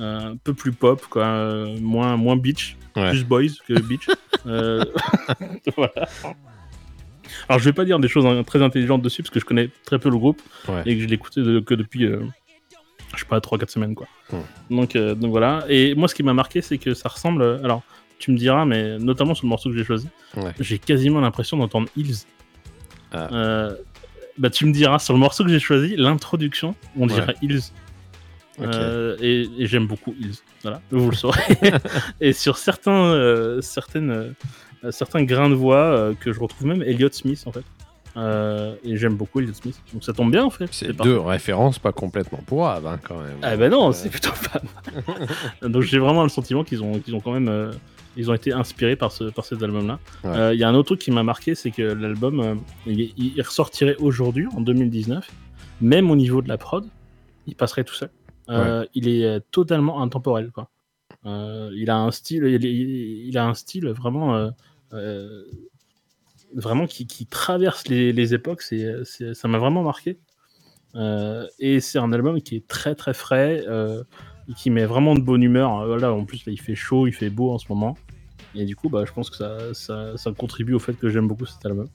un 0.00 0.36
peu 0.36 0.52
plus 0.54 0.72
pop, 0.72 1.04
quoi, 1.08 1.24
euh, 1.24 1.78
moins 1.80 2.16
moins 2.16 2.36
beach, 2.36 2.76
Ouais. 2.96 3.10
plus 3.10 3.24
boys 3.24 3.42
que 3.66 3.78
beach. 3.80 4.06
Euh, 4.46 4.84
voilà. 5.76 6.06
Alors 7.48 7.58
je 7.58 7.64
vais 7.64 7.72
pas 7.72 7.84
dire 7.84 7.98
des 7.98 8.06
choses 8.06 8.24
hein, 8.26 8.44
très 8.44 8.62
intelligentes 8.62 9.02
dessus 9.02 9.22
parce 9.22 9.30
que 9.32 9.40
je 9.40 9.44
connais 9.44 9.70
très 9.84 9.98
peu 9.98 10.08
le 10.08 10.16
groupe 10.18 10.40
Ouais. 10.68 10.82
et 10.86 10.96
que 10.96 11.02
je 11.02 11.08
l'écoutais 11.08 11.42
de- 11.42 11.58
que 11.58 11.74
depuis 11.74 12.04
euh, 12.04 12.20
je 13.14 13.20
sais 13.20 13.26
pas 13.26 13.40
3-4 13.40 13.68
semaines 13.70 13.94
quoi. 13.96 14.06
Donc 14.70 14.94
euh, 14.94 15.16
donc 15.16 15.30
voilà. 15.30 15.64
Et 15.68 15.96
moi 15.96 16.06
ce 16.06 16.14
qui 16.14 16.22
m'a 16.22 16.32
marqué 16.34 16.62
c'est 16.62 16.78
que 16.78 16.94
ça 16.94 17.08
ressemble. 17.08 17.42
euh, 17.42 17.58
Alors 17.64 17.82
tu 18.20 18.30
me 18.30 18.36
diras 18.36 18.64
mais 18.66 18.98
notamment 18.98 19.34
sur 19.34 19.46
le 19.46 19.50
morceau 19.50 19.70
que 19.70 19.76
j'ai 19.76 19.84
choisi, 19.84 20.06
Ouais. 20.36 20.52
j'ai 20.60 20.78
quasiment 20.78 21.20
l'impression 21.20 21.56
d'entendre 21.56 21.88
Hills. 21.96 22.18
Ah. 23.12 23.28
Euh, 23.32 23.74
bah 24.38 24.50
tu 24.50 24.64
me 24.66 24.72
diras 24.72 25.00
sur 25.00 25.12
le 25.12 25.18
morceau 25.18 25.42
que 25.44 25.50
j'ai 25.50 25.58
choisi 25.60 25.96
l'introduction 25.96 26.76
on 26.96 27.06
dirait 27.08 27.34
Hills. 27.42 27.62
Euh, 28.60 29.16
et, 29.20 29.48
et 29.58 29.66
j'aime 29.66 29.86
beaucoup 29.86 30.14
Hills. 30.18 30.36
Voilà, 30.62 30.80
vous 30.90 31.10
le 31.10 31.16
saurez. 31.16 31.42
et 32.20 32.32
sur 32.32 32.58
certains, 32.58 33.04
euh, 33.04 33.60
certaines, 33.60 34.10
euh, 34.10 34.90
certains 34.90 35.22
grains 35.24 35.50
de 35.50 35.54
voix 35.54 36.12
que 36.20 36.32
je 36.32 36.40
retrouve 36.40 36.66
même 36.66 36.82
Elliott 36.82 37.14
Smith 37.14 37.44
en 37.46 37.52
fait. 37.52 37.64
Et 38.84 38.96
j'aime 38.96 39.16
beaucoup 39.16 39.40
Elliott 39.40 39.56
Smith. 39.56 39.80
Donc 39.92 40.04
ça 40.04 40.12
tombe 40.12 40.30
bien 40.30 40.44
en 40.44 40.50
fait. 40.50 40.68
C'est 40.72 40.92
deux 40.92 41.18
références 41.18 41.78
pas 41.78 41.92
complètement 41.92 42.40
pourraves, 42.46 42.86
hein, 42.86 42.98
quand 43.02 43.18
même. 43.18 43.36
Ah 43.42 43.56
bah 43.56 43.68
non, 43.68 43.92
c'est 43.92 44.08
plutôt 44.08 44.32
pas. 44.52 44.60
Donc 45.68 45.82
j'ai 45.82 45.98
vraiment 45.98 46.22
le 46.22 46.28
sentiment 46.28 46.64
qu'ils 46.64 46.82
ont, 46.82 46.98
qu'ils 46.98 47.14
ont 47.14 47.20
quand 47.20 47.32
même, 47.32 47.72
ils 48.16 48.30
ont 48.30 48.34
été 48.34 48.52
inspirés 48.52 48.96
par 48.96 49.12
ce, 49.12 49.24
par 49.24 49.44
cet 49.44 49.62
album-là. 49.62 49.98
Ouais. 50.24 50.54
Il 50.56 50.60
y 50.60 50.64
a 50.64 50.68
un 50.68 50.74
autre 50.74 50.86
truc 50.86 51.00
qui 51.00 51.10
m'a 51.10 51.22
marqué, 51.22 51.54
c'est 51.54 51.70
que 51.70 51.82
l'album, 51.82 52.60
il, 52.86 53.12
il 53.18 53.42
ressortirait 53.42 53.96
aujourd'hui, 53.96 54.46
en 54.56 54.62
2019, 54.62 55.28
même 55.82 56.10
au 56.10 56.16
niveau 56.16 56.40
de 56.40 56.48
la 56.48 56.56
prod, 56.56 56.86
il 57.46 57.54
passerait 57.54 57.84
tout 57.84 57.94
seul. 57.94 58.10
Euh, 58.48 58.86
Il 58.94 59.08
est 59.08 59.24
euh, 59.24 59.40
totalement 59.50 60.02
intemporel, 60.02 60.50
quoi. 60.50 60.70
Euh, 61.24 61.70
il 61.74 61.90
a 61.90 61.96
un 61.98 62.10
style, 62.12 62.44
il, 62.44 62.64
il- 62.64 63.26
il 63.28 63.38
a 63.38 63.46
un 63.46 63.54
style 63.54 63.88
vraiment, 63.88 64.50
euh, 64.92 65.42
vraiment 66.54 66.86
qui, 66.86 67.06
qui 67.06 67.26
traverse 67.26 67.88
les, 67.88 68.12
les 68.12 68.34
époques. 68.34 68.62
C'est, 68.62 69.04
ça 69.34 69.48
m'a 69.48 69.58
vraiment 69.58 69.82
marqué. 69.82 70.18
Et 71.58 71.80
c'est 71.80 71.98
un 71.98 72.12
album 72.12 72.40
qui 72.40 72.56
est 72.56 72.66
très 72.66 72.94
très 72.94 73.12
frais, 73.14 73.64
et 74.48 74.52
qui 74.54 74.70
met 74.70 74.84
vraiment 74.86 75.14
de 75.14 75.20
bonne 75.20 75.42
humeur. 75.42 75.84
Voilà, 75.86 76.12
en 76.12 76.24
plus 76.24 76.46
là, 76.46 76.52
il 76.52 76.60
fait 76.60 76.76
chaud, 76.76 77.06
il 77.06 77.12
fait 77.12 77.30
beau 77.30 77.50
en 77.52 77.58
ce 77.58 77.66
moment. 77.68 77.96
Et 78.54 78.64
du 78.64 78.76
coup, 78.76 78.88
bah, 78.88 79.04
je 79.04 79.12
pense 79.12 79.28
que 79.28 79.36
ça, 79.36 79.74
ça, 79.74 80.16
ça 80.16 80.32
contribue 80.32 80.72
au 80.74 80.78
fait 80.78 80.94
que 80.94 81.08
j'aime 81.10 81.26
beaucoup 81.28 81.44
cet 81.46 81.66
album. 81.66 81.88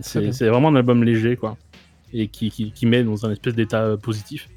C'est 0.00 0.48
vraiment 0.48 0.68
un 0.68 0.76
album 0.76 1.02
léger, 1.02 1.36
quoi. 1.36 1.56
Et 2.12 2.28
qui, 2.28 2.50
qui, 2.50 2.70
qui 2.72 2.86
met 2.86 3.02
dans 3.02 3.24
un 3.26 3.30
espèce 3.32 3.54
d'état 3.54 3.96
positif. 3.96 4.48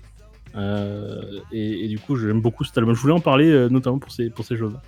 Euh, 0.55 1.39
et, 1.51 1.85
et 1.85 1.87
du 1.87 1.99
coup, 1.99 2.15
j'aime 2.15 2.41
beaucoup 2.41 2.63
cet 2.63 2.77
album. 2.77 2.95
Je 2.95 3.01
voulais 3.01 3.13
en 3.13 3.19
parler 3.19 3.49
euh, 3.49 3.69
notamment 3.69 3.99
pour 3.99 4.11
ces, 4.11 4.29
pour 4.29 4.45
ces 4.45 4.57
choses-là. 4.57 4.81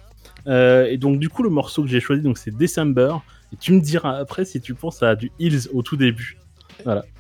Euh, 0.48 0.86
et 0.86 0.98
donc, 0.98 1.20
du 1.20 1.30
coup, 1.30 1.44
le 1.44 1.50
morceau 1.50 1.84
que 1.84 1.90
j'ai 1.90 2.00
choisi, 2.00 2.22
donc 2.22 2.38
c'est 2.38 2.56
December. 2.56 3.16
Et 3.54 3.58
tu 3.58 3.74
me 3.74 3.80
diras 3.80 4.18
après 4.18 4.46
si 4.46 4.62
tu 4.62 4.74
penses 4.74 5.02
à 5.04 5.16
du 5.16 5.32
Hills 5.40 5.70
au 5.74 5.82
tout 5.82 5.98
début. 5.98 6.38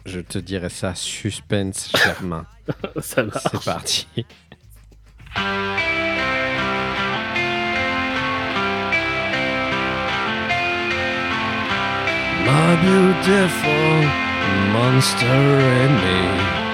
Je 0.06 0.20
te 0.20 0.38
dirais 0.38 0.70
ça, 0.70 0.94
suspense, 0.94 1.92
Germain. 1.96 2.46
ça 3.00 3.24
va. 3.24 3.40
C'est 3.40 3.64
parti. 3.64 4.08
My 12.46 12.76
beautiful 12.78 14.06
monster 14.72 15.26
in 15.26 15.90
me. 15.96 16.65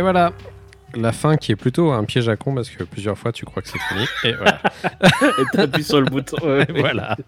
Et 0.00 0.02
voilà. 0.02 0.32
La 0.94 1.12
fin 1.12 1.36
qui 1.36 1.52
est 1.52 1.56
plutôt 1.56 1.92
un 1.92 2.04
piège 2.04 2.30
à 2.30 2.36
con 2.36 2.54
parce 2.54 2.70
que 2.70 2.84
plusieurs 2.84 3.18
fois 3.18 3.32
tu 3.32 3.44
crois 3.44 3.62
que 3.62 3.68
c'est 3.68 3.78
fini. 3.78 4.06
Et 4.24 4.32
voilà. 4.32 4.58
Et 5.38 5.44
t'appuies 5.52 5.84
sur 5.84 6.00
le 6.00 6.06
bouton. 6.06 6.38
ouais, 6.42 6.64
Et 6.66 6.72
ouais. 6.72 6.80
voilà. 6.80 7.18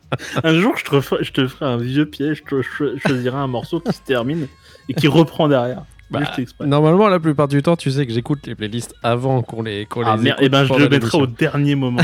Un 0.42 0.58
jour, 0.58 0.74
je 0.78 0.84
te, 0.84 0.98
ferai, 1.02 1.22
je 1.22 1.32
te 1.32 1.46
ferai 1.46 1.66
un 1.66 1.76
vieux 1.76 2.06
piège, 2.06 2.42
je, 2.50 2.62
choisirai 2.96 3.36
un 3.36 3.46
morceau 3.46 3.78
qui 3.80 3.92
se 3.92 4.00
termine 4.00 4.48
et 4.88 4.94
qui 4.94 5.06
reprend 5.06 5.48
derrière. 5.48 5.82
Bah. 6.08 6.20
Normalement, 6.60 7.08
la 7.08 7.20
plupart 7.20 7.46
du 7.46 7.62
temps, 7.62 7.76
tu 7.76 7.90
sais 7.90 8.06
que 8.06 8.12
j'écoute 8.14 8.46
les 8.46 8.54
playlists 8.54 8.94
avant 9.02 9.42
qu'on 9.42 9.62
les, 9.62 9.84
qu'on 9.84 10.02
Ah 10.02 10.16
les 10.16 10.28
écoute 10.28 10.40
et 10.40 10.48
ben 10.48 10.64
je 10.64 10.72
le 10.72 10.88
mettrai 10.88 11.18
au 11.18 11.26
dernier 11.26 11.74
moment. 11.74 12.00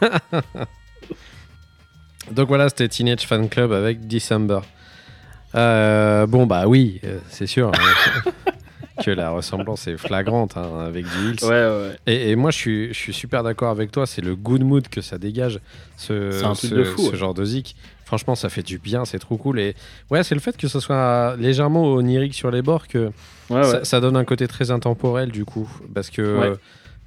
Donc 2.30 2.46
voilà, 2.46 2.68
c'était 2.68 2.86
Teenage 2.86 3.26
Fan 3.26 3.48
Club 3.48 3.72
avec 3.72 4.06
December. 4.06 4.60
Euh, 5.56 6.28
bon, 6.28 6.46
bah 6.46 6.68
oui, 6.68 7.00
euh, 7.02 7.18
c'est 7.28 7.48
sûr 7.48 7.72
hein, 7.74 8.30
que 9.04 9.10
la 9.10 9.30
ressemblance 9.30 9.86
est 9.86 9.96
flagrante 9.96 10.56
hein, 10.56 10.80
avec 10.86 11.04
du 11.04 11.30
Hills. 11.30 11.44
ouais, 11.44 11.48
ouais. 11.50 11.96
Et, 12.06 12.30
et 12.30 12.36
moi, 12.36 12.50
je 12.50 12.56
suis, 12.58 12.88
je 12.88 12.98
suis 12.98 13.12
super 13.12 13.42
d'accord 13.42 13.70
avec 13.70 13.90
toi. 13.92 14.06
C'est 14.06 14.22
le 14.22 14.34
good 14.36 14.62
mood 14.62 14.88
que 14.88 15.00
ça 15.00 15.18
dégage, 15.18 15.60
ce, 15.96 16.44
un 16.44 16.54
ce, 16.54 16.66
de 16.68 16.84
fou, 16.84 17.02
ce 17.02 17.10
ouais. 17.10 17.16
genre 17.16 17.34
de 17.34 17.44
zik. 17.44 17.76
Franchement, 18.04 18.34
ça 18.34 18.48
fait 18.50 18.62
du 18.62 18.78
bien, 18.78 19.04
c'est 19.06 19.18
trop 19.18 19.36
cool. 19.38 19.58
Et 19.58 19.74
ouais, 20.10 20.22
c'est 20.22 20.34
le 20.34 20.40
fait 20.40 20.56
que 20.56 20.68
ce 20.68 20.80
soit 20.80 21.34
légèrement 21.38 21.84
onirique 21.84 22.34
sur 22.34 22.50
les 22.50 22.60
bords 22.62 22.86
que 22.86 23.10
ça, 23.48 23.84
ça 23.84 24.00
donne 24.00 24.16
un 24.16 24.24
côté 24.24 24.46
très 24.48 24.70
intemporel 24.70 25.30
du 25.30 25.44
coup. 25.46 25.68
Parce 25.94 26.10
que 26.10 26.20
euh, 26.22 26.54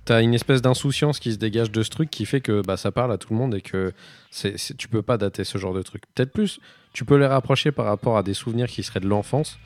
t'as 0.05 0.21
une 0.23 0.33
espèce 0.33 0.61
d'insouciance 0.63 1.19
qui 1.19 1.31
se 1.31 1.37
dégage 1.37 1.71
de 1.71 1.83
ce 1.83 1.89
truc 1.91 2.09
qui 2.09 2.25
fait 2.25 2.41
que 2.41 2.61
bah, 2.65 2.75
ça 2.77 2.91
parle 2.91 3.11
à 3.11 3.17
tout 3.17 3.27
le 3.33 3.37
monde 3.37 3.53
et 3.55 3.61
que 3.61 3.93
c'est, 4.31 4.57
c'est- 4.57 4.75
tu 4.75 4.87
peux 4.87 5.01
pas 5.03 5.17
dater 5.17 5.43
ce 5.43 5.57
genre 5.59 5.73
de 5.75 5.83
truc. 5.83 6.03
Peut-être 6.15 6.31
plus, 6.31 6.59
tu 6.93 7.05
peux 7.05 7.17
les 7.17 7.27
rapprocher 7.27 7.71
par 7.71 7.85
rapport 7.85 8.17
à 8.17 8.23
des 8.23 8.33
souvenirs 8.33 8.67
qui 8.67 8.81
seraient 8.81 8.99
de 8.99 9.07
l'enfance. 9.07 9.59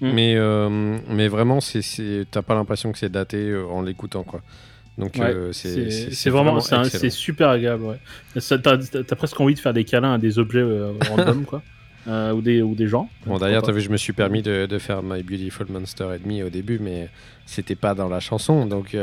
Mm. 0.00 0.10
Mais, 0.12 0.34
euh, 0.36 0.98
mais 1.08 1.28
vraiment, 1.28 1.58
t'as 2.30 2.42
pas 2.42 2.54
l'impression 2.54 2.92
que 2.92 2.98
c'est 2.98 3.10
daté 3.10 3.38
euh, 3.38 3.64
en 3.66 3.82
l'écoutant. 3.82 4.24
quoi. 4.24 4.42
Donc 4.98 5.16
Ouais, 5.16 5.26
euh, 5.26 5.52
c'est, 5.52 6.30
vraiment, 6.30 6.60
c'est 6.60 7.10
super 7.10 7.50
agréable. 7.50 7.84
Ouais. 7.84 8.40
T'as 8.40 9.16
presque 9.16 9.38
envie 9.40 9.54
de 9.54 9.58
faire 9.58 9.74
des 9.74 9.84
câlins 9.84 10.14
à 10.14 10.18
des 10.18 10.38
objets 10.38 10.60
euh, 10.60 10.92
random, 11.08 11.44
quoi. 11.44 11.62
Euh, 12.08 12.30
ou, 12.30 12.40
des, 12.40 12.62
ou 12.62 12.76
des 12.76 12.86
gens. 12.86 13.10
Bon, 13.26 13.36
d'ailleurs, 13.36 13.64
t'as 13.64 13.72
vu, 13.72 13.80
je 13.80 13.90
me 13.90 13.96
suis 13.96 14.12
permis 14.12 14.40
de, 14.40 14.66
de 14.66 14.78
faire 14.78 15.02
My 15.02 15.24
Beautiful 15.24 15.66
Monster 15.68 16.04
Enemy 16.04 16.44
au 16.44 16.50
début, 16.50 16.78
mais 16.78 17.08
c'était 17.46 17.74
pas 17.74 17.94
dans 17.94 18.08
la 18.08 18.20
chanson, 18.20 18.64
donc 18.64 18.96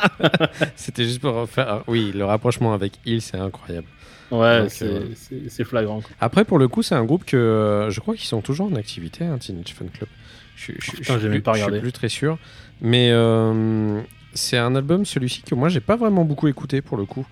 c'était 0.76 1.04
juste 1.04 1.22
pour 1.22 1.48
faire. 1.48 1.82
Oui, 1.86 2.12
le 2.14 2.26
rapprochement 2.26 2.74
avec 2.74 2.98
Il, 3.06 3.22
c'est 3.22 3.38
incroyable. 3.38 3.86
Ouais, 4.30 4.66
c'est 4.68 4.84
euh, 4.86 5.00
c'est- 5.48 5.64
flagrant. 5.64 6.00
quoi. 6.00 6.10
Après, 6.20 6.44
pour 6.44 6.58
le 6.58 6.68
coup, 6.68 6.82
c'est 6.82 6.94
un 6.94 7.04
groupe 7.04 7.24
que 7.24 7.36
euh, 7.36 7.90
je 7.90 8.00
crois 8.00 8.14
qu'ils 8.16 8.26
sont 8.26 8.40
toujours 8.40 8.66
en 8.70 8.74
activité, 8.74 9.24
hein, 9.24 9.38
Teenage 9.38 9.74
Fan 9.74 9.88
Club. 9.90 10.08
Je, 10.56 10.72
je- 10.78 10.90
Putain, 10.92 11.18
suis 11.18 11.28
plus- 11.28 11.40
pas 11.42 11.52
je 11.52 11.56
suis 11.58 11.64
regardé. 11.64 11.80
plus 11.80 11.92
très 11.92 12.08
sûr, 12.08 12.38
mais 12.80 13.10
euh, 13.12 14.00
c'est 14.34 14.56
un 14.58 14.74
album, 14.74 15.04
celui-ci, 15.04 15.42
que 15.42 15.54
moi, 15.54 15.68
j'ai 15.68 15.80
pas 15.80 15.96
vraiment 15.96 16.24
beaucoup 16.24 16.48
écouté 16.48 16.80
pour 16.82 16.96
le 16.96 17.04
coup. 17.04 17.26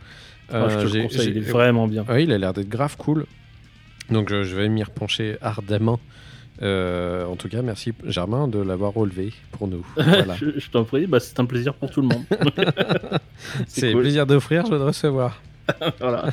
Ah, 0.52 0.68
je 0.68 0.74
te 0.76 0.80
Euh, 0.80 0.84
le 0.98 1.02
conseille, 1.04 1.28
il 1.30 1.38
est 1.38 1.40
vraiment 1.40 1.88
bien. 1.88 2.04
Ouais, 2.08 2.24
il 2.24 2.32
a 2.32 2.38
l'air 2.38 2.52
d'être 2.52 2.68
grave 2.68 2.96
cool. 2.98 3.24
Donc 4.10 4.28
je, 4.28 4.44
je 4.44 4.54
vais 4.54 4.68
m'y 4.68 4.82
repencher 4.82 5.36
ardemment. 5.40 5.98
Euh, 6.62 7.24
en 7.26 7.34
tout 7.34 7.48
cas, 7.48 7.62
merci 7.62 7.92
Germain 8.06 8.46
de 8.46 8.58
l'avoir 8.60 8.92
relevé 8.92 9.32
pour 9.52 9.66
nous. 9.66 9.84
Voilà. 9.96 10.36
je 10.36 10.58
je 10.58 10.70
t'en 10.70 10.84
prie, 10.84 11.06
bah, 11.06 11.18
c'est 11.18 11.40
un 11.40 11.46
plaisir 11.46 11.72
pour 11.74 11.90
tout 11.90 12.02
le 12.02 12.08
monde. 12.08 12.24
C'est 13.66 13.92
cool. 13.92 14.02
plaisir 14.02 14.26
d'offrir, 14.26 14.64
je 14.66 14.70
de 14.72 14.76
recevoir. 14.76 15.40
voilà. 16.00 16.26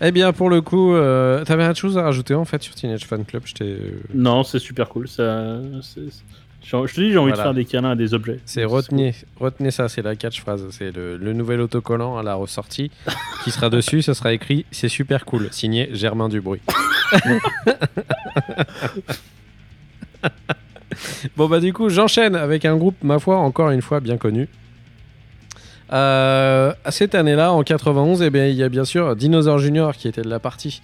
Eh 0.00 0.10
bien, 0.10 0.32
pour 0.32 0.50
le 0.50 0.60
coup, 0.60 0.94
euh, 0.94 1.44
t'avais 1.44 1.66
autre 1.68 1.78
chose 1.78 1.96
à 1.96 2.02
rajouter 2.02 2.34
en 2.34 2.44
fait 2.44 2.62
sur 2.62 2.74
Teenage 2.74 3.04
Fan 3.06 3.24
Club? 3.24 3.42
Euh, 3.60 3.90
Non, 4.12 4.42
c'est 4.42 4.58
super 4.58 4.88
cool. 4.88 5.08
Ça, 5.08 5.60
je 5.82 6.92
te 6.94 7.00
dis, 7.00 7.12
j'ai 7.12 7.18
envie 7.18 7.30
Voilà. 7.30 7.36
de 7.36 7.42
faire 7.42 7.54
des 7.54 7.64
câlins 7.64 7.90
à 7.92 7.96
des 7.96 8.12
objets. 8.14 8.40
C'est 8.44 8.64
retenez, 8.64 9.14
retenez 9.38 9.70
ça, 9.70 9.88
c'est 9.88 10.02
la 10.02 10.16
catchphrase. 10.16 10.66
C'est 10.70 10.94
le, 10.94 11.16
le 11.16 11.32
nouvel 11.32 11.60
autocollant 11.60 12.18
à 12.18 12.22
la 12.22 12.34
ressortie 12.34 12.90
qui 13.44 13.50
sera 13.50 13.70
dessus. 13.70 14.02
Ça 14.02 14.14
sera 14.14 14.32
écrit 14.32 14.66
C'est 14.70 14.88
super 14.88 15.24
cool, 15.24 15.48
signé 15.52 15.88
Germain 15.92 16.28
Dubruy. 16.28 16.60
bon, 21.36 21.48
bah, 21.48 21.60
du 21.60 21.72
coup, 21.72 21.88
j'enchaîne 21.88 22.34
avec 22.36 22.64
un 22.64 22.76
groupe, 22.76 22.96
ma 23.02 23.18
foi, 23.18 23.36
encore 23.38 23.70
une 23.70 23.82
fois 23.82 24.00
bien 24.00 24.16
connu. 24.16 24.48
Euh, 25.92 26.72
cette 26.88 27.14
année-là, 27.14 27.52
en 27.52 27.62
91, 27.62 28.22
eh 28.22 28.30
bien, 28.30 28.46
il 28.46 28.54
y 28.56 28.62
a 28.62 28.68
bien 28.68 28.84
sûr 28.84 29.14
Dinosaur 29.16 29.58
Junior 29.58 29.94
qui 29.96 30.08
était 30.08 30.22
de 30.22 30.28
la 30.30 30.38
partie, 30.40 30.80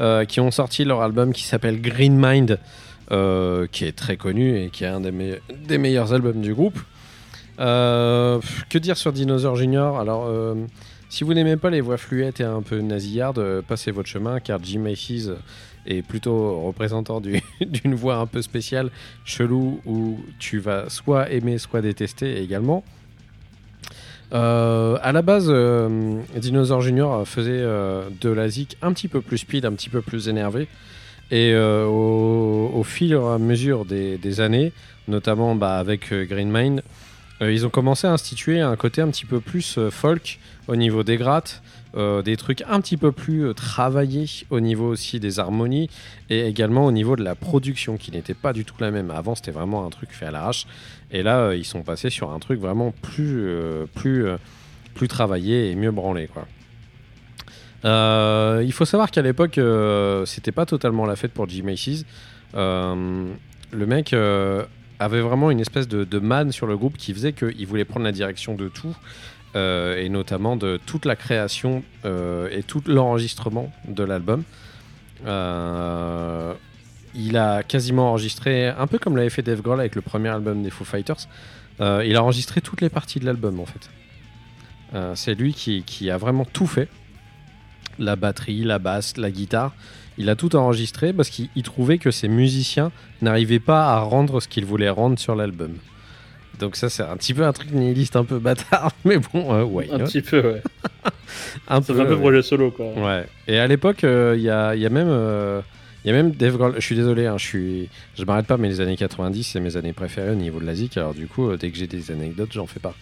euh, 0.00 0.24
qui 0.24 0.40
ont 0.40 0.50
sorti 0.50 0.84
leur 0.84 1.02
album 1.02 1.32
qui 1.32 1.42
s'appelle 1.42 1.80
Green 1.80 2.16
Mind, 2.16 2.58
euh, 3.10 3.66
qui 3.70 3.84
est 3.84 3.92
très 3.96 4.16
connu 4.16 4.56
et 4.58 4.70
qui 4.70 4.84
est 4.84 4.88
un 4.88 5.00
des, 5.00 5.12
me- 5.12 5.40
des 5.66 5.78
meilleurs 5.78 6.12
albums 6.12 6.40
du 6.40 6.54
groupe. 6.54 6.78
Que 7.58 8.78
dire 8.78 8.96
sur 8.96 9.12
Dinosaur 9.12 9.56
Junior? 9.56 9.98
Alors, 10.00 10.28
si 11.08 11.22
vous 11.24 11.34
n'aimez 11.34 11.56
pas 11.56 11.70
les 11.70 11.80
voix 11.80 11.96
fluettes 11.96 12.40
et 12.40 12.44
un 12.44 12.62
peu 12.62 12.80
nasillardes, 12.80 13.60
passez 13.68 13.90
votre 13.90 14.08
chemin 14.08 14.40
car 14.40 14.58
Jim 14.62 14.80
Macy's 14.80 15.30
est 15.86 16.02
plutôt 16.02 16.62
représentant 16.62 17.20
du- 17.20 17.40
d'une 17.60 17.94
voix 17.94 18.16
un 18.16 18.26
peu 18.26 18.40
spéciale, 18.42 18.90
chelou, 19.24 19.80
où 19.84 20.18
tu 20.38 20.58
vas 20.58 20.88
soit 20.88 21.30
aimer, 21.30 21.58
soit 21.58 21.82
détester 21.82 22.40
également. 22.42 22.82
Euh, 24.32 24.98
à 25.02 25.12
la 25.12 25.22
base, 25.22 25.46
euh, 25.48 26.18
Dinosaur 26.36 26.80
Junior 26.80 27.26
faisait 27.26 27.50
euh, 27.52 28.08
de 28.20 28.30
la 28.30 28.48
zik 28.48 28.76
un 28.82 28.92
petit 28.92 29.08
peu 29.08 29.20
plus 29.20 29.38
speed, 29.38 29.64
un 29.64 29.72
petit 29.72 29.90
peu 29.90 30.02
plus 30.02 30.28
énervé. 30.28 30.66
Et 31.30 31.52
euh, 31.52 31.86
au, 31.86 32.70
au 32.74 32.82
fil 32.82 33.12
et 33.12 33.16
à 33.16 33.38
mesure 33.38 33.84
des, 33.84 34.40
années, 34.40 34.72
notamment 35.08 35.54
bah, 35.54 35.78
avec 35.78 36.12
Green 36.12 36.50
Mind, 36.50 36.82
ils 37.40 37.66
ont 37.66 37.70
commencé 37.70 38.06
à 38.06 38.12
instituer 38.12 38.60
un 38.60 38.76
côté 38.76 39.02
un 39.02 39.08
petit 39.08 39.26
peu 39.26 39.40
plus 39.40 39.78
folk 39.90 40.38
au 40.68 40.76
niveau 40.76 41.02
des 41.02 41.16
grattes, 41.16 41.62
des 41.96 42.36
trucs 42.36 42.62
un 42.68 42.80
petit 42.80 42.96
peu 42.96 43.10
plus 43.10 43.52
travaillés 43.54 44.26
au 44.50 44.60
niveau 44.60 44.88
aussi 44.88 45.18
des 45.18 45.40
harmonies 45.40 45.90
et 46.30 46.46
également 46.46 46.86
au 46.86 46.92
niveau 46.92 47.16
de 47.16 47.24
la 47.24 47.34
production 47.34 47.96
qui 47.96 48.12
n'était 48.12 48.34
pas 48.34 48.52
du 48.52 48.64
tout 48.64 48.76
la 48.78 48.90
même. 48.90 49.10
Avant, 49.10 49.34
c'était 49.34 49.50
vraiment 49.50 49.84
un 49.84 49.90
truc 49.90 50.10
fait 50.12 50.26
à 50.26 50.30
l'arrache. 50.30 50.66
Et 51.14 51.22
là, 51.22 51.38
euh, 51.38 51.56
ils 51.56 51.64
sont 51.64 51.82
passés 51.82 52.10
sur 52.10 52.32
un 52.32 52.40
truc 52.40 52.60
vraiment 52.60 52.90
plus, 52.90 53.46
euh, 53.46 53.86
plus, 53.94 54.26
euh, 54.26 54.36
plus 54.94 55.06
travaillé 55.06 55.70
et 55.70 55.76
mieux 55.76 55.92
branlé. 55.92 56.28
Il 57.84 58.72
faut 58.72 58.84
savoir 58.84 59.12
qu'à 59.12 59.22
l'époque, 59.22 59.60
c'était 60.26 60.52
pas 60.52 60.66
totalement 60.66 61.06
la 61.06 61.16
fête 61.16 61.32
pour 61.32 61.48
Jim 61.48 61.64
Macy's. 61.64 62.04
Le 62.54 63.86
mec 63.86 64.12
avait 64.98 65.20
vraiment 65.20 65.50
une 65.50 65.60
espèce 65.60 65.86
de, 65.86 66.02
de 66.02 66.18
manne 66.18 66.50
sur 66.50 66.66
le 66.66 66.76
groupe 66.76 66.96
qui 66.96 67.14
faisait 67.14 67.32
qu'il 67.32 67.66
voulait 67.66 67.84
prendre 67.84 68.04
la 68.04 68.12
direction 68.12 68.54
de 68.54 68.68
tout, 68.68 68.96
et 69.54 70.08
notamment 70.08 70.56
de 70.56 70.80
toute 70.86 71.04
la 71.04 71.14
création 71.14 71.84
et 72.04 72.62
tout 72.66 72.82
l'enregistrement 72.86 73.70
de 73.86 74.02
l'album. 74.02 74.42
Il 77.14 77.36
a 77.36 77.62
quasiment 77.62 78.10
enregistré, 78.10 78.68
un 78.68 78.86
peu 78.86 78.98
comme 78.98 79.16
l'avait 79.16 79.30
fait 79.30 79.42
Dave 79.42 79.62
Grohl 79.62 79.78
avec 79.80 79.94
le 79.94 80.02
premier 80.02 80.28
album 80.28 80.62
des 80.62 80.70
Foo 80.70 80.84
Fighters, 80.84 81.28
euh, 81.80 82.04
il 82.06 82.16
a 82.16 82.22
enregistré 82.22 82.60
toutes 82.60 82.80
les 82.80 82.88
parties 82.88 83.20
de 83.20 83.26
l'album 83.26 83.60
en 83.60 83.66
fait. 83.66 83.90
Euh, 84.94 85.12
c'est 85.14 85.34
lui 85.34 85.54
qui, 85.54 85.82
qui 85.82 86.10
a 86.10 86.16
vraiment 86.16 86.44
tout 86.44 86.66
fait. 86.66 86.88
La 87.98 88.16
batterie, 88.16 88.62
la 88.64 88.78
basse, 88.78 89.16
la 89.16 89.30
guitare. 89.30 89.72
Il 90.18 90.28
a 90.28 90.36
tout 90.36 90.54
enregistré 90.54 91.12
parce 91.12 91.30
qu'il 91.30 91.48
il 91.56 91.62
trouvait 91.64 91.98
que 91.98 92.10
ses 92.10 92.28
musiciens 92.28 92.92
n'arrivaient 93.22 93.60
pas 93.60 93.92
à 93.92 94.00
rendre 94.00 94.40
ce 94.40 94.46
qu'ils 94.46 94.64
voulaient 94.64 94.90
rendre 94.90 95.18
sur 95.18 95.34
l'album. 95.34 95.76
Donc 96.60 96.76
ça 96.76 96.88
c'est 96.88 97.02
un 97.02 97.16
petit 97.16 97.34
peu 97.34 97.44
un 97.44 97.52
truc 97.52 97.72
nihiliste 97.72 98.14
un 98.14 98.24
peu 98.24 98.38
bâtard, 98.38 98.92
mais 99.04 99.18
bon, 99.18 99.52
euh, 99.52 99.64
ouais. 99.64 99.88
Un 99.90 100.00
petit 100.00 100.22
peu, 100.22 100.40
ouais. 100.40 100.62
Un 101.68 101.80
fait 101.82 101.92
un 101.92 102.04
peu 102.04 102.14
ouais. 102.14 102.20
projet 102.20 102.42
solo, 102.42 102.70
quoi. 102.70 102.92
Ouais. 102.92 103.26
Et 103.48 103.58
à 103.58 103.66
l'époque, 103.66 104.02
il 104.02 104.40
y, 104.40 104.50
a, 104.50 104.74
il 104.74 104.80
y 104.80 104.86
a 104.86 104.90
même, 104.90 105.08
il 106.04 106.08
y 106.08 106.10
a 106.10 106.16
même 106.16 106.32
Dave 106.32 106.56
Grohl. 106.56 106.74
Je 106.76 106.80
suis 106.80 106.96
désolé, 106.96 107.26
hein, 107.26 107.38
je 107.38 107.44
suis, 107.44 107.88
m'arrête 108.26 108.46
pas, 108.46 108.58
mais 108.58 108.68
les 108.68 108.80
années 108.80 108.96
90, 108.96 109.42
c'est 109.42 109.60
mes 109.60 109.76
années 109.76 109.94
préférées 109.94 110.32
au 110.32 110.36
niveau 110.36 110.60
de 110.60 110.66
la 110.66 110.74
zik. 110.74 110.98
Alors 110.98 111.14
du 111.14 111.26
coup, 111.26 111.48
euh, 111.48 111.56
dès 111.56 111.70
que 111.70 111.78
j'ai 111.78 111.86
des 111.86 112.10
anecdotes, 112.10 112.52
j'en 112.52 112.66
fais 112.66 112.80
pas. 112.80 112.94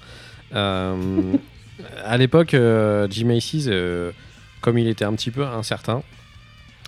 Euh, 0.55 1.37
à 2.05 2.17
l'époque, 2.17 2.55
euh, 2.55 3.09
Jim 3.11 3.27
Macy's, 3.27 3.67
euh, 3.69 4.13
comme 4.61 4.79
il 4.79 4.87
était 4.87 5.05
un 5.05 5.15
petit 5.15 5.33
peu 5.33 5.45
incertain 5.45 6.03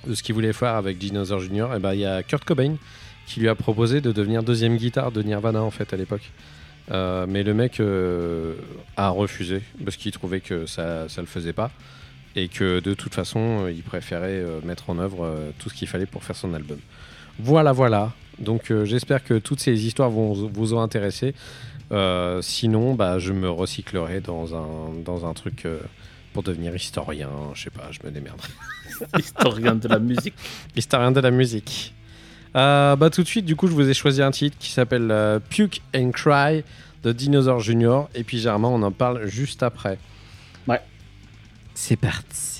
de 0.07 0.15
ce 0.15 0.23
qu'il 0.23 0.35
voulait 0.35 0.53
faire 0.53 0.75
avec 0.75 0.99
Dinosaur 0.99 1.41
Jr., 1.41 1.69
et 1.77 1.81
ben 1.81 1.95
il 1.95 2.01
y 2.01 2.07
a 2.07 2.23
Kurt 2.23 2.45
Cobain 2.45 2.77
qui 3.27 3.41
lui 3.41 3.49
a 3.49 3.55
proposé 3.55 4.01
de 4.01 4.13
devenir 4.13 4.43
deuxième 4.43 4.77
guitare 4.77 5.11
de 5.11 5.23
Nirvana 5.23 5.63
en 5.63 5.71
fait 5.71 5.93
à 5.95 5.97
l'époque. 5.97 6.31
Mais 6.91 7.43
le 7.43 7.55
mec 7.55 7.81
a 8.99 9.09
refusé 9.09 9.63
parce 9.83 9.97
qu'il 9.97 10.13
trouvait 10.13 10.41
que 10.41 10.67
ça 10.67 11.09
ça 11.09 11.23
le 11.23 11.27
faisait 11.27 11.55
pas 11.55 11.71
et 12.37 12.49
que 12.49 12.81
de 12.81 12.95
toute 12.95 13.15
façon, 13.15 13.65
euh, 13.65 13.73
il 13.73 13.83
préférait 13.83 14.41
euh, 14.41 14.61
mettre 14.65 14.91
en 14.91 14.99
œuvre 14.99 15.25
euh, 15.25 15.51
tout 15.59 15.71
ce 15.71 15.75
qu'il 15.75 15.89
fallait 15.89 16.07
pour 16.07 16.25
faire 16.25 16.37
son 16.37 16.55
album. 16.55 16.79
Voilà, 17.39 17.73
voilà. 17.73 18.13
Donc 18.39 18.73
j'espère 18.85 19.23
que 19.23 19.39
toutes 19.39 19.61
ces 19.61 19.87
histoires 19.87 20.11
vont 20.11 20.33
vous 20.33 20.75
ont 20.75 20.81
intéressé. 20.81 21.35
sinon, 22.41 22.95
bah, 22.95 23.21
je 23.21 23.33
me 23.33 23.49
recyclerai 23.49 24.21
dans 24.21 24.57
un, 24.57 24.93
dans 25.05 25.25
un 25.25 25.35
truc 25.35 25.69
pour 26.33 26.43
devenir 26.43 26.75
historien, 26.75 27.31
je 27.55 27.63
sais 27.63 27.71
pas, 27.71 27.89
je 27.93 28.01
me 28.05 28.11
démerde. 28.11 28.41
historien 29.19 29.77
de 29.77 29.87
la 29.87 30.01
musique. 30.01 30.35
Historien 30.75 31.13
de 31.13 31.21
la 31.21 31.31
musique. 31.31 31.95
Bah, 32.55 33.09
tout 33.13 33.23
de 33.23 33.29
suite, 33.29 33.45
du 33.45 33.55
coup, 33.55 33.69
je 33.69 33.73
vous 33.73 33.89
ai 33.89 33.95
choisi 33.95 34.21
un 34.21 34.33
titre 34.33 34.57
qui 34.59 34.71
s'appelle 34.71 35.41
Puke 35.49 35.81
and 35.95 36.11
Cry 36.11 36.65
de 37.05 37.13
Dinosaur 37.13 37.61
Junior, 37.61 38.09
et 38.17 38.25
puis 38.25 38.39
Germain, 38.39 38.69
on 38.69 38.83
en 38.83 38.91
parle 38.91 39.27
juste 39.27 39.63
après. 39.63 39.99
C'est 41.87 41.97
parti. 41.97 42.54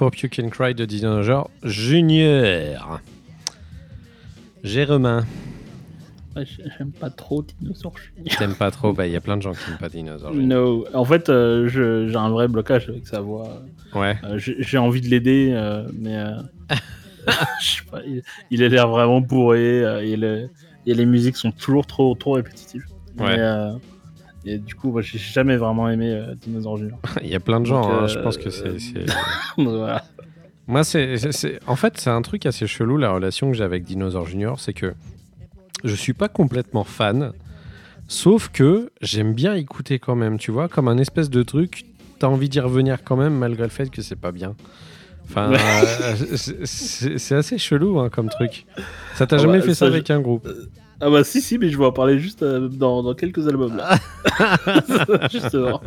Pop 0.00 0.16
You 0.16 0.30
Can 0.34 0.48
Cry 0.48 0.74
de 0.74 0.86
Dinosaur 0.86 1.50
Junior. 1.62 3.02
Jérémin. 4.64 5.26
J'aime 6.34 6.92
pas 6.98 7.10
trop 7.10 7.42
Dinosaur 7.42 7.92
Junior. 7.98 8.38
T'aimes 8.38 8.54
pas 8.54 8.70
trop 8.70 8.94
Bah, 8.94 9.06
il 9.06 9.12
y 9.12 9.16
a 9.16 9.20
plein 9.20 9.36
de 9.36 9.42
gens 9.42 9.52
qui 9.52 9.68
n'aiment 9.68 9.78
pas 9.78 9.90
Dinosaur 9.90 10.32
Junior. 10.32 10.48
No. 10.48 10.86
En 10.94 11.04
fait, 11.04 11.28
euh, 11.28 11.68
j'ai 11.68 12.16
un 12.16 12.30
vrai 12.30 12.48
blocage 12.48 12.88
avec 12.88 13.06
sa 13.06 13.20
voix. 13.20 13.62
Ouais. 13.94 14.16
Euh, 14.24 14.38
j'ai 14.38 14.78
envie 14.78 15.02
de 15.02 15.08
l'aider, 15.08 15.50
euh, 15.52 15.86
mais. 15.92 16.16
Euh, 16.16 16.40
pas, 17.90 18.00
il, 18.50 18.64
a 18.64 18.68
l'air 18.68 18.88
vraiment 18.88 19.20
bourré. 19.20 19.82
Et, 20.10 20.16
les 20.16 21.04
musiques 21.04 21.36
sont 21.36 21.52
toujours 21.52 21.84
trop, 21.86 22.14
trop 22.14 22.32
répétitives. 22.32 22.86
Ouais 23.18 23.36
du 24.44 24.74
coup, 24.74 24.90
moi, 24.90 25.02
j'ai 25.02 25.18
jamais 25.18 25.56
vraiment 25.56 25.88
aimé 25.88 26.10
euh, 26.10 26.34
Dinosaur 26.34 26.76
Junior. 26.78 26.98
Il 27.22 27.28
y 27.28 27.34
a 27.34 27.40
plein 27.40 27.60
de 27.60 27.66
gens, 27.66 27.82
Donc, 27.82 27.90
hein, 27.90 28.02
euh, 28.04 28.08
je 28.08 28.18
pense 28.20 28.38
que 28.38 28.50
c'est. 28.50 28.78
c'est- 28.78 29.06
voilà. 29.56 30.04
Moi, 30.66 30.84
c'est, 30.84 31.16
en 31.66 31.74
fait, 31.76 31.98
c'est 31.98 32.10
un 32.10 32.22
truc 32.22 32.46
assez 32.46 32.66
chelou 32.66 32.96
la 32.96 33.10
relation 33.12 33.50
que 33.50 33.56
j'ai 33.56 33.64
avec 33.64 33.82
Dinosaur 33.84 34.26
Junior, 34.26 34.60
c'est 34.60 34.72
que 34.72 34.94
je 35.82 35.94
suis 35.94 36.12
pas 36.12 36.28
complètement 36.28 36.84
fan, 36.84 37.32
sauf 38.06 38.50
que 38.50 38.90
j'aime 39.00 39.34
bien 39.34 39.54
écouter 39.54 39.98
quand 39.98 40.14
même, 40.14 40.38
tu 40.38 40.50
vois, 40.52 40.68
comme 40.68 40.86
un 40.88 40.98
espèce 40.98 41.28
de 41.28 41.42
truc, 41.42 41.86
t'as 42.20 42.28
envie 42.28 42.48
d'y 42.48 42.60
revenir 42.60 43.02
quand 43.02 43.16
même 43.16 43.34
malgré 43.34 43.64
le 43.64 43.70
fait 43.70 43.90
que 43.90 44.00
c'est 44.02 44.14
pas 44.14 44.30
bien. 44.30 44.54
Enfin, 45.28 45.52
euh, 45.54 46.16
c'est- 46.66 47.34
assez 47.34 47.56
chelou 47.58 47.98
hein, 48.00 48.08
comme 48.08 48.28
truc. 48.28 48.66
Ça 49.14 49.26
t'a 49.26 49.36
Ah 49.36 49.38
jamais 49.38 49.58
bah, 49.58 49.64
fait 49.64 49.74
ça, 49.74 49.86
ça, 49.86 49.86
je- 49.86 49.92
avec 49.92 50.10
un 50.10 50.20
groupe? 50.20 50.48
Ah 51.00 51.08
bah 51.10 51.24
si, 51.24 51.40
si, 51.40 51.56
mais 51.58 51.70
je 51.70 51.78
vais 51.78 51.84
en 51.86 51.92
parler 51.92 52.18
juste 52.18 52.42
euh, 52.42 52.68
dans, 52.68 53.02
dans 53.02 53.14
quelques 53.14 53.46
albums 53.48 53.76
là. 53.76 53.98
Justement. 55.32 55.80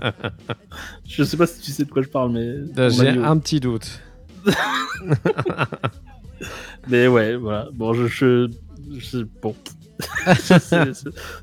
Je 1.08 1.24
sais 1.24 1.38
pas 1.38 1.46
si 1.48 1.62
tu 1.62 1.72
sais 1.72 1.86
de 1.86 1.92
quoi 1.92 2.02
je 2.02 2.08
parle, 2.10 2.32
mais... 2.32 2.56
Euh, 2.80 2.90
J'ai 2.90 3.12
ouais. 3.12 3.24
un 3.24 3.38
petit 3.38 3.60
doute. 3.60 4.00
Mais 6.90 7.08
ouais, 7.08 7.36
voilà. 7.36 7.70
Bon, 7.74 7.94
je... 7.94 8.08
je, 8.08 8.50
je- 8.98 9.26
bon. 9.42 9.56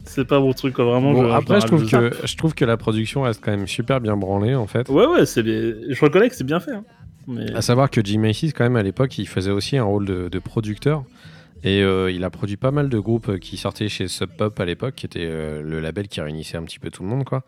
C'est- 0.05 0.25
pas 0.25 0.41
mon 0.41 0.53
truc, 0.53 0.75
quoi. 0.75 0.85
Vraiment. 0.85 1.13
Bon, 1.13 1.25
je, 1.25 1.31
après, 1.31 1.61
je 1.61 1.67
trouve, 1.67 1.89
que, 1.89 2.11
je 2.25 2.37
trouve 2.37 2.55
que 2.55 2.65
la 2.65 2.77
production 2.77 3.23
reste 3.23 3.41
quand 3.43 3.51
même 3.53 3.67
super 3.67 4.01
bien 4.01 4.17
branlée 4.17 4.55
en 4.55 4.67
fait. 4.67 4.89
Ouais, 4.89 5.07
ouais, 5.07 5.27
c'est 5.27 5.43
bien... 5.43 5.75
Je 5.89 6.01
reconnais 6.05 6.29
que 6.29 6.35
c'est 6.37 6.45
bien 6.45 6.61
fait. 6.61 6.73
hein. 6.73 6.85
Mais... 7.27 7.53
À 7.55 7.63
savoir 7.63 7.91
que 7.91 8.01
Jim 8.05 8.21
Macy's, 8.21 8.53
quand 8.53 8.65
même, 8.65 8.77
à 8.77 8.83
l'époque, 8.83 9.17
il 9.19 9.29
faisait 9.29 9.51
aussi 9.51 9.77
un 9.77 9.85
rôle 9.85 10.05
de, 10.07 10.29
de 10.29 10.39
producteur. 10.39 11.05
Et 11.65 11.83
euh, 11.83 12.11
il 12.11 12.25
a 12.25 12.31
produit 12.31 12.57
pas 12.57 12.71
mal 12.71 12.89
de 12.89 12.99
groupes 12.99 13.39
qui 13.39 13.57
sortaient 13.57 13.89
chez 13.89 14.09
Sub 14.09 14.31
Pop 14.31 14.59
à 14.59 14.65
l'époque, 14.65 14.95
qui 14.95 15.07
était 15.07 15.21
euh, 15.25 15.63
le 15.63 15.81
label 15.81 16.09
qui 16.09 16.21
réunissait 16.21 16.57
un 16.57 16.63
petit 16.63 16.79
peu 16.79 16.91
tout 16.91 17.03
le 17.03 17.09
monde, 17.09 17.25
quoi. 17.25 17.43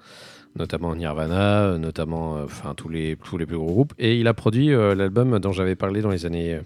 Notamment 0.54 0.94
Nirvana, 0.94 1.62
euh, 1.62 1.78
notamment 1.78 2.36
euh, 2.36 2.44
enfin 2.44 2.74
tous 2.74 2.90
les 2.90 3.16
tous 3.24 3.38
les 3.38 3.46
plus 3.46 3.56
gros 3.56 3.72
groupes. 3.72 3.94
Et 3.98 4.18
il 4.18 4.28
a 4.28 4.34
produit 4.34 4.70
euh, 4.72 4.94
l'album 4.94 5.38
dont 5.38 5.52
j'avais 5.52 5.76
parlé 5.76 6.02
dans 6.02 6.10
les 6.10 6.26
années 6.26 6.54
euh, 6.56 6.60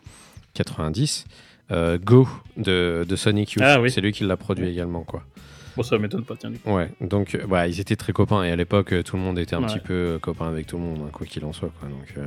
90, 0.54 1.24
euh, 1.70 1.96
Go 2.04 2.26
de, 2.56 3.06
de 3.08 3.16
Sonic 3.16 3.52
Youth. 3.52 3.64
Ah 3.64 3.80
oui. 3.80 3.90
C'est 3.92 4.00
lui 4.00 4.10
qui 4.12 4.24
l'a 4.24 4.36
produit 4.36 4.66
également, 4.68 5.02
quoi. 5.04 5.22
Bon, 5.76 5.82
ça 5.84 5.98
m'étonne 5.98 6.24
pas, 6.24 6.34
tiens. 6.36 6.50
du 6.50 6.58
coup. 6.58 6.74
Ouais, 6.74 6.90
donc 7.00 7.34
euh, 7.36 7.46
ouais, 7.46 7.70
ils 7.70 7.78
étaient 7.80 7.96
très 7.96 8.12
copains 8.12 8.42
et 8.42 8.50
à 8.50 8.56
l'époque 8.56 8.92
euh, 8.92 9.02
tout 9.04 9.14
le 9.16 9.22
monde 9.22 9.38
était 9.38 9.54
un 9.54 9.60
Ouais. 9.60 9.66
petit 9.66 9.78
peu 9.78 9.92
euh, 9.92 10.18
copain 10.18 10.48
avec 10.48 10.66
tout 10.66 10.78
le 10.78 10.82
monde, 10.82 11.00
hein, 11.06 11.10
quoi 11.12 11.26
qu'il 11.26 11.44
en 11.44 11.52
soit. 11.52 11.70
Quoi, 11.78 11.88
donc, 11.88 12.14
euh, 12.18 12.24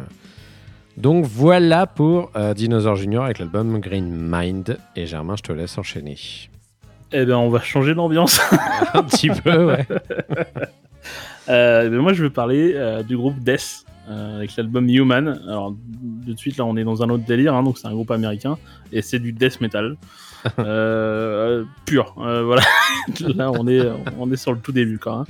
donc 0.99 1.25
voilà 1.25 1.87
pour 1.87 2.29
euh, 2.35 2.53
Dinosaur 2.53 2.97
Junior 2.97 3.23
avec 3.23 3.39
l'album 3.39 3.79
Green 3.79 4.09
Mind. 4.09 4.77
Et 4.97 5.05
Germain, 5.05 5.35
je 5.37 5.43
te 5.43 5.53
laisse 5.53 5.77
enchaîner. 5.77 6.17
Eh 7.13 7.25
ben, 7.25 7.37
on 7.37 7.49
va 7.49 7.61
changer 7.61 7.95
d'ambiance. 7.95 8.41
un 8.93 9.03
petit 9.03 9.29
peu, 9.29 9.65
ouais. 9.65 9.87
Euh, 11.47 11.89
ben 11.89 11.99
moi, 11.99 12.11
je 12.11 12.23
vais 12.23 12.29
parler 12.29 12.73
euh, 12.75 13.01
du 13.01 13.15
groupe 13.15 13.39
Death 13.39 13.85
avec 14.09 14.55
l'album 14.57 14.89
Human. 14.89 15.39
Alors, 15.47 15.73
de 16.01 16.35
suite, 16.35 16.57
là, 16.57 16.65
on 16.65 16.75
est 16.75 16.83
dans 16.83 17.01
un 17.01 17.09
autre 17.09 17.23
délire, 17.25 17.53
hein, 17.53 17.63
donc 17.63 17.77
c'est 17.77 17.87
un 17.87 17.93
groupe 17.93 18.11
américain 18.11 18.57
et 18.91 19.01
c'est 19.03 19.19
du 19.19 19.31
death 19.31 19.61
metal 19.61 19.97
pur. 21.85 22.13
Voilà, 22.17 22.63
là, 23.35 23.51
on 23.51 23.67
est, 23.67 23.87
on 24.17 24.31
est 24.31 24.37
sur 24.37 24.51
le 24.51 24.59
tout 24.59 24.71
début, 24.71 24.97
quand 24.97 25.17
même. 25.17 25.25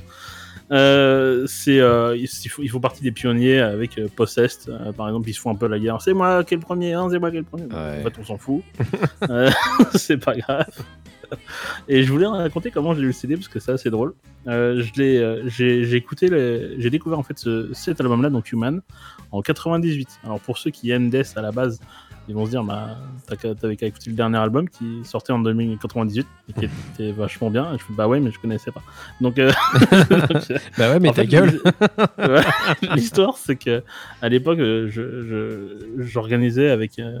Euh, 0.72 1.46
c'est 1.48 1.80
euh, 1.80 2.16
il, 2.16 2.28
il 2.44 2.48
faut, 2.48 2.62
il 2.62 2.68
faut 2.68 2.78
partie 2.80 3.02
des 3.02 3.10
pionniers 3.10 3.58
avec 3.58 3.98
euh, 3.98 4.06
Possessed 4.14 4.68
euh, 4.68 4.92
par 4.92 5.08
exemple 5.08 5.28
ils 5.28 5.32
se 5.34 5.40
font 5.40 5.50
un 5.50 5.56
peu 5.56 5.66
la 5.66 5.78
guerre. 5.80 6.00
C'est 6.00 6.12
moi 6.14 6.44
qui 6.44 6.54
est 6.54 6.58
le 6.58 6.62
premier 6.62 6.92
hein, 6.92 7.08
c'est 7.10 7.18
moi 7.18 7.30
qui 7.30 7.36
est 7.38 7.40
le 7.40 7.44
premier. 7.46 7.64
Ouais. 7.64 7.98
en 8.00 8.02
fait 8.04 8.14
on 8.20 8.24
s'en 8.24 8.38
fout. 8.38 8.62
Euh, 9.28 9.50
c'est 9.94 10.16
pas 10.18 10.34
grave. 10.36 10.66
Et 11.88 12.02
je 12.02 12.10
voulais 12.10 12.26
raconter 12.26 12.70
comment 12.70 12.94
j'ai 12.94 13.02
eu 13.02 13.06
le 13.06 13.12
CD 13.12 13.34
parce 13.36 13.48
que 13.48 13.60
c'est 13.60 13.70
assez 13.72 13.90
drôle. 13.90 14.14
Euh, 14.48 14.82
je 14.82 15.00
l'ai, 15.00 15.18
euh, 15.18 15.42
j'ai, 15.48 15.94
écouté, 15.94 16.26
le- 16.28 16.74
j'ai 16.78 16.90
découvert 16.90 17.18
en 17.18 17.22
fait 17.22 17.38
ce- 17.38 17.70
cet 17.72 18.00
album-là, 18.00 18.30
donc 18.30 18.50
Human, 18.50 18.80
en 19.30 19.40
98. 19.42 20.08
Alors 20.24 20.40
pour 20.40 20.58
ceux 20.58 20.70
qui 20.70 20.90
aiment 20.90 21.10
Death 21.10 21.34
à 21.36 21.42
la 21.42 21.52
base, 21.52 21.78
ils 22.30 22.34
vont 22.34 22.44
se 22.46 22.50
dire, 22.50 22.62
bah, 22.64 22.96
t'avais 23.60 23.76
qu'à 23.76 23.86
écouter 23.86 24.08
le 24.10 24.16
dernier 24.16 24.38
album 24.38 24.68
qui 24.68 25.00
sortait 25.04 25.32
en 25.32 25.40
2098 25.40 26.26
et 26.48 26.52
qui 26.52 26.68
était 26.94 27.10
vachement 27.12 27.50
bien. 27.50 27.74
Et 27.74 27.78
je 27.78 27.84
fais, 27.84 27.92
bah 27.92 28.06
ouais, 28.08 28.20
mais 28.20 28.30
je 28.30 28.38
connaissais 28.38 28.70
pas. 28.70 28.82
Donc, 29.20 29.38
euh, 29.38 29.50
donc, 30.10 30.30
Bah 30.78 30.90
ouais, 30.92 31.00
mais 31.00 31.08
en 31.08 31.12
ta 31.12 31.22
fait, 31.22 31.26
gueule. 31.26 31.60
L'histoire, 32.94 33.36
c'est 33.36 33.56
que 33.56 33.82
à 34.22 34.28
l'époque, 34.28 34.58
euh, 34.58 34.88
je, 34.90 35.22
je- 35.26 36.02
j'organisais 36.04 36.70
avec 36.70 36.98
euh, 36.98 37.20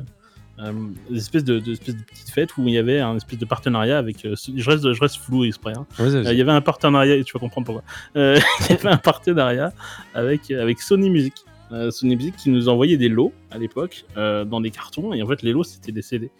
euh, 0.60 0.72
des 1.10 1.18
espèces 1.18 1.44
de, 1.44 1.58
de- 1.58 1.72
espèces 1.72 1.96
de 1.96 2.02
petites 2.02 2.30
fêtes 2.30 2.56
où 2.56 2.68
il 2.68 2.74
y 2.74 2.78
avait 2.78 3.00
un 3.00 3.16
espèce 3.16 3.38
de 3.38 3.44
partenariat 3.46 3.98
avec. 3.98 4.24
euh, 4.24 4.34
je 4.56 4.70
reste, 4.70 4.92
je 4.92 5.00
reste 5.00 5.16
flou 5.16 5.44
exprès. 5.44 5.72
hein. 5.76 5.86
Euh. 6.00 6.22
Il 6.30 6.38
y 6.38 6.40
avait 6.40 6.52
un 6.52 6.60
partenariat, 6.60 7.16
et 7.16 7.24
tu 7.24 7.32
vas 7.32 7.40
comprendre 7.40 7.64
pourquoi. 7.66 7.82
Il 8.14 8.40
y 8.70 8.72
avait 8.74 8.88
un 8.88 8.96
partenariat 8.96 9.72
avec, 10.14 10.50
avec 10.50 10.80
Sony 10.80 11.10
Music. 11.10 11.34
Euh, 11.72 11.90
Sony 11.90 12.16
Music 12.16 12.34
qui 12.36 12.50
nous 12.50 12.68
envoyait 12.68 12.96
des 12.96 13.08
lots 13.08 13.32
à 13.50 13.58
l'époque 13.58 14.04
euh, 14.16 14.44
dans 14.44 14.60
des 14.60 14.70
cartons, 14.70 15.12
et 15.12 15.22
en 15.22 15.26
fait, 15.28 15.42
les 15.42 15.52
lots 15.52 15.62
c'était 15.64 15.92
des 15.92 16.02
CD. 16.02 16.30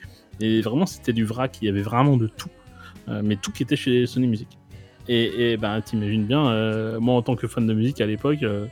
Et 0.40 0.60
vraiment, 0.60 0.86
c'était 0.86 1.12
du 1.12 1.24
vrac, 1.24 1.58
il 1.62 1.66
y 1.66 1.68
avait 1.68 1.82
vraiment 1.82 2.16
de 2.16 2.26
tout. 2.26 2.48
Euh, 3.08 3.22
mais 3.24 3.36
tout 3.36 3.52
qui 3.52 3.62
était 3.62 3.76
chez 3.76 4.06
Sony 4.06 4.26
Music. 4.26 4.48
Et, 5.08 5.52
et 5.52 5.56
ben, 5.56 5.80
t'imagines 5.80 6.24
bien, 6.26 6.98
moi 7.00 7.14
en 7.14 7.22
tant 7.22 7.34
que 7.36 7.46
fan 7.48 7.66
de 7.66 7.74
musique 7.74 8.00
à 8.00 8.06
l'époque, 8.06 8.42
euh, 8.42 8.66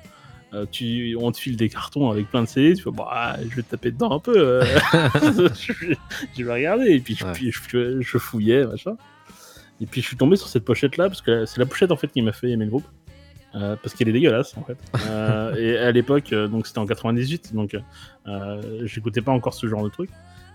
tu, 0.71 1.17
on 1.21 1.31
te 1.33 1.39
file 1.39 1.57
des 1.57 1.69
cartons 1.69 2.11
avec 2.11 2.29
plein 2.31 2.43
de 2.43 2.49
CD, 2.49 2.75
tu 2.75 2.83
fais, 2.83 2.91
bah, 2.91 3.37
je 3.49 3.55
vais 3.57 3.63
te 3.63 3.71
taper 3.71 3.91
dedans 3.91 4.13
un 4.13 4.19
peu. 4.19 4.35
euh. 4.37 4.65
je, 5.15 5.73
vais- 5.87 5.97
je 6.39 6.45
vais 6.45 6.53
regarder, 6.53 6.91
et 6.93 7.01
puis 7.01 7.15
je, 7.15 7.25
Ouais. 7.25 7.33
puis 7.33 7.51
je- 7.53 8.01
je 8.01 8.19
fouillais, 8.19 8.67
machin. 8.67 8.97
Et 9.81 9.87
puis 9.87 10.01
je 10.01 10.07
suis 10.07 10.17
tombé 10.17 10.37
sur 10.37 10.49
cette 10.49 10.65
pochette 10.65 10.97
là 10.97 11.09
parce 11.09 11.23
que 11.23 11.45
c'est 11.47 11.59
la 11.61 11.67
pochette 11.67 11.93
en 11.93 11.97
fait 11.97 12.09
qui 12.09 12.21
m'a 12.23 12.33
fait 12.33 12.51
aimer 12.51 12.65
le 12.65 12.71
groupe. 12.71 12.87
Euh, 13.55 13.77
parce 13.83 13.95
qu'elle 13.95 14.09
est 14.09 14.13
dégueulasse 14.13 14.57
en 14.57 14.63
fait. 14.63 14.77
Euh, 15.09 15.55
et 15.55 15.79
à 15.79 15.91
l'époque, 15.91 16.33
euh, 16.33 16.49
donc 16.49 16.67
c'était 16.67 16.81
en 16.81 16.87
98, 16.87 17.55
donc 17.55 17.77
j'écoutais 18.85 19.23
pas 19.23 19.33
encore 19.33 19.55
ce 19.55 19.67
genre 19.67 19.83
de 19.83 19.89
truc. 19.89 20.11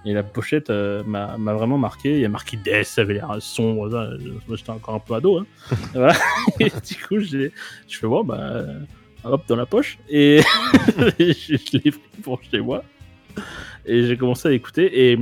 Et 0.06 0.14
la 0.14 0.22
pochette 0.22 0.70
m'a 0.70 1.38
vraiment 1.38 1.78
marqué. 1.78 2.14
Il 2.14 2.20
y 2.20 2.26
a 2.26 2.30
marqué 2.30 2.58
Death, 2.58 2.84
ça 2.86 3.02
avait 3.02 3.14
l'air 3.14 3.38
sombre. 3.40 3.90
ça. 3.90 4.10
Moi 4.48 4.58
j'étais 4.58 4.70
encore 4.70 4.96
un 4.96 5.00
peu 5.00 5.16
ado. 5.16 5.40
Hein. 5.40 5.46
Voilà. 5.94 6.16
Et 6.60 6.66
du 6.66 6.96
coup, 6.96 7.20
je 7.20 7.50
fais 7.88 8.08
bon, 8.08 8.24
bah 8.24 8.66
hop 9.24 9.44
dans 9.48 9.56
la 9.56 9.66
poche. 9.66 9.98
Et 10.10 10.42
je, 11.20 11.34
je 11.56 11.78
l'ai 11.78 11.92
pris 11.92 12.22
pour 12.22 12.42
chez 12.44 12.60
moi. 12.60 12.84
Et 13.86 14.04
j'ai 14.04 14.18
commencé 14.18 14.50
à 14.50 14.52
écouter. 14.52 15.12
Et, 15.12 15.18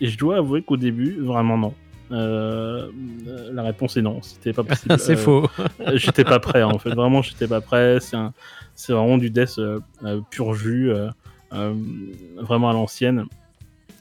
et 0.00 0.06
je 0.06 0.16
dois 0.16 0.36
avouer 0.38 0.62
qu'au 0.62 0.76
début, 0.76 1.20
vraiment 1.20 1.58
non. 1.58 1.74
Euh, 2.12 2.88
la 3.52 3.62
réponse 3.62 3.96
est 3.96 4.02
non, 4.02 4.20
c'était 4.22 4.52
pas 4.52 4.64
possible. 4.64 4.98
c'est 4.98 5.12
Euh, 5.12 5.16
faux. 5.16 5.48
euh, 5.80 5.96
j'étais 5.96 6.24
pas 6.24 6.40
prêt 6.40 6.62
en 6.62 6.78
fait. 6.78 6.90
Vraiment 6.94 7.22
j'étais 7.22 7.46
pas 7.46 7.60
prêt. 7.60 7.98
C'est 8.00 8.16
un 8.16 8.32
c'est 8.74 8.92
vraiment 8.92 9.18
du 9.18 9.30
death 9.30 9.60
pur 10.30 10.54
jus 10.54 10.90
vraiment 11.50 12.70
à 12.70 12.72
l'ancienne. 12.72 13.24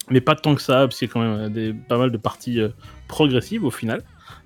Mais 0.10 0.22
pas 0.22 0.36
tant 0.36 0.56
que 0.56 0.62
ça 0.62 0.88
parce 0.88 0.98
qu'il 0.98 1.08
y 1.08 1.12
a 1.12 1.14
quand 1.14 1.22
même 1.22 1.54
des, 1.54 1.72
pas 1.74 1.98
mal 1.98 2.12
de 2.12 2.18
parties 2.18 2.60
progressives 3.08 3.64
au 3.64 3.72
final. 3.72 4.02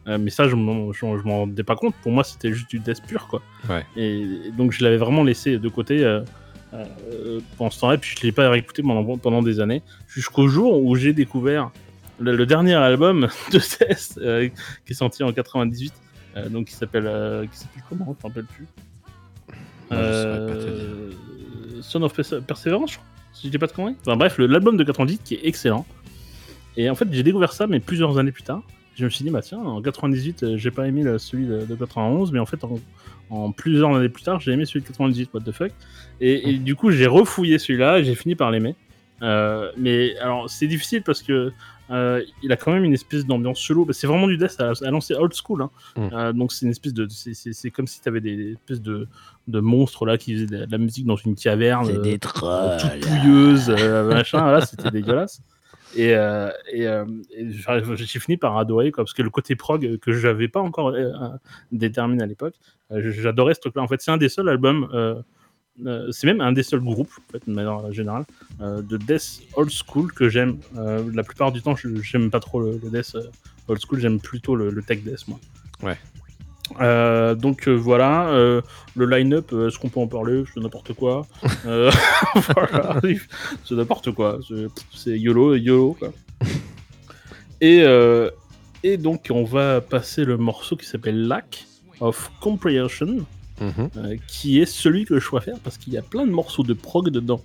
Euh, 0.08 0.18
mais 0.18 0.30
ça 0.30 0.50
je 0.50 0.56
m'en 0.56 0.92
je, 0.92 1.00
je 1.00 1.24
m'en 1.24 1.40
rendais 1.40 1.64
pas 1.64 1.76
compte. 1.78 1.96
Pour 2.04 2.12
moi 2.12 2.24
c'était 2.24 2.52
juste 2.52 2.70
du 2.70 2.80
death 2.80 3.02
pur 3.08 3.28
quoi. 3.28 3.42
Ouais. 3.70 3.86
et, 3.96 4.22
et 4.48 4.52
donc 4.58 4.72
je 4.74 4.84
l'avais 4.84 4.98
vraiment 4.98 5.24
laissé 5.24 5.58
de 5.60 5.70
côté 5.70 6.04
euh, 6.04 6.22
euh, 6.74 7.40
pendant 7.58 7.70
ce 7.70 7.80
temps-là. 7.80 7.98
Puis 7.98 8.16
je 8.20 8.26
l'ai 8.26 8.32
pas 8.34 8.50
réécouté 8.50 8.82
pendant, 8.84 9.18
pendant 9.18 9.42
des 9.42 9.60
années. 9.62 9.82
Jusqu'au 10.08 10.48
jour 10.48 10.84
où 10.84 10.96
j'ai 10.96 11.14
découvert 11.14 11.72
le, 12.24 12.36
le 12.36 12.46
dernier 12.46 12.74
album 12.76 13.28
de 13.52 13.58
Death 13.60 14.18
euh, 14.18 14.48
qui 14.86 14.94
est 14.94 14.96
sorti 14.96 15.24
en 15.24 15.32
98 15.32 15.94
euh, 16.36 16.50
donc 16.50 16.68
qui 16.68 16.74
s'appelle 16.74 17.06
euh, 17.08 17.46
qui 17.46 17.58
s'appelle 17.58 17.84
comment 17.90 18.06
je 18.06 18.10
m'en 18.24 18.30
rappelle 18.30 18.46
plus. 18.46 18.66
Te 19.90 19.94
euh, 19.96 21.12
Son 21.82 22.02
of 22.04 22.14
Perse- 22.14 22.42
Perseverance 22.46 22.92
je 22.92 22.96
crois 22.98 23.08
si 23.34 23.48
je 23.48 23.52
dis 23.52 23.58
pas 23.58 23.66
de 23.68 23.72
conneries. 23.72 23.96
Enfin 24.02 24.16
bref 24.16 24.38
l'album 24.38 24.78
de 24.78 24.84
98 24.84 25.22
qui 25.24 25.36
est 25.36 25.42
excellent. 25.44 25.86
Et 26.78 26.90
en 26.90 26.96
fait 26.96 27.08
j'ai 27.12 27.24
découvert 27.24 27.54
ça 27.54 27.68
mais 27.68 27.80
plusieurs 27.80 28.18
années 28.18 28.32
plus 28.32 28.44
tard. 28.44 28.62
Je 28.96 29.06
me 29.06 29.10
suis 29.10 29.24
dit 29.26 29.32
bah 29.32 29.42
tiens 29.42 29.60
en 29.60 29.82
98 29.82 30.44
euh, 30.44 30.58
j'ai 30.58 30.72
pas 30.72 30.88
aimé 30.88 31.04
celui 31.18 31.48
de, 31.48 31.66
de 31.66 31.76
91 31.76 32.32
mais 32.32 32.40
en 32.40 32.46
fait 32.46 32.64
en, 32.64 32.80
en 33.32 33.52
plusieurs 33.52 33.96
années 33.96 34.10
plus 34.10 34.24
tard 34.24 34.40
j'ai 34.40 34.52
aimé 34.52 34.66
celui 34.66 34.82
de 34.82 34.88
98 34.88 35.30
what 35.34 35.42
the 35.42 35.52
fuck. 35.52 35.72
Et, 36.22 36.50
et 36.50 36.58
du 36.58 36.76
coup 36.76 36.92
j'ai 36.92 37.08
refouillé 37.08 37.58
celui-là 37.60 38.00
et 38.00 38.04
j'ai 38.04 38.16
fini 38.16 38.36
par 38.36 38.52
l'aimer. 38.52 38.76
Euh, 39.22 39.72
mais 39.78 40.16
alors 40.20 40.50
c'est 40.50 40.68
difficile 40.68 41.02
parce 41.02 41.22
que 41.24 41.52
euh, 41.94 42.22
il 42.42 42.52
a 42.52 42.58
quand 42.58 42.72
même 42.74 42.84
une 42.84 42.94
espèce 42.94 43.26
d'ambiance 43.26 43.60
chelou. 43.60 43.88
C'est 43.92 44.08
vraiment 44.08 44.28
du 44.28 44.38
death 44.38 44.60
à, 44.60 44.72
à 44.86 44.92
l'ancien 44.92 45.18
old 45.20 45.34
school. 45.34 45.62
hein. 45.62 45.70
Mm. 45.96 46.10
Euh, 46.14 46.34
donc 46.34 46.52
c'est 46.52 46.66
une 46.66 46.72
espèce 46.72 46.94
de, 46.94 47.08
c'est- 47.10 47.72
comme 47.72 47.88
si 47.88 48.02
tu 48.02 48.10
avais 48.10 48.20
des, 48.20 48.36
des 48.36 48.52
espèces 48.54 48.82
de, 48.82 49.08
de 49.48 49.60
monstres 49.60 50.06
là 50.06 50.18
qui 50.18 50.34
faisaient 50.34 50.46
de 50.48 50.58
la, 50.58 50.66
de 50.66 50.72
la 50.72 50.78
musique 50.80 51.06
dans 51.06 51.16
une 51.16 51.36
caverne, 51.36 51.88
euh, 51.90 52.02
euh, 52.44 52.78
toute 52.80 53.10
pouilleuse, 53.22 53.70
machin. 53.70 54.40
Voilà, 54.42 54.66
c'était 54.66 54.92
dégueulasse. 55.00 55.42
Et, 55.96 56.10
et, 56.72 56.84
et 56.84 57.48
j'ai 57.96 58.20
fini 58.20 58.36
par 58.38 58.58
adorer 58.58 58.92
quoi, 58.92 59.04
parce 59.04 59.14
que 59.14 59.22
le 59.22 59.30
côté 59.30 59.56
prog 59.56 59.98
que 60.00 60.12
j'avais 60.12 60.48
pas 60.48 60.60
encore 60.60 60.92
déterminé 61.72 62.24
à 62.24 62.26
l'époque, 62.26 62.56
j'adorais 62.90 63.54
ce 63.54 63.60
truc-là. 63.60 63.84
En 63.84 63.88
fait, 63.88 64.02
c'est 64.02 64.10
un 64.12 64.18
des 64.18 64.30
seuls 64.30 64.50
albums. 64.50 64.88
Euh, 65.86 66.12
c'est 66.12 66.28
même 66.28 66.42
un 66.42 66.52
des 66.52 66.64
seuls 66.64 66.82
groupes, 66.82 67.12
en 67.28 67.32
fait, 67.32 67.42
de 67.48 67.54
manière 67.54 67.92
générale, 67.92 68.26
euh, 68.62 68.82
de 68.82 68.98
death 68.98 69.42
old 69.56 69.70
school 69.72 70.12
que 70.14 70.30
j'aime. 70.30 70.58
Euh, 70.78 71.10
la 71.14 71.24
plupart 71.24 71.52
du 71.52 71.62
temps, 71.62 71.76
je- 71.76 72.02
j'aime 72.02 72.30
pas 72.30 72.40
trop 72.40 72.60
le, 72.62 72.80
le 72.84 72.90
death 72.90 73.16
old 73.68 73.80
school, 73.82 74.00
j'aime 74.00 74.20
plutôt 74.20 74.56
le, 74.56 74.70
le 74.70 74.84
tech 74.84 75.04
death, 75.04 75.28
moi. 75.28 75.40
Ouais. 75.82 75.98
Donc 77.36 77.68
voilà, 77.68 78.32
le 78.96 79.06
line-up, 79.06 79.52
est-ce 79.54 79.78
qu'on 79.78 79.90
peut 79.90 80.00
en 80.00 80.08
parler? 80.08 80.44
C'est 80.54 80.60
n'importe 80.60 80.94
quoi. 80.94 81.28
Voilà, 81.64 83.00
c'est 83.66 83.76
n'importe 83.76 84.12
quoi. 84.12 84.40
C'est- 84.94 85.18
YOLO, 85.20 85.56
YOLO. 85.56 85.96
Quoi. 86.00 86.10
Et, 87.62 87.84
et 88.84 88.98
donc 88.98 89.28
on 89.30 89.44
va 89.44 89.82
passer 89.82 90.24
le 90.26 90.38
morceau 90.38 90.76
qui 90.76 90.86
s'appelle 90.86 91.28
Lack 91.28 91.66
of 92.00 92.32
Comprehension, 92.42 93.26
Mhm. 93.62 93.90
euh, 93.98 94.16
qui 94.28 94.60
est 94.60 94.66
celui 94.66 95.06
que 95.06 95.16
je 95.16 95.20
choisis 95.20 95.46
faire 95.52 95.60
parce 95.64 95.78
qu'il 95.78 95.94
y 95.94 95.98
a 95.98 96.02
plein 96.02 96.26
de 96.26 96.32
morceaux 96.32 96.64
de 96.64 96.74
prog 96.74 97.10
dedans. 97.10 97.42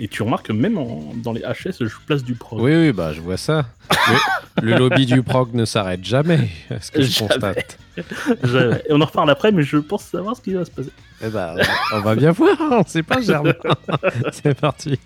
Et 0.00 0.08
tu 0.08 0.22
remarques 0.24 0.46
que 0.46 0.52
même 0.52 0.76
en- 0.76 1.12
dans 1.22 1.32
les 1.32 1.42
HS, 1.42 1.76
je 1.86 1.94
place 2.06 2.24
du 2.24 2.34
prog. 2.34 2.60
Oui, 2.60 2.74
oui, 2.74 2.92
bah 2.92 3.12
je 3.12 3.20
vois 3.20 3.36
ça. 3.36 3.66
Le, 4.62 4.70
le 4.72 4.78
lobby 4.78 5.06
du 5.06 5.22
prog 5.22 5.54
ne 5.54 5.64
s'arrête 5.64 6.04
jamais, 6.04 6.48
ce 6.80 6.90
que 6.90 7.02
je 7.02 7.10
Jamais. 7.10 7.28
constate. 7.30 7.78
Et 7.96 8.92
on 8.92 9.00
en 9.00 9.04
reparle 9.06 9.30
après, 9.30 9.50
mais 9.52 9.62
je 9.62 9.76
pense 9.78 10.04
savoir 10.04 10.36
ce 10.36 10.42
qui 10.42 10.52
va 10.52 10.64
se 10.64 10.70
passer. 10.70 10.90
Eh 11.22 11.28
ben, 11.28 11.56
on 11.92 12.00
va 12.00 12.14
bien 12.14 12.32
voir, 12.32 12.56
on 12.70 12.84
sait 12.84 13.02
pas, 13.02 13.20
Germain. 13.20 13.54
C'est 14.32 14.54
parti. 14.58 14.98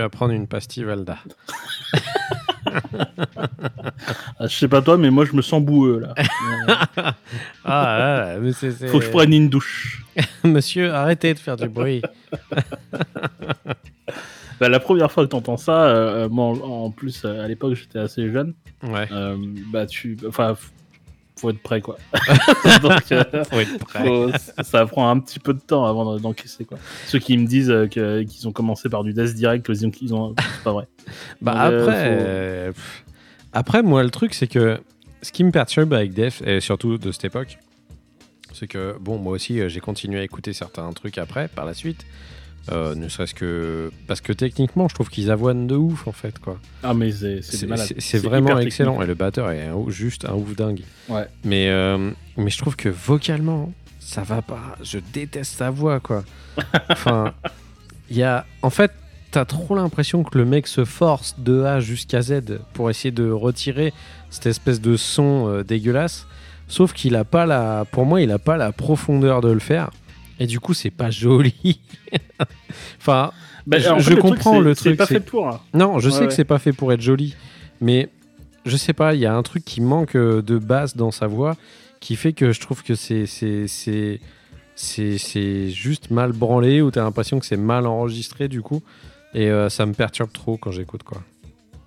Vas 0.00 0.08
prendre 0.08 0.32
une 0.32 0.46
pastille 0.46 0.84
Valda. 0.84 1.18
Ah, 4.38 4.46
je 4.46 4.54
sais 4.54 4.68
pas 4.68 4.80
toi, 4.82 4.96
mais 4.96 5.10
moi 5.10 5.24
je 5.24 5.34
me 5.34 5.42
sens 5.42 5.62
boueux 5.62 6.00
là. 6.00 6.14
Ah 7.64 8.34
c'est. 8.54 8.72
c'est- 8.72 8.88
Faut 8.88 8.98
que 8.98 9.04
je 9.04 9.10
prenne 9.10 9.32
une 9.32 9.48
douche. 9.48 10.04
Monsieur, 10.44 10.92
arrêtez 10.92 11.34
de 11.34 11.38
faire 11.38 11.56
du 11.56 11.68
bruit. 11.68 12.02
Bah, 14.60 14.68
la 14.68 14.78
première 14.78 15.10
fois 15.10 15.24
que 15.24 15.30
t'entends 15.30 15.56
ça, 15.56 15.84
euh, 15.86 16.28
moi 16.28 16.44
en, 16.48 16.84
en 16.84 16.90
plus 16.90 17.22
euh, 17.24 17.42
à 17.42 17.48
l'époque 17.48 17.72
j'étais 17.72 17.98
assez 17.98 18.30
jeune. 18.30 18.52
Ouais, 18.82 19.08
euh, 19.10 19.34
bah 19.72 19.86
tu, 19.86 20.18
enfin, 20.28 20.54
faut 21.40 21.50
être 21.50 21.62
prêt 21.62 21.80
quoi. 21.80 21.96
Donc 22.82 23.12
euh, 23.12 23.44
faut 23.44 23.60
être 23.60 23.78
prêt. 23.78 24.04
faut- 24.04 24.62
ça 24.62 24.86
prend 24.86 25.08
un 25.10 25.18
petit 25.18 25.38
peu 25.38 25.54
de 25.54 25.60
temps 25.60 25.84
avant 25.86 26.04
d'en- 26.04 26.18
d'encaisser 26.20 26.64
quoi. 26.64 26.78
Ceux 27.06 27.18
qui 27.18 27.36
me 27.38 27.46
disent 27.46 27.70
euh, 27.70 27.86
qu'ils 27.86 28.46
ont 28.48 28.52
commencé 28.52 28.88
par 28.88 29.02
du 29.04 29.12
Death 29.12 29.34
Direct, 29.34 29.64
qu'ils 29.66 29.86
ont, 29.86 29.90
qu'ils 29.90 30.14
ont, 30.14 30.34
c'est 30.38 30.62
pas 30.64 30.72
vrai. 30.72 30.86
Bah 31.40 31.52
Donc, 31.52 31.72
euh, 31.72 31.82
après, 31.82 32.04
faut- 32.04 32.24
euh, 32.24 32.72
après 33.52 33.82
moi 33.82 34.02
le 34.02 34.10
truc 34.10 34.34
c'est 34.34 34.46
que 34.46 34.78
ce 35.22 35.32
qui 35.32 35.44
me 35.44 35.50
perturbe 35.50 35.92
avec 35.92 36.14
Def 36.14 36.40
et 36.46 36.60
surtout 36.60 36.96
de 36.98 37.12
cette 37.12 37.24
époque, 37.26 37.58
C'est 38.52 38.66
que, 38.66 38.96
bon, 39.00 39.16
moi 39.18 39.32
aussi, 39.34 39.60
j'ai 39.68 39.80
continué 39.80 40.18
à 40.18 40.22
écouter 40.24 40.52
certains 40.52 40.90
trucs 40.92 41.18
après, 41.18 41.46
par 41.48 41.64
la 41.66 41.72
suite. 41.74 42.04
Euh, 42.70 42.94
ne 42.94 43.08
serait-ce 43.08 43.34
que. 43.34 43.90
Parce 44.06 44.20
que 44.20 44.32
techniquement, 44.32 44.88
je 44.88 44.94
trouve 44.94 45.08
qu'ils 45.08 45.30
avoinent 45.30 45.66
de 45.66 45.76
ouf, 45.76 46.06
en 46.06 46.12
fait, 46.12 46.38
quoi. 46.38 46.58
Ah, 46.82 46.94
mais 46.94 47.10
c'est 47.10 47.40
c'est 47.42 48.18
vraiment 48.18 48.58
excellent. 48.58 49.00
Et 49.02 49.06
le 49.06 49.14
batteur 49.14 49.50
est 49.50 49.66
un 49.66 49.84
juste 49.88 50.24
un 50.24 50.34
ouf 50.34 50.54
dingue. 50.54 50.82
Ouais. 51.08 51.26
Mais, 51.44 51.68
euh, 51.68 52.10
mais 52.36 52.50
je 52.50 52.58
trouve 52.58 52.76
que 52.76 52.88
vocalement, 52.88 53.72
ça 53.98 54.22
va 54.22 54.42
pas. 54.42 54.76
Je 54.82 54.98
déteste 55.12 55.56
sa 55.56 55.70
voix, 55.70 56.00
quoi. 56.00 56.24
Enfin, 56.90 57.32
il 58.10 58.16
y 58.16 58.22
a. 58.22 58.44
En 58.62 58.70
fait, 58.70 58.92
t'as 59.30 59.44
trop 59.44 59.74
l'impression 59.74 60.22
que 60.22 60.36
le 60.36 60.44
mec 60.44 60.66
se 60.66 60.84
force 60.84 61.36
de 61.38 61.62
A 61.62 61.80
jusqu'à 61.80 62.22
Z 62.22 62.60
pour 62.72 62.90
essayer 62.90 63.12
de 63.12 63.30
retirer 63.30 63.92
cette 64.30 64.46
espèce 64.46 64.80
de 64.80 64.96
son 64.96 65.48
euh, 65.48 65.64
dégueulasse. 65.64 66.26
Sauf 66.68 66.92
qu'il 66.92 67.16
a 67.16 67.24
pas 67.24 67.46
la. 67.46 67.84
Pour 67.90 68.06
moi, 68.06 68.20
il 68.20 68.30
a 68.30 68.38
pas 68.38 68.56
la 68.56 68.70
profondeur 68.70 69.40
de 69.40 69.50
le 69.50 69.58
faire. 69.58 69.90
Et 70.40 70.46
du 70.46 70.58
coup, 70.58 70.74
c'est 70.74 70.90
pas 70.90 71.10
joli. 71.10 71.80
enfin, 72.98 73.30
Bah, 73.66 73.78
je- 73.78 73.88
en 73.90 73.98
je 74.00 74.10
le 74.10 74.16
comprends 74.16 74.54
c'est- 74.54 74.60
le 74.60 74.74
C'est 74.74 74.80
truc, 74.84 74.96
pas 74.96 75.06
c'est- 75.06 75.14
fait 75.14 75.20
pour. 75.20 75.48
hein. 75.48 75.60
non, 75.74 75.98
je 76.00 76.08
Ouais, 76.08 76.14
sais 76.14 76.20
ouais. 76.22 76.26
que 76.28 76.32
c'est 76.32 76.44
pas 76.44 76.58
fait 76.58 76.72
pour 76.72 76.92
être 76.92 77.00
joli, 77.02 77.36
mais 77.80 78.08
je 78.64 78.76
sais 78.76 78.92
pas, 78.94 79.14
il 79.14 79.20
y 79.20 79.26
a 79.26 79.34
un 79.36 79.42
truc 79.42 79.64
qui 79.64 79.80
manque 79.80 80.16
euh, 80.16 80.42
de 80.42 80.58
basse 80.58 80.96
dans 80.96 81.10
sa 81.10 81.26
voix 81.26 81.56
qui 82.00 82.16
fait 82.16 82.32
que 82.32 82.52
je 82.52 82.60
trouve 82.60 82.82
que 82.82 82.94
c'est 82.94 83.26
c'est 84.76 85.68
juste 85.70 86.10
mal 86.10 86.32
branlé 86.32 86.80
ou 86.80 86.90
t'as 86.90 87.02
l'impression 87.02 87.38
que 87.38 87.44
c'est 87.46 87.56
mal 87.58 87.86
enregistré 87.86 88.48
du 88.48 88.62
coup 88.62 88.82
et 89.34 89.50
euh, 89.50 89.68
ça 89.68 89.84
me 89.86 89.92
perturbe 89.92 90.32
trop 90.32 90.56
quand 90.56 90.70
j'écoute 90.72 91.02
quoi. 91.02 91.22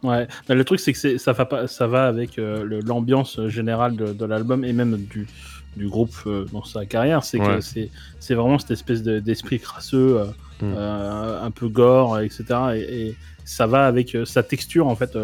Ouais, 0.03 0.27
mais 0.49 0.55
le 0.55 0.63
truc 0.65 0.79
c'est 0.79 0.93
que 0.93 1.17
ça 1.17 1.31
va 1.31 1.45
pas, 1.45 1.67
ça 1.67 1.87
va 1.87 2.05
avec 2.07 2.37
euh, 2.37 2.81
l'ambiance 2.85 3.39
générale 3.47 3.95
de, 3.95 4.13
de 4.13 4.25
l'album 4.25 4.63
et 4.65 4.73
même 4.73 4.97
du, 4.97 5.27
du 5.77 5.87
groupe 5.87 6.15
euh, 6.27 6.45
dans 6.51 6.63
sa 6.63 6.85
carrière. 6.85 7.23
C'est 7.23 7.39
Ouais. 7.39 7.59
que 7.59 7.89
c'est 8.19 8.33
vraiment 8.35 8.59
cette 8.59 8.71
espèce 8.71 9.01
de- 9.03 9.19
d'esprit 9.19 9.59
crasseux, 9.59 10.17
euh, 10.19 10.25
Mm. 10.61 10.73
euh, 10.77 11.43
un 11.43 11.51
peu 11.51 11.67
gore, 11.67 12.19
etc. 12.19 12.43
Et, 12.75 13.07
et 13.07 13.15
ça 13.45 13.65
va 13.67 13.85
avec 13.87 14.15
sa 14.25 14.43
texture 14.43 14.87
en 14.87 14.95
fait. 14.95 15.17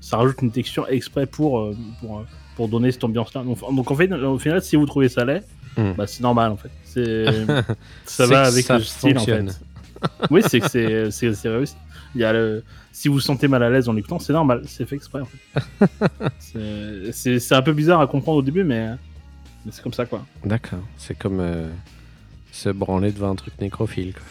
ça 0.00 0.16
rajoute 0.18 0.42
une 0.42 0.50
texture 0.50 0.86
exprès 0.90 1.24
pour 1.26 1.72
pour, 2.00 2.24
pour 2.56 2.68
donner 2.68 2.92
cette 2.92 3.04
ambiance-là. 3.04 3.42
Donc, 3.42 3.58
donc, 3.74 3.90
en 3.90 3.94
fait, 3.94 4.12
au 4.12 4.38
final, 4.38 4.60
si 4.62 4.76
vous 4.76 4.86
trouvez 4.86 5.08
ça 5.08 5.24
laid, 5.24 5.42
Mm. 5.76 5.92
bah, 5.96 6.06
c'est 6.06 6.22
normal 6.22 6.52
en 6.52 6.56
fait. 6.56 6.70
Ça 8.04 8.26
va 8.26 8.42
avec 8.44 8.64
ça 8.64 8.78
le 8.78 8.84
style 8.84 9.14
fonctionne. 9.16 9.48
en 9.48 9.52
fait. 9.52 10.28
oui, 10.30 10.42
c'est 10.46 10.60
que 10.60 10.68
c'est- 11.10 11.48
réussi. 11.48 11.74
Il 12.14 12.20
y 12.20 12.24
a 12.24 12.32
le... 12.32 12.62
Si 12.92 13.08
vous 13.08 13.14
vous 13.14 13.20
sentez 13.20 13.48
mal 13.48 13.60
à 13.64 13.70
l'aise 13.70 13.88
en 13.88 13.92
l'écoutant, 13.92 14.20
c'est 14.20 14.32
normal, 14.32 14.62
c'est 14.66 14.86
fait 14.86 14.94
exprès 14.94 15.20
en 15.20 15.24
fait. 15.24 15.88
C'est 17.12 17.52
un 17.52 17.62
peu 17.62 17.72
bizarre 17.72 18.00
à 18.00 18.06
comprendre 18.06 18.38
au 18.38 18.42
début, 18.42 18.62
mais, 18.64 18.90
mais 19.64 19.72
c'est 19.72 19.82
comme 19.82 19.92
ça 19.92 20.06
quoi. 20.06 20.24
D'accord, 20.44 20.80
c'est 20.96 21.16
comme 21.18 21.40
euh, 21.40 21.68
se 22.52 22.68
branler 22.68 23.12
devant 23.12 23.30
un 23.30 23.34
truc 23.34 23.54
nécrophile. 23.60 24.12
quoi. 24.14 24.22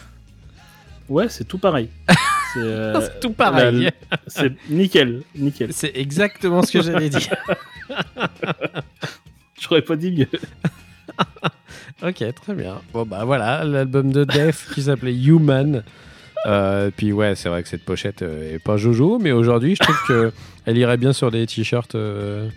Ouais, 1.08 1.28
c'est 1.28 1.44
tout 1.44 1.58
pareil. 1.58 1.88
C'est 2.54 2.60
euh, 2.60 3.00
C'est 3.00 3.18
tout 3.20 3.32
pareil. 3.32 3.90
la- 4.10 4.18
c'est 4.28 4.52
nickel, 4.70 5.22
nickel. 5.34 5.72
C'est 5.72 5.90
exactement 5.96 6.62
ce 6.62 6.70
que 6.72 6.82
j'allais 6.82 7.08
dire. 7.10 7.34
J'aurais 9.60 9.82
pas 9.82 9.96
dit 9.96 10.12
mieux. 10.12 10.28
Ok, 12.02 12.22
très 12.34 12.54
bien. 12.54 12.80
Bon, 12.92 13.04
bah 13.04 13.24
voilà, 13.24 13.64
l'album 13.64 14.12
de 14.12 14.24
Def 14.24 14.72
qui 14.74 14.82
s'appelait 14.82 15.14
Human. 15.14 15.82
Euh, 16.46 16.90
puis 16.96 17.12
ouais, 17.12 17.34
c'est 17.34 17.48
vrai 17.48 17.62
que 17.62 17.68
cette 17.68 17.84
pochette 17.84 18.22
euh, 18.22 18.54
est 18.54 18.58
pas 18.58 18.76
Jojo, 18.76 19.18
mais 19.18 19.32
aujourd'hui, 19.32 19.74
je 19.76 19.82
trouve 19.82 19.98
que 20.06 20.32
elle 20.66 20.76
irait 20.76 20.98
bien 20.98 21.12
sur 21.12 21.30
des 21.30 21.46
t-shirts 21.46 21.94
euh, 21.94 22.48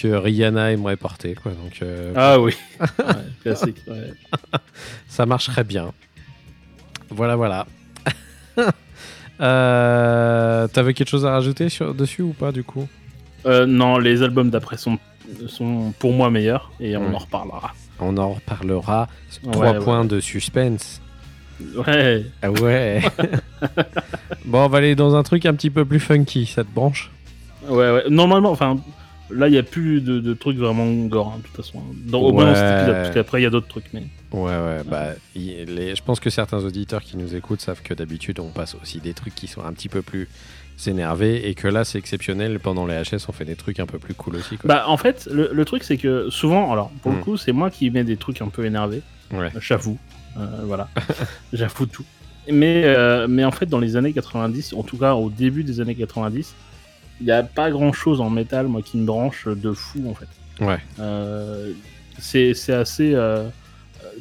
que 0.00 0.08
Rihanna 0.08 0.72
aimerait 0.72 0.96
porter, 0.96 1.34
quoi. 1.34 1.52
Donc 1.52 1.80
euh, 1.82 2.12
Ah 2.16 2.40
oui, 2.40 2.54
Ouais, 2.80 2.86
classique. 3.42 3.76
ouais. 3.88 4.12
ça 5.08 5.26
marcherait 5.26 5.64
bien. 5.64 5.92
Voilà, 7.10 7.36
voilà. 7.36 7.66
Euh, 9.40 10.68
T'avais 10.68 10.92
quelque 10.94 11.08
chose 11.08 11.24
à 11.24 11.30
rajouter 11.30 11.68
sur, 11.70 11.94
dessus 11.94 12.20
ou 12.22 12.32
pas, 12.34 12.52
du 12.52 12.62
coup? 12.62 12.86
Euh, 13.46 13.64
non, 13.64 13.98
les 13.98 14.22
albums 14.22 14.50
d'après 14.50 14.76
sont, 14.76 14.98
sont 15.46 15.94
pour 15.98 16.12
moi 16.12 16.30
meilleurs 16.30 16.70
et 16.78 16.94
on 16.96 17.08
Ouais. 17.08 17.14
en 17.14 17.18
reparlera. 17.18 17.72
On 18.00 18.16
en 18.18 18.32
reparlera. 18.34 19.08
Ouais, 19.44 19.50
Trois 19.52 19.72
ouais. 19.72 19.78
points 19.78 20.04
de 20.04 20.20
suspense. 20.20 21.00
Ouais, 21.74 22.24
Ah 22.42 22.50
ouais. 22.50 23.02
bon, 24.44 24.64
on 24.64 24.68
va 24.68 24.78
aller 24.78 24.94
dans 24.94 25.14
un 25.14 25.22
truc 25.22 25.46
un 25.46 25.54
petit 25.54 25.70
peu 25.70 25.84
plus 25.86 26.00
funky. 26.00 26.44
Ça 26.46 26.62
te 26.64 26.70
branche 26.70 27.10
ouais, 27.66 27.90
ouais. 27.92 28.04
Normalement, 28.10 28.50
enfin, 28.50 28.78
là, 29.32 29.48
il 29.48 29.52
n'y 29.52 29.58
a 29.58 29.62
plus 29.62 30.00
de, 30.00 30.20
de 30.20 30.34
trucs 30.34 30.56
vraiment 30.56 30.86
gore, 31.06 31.32
hein, 31.34 31.38
de 31.38 31.42
toute 31.46 31.56
façon. 31.56 31.82
Dans, 32.06 32.20
au 32.20 32.32
moins 32.32 32.46
dans 32.46 32.54
cet 32.54 32.64
Ouais. 32.64 32.76
épisode, 32.78 32.94
parce 32.94 33.10
qu'après, 33.14 33.40
il 33.40 33.44
y 33.44 33.46
a 33.46 33.50
d'autres 33.50 33.68
trucs. 33.68 33.92
Mais... 33.92 34.02
Ouais, 34.32 34.44
ouais, 34.50 34.78
bah, 34.88 35.08
les- 35.34 35.94
je 35.96 36.02
pense 36.02 36.20
que 36.20 36.30
certains 36.30 36.58
auditeurs 36.64 37.02
qui 37.02 37.16
nous 37.16 37.34
écoutent 37.34 37.60
savent 37.60 37.82
que 37.82 37.94
d'habitude 37.94 38.38
on 38.38 38.48
passe 38.50 38.76
aussi 38.80 39.00
des 39.00 39.12
trucs 39.14 39.34
qui 39.34 39.46
sont 39.48 39.64
un 39.64 39.72
petit 39.72 39.88
peu 39.88 40.02
plus 40.02 40.28
énervés 40.86 41.48
et 41.48 41.54
que 41.54 41.68
là 41.68 41.84
c'est 41.84 41.98
exceptionnel. 41.98 42.58
Pendant 42.60 42.86
les 42.86 42.94
HS, 43.02 43.26
on 43.28 43.32
fait 43.32 43.44
des 43.44 43.56
trucs 43.56 43.80
un 43.80 43.86
peu 43.86 43.98
plus 43.98 44.14
cool 44.14 44.36
aussi. 44.36 44.56
Quoi. 44.56 44.68
Bah, 44.68 44.84
en 44.86 44.96
fait, 44.96 45.28
le, 45.30 45.50
le 45.52 45.64
truc, 45.64 45.82
c'est 45.84 45.96
que 45.96 46.28
souvent, 46.30 46.72
alors, 46.72 46.90
pour 47.02 47.12
Hmm. 47.12 47.16
le 47.16 47.22
coup, 47.22 47.36
c'est 47.36 47.52
moi 47.52 47.70
qui 47.70 47.90
mets 47.90 48.04
des 48.04 48.16
trucs 48.16 48.40
un 48.40 48.48
peu 48.48 48.64
énervés. 48.64 49.02
Ouais. 49.32 49.50
J'avoue. 49.60 49.98
Euh, 50.38 50.46
voilà. 50.64 50.88
J'avoue 51.52 51.86
tout. 51.86 52.04
Mais, 52.50 52.82
euh, 52.84 53.26
mais 53.28 53.44
en 53.44 53.50
fait, 53.50 53.66
dans 53.66 53.78
les 53.78 53.96
années 53.96 54.12
90, 54.12 54.72
en 54.72 54.82
tout 54.82 54.96
cas 54.96 55.14
au 55.14 55.28
début 55.28 55.62
des 55.64 55.80
années 55.80 55.94
90, 55.94 56.54
il 57.20 57.26
n'y 57.26 57.32
a 57.32 57.42
pas 57.42 57.70
grand 57.70 57.92
chose 57.92 58.20
en 58.20 58.30
métal, 58.30 58.66
moi, 58.66 58.82
qui 58.82 58.96
me 58.98 59.04
branche 59.06 59.46
de 59.46 59.72
fou, 59.72 60.02
en 60.08 60.14
fait. 60.14 60.64
Ouais. 60.64 60.78
Euh, 60.98 61.72
c'est 62.18 62.54
c'est 62.54 62.72
assez. 62.74 63.12
euh, 63.14 63.48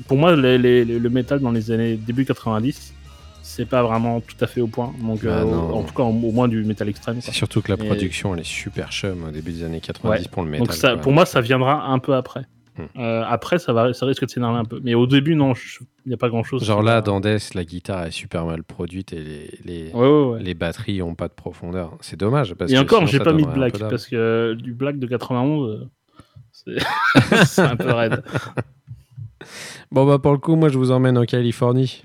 pour 0.07 0.17
moi, 0.17 0.35
les- 0.35 0.57
les- 0.57 0.85
les- 0.85 0.99
le 0.99 1.09
métal 1.09 1.39
dans 1.39 1.51
les 1.51 1.71
années 1.71 1.95
début 1.97 2.23
90, 2.25 2.93
c'est 3.41 3.65
pas 3.65 3.83
vraiment 3.83 4.21
tout 4.21 4.35
à 4.39 4.47
fait 4.47 4.61
au 4.61 4.67
point. 4.67 4.93
Donc, 5.01 5.23
Bah 5.25 5.39
euh, 5.41 5.45
en 5.45 5.83
tout 5.83 5.93
cas, 5.93 6.03
au, 6.03 6.07
au 6.09 6.31
moins 6.31 6.47
du 6.47 6.63
métal 6.63 6.87
extrême. 6.89 7.17
C'est 7.21 7.33
surtout 7.33 7.61
que 7.61 7.71
la 7.73 7.83
Et- 7.83 7.85
production 7.87 8.33
elle 8.33 8.41
est 8.41 8.45
super 8.45 8.91
chum 8.91 9.23
au 9.27 9.31
début 9.31 9.51
des 9.51 9.63
années 9.63 9.81
90 9.81 10.27
pour 10.29 10.43
le 10.43 10.49
métal. 10.49 10.67
Donc 10.67 10.75
ça, 10.75 10.95
pour 10.97 11.11
moi, 11.11 11.25
ça 11.25 11.41
viendra 11.41 11.85
un 11.87 11.99
peu 11.99 12.15
après. 12.15 12.41
Euh, 12.97 13.23
après, 13.27 13.59
ça, 13.59 13.73
va, 13.73 13.93
ça 13.93 14.05
risque 14.05 14.25
de 14.25 14.29
s'énerver 14.29 14.57
un 14.57 14.65
peu. 14.65 14.79
Mais 14.83 14.93
au 14.93 15.07
début, 15.07 15.35
non, 15.35 15.53
il 16.05 16.09
n'y 16.09 16.13
a 16.13 16.17
pas 16.17 16.29
grand-chose. 16.29 16.63
Genre 16.63 16.79
qui 16.79 16.85
là, 16.85 17.01
dans 17.01 17.19
Death, 17.19 17.53
la 17.53 17.63
guitare 17.65 18.05
est 18.05 18.11
super 18.11 18.45
mal 18.45 18.63
produite 18.63 19.13
et 19.13 19.21
les, 19.23 19.59
les, 19.65 19.91
Ouais, 19.93 20.07
ouais, 20.07 20.29
ouais. 20.33 20.43
les 20.43 20.53
batteries 20.53 21.01
ont 21.01 21.15
pas 21.15 21.27
de 21.27 21.33
profondeur. 21.33 21.97
C'est 22.01 22.19
dommage. 22.19 22.53
Parce 22.55 22.71
Et 22.71 22.75
que 22.75 22.79
encore, 22.79 23.07
j'ai 23.07 23.19
pas 23.19 23.33
mis 23.33 23.43
de 23.43 23.51
black, 23.51 23.77
parce 23.77 24.07
que 24.07 24.15
euh, 24.15 24.55
du 24.55 24.73
black 24.73 24.99
de 24.99 25.07
91, 25.07 25.69
euh, 25.69 25.87
c'est 26.51 26.77
c'est 27.45 27.61
un 27.61 27.75
peu 27.75 27.91
raide. 27.91 28.23
Bon, 29.91 30.05
bah, 30.05 30.19
pour 30.19 30.33
le 30.33 30.37
coup, 30.37 30.55
moi, 30.55 30.69
je 30.69 30.77
vous 30.77 30.91
emmène 30.91 31.17
en 31.17 31.25
Californie. 31.25 32.03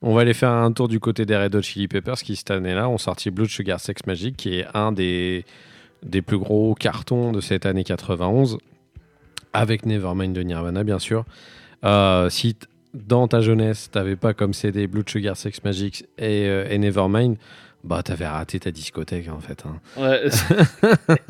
On 0.00 0.14
va 0.14 0.20
aller 0.22 0.32
faire 0.32 0.52
un 0.52 0.72
tour 0.72 0.88
du 0.88 1.00
côté 1.00 1.26
des 1.26 1.36
Red 1.36 1.54
Hot 1.56 1.62
Chili 1.62 1.88
Peppers 1.88 2.16
qui, 2.16 2.36
cette 2.36 2.50
année-là, 2.50 2.88
ont 2.88 2.98
sorti 2.98 3.30
Blood 3.30 3.48
Sugar 3.48 3.80
Sex 3.80 4.06
Magic, 4.06 4.36
qui 4.36 4.60
est 4.60 4.66
un 4.74 4.92
des, 4.92 5.44
des 6.04 6.22
plus 6.22 6.38
gros 6.38 6.74
cartons 6.74 7.32
de 7.32 7.40
cette 7.40 7.66
année 7.66 7.84
91, 7.84 8.58
avec 9.58 9.84
Nevermind 9.86 10.32
de 10.34 10.42
Nirvana, 10.42 10.84
bien 10.84 10.98
sûr. 10.98 11.24
Euh, 11.84 12.30
si 12.30 12.56
dans 12.94 13.28
ta 13.28 13.40
jeunesse, 13.40 13.90
t'avais 13.90 14.16
pas 14.16 14.34
comme 14.34 14.54
CD 14.54 14.86
Blood 14.86 15.08
Sugar 15.08 15.36
Sex 15.36 15.62
Magic 15.64 16.04
et, 16.16 16.46
euh, 16.46 16.66
et 16.70 16.78
Nevermind, 16.78 17.36
bah, 17.84 18.02
t'avais 18.02 18.26
raté 18.26 18.60
ta 18.60 18.70
discothèque, 18.70 19.28
en 19.28 19.40
fait. 19.40 19.64
hein. 19.66 19.78
Ouais, 20.00 20.28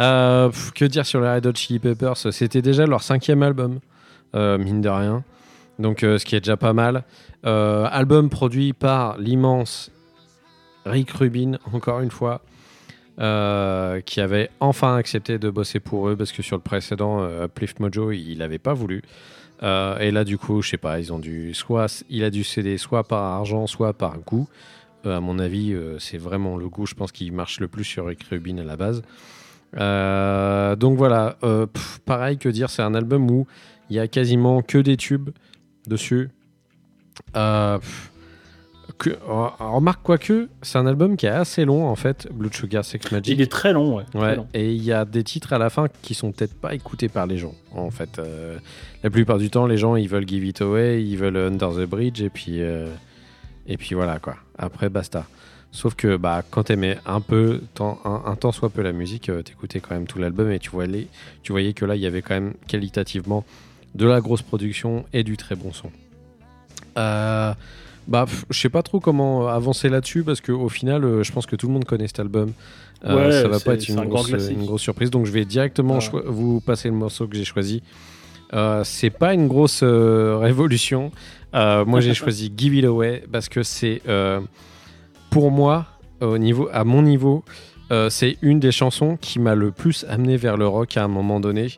Euh, 0.00 0.48
pff, 0.48 0.72
que 0.72 0.84
dire 0.86 1.06
sur 1.06 1.20
les 1.20 1.28
Red 1.34 1.46
Hot 1.46 1.54
Chili 1.54 1.78
Peppers? 1.78 2.16
C'était 2.32 2.62
déjà 2.62 2.84
leur 2.84 3.04
cinquième 3.04 3.44
album, 3.44 3.78
mine 4.34 4.80
de 4.80 4.88
rien. 4.88 5.22
Donc, 5.78 6.00
ce 6.00 6.24
qui 6.24 6.34
est 6.34 6.40
déjà 6.40 6.56
pas 6.56 6.72
mal. 6.72 7.04
Album 7.44 8.28
produit 8.28 8.72
par 8.72 9.16
l'immense 9.18 9.92
Rick 10.84 11.12
Rubin, 11.12 11.58
encore 11.72 12.00
une 12.00 12.10
fois, 12.10 12.40
euh, 13.20 14.00
qui 14.00 14.20
avait 14.20 14.50
enfin 14.58 14.96
accepté 14.96 15.38
de 15.38 15.48
bosser 15.48 15.78
pour 15.78 16.08
eux 16.08 16.16
parce 16.16 16.32
que 16.32 16.42
sur 16.42 16.56
le 16.56 16.62
précédent 16.62 17.22
euh, 17.22 17.44
Uplift 17.46 17.78
Mojo, 17.78 18.10
il 18.10 18.38
n'avait 18.38 18.58
pas 18.58 18.74
voulu. 18.74 19.02
Euh, 19.62 19.96
et 19.98 20.10
là, 20.10 20.24
du 20.24 20.36
coup, 20.36 20.62
je 20.62 20.70
sais 20.70 20.78
pas, 20.78 20.98
ils 20.98 21.12
ont 21.12 21.20
dû 21.20 21.54
soit 21.54 22.04
il 22.10 22.24
a 22.24 22.30
dû 22.30 22.42
céder 22.42 22.76
soit 22.76 23.04
par 23.04 23.22
argent, 23.22 23.68
soit 23.68 23.92
par 23.92 24.18
goût. 24.18 24.48
À 25.04 25.20
mon 25.20 25.38
avis, 25.38 25.76
c'est 25.98 26.16
vraiment 26.16 26.56
le 26.56 26.66
goût, 26.70 26.86
je 26.86 26.94
pense, 26.94 27.12
qui 27.12 27.30
marche 27.30 27.60
le 27.60 27.68
plus 27.68 27.84
sur 27.84 28.06
Rick 28.06 28.22
Rubin 28.24 28.56
à 28.56 28.64
la 28.64 28.76
base. 28.76 29.02
Donc 30.78 30.96
voilà, 30.96 31.36
pareil 32.06 32.38
que 32.38 32.48
dire, 32.48 32.70
c'est 32.70 32.80
un 32.80 32.94
album 32.94 33.30
où 33.30 33.46
il 33.90 33.96
y 33.96 33.98
a 33.98 34.08
quasiment 34.08 34.62
que 34.62 34.78
des 34.78 34.96
tubes 34.96 35.28
dessus. 35.86 36.30
Que, 38.98 39.10
remarque 39.26 40.02
quoique, 40.02 40.48
c'est 40.62 40.78
un 40.78 40.86
album 40.86 41.16
qui 41.16 41.26
est 41.26 41.30
assez 41.30 41.64
long 41.64 41.86
en 41.88 41.96
fait, 41.96 42.28
Blood 42.32 42.54
Sugar 42.54 42.84
Sex 42.84 43.10
Magic. 43.10 43.34
il 43.36 43.40
est 43.42 43.50
très 43.50 43.72
long, 43.72 43.96
ouais. 43.96 44.04
très 44.04 44.18
Ouais, 44.20 44.36
long. 44.36 44.46
et 44.54 44.72
il 44.72 44.82
y 44.84 44.92
a 44.92 45.04
des 45.04 45.24
titres 45.24 45.52
à 45.52 45.58
la 45.58 45.68
fin 45.70 45.86
qui 46.02 46.14
sont 46.14 46.30
peut-être 46.32 46.54
pas 46.54 46.74
écoutés 46.74 47.08
par 47.08 47.26
les 47.26 47.36
gens. 47.38 47.54
En 47.74 47.90
fait, 47.90 48.18
Euh, 48.18 48.58
la 49.02 49.10
plupart 49.10 49.38
du 49.38 49.50
temps, 49.50 49.66
les 49.66 49.76
gens 49.76 49.96
ils 49.96 50.08
veulent 50.08 50.26
Give 50.28 50.44
It 50.44 50.60
Away, 50.62 51.02
ils 51.04 51.16
veulent 51.16 51.36
Under 51.36 51.70
the 51.72 51.84
Bridge, 51.88 52.22
et 52.22 52.30
puis 52.30 52.62
euh, 52.62 52.86
et 53.66 53.76
puis 53.76 53.94
voilà 53.94 54.18
quoi. 54.18 54.36
Après 54.58 54.88
basta. 54.88 55.26
Sauf 55.72 55.96
que 55.96 56.16
bah 56.16 56.42
quand 56.48 56.62
t'aimais 56.62 56.98
un 57.04 57.20
peu, 57.20 57.60
tant- 57.74 57.98
un, 58.04 58.22
un 58.30 58.36
temps 58.36 58.52
soit 58.52 58.70
peu 58.70 58.82
la 58.82 58.92
musique, 58.92 59.28
euh, 59.28 59.42
t'écoutais 59.42 59.80
quand 59.80 59.94
même 59.96 60.06
tout 60.06 60.20
l'album 60.20 60.50
et 60.52 60.60
tu 60.60 60.70
voyais, 60.70 61.08
tu 61.42 61.50
voyais 61.50 61.72
que 61.72 61.84
là 61.84 61.96
il 61.96 62.00
y 62.02 62.06
avait 62.06 62.22
quand 62.22 62.34
même 62.34 62.54
qualitativement 62.68 63.44
de 63.96 64.06
la 64.06 64.20
grosse 64.20 64.42
production 64.42 65.04
et 65.12 65.24
du 65.24 65.36
très 65.36 65.56
bon 65.56 65.72
son. 65.72 65.90
Euh, 66.96 67.52
bah, 68.06 68.26
je 68.50 68.58
sais 68.58 68.68
pas 68.68 68.82
trop 68.82 69.00
comment 69.00 69.48
avancer 69.48 69.88
là-dessus 69.88 70.22
parce 70.24 70.40
qu'au 70.40 70.68
final, 70.68 71.04
euh, 71.04 71.22
je 71.22 71.32
pense 71.32 71.46
que 71.46 71.56
tout 71.56 71.66
le 71.66 71.72
monde 71.72 71.84
connaît 71.84 72.06
cet 72.06 72.20
album. 72.20 72.52
Euh, 73.04 73.14
Ouais, 73.16 73.32
ça 73.42 73.48
va 73.48 73.60
pas 73.60 73.74
être 73.74 73.82
c'est 73.82 73.92
une 73.92 73.98
un 73.98 74.06
grosse, 74.06 74.28
classique. 74.28 74.56
une 74.58 74.64
grosse 74.66 74.82
surprise, 74.82 75.10
donc 75.10 75.26
je 75.26 75.32
vais 75.32 75.44
directement 75.44 75.98
vous 76.26 76.60
passer 76.60 76.88
le 76.88 76.94
morceau 76.94 77.26
que 77.26 77.36
j'ai 77.36 77.44
choisi. 77.44 77.82
Euh, 78.52 78.82
c'est 78.84 79.10
pas 79.10 79.34
une 79.34 79.48
grosse 79.48 79.80
euh, 79.82 80.38
révolution. 80.38 81.10
Euh, 81.54 81.84
moi, 81.84 82.00
j'ai 82.00 82.14
choisi 82.22 82.52
Give 82.56 82.74
It 82.74 82.84
Away 82.84 83.24
parce 83.30 83.48
que 83.48 83.62
c'est 83.62 84.00
euh, 84.08 84.40
pour 85.30 85.50
moi, 85.50 85.86
au 86.20 86.38
niveau, 86.38 86.68
à 86.72 86.84
mon 86.84 87.02
niveau, 87.02 87.44
euh, 87.90 88.08
c'est 88.10 88.38
une 88.40 88.60
des 88.60 88.72
chansons 88.72 89.18
qui 89.20 89.38
m'a 89.38 89.54
le 89.54 89.70
plus 89.70 90.06
amené 90.08 90.36
vers 90.36 90.56
le 90.56 90.66
rock 90.66 90.96
à 90.96 91.04
un 91.04 91.08
moment 91.08 91.40
donné 91.40 91.68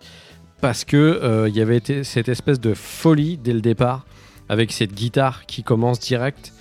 parce 0.60 0.84
que 0.84 0.96
euh, 0.96 1.48
il 1.48 1.56
y 1.56 1.60
avait 1.60 1.76
été 1.76 2.04
cette 2.04 2.28
espèce 2.28 2.60
de 2.60 2.74
folie 2.74 3.36
dès 3.42 3.52
le 3.52 3.60
départ 3.60 4.06
avec 4.48 4.72
cette 4.72 4.94
guitare 4.94 5.46
qui 5.46 5.62
commence 5.62 6.00
direct. 6.00 6.52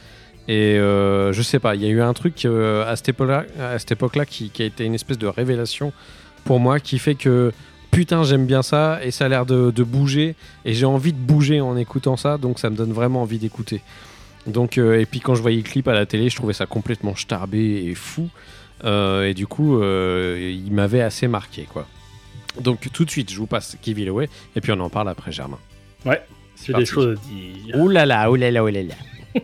Et 0.48 0.78
euh, 0.78 1.34
je 1.34 1.42
sais 1.42 1.60
pas, 1.60 1.76
il 1.76 1.82
y 1.82 1.86
a 1.86 1.90
eu 1.90 2.02
un 2.02 2.14
truc 2.14 2.46
euh, 2.46 2.90
à 2.90 2.96
cette 2.96 3.10
époque-là, 3.10 4.26
qui, 4.26 4.52
a 4.60 4.64
été 4.64 4.86
une 4.86 4.94
espèce 4.94 5.18
de 5.18 5.28
révélation 5.28 5.92
pour 6.44 6.60
moi 6.60 6.80
qui 6.80 7.00
fait 7.00 7.16
que 7.16 7.52
putain 7.90 8.24
j'aime 8.24 8.46
bien 8.46 8.62
ça 8.62 9.00
et 9.04 9.10
ça 9.10 9.26
a 9.26 9.30
l'air 9.30 9.48
de, 9.48 9.72
bouger 9.84 10.36
et 10.64 10.76
j'ai 10.76 10.86
envie 10.86 11.14
de 11.14 11.18
bouger 11.18 11.60
en 11.62 11.76
écoutant 11.76 12.18
ça 12.18 12.38
donc 12.38 12.60
ça 12.60 12.70
me 12.70 12.76
donne 12.76 12.94
vraiment 12.94 13.24
envie 13.24 13.40
d'écouter. 13.40 13.82
Donc 14.46 14.78
euh, 14.78 15.00
et 15.00 15.08
puis 15.08 15.20
quand 15.20 15.34
je 15.34 15.42
voyais 15.42 15.58
le 15.58 15.64
clip 15.64 15.88
à 15.88 15.94
la 15.94 16.06
télé, 16.06 16.30
je 16.30 16.36
trouvais 16.36 16.54
ça 16.54 16.68
complètement 16.68 17.16
starbé 17.16 17.86
et 17.88 17.96
fou 17.96 18.30
et 18.84 19.34
du 19.34 19.48
coup 19.48 19.82
il 19.82 20.70
m'avait 20.72 21.02
assez 21.02 21.28
marqué 21.28 21.64
quoi. 21.64 21.88
Donc 22.62 22.88
tout 22.94 23.04
de 23.04 23.10
suite 23.10 23.32
je 23.32 23.38
vous 23.38 23.48
passe 23.48 23.76
Give 23.82 23.98
It 23.98 24.10
Away 24.10 24.30
et 24.56 24.62
puis 24.62 24.72
on 24.72 24.80
en 24.80 24.92
parle 24.92 25.10
après 25.10 25.32
Germain. 25.32 25.58
Ouais, 26.06 26.22
j'ai 26.64 26.74
des 26.74 26.86
choses 26.86 27.18
à 27.18 27.28
dire. 27.28 27.76
Ouh 27.76 27.90
là 27.90 28.06
là, 28.06 28.30
ouh 28.30 28.36
là 28.36 28.52
là, 28.52 28.64
ouh 28.64 28.68
là 28.68 28.84
là. 28.84 28.96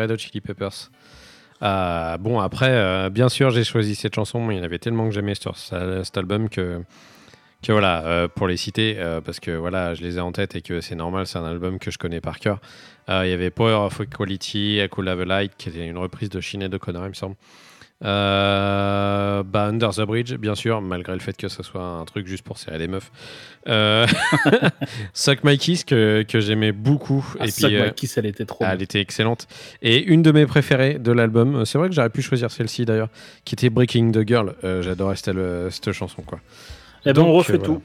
Red 0.00 0.10
Hot 0.10 0.18
Chili 0.18 0.40
Peppers. 0.40 0.90
Euh, 1.62 2.16
bon, 2.18 2.40
après, 2.40 2.70
euh, 2.70 3.10
bien 3.10 3.28
sûr, 3.28 3.50
j'ai 3.50 3.64
choisi 3.64 3.94
cette 3.94 4.14
chanson, 4.14 4.50
il 4.50 4.56
y 4.56 4.60
en 4.60 4.62
avait 4.62 4.78
tellement 4.78 5.06
que 5.08 5.14
j'aimais 5.14 5.34
sur 5.34 5.56
ce- 5.56 6.02
cet 6.04 6.16
album 6.16 6.48
que, 6.48 6.82
voilà, 7.68 8.04
euh, 8.06 8.28
pour 8.28 8.46
les 8.48 8.56
citer, 8.56 8.96
parce 9.24 9.40
que 9.40 9.50
voilà, 9.50 9.94
je 9.94 10.00
les 10.02 10.16
ai 10.16 10.20
en 10.20 10.32
tête 10.32 10.56
et 10.56 10.62
que 10.62 10.80
c'est 10.80 10.94
normal, 10.94 11.26
c'est 11.26 11.38
un 11.38 11.44
album 11.44 11.78
que 11.78 11.90
je 11.90 11.98
connais 11.98 12.20
par 12.22 12.38
cœur. 12.38 12.60
Il 13.08 13.28
y 13.28 13.32
avait 13.32 13.50
Power 13.50 13.74
of 13.74 14.00
Equality, 14.00 14.78
I 14.82 14.88
Could 14.88 15.08
Have 15.08 15.20
a 15.20 15.24
Light, 15.24 15.52
qui 15.58 15.68
était 15.68 15.86
une 15.86 15.98
reprise 15.98 16.30
de 16.30 16.40
Sinead 16.40 16.72
O'Connor, 16.72 17.04
il 17.06 17.08
me 17.10 17.14
semble. 17.14 17.36
Euh, 18.02 19.42
bah, 19.42 19.66
Under 19.66 19.90
the 19.90 20.00
Bridge, 20.02 20.34
bien 20.34 20.54
sûr, 20.54 20.80
malgré 20.80 21.12
le 21.12 21.20
fait 21.20 21.36
que 21.36 21.48
ce 21.48 21.62
soit 21.62 21.82
un 21.82 22.04
truc 22.04 22.26
juste 22.26 22.44
pour 22.44 22.56
serrer 22.58 22.78
les 22.78 22.88
meufs. 22.88 23.10
Euh, 23.68 24.06
Suck 25.12 25.44
My 25.44 25.58
Kiss, 25.58 25.84
que, 25.84 26.22
que 26.22 26.40
j'aimais 26.40 26.72
beaucoup. 26.72 27.24
Ah, 27.38 27.46
et 27.46 27.50
ça, 27.50 27.66
puis, 27.68 27.76
euh, 27.76 27.82
ouais, 27.86 27.92
Kiss, 27.94 28.16
elle 28.16 28.26
était 28.26 28.46
trop. 28.46 28.64
elle 28.64 28.80
était 28.82 29.00
excellente. 29.00 29.46
Et 29.82 30.02
une 30.02 30.22
de 30.22 30.32
mes 30.32 30.46
préférées 30.46 30.98
de 30.98 31.12
l'album, 31.12 31.64
c'est 31.66 31.76
vrai 31.78 31.88
que 31.88 31.94
j'aurais 31.94 32.10
pu 32.10 32.22
choisir 32.22 32.50
celle-ci 32.50 32.84
d'ailleurs, 32.86 33.10
qui 33.44 33.54
était 33.54 33.68
Breaking 33.70 34.12
the 34.12 34.26
Girl. 34.26 34.54
Euh, 34.64 34.80
J'adorais 34.82 35.16
cette, 35.16 35.36
cette 35.70 35.92
chanson. 35.92 36.22
Quoi. 36.22 36.40
Eh 37.04 37.12
ben, 37.12 37.20
on 37.22 37.26
Donc, 37.26 37.36
refait 37.36 37.54
euh, 37.54 37.58
tout. 37.58 37.82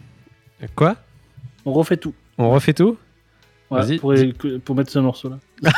Quoi? 0.75 0.95
On 1.65 1.73
refait 1.73 1.97
tout. 1.97 2.13
On 2.37 2.49
refait 2.51 2.73
tout? 2.73 2.97
Ouais, 3.69 3.81
Vas-y, 3.81 3.97
pour, 3.97 4.13
pour 4.63 4.75
mettre 4.75 4.91
ce 4.91 4.99
morceau-là. 4.99 5.39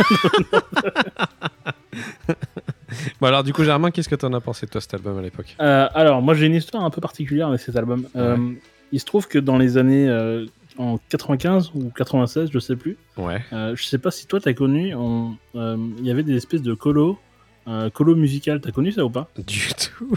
Bon, 3.21 3.27
alors, 3.27 3.43
du 3.43 3.53
coup, 3.53 3.63
Germain, 3.63 3.91
qu'est-ce 3.91 4.09
que 4.09 4.15
t'en 4.15 4.31
as 4.33 4.41
pensé 4.41 4.65
de 4.65 4.71
toi 4.71 4.81
cet 4.81 4.93
album 4.93 5.17
à 5.17 5.21
l'époque 5.21 5.55
Euh, 5.61 5.87
alors, 5.93 6.21
moi, 6.21 6.33
j'ai 6.33 6.45
une 6.45 6.55
histoire 6.55 6.83
un 6.83 6.89
peu 6.89 7.01
particulière 7.01 7.47
avec 7.49 7.59
cet 7.59 7.75
album. 7.75 8.07
Euh, 8.15 8.37
il 8.91 8.99
se 8.99 9.05
trouve 9.05 9.27
que 9.27 9.39
dans 9.39 9.57
les 9.57 9.77
années 9.77 10.07
euh, 10.07 10.45
en 10.77 10.97
95 11.09 11.71
ou 11.75 11.91
96, 11.95 12.49
je 12.53 12.59
sais 12.59 12.75
plus, 12.75 12.97
Ouais. 13.17 13.41
je 13.51 13.83
sais 13.83 13.97
pas 13.97 14.11
si 14.11 14.27
toi 14.27 14.39
t'as 14.39 14.53
connu, 14.53 14.93
on- 14.95 15.35
il 15.55 16.05
y 16.05 16.11
avait 16.11 16.23
des 16.23 16.35
espèces 16.35 16.61
de 16.61 16.73
colo, 16.73 17.17
euh, 17.67 17.89
colo 17.89 18.15
musical. 18.15 18.61
T'as 18.61 18.71
connu 18.71 18.91
ça 18.91 19.03
ou 19.03 19.09
pas 19.09 19.27
Du 19.45 19.69
tout. 19.75 20.15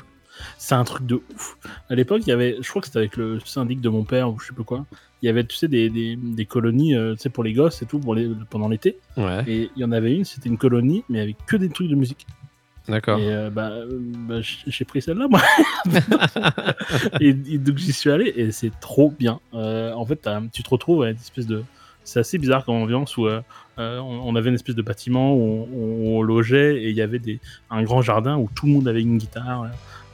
C'est 0.57 0.75
un 0.75 0.85
truc 0.85 1.05
de 1.07 1.17
ouf. 1.35 1.59
À 1.91 1.95
l'époque, 1.95 2.23
il 2.27 2.31
y 2.31 2.33
avait, 2.33 2.57
je 2.63 2.69
crois 2.71 2.81
que 2.81 2.87
c'était 2.87 2.99
avec 3.01 3.17
le 3.17 3.41
syndic 3.45 3.81
de 3.81 3.89
mon 3.91 4.05
père 4.05 4.31
ou 4.31 4.39
je 4.39 4.47
sais 4.47 4.55
plus 4.55 4.65
quoi. 4.65 4.87
Il 5.21 5.27
y 5.27 5.29
avait, 5.29 5.45
tu 5.45 5.55
sais, 5.57 5.69
des, 5.69 5.91
des, 5.91 6.17
des 6.17 6.47
colonies, 6.47 6.95
euh, 6.95 7.15
tu 7.15 7.23
sais, 7.23 7.29
pour 7.29 7.45
les 7.45 7.53
gosses 7.53 7.83
et 7.83 7.87
tout, 7.87 7.99
pour 7.99 8.15
les, 8.15 8.31
pendant 8.49 8.69
l'été. 8.69 8.99
Ouais, 9.19 9.45
Et 9.47 9.71
il 9.77 9.81
y 9.83 9.85
en 9.85 9.93
avait 9.93 10.15
une, 10.15 10.25
c'était 10.25 10.49
une 10.49 10.57
colonie, 10.57 11.05
mais 11.11 11.21
avec 11.21 11.37
que 11.47 11.57
des 11.57 11.69
trucs 11.69 11.89
de 11.89 11.95
musique. 11.95 12.27
D'accord. 12.89 13.19
Et 13.19 13.29
euh, 13.29 13.51
bah, 13.51 13.73
bah, 13.91 14.37
j'ai 14.41 14.85
pris 14.85 15.03
celle-là, 15.03 15.29
moi. 15.29 15.41
et, 17.21 17.29
et 17.29 17.59
donc 17.59 17.79
j'y 17.79 17.93
suis 17.93 18.11
allé 18.11 18.33
et 18.37 18.53
c'est 18.53 18.73
trop 18.81 19.11
bien. 19.11 19.41
Euh, 19.55 19.93
en 19.93 20.05
fait, 20.05 20.29
tu 20.53 20.63
te 20.63 20.71
retrouves 20.71 21.03
à 21.03 21.11
une 21.11 21.17
espèce 21.17 21.47
de. 21.47 21.65
C'est 22.03 22.21
assez 22.21 22.39
bizarre 22.39 22.65
comme 22.65 22.77
ambiance 22.77 23.17
où 23.19 23.27
euh, 23.27 23.43
on, 23.77 24.35
avait 24.35 24.49
une 24.49 24.55
espèce 24.55 24.75
de 24.75 24.83
bâtiment 24.83 25.35
où 25.35 25.39
on, 25.41 25.69
où 25.73 26.19
on 26.19 26.23
logeait 26.23 26.83
et 26.83 26.89
il 26.89 26.97
y 26.97 27.03
avait 27.03 27.19
des, 27.19 27.41
un 27.69 27.83
grand 27.83 28.01
jardin 28.01 28.37
où 28.39 28.49
tout 28.55 28.67
le 28.67 28.73
monde 28.73 28.89
avait 28.89 29.03
une 29.03 29.19
guitare, 29.19 29.67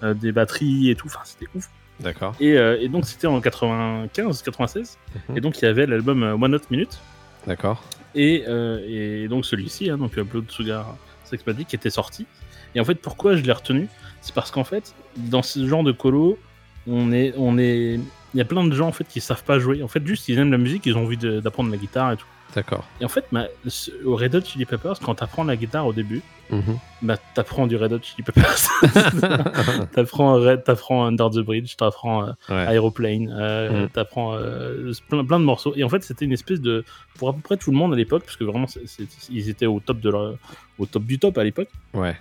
des 0.02 0.32
batteries 0.32 0.90
et 0.90 0.96
tout. 0.96 1.06
Enfin, 1.06 1.20
c'était 1.24 1.46
ouf. 1.54 1.70
D'accord. 2.00 2.34
Et, 2.40 2.50
et 2.50 2.88
donc 2.88 3.06
c'était 3.06 3.28
en 3.28 3.40
95, 3.40 4.42
96. 4.42 4.98
Mhm. 5.28 5.36
Et 5.36 5.40
donc 5.40 5.62
il 5.62 5.64
y 5.64 5.68
avait 5.68 5.86
l'album 5.86 6.22
One 6.22 6.50
Note 6.50 6.70
Minute. 6.70 6.98
D'accord. 7.46 7.82
Et, 8.14 8.44
et 8.88 9.28
donc 9.28 9.46
celui-ci, 9.46 9.88
hein, 9.88 9.96
donc 9.96 10.18
Blood 10.18 10.50
Sugar 10.50 10.96
Sex 11.26 11.46
Magic, 11.46 11.68
qui 11.68 11.76
était 11.76 11.90
sorti. 11.90 12.26
Et 12.76 12.80
en 12.80 12.84
fait, 12.84 12.94
pourquoi 12.96 13.34
je 13.34 13.42
l'ai 13.42 13.52
retenu? 13.52 13.88
C'est 14.20 14.34
parce 14.34 14.50
qu'en 14.52 14.62
fait, 14.64 14.94
dans 15.16 15.42
ce 15.42 15.66
genre 15.66 15.82
de 15.82 15.90
colo, 15.92 16.38
on 16.86 17.10
est, 17.10 17.32
on 17.36 17.58
est, 17.58 17.94
il 18.34 18.38
y 18.38 18.40
a 18.40 18.44
plein 18.44 18.64
de 18.64 18.72
gens 18.74 18.86
en 18.88 18.92
fait 18.92 19.04
qui 19.08 19.20
savent 19.20 19.42
pas 19.44 19.58
jouer. 19.58 19.82
En 19.82 19.88
fait, 19.88 20.06
juste 20.06 20.28
ils 20.28 20.38
aiment 20.38 20.52
la 20.52 20.58
musique, 20.58 20.86
ils 20.86 20.96
ont 20.96 21.02
envie 21.04 21.16
d'apprendre 21.16 21.70
la 21.70 21.76
guitare 21.78 22.12
et 22.12 22.16
tout. 22.16 22.26
D'accord. 22.54 22.84
Et 23.00 23.04
en 23.04 23.08
fait, 23.08 23.24
bah, 23.32 23.46
au 24.04 24.14
Red 24.14 24.34
Hot 24.36 24.42
Chili 24.44 24.64
Peppers, 24.66 25.00
quand 25.00 25.16
t'apprends 25.16 25.42
la 25.44 25.56
guitare 25.56 25.86
au 25.86 25.92
début, 25.92 26.22
Mhm. 26.50 26.78
bah 27.02 27.16
t'apprends 27.34 27.66
du 27.66 27.76
Red 27.76 27.92
Hot 27.92 27.98
Chili 28.02 28.22
Peppers. 28.22 28.68
t'apprends, 29.92 30.34
Red- 30.34 30.64
t'apprends 30.64 31.04
Under 31.06 31.30
the 31.30 31.40
Bridge, 31.40 31.76
t'apprends 31.76 32.24
euh, 32.24 32.32
ouais. 32.50 32.74
Aeroplane, 32.74 33.34
euh, 33.36 33.86
Mm. 33.86 33.88
t'apprends 33.90 34.34
euh, 34.34 34.92
plein, 35.08 35.24
plein 35.24 35.40
de 35.40 35.44
morceaux. 35.44 35.72
Et 35.76 35.84
en 35.84 35.88
fait, 35.88 36.02
c'était 36.04 36.24
une 36.24 36.32
espèce 36.32 36.60
de. 36.60 36.84
Pour 37.18 37.30
à 37.30 37.32
peu 37.32 37.40
près 37.40 37.56
tout 37.56 37.70
le 37.70 37.76
monde 37.76 37.92
à 37.92 37.96
l'époque, 37.96 38.22
parce 38.24 38.36
que 38.36 38.44
vraiment, 38.44 38.66
ils 39.30 39.48
étaient 39.48 39.66
au 39.66 39.80
top, 39.80 40.00
de 40.00 40.10
leur, 40.10 40.34
au 40.78 40.86
top 40.86 41.04
du 41.04 41.18
top 41.18 41.36
à 41.38 41.44
l'époque, 41.44 41.68
Ouais. 41.94 42.16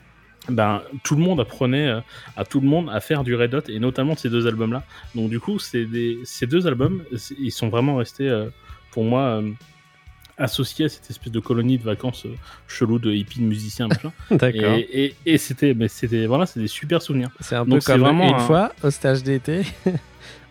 Ben, 0.50 0.82
tout 1.04 1.16
le 1.16 1.22
monde 1.22 1.40
apprenait 1.40 1.88
euh, 1.88 2.00
à 2.38 2.46
tout 2.46 2.60
le 2.62 2.68
monde 2.68 2.90
à 2.92 3.00
faire 3.00 3.24
du 3.24 3.36
Red 3.36 3.54
Hot, 3.56 3.62
et 3.70 3.80
notamment 3.80 4.16
ces 4.16 4.30
deux 4.30 4.46
albums-là. 4.48 4.84
Donc, 5.16 5.30
du 5.30 5.40
coup, 5.40 5.60
c'est 5.60 5.86
des, 5.86 6.20
ces 6.24 6.46
deux 6.48 6.68
albums, 6.68 7.04
ils 7.40 7.52
sont 7.52 7.70
vraiment 7.70 7.96
restés, 7.98 8.30
euh, 8.30 8.48
pour 8.92 9.04
moi, 9.04 9.22
euh, 9.42 9.50
associés 10.38 10.86
à 10.86 10.90
cette 10.90 11.10
espèce 11.10 11.32
de 11.32 11.40
colonie 11.40 11.78
de 11.78 11.84
vacances 11.84 12.26
chelou 12.68 13.00
de 13.00 13.12
hippies, 13.12 13.40
de 13.40 13.46
musiciens, 13.46 13.88
machin. 13.88 14.12
D'accord. 14.32 14.74
et 14.76 15.06
et, 15.06 15.16
et 15.26 15.38
c'était, 15.38 15.74
mais 15.74 15.88
c'était, 15.88 16.26
voilà, 16.26 16.46
c'est 16.46 16.60
des 16.60 16.68
super 16.68 17.02
souvenirs. 17.02 17.30
C'est 17.40 17.56
un 17.56 17.64
peu 17.64 17.72
Donc, 17.72 17.84
comme 17.86 18.02
vraiment 18.02 18.28
une 18.28 18.36
un- 18.36 18.40
fois 18.40 18.72
au 18.84 18.90
stage 18.92 19.24
d'été. 19.24 19.62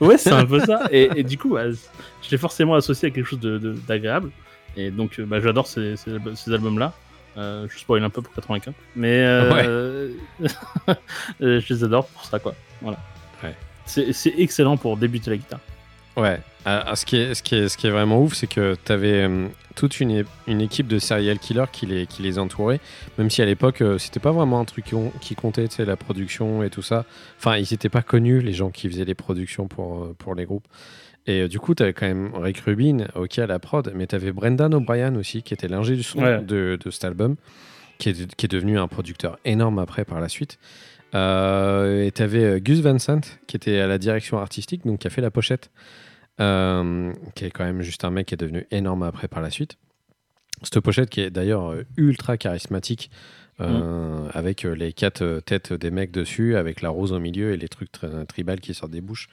Ouais, 0.00 0.18
c'est 0.18 0.32
un 0.32 0.44
peu 0.44 0.58
ça. 0.60 0.88
Et, 0.90 1.08
et 1.16 1.22
du 1.22 1.38
coup, 1.38 1.50
bah, 1.54 1.70
je 1.70 2.30
l'ai 2.30 2.36
forcément 2.36 2.74
associé 2.74 3.08
à 3.08 3.10
quelque 3.12 3.26
chose 3.26 3.38
de- 3.40 3.58
de- 3.58 3.76
d'agréable. 3.86 4.30
Et 4.76 4.90
donc, 4.90 5.20
bah, 5.20 5.40
j'adore 5.40 5.66
ces, 5.68 5.94
ces 5.96 6.52
albums-là. 6.52 6.92
Euh, 7.36 7.66
je 7.68 7.78
spoil 7.78 8.02
un 8.04 8.10
peu 8.10 8.22
pour 8.22 8.32
95. 8.34 8.74
Mais 8.96 9.22
euh, 9.24 10.08
euh, 10.88 10.90
je 11.40 11.74
les 11.74 11.84
adore 11.84 12.06
pour 12.06 12.24
ça, 12.24 12.38
quoi. 12.38 12.54
Voilà. 12.80 12.98
Ouais. 13.42 13.54
C'est 13.86 14.34
excellent 14.38 14.76
pour 14.76 14.96
débuter 14.96 15.30
la 15.30 15.36
guitare. 15.36 15.60
Ouais. 16.16 16.40
Ah, 16.64 16.94
ce, 16.96 17.04
qui 17.04 17.16
est, 17.16 17.34
ce, 17.34 17.42
qui 17.42 17.56
est, 17.56 17.68
ce 17.68 17.76
qui 17.76 17.86
est 17.86 17.90
vraiment 17.90 18.22
ouf, 18.22 18.34
c'est 18.34 18.46
que 18.46 18.76
tu 18.84 18.92
avais 18.92 19.28
toute 19.74 20.00
une, 20.00 20.24
équipe 20.46 20.86
de 20.86 20.98
serial 20.98 21.38
killers 21.38 21.66
qui 21.72 21.86
les, 21.86 22.06
qui 22.06 22.22
les 22.22 22.38
entourait, 22.38 22.80
même 23.18 23.30
si 23.30 23.42
à 23.42 23.44
l'époque, 23.44 23.82
euh, 23.82 23.98
c'était 23.98 24.20
pas 24.20 24.30
vraiment 24.30 24.60
un 24.60 24.64
truc 24.64 24.86
qui, 24.86 24.94
on- 24.94 25.10
qui 25.20 25.34
comptait, 25.34 25.66
tu 25.68 25.76
sais, 25.76 25.84
la 25.84 25.96
production 25.96 26.62
et 26.62 26.70
tout 26.70 26.82
ça. 26.82 27.04
Enfin, 27.38 27.56
ils 27.56 27.66
n'étaient 27.70 27.88
pas 27.88 28.02
connus, 28.02 28.40
les 28.40 28.52
gens 28.52 28.70
qui 28.70 28.88
faisaient 28.88 29.04
les 29.04 29.14
productions 29.14 29.66
pour, 29.66 30.04
euh, 30.04 30.14
pour 30.18 30.34
les 30.34 30.44
groupes. 30.44 30.66
Et 31.26 31.42
euh, 31.42 31.48
du 31.48 31.58
coup, 31.58 31.74
tu 31.74 31.82
avais 31.82 31.92
quand 31.94 32.06
même 32.06 32.32
Rick 32.34 32.58
Rubin, 32.60 33.06
ok, 33.14 33.38
à 33.38 33.46
la 33.46 33.58
prod, 33.58 33.90
mais 33.94 34.06
tu 34.06 34.14
avais 34.14 34.32
Brendan 34.32 34.74
O'Brien 34.74 35.14
aussi, 35.16 35.42
qui 35.42 35.54
était 35.54 35.68
l'ingé 35.68 35.96
du 35.96 36.02
son 36.02 36.20
Ouais. 36.20 36.40
de, 36.42 36.78
de 36.82 36.90
cet 36.90 37.04
album, 37.04 37.36
qui 37.98 38.10
est, 38.10 38.34
qui 38.36 38.46
est 38.46 38.48
devenu 38.48 38.78
un 38.78 38.88
producteur 38.88 39.38
énorme 39.44 39.78
après 39.78 40.04
par 40.04 40.20
la 40.20 40.28
suite. 40.28 40.58
Euh, 41.14 42.04
et 42.04 42.10
tu 42.10 42.22
avais 42.22 42.60
Gus 42.60 42.80
Van 42.80 42.98
Sant, 42.98 43.20
qui 43.46 43.56
était 43.56 43.78
à 43.78 43.86
la 43.86 43.98
direction 43.98 44.38
artistique, 44.38 44.84
donc 44.84 44.98
qui 45.00 45.06
a 45.06 45.10
fait 45.10 45.22
la 45.22 45.30
pochette. 45.30 45.70
Euh, 46.40 47.12
qui 47.36 47.44
est 47.44 47.50
quand 47.52 47.64
même 47.64 47.80
juste 47.82 48.04
un 48.04 48.10
mec 48.10 48.26
qui 48.26 48.34
est 48.34 48.36
devenu 48.36 48.66
énorme 48.72 49.04
après 49.04 49.28
par 49.28 49.40
la 49.40 49.50
suite. 49.50 49.78
Cette 50.62 50.80
pochette 50.80 51.08
qui 51.08 51.20
est 51.20 51.30
d'ailleurs 51.30 51.70
euh, 51.70 51.84
ultra 51.96 52.36
charismatique, 52.36 53.10
euh, 53.60 54.26
avec 54.32 54.64
euh, 54.64 54.74
les 54.74 54.92
quatre 54.92 55.22
euh, 55.22 55.40
têtes 55.40 55.72
des 55.72 55.90
mecs 55.90 56.10
dessus, 56.10 56.56
avec 56.56 56.82
la 56.82 56.88
rose 56.88 57.12
au 57.12 57.20
milieu 57.20 57.52
et 57.52 57.56
les 57.56 57.68
trucs 57.68 57.92
tri- 57.92 58.08
tribal 58.28 58.60
qui 58.60 58.74
sortent 58.74 58.90
des 58.92 59.00
bouches. 59.00 59.28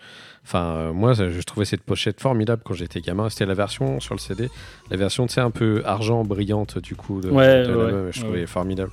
Enfin, 0.46 0.64
euh, 0.76 0.94
moi, 0.94 1.14
je 1.14 1.42
trouvais 1.42 1.66
cette 1.66 1.82
pochette 1.82 2.20
formidable 2.22 2.62
quand 2.64 2.74
j'étais 2.76 3.02
gamin. 3.02 3.30
C'était 3.30 3.46
la 3.48 3.54
version 3.56 4.00
sur 4.00 4.14
le 4.14 4.20
CD, 4.20 4.50
la 4.92 4.98
version, 4.98 5.26
tu 5.28 5.34
sais, 5.34 5.42
un 5.42 5.52
peu 5.52 5.82
argent 5.86 6.24
brillante 6.24 6.78
du 6.78 6.96
coup 6.96 7.20
de, 7.22 7.30
Ouais, 7.30 7.64
de 7.66 7.74
ouais, 7.76 7.84
l'album, 7.84 8.08
et 8.10 8.12
je 8.12 8.22
trouvais 8.22 8.46
formidable. 8.46 8.92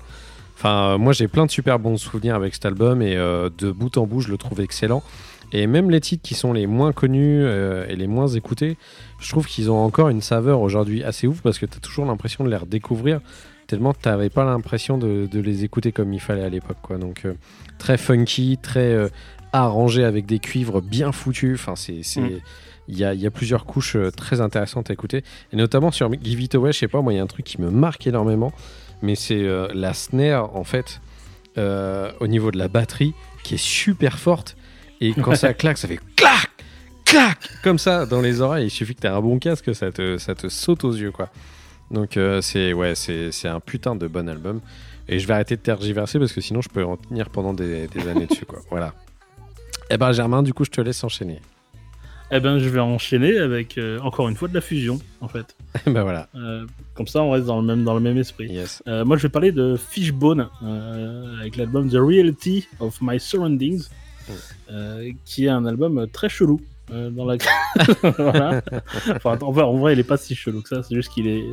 Enfin, 0.56 0.94
euh, 0.94 0.98
moi, 0.98 1.12
j'ai 1.12 1.28
plein 1.28 1.46
de 1.46 1.50
super 1.50 1.78
bons 1.78 1.96
souvenirs 1.98 2.34
avec 2.34 2.54
cet 2.54 2.64
album 2.66 3.02
et 3.02 3.14
de 3.14 3.70
bout 3.70 3.96
en 3.98 4.06
bout, 4.06 4.20
je 4.22 4.30
le 4.30 4.38
trouve 4.38 4.60
excellent. 4.60 5.02
Et 5.50 5.66
même 5.66 5.90
les 5.90 6.00
titres 6.00 6.22
qui 6.22 6.34
sont 6.34 6.52
les 6.52 6.66
moins 6.66 6.92
connus 6.92 7.42
euh, 7.42 7.86
et 7.88 7.96
les 7.96 8.06
moins 8.06 8.26
écoutés, 8.28 8.76
je 9.18 9.30
trouve 9.30 9.46
qu'ils 9.46 9.70
ont 9.70 9.78
encore 9.82 10.10
une 10.10 10.20
saveur 10.20 10.60
aujourd'hui 10.60 11.02
assez 11.02 11.26
ouf 11.26 11.40
parce 11.40 11.58
que 11.58 11.64
tu 11.64 11.78
as 11.78 11.80
toujours 11.80 12.04
l'impression 12.04 12.44
de 12.44 12.50
les 12.50 12.56
redécouvrir 12.56 13.20
tellement 13.68 13.92
tu 13.92 14.08
n'avais 14.08 14.30
pas 14.30 14.44
l'impression 14.44 14.98
de, 14.98 15.28
de 15.30 15.40
les 15.40 15.62
écouter 15.62 15.92
comme 15.92 16.12
il 16.12 16.20
fallait 16.20 16.42
à 16.42 16.48
l'époque. 16.48 16.78
quoi. 16.82 16.98
Donc 16.98 17.24
euh, 17.24 17.34
très 17.78 17.96
funky, 17.98 18.58
très 18.60 18.92
euh, 18.92 19.08
arrangé 19.52 20.02
avec 20.04 20.26
des 20.26 20.40
cuivres 20.40 20.82
bien 20.82 21.12
foutus. 21.12 21.54
Enfin, 21.54 21.76
c'est, 21.76 22.00
Mm. 22.20 22.40
il 22.88 22.98
y, 22.98 23.04
a, 23.04 23.14
y 23.14 23.26
a 23.26 23.30
plusieurs 23.30 23.64
couches 23.66 23.94
euh, 23.96 24.10
très 24.10 24.40
intéressantes 24.40 24.90
à 24.90 24.92
écouter. 24.94 25.22
Et 25.52 25.56
notamment 25.56 25.92
sur 25.92 26.10
Give 26.20 26.40
It 26.40 26.54
Away, 26.56 26.72
je 26.72 26.78
sais 26.78 26.88
pas, 26.88 27.00
moi, 27.02 27.12
il 27.12 27.16
y 27.16 27.18
a 27.20 27.22
un 27.22 27.26
truc 27.28 27.44
qui 27.44 27.60
me 27.60 27.70
marque 27.70 28.06
énormément, 28.06 28.52
mais 29.02 29.14
c'est 29.14 29.42
euh, 29.42 29.68
la 29.74 29.94
snare, 29.94 30.56
en 30.56 30.64
fait, 30.64 31.00
au 32.20 32.26
niveau 32.28 32.50
de 32.52 32.58
la 32.58 32.68
batterie, 32.68 33.14
qui 33.42 33.54
est 33.54 33.62
super 33.62 34.18
forte. 34.18 34.56
Et 35.00 35.12
quand 35.12 35.34
ça 35.34 35.54
claque, 35.54 35.76
ça 35.76 35.88
fait 35.88 35.98
clac, 36.16 36.48
clac, 37.04 37.36
comme 37.64 37.78
ça 37.78 38.06
dans 38.06 38.20
les 38.20 38.40
oreilles. 38.40 38.66
Il 38.68 38.70
suffit 38.70 38.94
que 38.94 39.00
tu 39.00 39.06
aies 39.08 39.10
un 39.10 39.20
bon 39.20 39.38
casque, 39.40 39.74
ça 39.74 39.90
te, 39.90 40.18
ça 40.18 40.34
te 40.36 40.48
saute 40.48 40.84
aux 40.84 40.92
yeux, 40.94 41.10
quoi. 41.10 41.30
Donc 41.90 42.16
euh, 42.16 42.40
c'est 42.40 42.72
ouais, 42.72 42.94
c'est 42.94 43.32
c'est 43.32 43.48
un 43.48 43.60
putain 43.60 43.96
de 43.96 44.06
bon 44.06 44.28
album. 44.28 44.60
Et 45.08 45.18
je 45.18 45.26
vais 45.26 45.34
arrêter 45.34 45.56
de 45.56 45.62
tergiverser 45.62 46.18
parce 46.18 46.32
que 46.32 46.40
sinon 46.40 46.60
je 46.60 46.68
peux 46.68 46.84
en 46.84 46.96
tenir 46.96 47.30
pendant 47.30 47.54
des, 47.54 47.86
des 47.88 48.08
années 48.08 48.26
dessus, 48.26 48.44
quoi. 48.44 48.60
Voilà. 48.70 48.92
Eh 49.90 49.96
ben 49.96 50.12
Germain, 50.12 50.42
du 50.42 50.52
coup, 50.52 50.64
je 50.64 50.70
te 50.70 50.82
laisse 50.82 51.02
enchaîner. 51.02 51.40
Eh 52.30 52.40
ben, 52.40 52.58
je 52.58 52.68
vais 52.68 52.80
enchaîner 52.80 53.38
avec 53.38 53.78
euh, 53.78 53.98
encore 54.00 54.28
une 54.28 54.36
fois 54.36 54.48
de 54.48 54.54
la 54.54 54.60
fusion, 54.60 55.00
en 55.22 55.28
fait. 55.28 55.56
Eh 55.86 55.90
ben 55.90 56.02
voilà. 56.02 56.28
Euh, 56.34 56.66
comme 56.94 57.06
ça, 57.06 57.22
on 57.22 57.30
reste 57.30 57.46
dans 57.46 57.60
le 57.60 57.66
même, 57.66 57.84
dans 57.84 57.94
le 57.94 58.00
même 58.00 58.18
esprit. 58.18 58.48
Yes. 58.48 58.82
Euh, 58.86 59.04
moi, 59.04 59.16
je 59.16 59.22
vais 59.22 59.30
parler 59.30 59.50
de 59.50 59.76
Fishbone 59.76 60.48
avec 61.40 61.56
l'album 61.56 61.88
The 61.88 61.96
Reality 61.96 62.68
of 62.80 62.98
My 63.00 63.18
Surroundings, 63.18 63.88
qui 65.24 65.46
est 65.46 65.48
un 65.48 65.64
album 65.64 66.06
très 66.12 66.28
chelou. 66.28 66.60
dans 66.90 67.24
la... 67.24 67.36
voilà. 68.18 68.60
Enfin, 69.16 69.38
en 69.40 69.52
vrai, 69.52 69.62
en 69.62 69.76
vrai, 69.78 69.94
il 69.94 69.98
est 69.98 70.04
pas 70.04 70.18
si 70.18 70.34
chelou 70.34 70.60
que 70.60 70.68
ça. 70.68 70.82
C'est 70.82 70.94
juste 70.94 71.12
qu'il 71.12 71.28
est, 71.28 71.44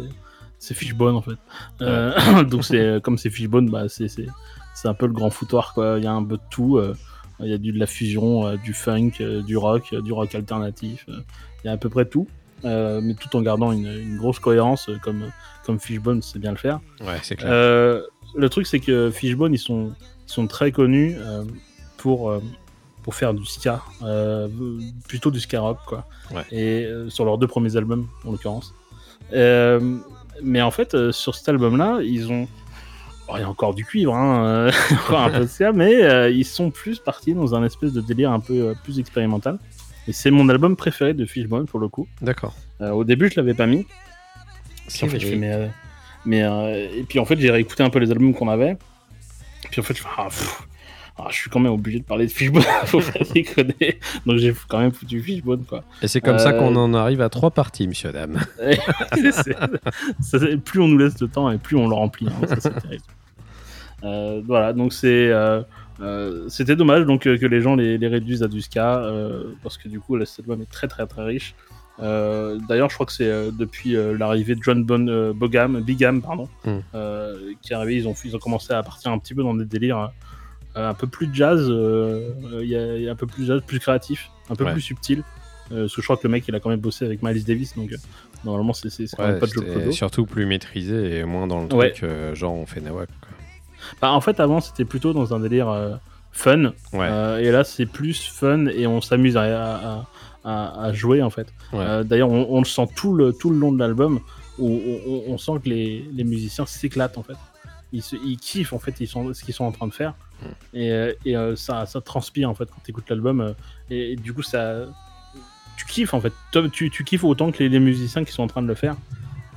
c'est 0.65 0.73
Fishbone 0.73 1.15
en 1.15 1.21
fait. 1.21 1.37
Euh, 1.81 2.43
donc 2.51 2.63
c'est 2.65 3.01
comme 3.03 3.17
c'est 3.17 3.29
Fishbone, 3.29 3.69
bah 3.69 3.87
c'est 3.89 4.07
c'est 4.07 4.27
c'est 4.73 4.87
un 4.87 4.93
peu 4.93 5.05
le 5.07 5.13
grand 5.13 5.29
foutoir 5.29 5.73
quoi. 5.73 5.95
Il 5.97 6.03
y 6.03 6.07
a 6.07 6.11
un 6.13 6.23
peu 6.23 6.37
de 6.37 6.41
tout. 6.49 6.77
euh, 6.77 6.93
Il 7.41 7.47
y 7.49 7.53
a 7.53 7.57
du 7.57 7.71
de 7.71 7.79
la 7.79 7.85
fusion, 7.85 8.47
euh, 8.47 8.55
du 8.57 8.73
funk, 8.73 9.11
euh, 9.21 9.41
du 9.41 9.57
rock, 9.57 9.89
euh, 9.93 10.01
du 10.01 10.11
rock 10.13 10.33
alternatif. 10.35 11.05
euh, 11.09 11.19
Il 11.63 11.67
y 11.67 11.69
a 11.69 11.73
à 11.73 11.77
peu 11.77 11.89
près 11.89 12.05
tout, 12.05 12.27
euh, 12.63 13.01
mais 13.03 13.13
tout 13.13 13.35
en 13.35 13.41
gardant 13.41 13.71
une, 13.73 13.87
une 13.87 14.17
grosse 14.17 14.39
cohérence 14.39 14.87
euh, 14.89 14.97
comme 15.03 15.23
comme 15.65 15.79
Fishbone 15.79 16.21
sait 16.21 16.39
bien 16.39 16.51
le 16.51 16.57
faire. 16.57 16.79
Ouais, 17.01 17.19
c'est 17.23 17.35
clair. 17.35 17.49
Euh, 17.51 18.01
le 18.35 18.49
truc, 18.49 18.67
c'est 18.67 18.79
que 18.79 19.11
Fishbone, 19.11 19.53
ils 19.53 19.57
sont, 19.69 19.93
ils 20.27 20.31
sont 20.31 20.45
très 20.47 20.71
connus 20.71 21.15
euh, 21.17 21.43
pour, 21.97 22.29
euh, 22.29 22.41
pour 23.03 23.15
faire 23.15 23.33
du 23.33 23.45
ska, 23.45 23.81
euh, 24.03 24.47
plutôt 25.07 25.31
du 25.31 25.39
ska 25.39 25.59
rock, 25.61 25.79
quoi. 25.87 26.05
Ouais. 26.33 26.43
Et 26.51 26.85
euh, 26.85 27.09
sur 27.09 27.23
leurs 27.25 27.37
deux 27.37 27.47
premiers 27.47 27.75
albums, 27.77 28.07
en 28.25 28.31
l'occurrence. 28.31 28.73
Mais 30.41 30.61
en 30.61 30.71
fait, 30.71 30.93
euh, 30.93 31.11
sur 31.11 31.35
cet 31.35 31.49
album-là, 31.49 31.99
ils 32.03 32.31
ont. 32.31 32.47
bon, 33.27 33.37
il 33.37 33.41
y 33.41 33.43
a 33.43 33.49
encore 33.49 33.73
du 33.73 33.85
cuivre, 33.85 34.15
hein, 34.15 34.45
euh, 34.45 34.71
encore 34.91 35.21
un 35.21 35.29
peu 35.29 35.39
de 35.39 35.47
ska, 35.47 35.71
mais 35.71 36.03
euh, 36.03 36.29
ils 36.29 36.45
sont 36.45 36.71
plus 36.71 36.99
partis 36.99 37.33
dans 37.33 37.55
un 37.55 37.63
espèce 37.63 37.93
de 37.93 38.01
délire 38.01 38.31
un 38.31 38.39
peu 38.39 38.53
euh, 38.53 38.73
plus 38.83 38.99
expérimental. 38.99 39.59
Et 40.07 40.13
c'est 40.13 40.31
mon 40.31 40.49
album 40.49 40.75
préféré 40.75 41.13
de 41.13 41.25
Fishbone, 41.25 41.65
pour 41.65 41.79
le 41.79 41.87
coup. 41.87 42.07
D'accord. 42.21 42.53
Au 42.79 43.03
début, 43.03 43.29
je 43.29 43.37
l'avais 43.37 43.55
pas 43.55 43.65
mis. 43.65 43.87
Puis 44.87 45.05
en 45.05 45.07
fait, 45.07 45.19
je 45.19 45.27
fais, 45.27 45.35
mais, 45.35 45.71
mais 46.25 46.41
et 46.95 47.03
puis 47.09 47.17
en 47.17 47.25
fait, 47.25 47.39
j'ai 47.39 47.49
réécouté 47.49 47.81
un 47.81 47.89
peu 47.89 47.97
les 47.97 48.11
albums 48.11 48.35
qu'on 48.35 48.49
avait. 48.49 48.77
Puis 49.71 49.81
en 49.81 49.83
fait, 49.83 49.95
je 49.95 50.03
fais, 50.03 50.09
ah, 50.15 50.25
pff, 50.25 50.67
ah, 51.17 51.27
je 51.29 51.35
suis 51.35 51.49
quand 51.49 51.59
même 51.59 51.71
obligé 51.71 51.99
de 51.99 52.03
parler 52.03 52.25
de 52.27 52.31
Fishbone, 52.31 52.61
faut 52.85 52.99
pas 52.99 53.23
déconner. 53.33 53.99
Donc 54.25 54.37
j'ai 54.37 54.53
quand 54.67 54.79
même 54.79 54.91
foutu 54.91 55.21
Fishbone, 55.21 55.63
quoi. 55.65 55.83
Et 56.01 56.07
c'est 56.07 56.21
comme 56.21 56.39
ça 56.39 56.49
Euh, 56.49 56.59
qu'on 56.59 56.75
en 56.75 56.93
arrive 56.93 57.21
à 57.21 57.29
trois 57.29 57.51
parties, 57.51 57.87
monsieur 57.87 58.11
dame. 58.11 58.39
C'est- 60.21 60.57
plus 60.57 60.81
on 60.81 60.87
nous 60.87 60.97
laisse 60.97 61.19
le 61.21 61.27
temps 61.27 61.49
et 61.51 61.57
plus 61.57 61.75
on 61.77 61.87
le 61.87 61.95
remplit. 61.95 62.27
hein, 62.27 62.55
ça. 62.59 62.71
Euh, 64.03 64.41
voilà, 64.45 64.73
donc 64.73 64.93
c'est. 64.93 65.29
euh, 65.31 65.61
C'était 66.49 66.75
dommage 66.75 67.05
donc 67.05 67.21
que 67.23 67.45
les 67.45 67.61
gens 67.61 67.75
les, 67.75 67.97
les 67.97 68.07
réduisent 68.07 68.43
à 68.43 68.47
du 68.47 68.61
ska 68.61 69.01
parce 69.63 69.77
que 69.77 69.87
du 69.87 69.99
coup 69.99 70.15
là, 70.17 70.25
cet 70.25 70.39
album 70.41 70.61
est 70.61 70.69
très 70.69 70.87
très 70.87 71.07
très 71.07 71.23
riche. 71.23 71.55
Euh, 72.01 72.59
D'ailleurs, 72.67 72.89
je 72.89 72.95
crois 72.95 73.05
que 73.05 73.13
c'est 73.13 73.29
euh, 73.29 73.51
depuis 73.57 73.95
euh, 73.95 74.17
l'arrivée 74.17 74.55
de 74.55 74.61
John 74.61 74.83
bon, 74.83 75.31
Bogam, 75.33 75.79
Bigam, 75.79 76.21
pardon, 76.21 76.49
Mm. 76.65 76.71
euh, 76.93 77.37
qui 77.61 77.71
est 77.71 77.75
arrivé, 77.75 77.95
ils 77.95 78.07
ont, 78.07 78.13
ils 78.25 78.35
ont 78.35 78.39
commencé 78.39 78.73
à 78.73 78.83
partir 78.83 79.11
un 79.13 79.17
petit 79.17 79.33
peu 79.33 79.43
dans 79.43 79.53
des 79.53 79.63
délires 79.63 79.99
euh, 79.99 80.07
un 80.75 80.93
peu 80.93 81.07
plus 81.07 81.29
jazz, 81.33 81.67
euh, 81.69 82.29
euh, 82.53 82.63
il 82.63 82.69
y, 82.69 82.75
a- 82.75 82.95
il 82.97 83.03
y 83.03 83.09
a 83.09 83.11
un 83.11 83.15
peu 83.15 83.27
plus 83.27 83.45
jazz, 83.45 83.61
plus 83.65 83.79
créatif, 83.79 84.29
un 84.49 84.55
peu 84.55 84.65
Ouais. 84.65 84.71
plus 84.73 84.81
subtil. 84.81 85.23
Euh, 85.71 85.81
parce 85.83 85.95
que 85.95 86.01
je 86.01 86.05
crois 86.05 86.17
que 86.17 86.27
le 86.27 86.31
mec 86.31 86.43
il 86.47 86.53
a 86.53 86.59
quand 86.59 86.69
même 86.69 86.79
bossé 86.79 87.05
avec 87.05 87.23
Miles 87.23 87.43
Davis, 87.43 87.75
donc 87.75 87.91
euh, 87.91 87.95
normalement 88.43 88.73
c'est 88.73 88.87
même 88.99 89.07
Ouais, 89.33 89.39
pas 89.39 89.47
de 89.47 89.51
Clodo. 89.51 89.91
surtout 89.91 90.25
plus 90.27 90.45
maîtrisé 90.45 91.17
et 91.17 91.23
moins 91.23 91.47
dans 91.47 91.63
le 91.63 91.73
Ouais. 91.73 91.89
truc 91.91 92.03
euh, 92.03 92.35
genre 92.35 92.53
on 92.53 92.65
fait 92.67 92.81
Nawak. 92.81 93.09
quoi. 93.19 93.29
Bah, 94.01 94.11
en 94.11 94.21
fait, 94.21 94.39
avant, 94.39 94.61
c'était 94.61 94.85
plutôt 94.85 95.13
dans 95.13 95.33
un 95.33 95.39
délire 95.39 95.69
euh, 95.69 95.95
fun. 96.31 96.73
Euh, 96.93 97.37
et 97.39 97.51
là, 97.51 97.63
c'est 97.63 97.85
plus 97.85 98.19
fun 98.27 98.65
et 98.67 98.85
on 98.87 98.99
s'amuse 99.01 99.37
à, 99.37 99.43
à- 99.43 100.05
à- 100.43 100.83
à 100.85 100.93
jouer, 100.93 101.21
en 101.23 101.29
fait. 101.29 101.47
Euh, 101.73 102.03
D'ailleurs, 102.03 102.29
on, 102.31 102.45
on 102.49 102.59
le 102.59 102.65
sent 102.65 102.87
tout 102.95 103.13
le, 103.15 103.31
tout 103.33 103.49
le 103.51 103.57
long 103.57 103.71
de 103.71 103.79
l'album 103.79 104.19
où 104.59 104.67
on, 104.69 105.11
on- 105.11 105.33
on 105.33 105.37
sent 105.37 105.53
que 105.63 105.69
les, 105.69 106.05
les 106.13 106.23
musiciens 106.23 106.65
s'éclatent, 106.65 107.17
en 107.17 107.23
fait. 107.23 107.37
Ils, 107.93 108.01
se- 108.03 108.15
ils 108.15 108.37
kiffent, 108.37 108.73
en 108.73 108.79
fait, 108.79 108.95
ils 108.99 109.07
sont, 109.07 109.33
ce 109.33 109.43
qu'ils 109.43 109.53
sont 109.53 109.65
en 109.65 109.71
train 109.71 109.87
de 109.87 109.93
faire. 109.93 110.13
Mm. 110.41 110.45
Et, 110.77 110.91
euh, 110.91 111.13
et, 111.25 111.35
euh, 111.37 111.55
ça, 111.55 111.85
ça 111.85 112.01
transpire, 112.01 112.49
en 112.49 112.53
fait, 112.55 112.65
quand 112.65 112.81
tu 112.83 112.91
écoutes 112.91 113.09
l'album. 113.09 113.41
euh, 113.41 113.53
et, 113.89 114.11
et 114.13 114.15
du 114.15 114.33
coup, 114.33 114.43
ça. 114.43 114.85
Tu 115.77 115.85
kiffes, 115.85 116.13
en 116.13 116.21
fait. 116.21 116.33
Tu, 116.71 116.89
tu 116.89 117.03
kiffes 117.03 117.23
autant 117.23 117.51
que 117.51 117.59
les, 117.59 117.69
les 117.69 117.79
musiciens 117.79 118.23
qui 118.23 118.31
sont 118.31 118.43
en 118.43 118.47
train 118.47 118.61
de 118.61 118.67
le 118.67 118.75
faire. 118.75 118.95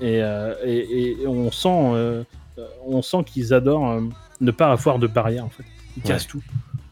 Et, 0.00 0.20
euh, 0.22 0.54
on 1.26 1.50
sent, 1.50 1.68
euh, 1.68 2.22
on 2.86 3.02
sent 3.02 3.24
qu'ils 3.26 3.52
adorent 3.54 4.00
ne 4.40 4.50
pas 4.52 4.70
avoir 4.72 4.98
de 4.98 5.06
barrière 5.08 5.44
en 5.44 5.48
fait. 5.48 5.64
Ils 5.96 6.02
Ouais. 6.02 6.08
cassent 6.08 6.26
tout. 6.28 6.42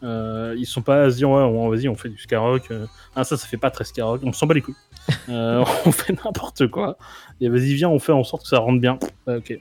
Ils 0.03 0.65
sont 0.67 0.83
pas 0.83 1.05
à 1.05 1.11
se 1.11 1.17
dire 1.17 1.31
ouais, 1.31 1.43
on- 1.43 1.69
vas-y, 1.69 1.89
on 1.89 1.95
fait 1.97 2.09
du 2.09 2.19
ska 2.19 2.39
rock. 2.41 2.65
euh, 2.71 2.87
ah 3.17 3.23
ça, 3.25 3.37
ça 3.37 3.47
fait 3.47 3.57
pas 3.57 3.71
très 3.71 3.85
ska 3.85 4.05
rock. 4.05 4.21
On 4.25 4.33
s'en 4.33 4.47
bat 4.47 4.55
les 4.55 4.61
couilles. 4.63 4.75
On 5.29 5.93
fait 5.93 6.13
n'importe 6.25 6.67
quoi. 6.69 6.99
Et 7.41 7.49
vas-y, 7.49 7.75
viens, 7.75 7.89
on 7.89 8.01
fait 8.01 8.11
en 8.13 8.25
sorte 8.25 8.43
que 8.43 8.49
ça 8.49 8.59
rentre 8.59 8.81
bien. 8.81 8.99
Ok. 9.29 9.57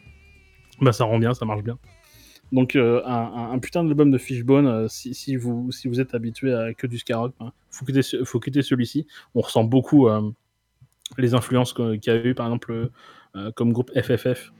Bah 0.82 0.92
ça 0.92 1.04
rend 1.06 1.20
bien, 1.20 1.34
ça 1.36 1.46
marche 1.46 1.62
bien. 1.64 1.78
Donc 2.56 2.76
euh, 2.76 3.02
un, 3.06 3.60
putain 3.60 3.84
d'album 3.84 4.10
de 4.12 4.18
Fishbone. 4.18 4.66
euh, 4.66 4.88
si, 4.88 5.14
si 5.14 5.36
vous 5.36 5.72
si 5.72 5.88
vous 5.90 6.00
êtes 6.00 6.14
habitué 6.16 6.54
à 6.54 6.74
que 6.74 6.88
du 6.88 6.98
ska 6.98 7.18
rock, 7.18 7.34
hein, 7.42 7.52
faut 7.70 7.86
quitter 7.86 8.02
ce- 8.02 8.24
faut 8.24 8.40
quitter 8.40 8.62
celui-ci. 8.62 9.06
On 9.36 9.42
ressent 9.42 9.64
beaucoup 9.66 10.08
euh, 10.08 10.22
les 11.18 11.34
influences 11.34 11.74
qu'il 11.74 12.00
y 12.08 12.10
a 12.10 12.16
eu 12.26 12.34
par 12.34 12.46
exemple 12.48 12.90
comme 13.56 13.74
groupe 13.74 13.92
FFF. 13.94 14.54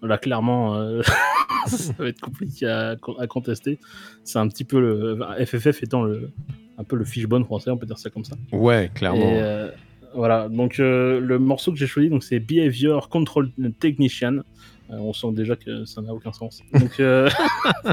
Là, 0.00 0.16
clairement, 0.16 0.74
ça 1.66 1.92
va 1.98 2.06
être 2.06 2.20
compliqué 2.20 2.66
à, 2.68 2.94
à 3.18 3.26
contester. 3.26 3.80
C'est 4.22 4.38
un 4.38 4.46
petit 4.46 4.62
peu 4.64 4.78
le 4.80 5.18
FFF 5.44 5.82
étant 5.82 6.04
le, 6.04 6.30
un 6.78 6.84
peu 6.84 6.94
le 6.94 7.04
fishbone 7.04 7.44
français, 7.44 7.70
on 7.70 7.76
peut 7.76 7.86
dire 7.86 7.98
ça 7.98 8.08
comme 8.08 8.24
ça. 8.24 8.36
Ouais, 8.52 8.92
clairement. 8.94 9.18
Et, 9.28 9.70
voilà, 10.14 10.48
donc 10.48 10.78
le 10.78 11.36
morceau 11.38 11.72
que 11.72 11.78
j'ai 11.78 11.88
choisi, 11.88 12.08
donc 12.10 12.22
c'est 12.22 12.38
Behavior 12.38 13.08
Control 13.08 13.50
Technician. 13.80 14.42
Euh, 14.90 14.96
on 14.98 15.12
sent 15.12 15.32
déjà 15.32 15.56
que 15.56 15.84
ça 15.84 16.00
n'a 16.02 16.12
aucun 16.14 16.32
sens. 16.32 16.60
Donc 16.72 16.98
euh, 17.00 17.28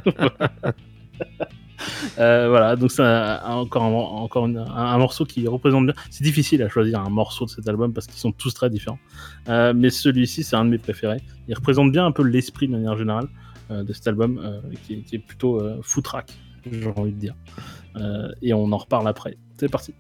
euh, 2.20 2.50
voilà, 2.50 2.76
donc 2.76 2.92
c'est 2.92 3.04
encore, 3.04 3.84
un, 3.84 3.92
encore 3.94 4.46
un, 4.46 4.98
morceau 4.98 5.26
qui 5.26 5.48
représente 5.48 5.86
bien. 5.86 5.96
C'est 6.10 6.24
difficile 6.24 6.64
à 6.64 6.70
choisir 6.70 7.02
un 7.02 7.10
morceau 7.10 7.46
de 7.46 7.50
cet 7.50 7.68
album 7.68 7.94
parce 7.94 8.08
qu'ils 8.08 8.20
sont 8.20 8.32
tous 8.32 8.54
très 8.54 8.70
différents. 8.70 9.00
Mais 9.48 9.90
celui-ci, 9.90 10.44
c'est 10.44 10.56
un 10.56 10.66
de 10.66 10.70
mes 10.70 10.78
préférés. 10.78 11.22
Il 11.48 11.56
représente 11.56 11.92
bien 11.92 12.06
un 12.06 12.12
peu 12.12 12.24
l'esprit 12.24 12.68
de 12.68 12.74
manière 12.74 12.98
générale 12.98 13.28
de 13.70 13.94
cet 13.94 14.08
album, 14.08 14.62
qui, 14.84 14.94
est- 14.94 15.02
qui 15.02 15.16
est 15.16 15.20
plutôt 15.20 15.62
footrack, 15.82 16.32
j'ai 16.72 16.88
envie 16.96 17.12
de 17.12 17.20
dire. 17.20 17.36
Et 18.42 18.54
on 18.54 18.72
en 18.72 18.78
reparle 18.78 19.08
après. 19.08 19.38
C'est 19.58 19.70
parti. 19.70 19.94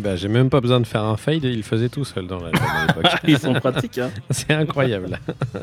Eh 0.00 0.02
ben, 0.02 0.16
j'ai 0.16 0.28
même 0.28 0.48
pas 0.48 0.62
besoin 0.62 0.80
de 0.80 0.86
faire 0.86 1.04
un 1.04 1.18
fade, 1.18 1.44
il 1.44 1.62
faisait 1.62 1.90
tout 1.90 2.04
seul 2.06 2.26
dans 2.26 2.38
l'album 2.40 2.62
à. 2.62 3.18
Ils 3.28 3.38
sont 3.38 3.52
pratiques. 3.52 3.98
Hein. 3.98 4.10
C'est 4.30 4.50
incroyable. 4.52 5.18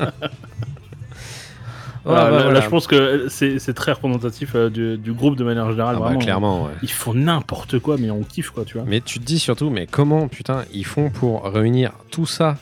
Voilà, 2.04 2.24
Ouais, 2.24 2.30
bah, 2.30 2.30
là, 2.30 2.36
là, 2.38 2.42
voilà. 2.44 2.60
je 2.60 2.68
pense 2.68 2.86
que 2.86 3.26
c'est 3.28 3.74
très 3.74 3.92
représentatif 3.92 4.52
euh, 4.54 4.70
du, 4.70 4.96
du 4.96 5.12
groupe 5.12 5.36
de 5.36 5.44
manière 5.44 5.68
générale. 5.70 5.96
Ah 5.98 6.10
bah, 6.10 6.16
clairement, 6.16 6.64
ouais. 6.64 6.70
Ils 6.82 6.90
font 6.90 7.12
n'importe 7.12 7.80
quoi, 7.80 7.96
mais 7.98 8.10
on 8.10 8.22
kiffe 8.22 8.50
quoi, 8.50 8.64
tu 8.64 8.78
vois. 8.78 8.84
Mais 8.86 9.00
tu 9.00 9.18
te 9.18 9.24
dis 9.24 9.38
surtout, 9.38 9.68
mais 9.68 9.86
comment, 9.86 10.28
putain, 10.28 10.64
ils 10.72 10.86
font 10.86 11.10
pour 11.10 11.44
réunir 11.44 11.92
tout 12.10 12.24
ça 12.24 12.56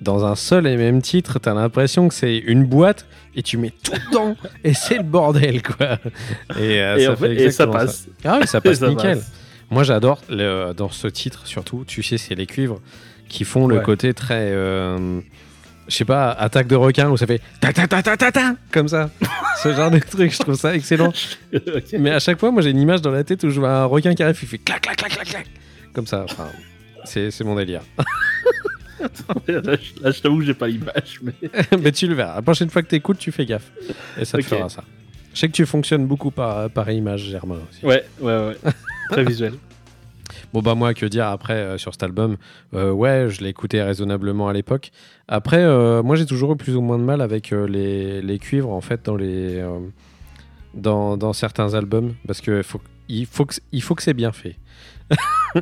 dans 0.00 0.24
un 0.26 0.36
seul 0.36 0.66
et 0.68 0.76
même 0.76 1.00
titre? 1.02 1.38
T'as 1.40 1.54
l'impression 1.54 2.06
que 2.08 2.14
c'est 2.14 2.36
une 2.36 2.64
boîte 2.66 3.06
et 3.34 3.42
tu 3.42 3.56
mets 3.56 3.72
tout 3.82 3.92
dedans 4.10 4.36
et 4.62 4.74
c'est 4.74 4.98
le 4.98 5.02
bordel, 5.02 5.62
quoi. 5.62 5.98
Et, 6.60 6.80
euh, 6.80 6.96
et, 6.96 7.04
ça 7.06 7.12
en 7.12 7.16
fait 7.16 7.34
fait- 7.34 7.42
et 7.46 7.50
ça 7.50 7.66
passe. 7.66 8.06
Ah 8.24 8.38
oui, 8.40 8.46
ça 8.46 8.60
passe 8.60 8.78
ça 8.78 8.88
nickel. 8.90 9.16
passe. 9.18 9.32
Moi, 9.74 9.82
j'adore 9.82 10.22
le- 10.30 10.72
dans 10.72 10.88
ce 10.88 11.08
titre, 11.08 11.46
surtout, 11.46 11.84
tu 11.86 12.02
sais, 12.02 12.16
c'est 12.18 12.34
les 12.34 12.46
cuivres 12.46 12.80
qui 13.28 13.44
font 13.44 13.66
le 13.66 13.78
Ouais. 13.78 13.82
côté 13.82 14.14
très. 14.14 14.50
euh, 14.52 15.20
je 15.88 15.94
sais 15.94 16.04
pas, 16.04 16.30
attaque 16.30 16.66
de 16.68 16.76
requin 16.76 17.10
où 17.10 17.16
ça 17.16 17.26
fait 17.26 17.40
ta 17.60 17.72
ta 17.72 17.86
ta 17.86 18.02
ta 18.02 18.16
ta 18.16 18.32
ta 18.32 18.54
comme 18.72 18.88
ça. 18.88 19.10
Ce 19.62 19.74
genre 19.74 19.90
de 19.90 19.98
truc, 19.98 20.32
je 20.32 20.38
trouve 20.38 20.54
ça 20.54 20.74
excellent. 20.74 21.12
Ok. 21.52 21.92
Mais 21.98 22.10
à 22.10 22.18
chaque 22.20 22.38
fois, 22.40 22.50
moi 22.50 22.62
j'ai 22.62 22.70
une 22.70 22.78
image 22.80 23.02
dans 23.02 23.10
la 23.10 23.22
tête 23.24 23.42
où 23.44 23.50
je 23.50 23.58
vois 23.60 23.70
un 23.70 23.84
requin 23.84 24.14
qui 24.14 24.22
arrive, 24.22 24.38
il 24.40 24.48
fait 24.48 24.58
clac 24.58 24.80
clac 24.82 24.96
clac 24.96 25.10
clac 25.12 25.26
clac. 25.28 25.46
Comme 25.92 26.06
ça, 26.06 26.24
enfin, 26.24 26.48
c'est 27.04 27.30
c'est 27.30 27.44
mon 27.44 27.54
délire. 27.54 27.82
là, 29.48 29.60
je- 29.76 30.02
là, 30.02 30.10
je 30.10 30.20
t'avoue 30.20 30.38
que 30.38 30.44
j'ai 30.44 30.54
pas 30.54 30.68
l'image, 30.68 31.20
mais 31.22 31.32
Mais 31.82 31.92
tu 31.92 32.06
le 32.06 32.14
verras. 32.14 32.36
La 32.36 32.42
prochaine 32.42 32.70
fois 32.70 32.82
que 32.82 32.88
t'écoutes, 32.88 33.18
tu 33.18 33.32
fais 33.32 33.44
gaffe. 33.44 33.70
Et 34.18 34.24
ça 34.24 34.38
te 34.38 34.42
Ok. 34.42 34.48
fera 34.48 34.68
ça. 34.68 34.84
Je 35.34 35.40
sais 35.40 35.48
que 35.48 35.52
tu 35.52 35.66
fonctionnes 35.66 36.06
beaucoup 36.06 36.30
par, 36.30 36.70
par 36.70 36.88
image, 36.90 37.22
Germain 37.24 37.58
aussi. 37.70 37.84
ouais, 37.84 38.04
ouais, 38.20 38.32
ouais. 38.32 38.56
Très 39.10 39.24
visuel. 39.24 39.54
Bon, 40.52 40.62
bah, 40.62 40.74
moi, 40.74 40.94
que 40.94 41.06
dire 41.06 41.26
après 41.26 41.54
euh, 41.54 41.78
sur 41.78 41.92
cet 41.92 42.02
album? 42.02 42.36
Euh, 42.74 42.92
Ouais, 42.92 43.26
je 43.28 43.42
l'ai 43.42 43.48
écouté 43.48 43.82
raisonnablement 43.82 44.48
à 44.48 44.52
l'époque. 44.52 44.90
Après, 45.28 45.62
euh, 45.62 46.02
moi, 46.02 46.16
j'ai 46.16 46.26
toujours 46.26 46.52
eu 46.52 46.56
plus 46.56 46.76
ou 46.76 46.80
moins 46.80 46.98
de 46.98 47.04
mal 47.04 47.20
avec 47.20 47.50
les, 47.50 48.22
les 48.22 48.38
cuivres, 48.38 48.70
en 48.70 48.80
fait, 48.80 49.04
dans, 49.04 49.16
les, 49.16 49.64
dans, 50.74 51.16
dans 51.16 51.32
certains 51.32 51.74
albums. 51.74 52.14
Parce 52.26 52.40
que 52.40 52.62
faut, 52.62 52.80
il 53.08 53.26
faut 53.26 53.46
que, 53.46 53.56
il 53.72 53.82
faut 53.82 53.94
que 53.94 54.02
c'est 54.02 54.14
bien 54.14 54.32
fait. 54.32 54.56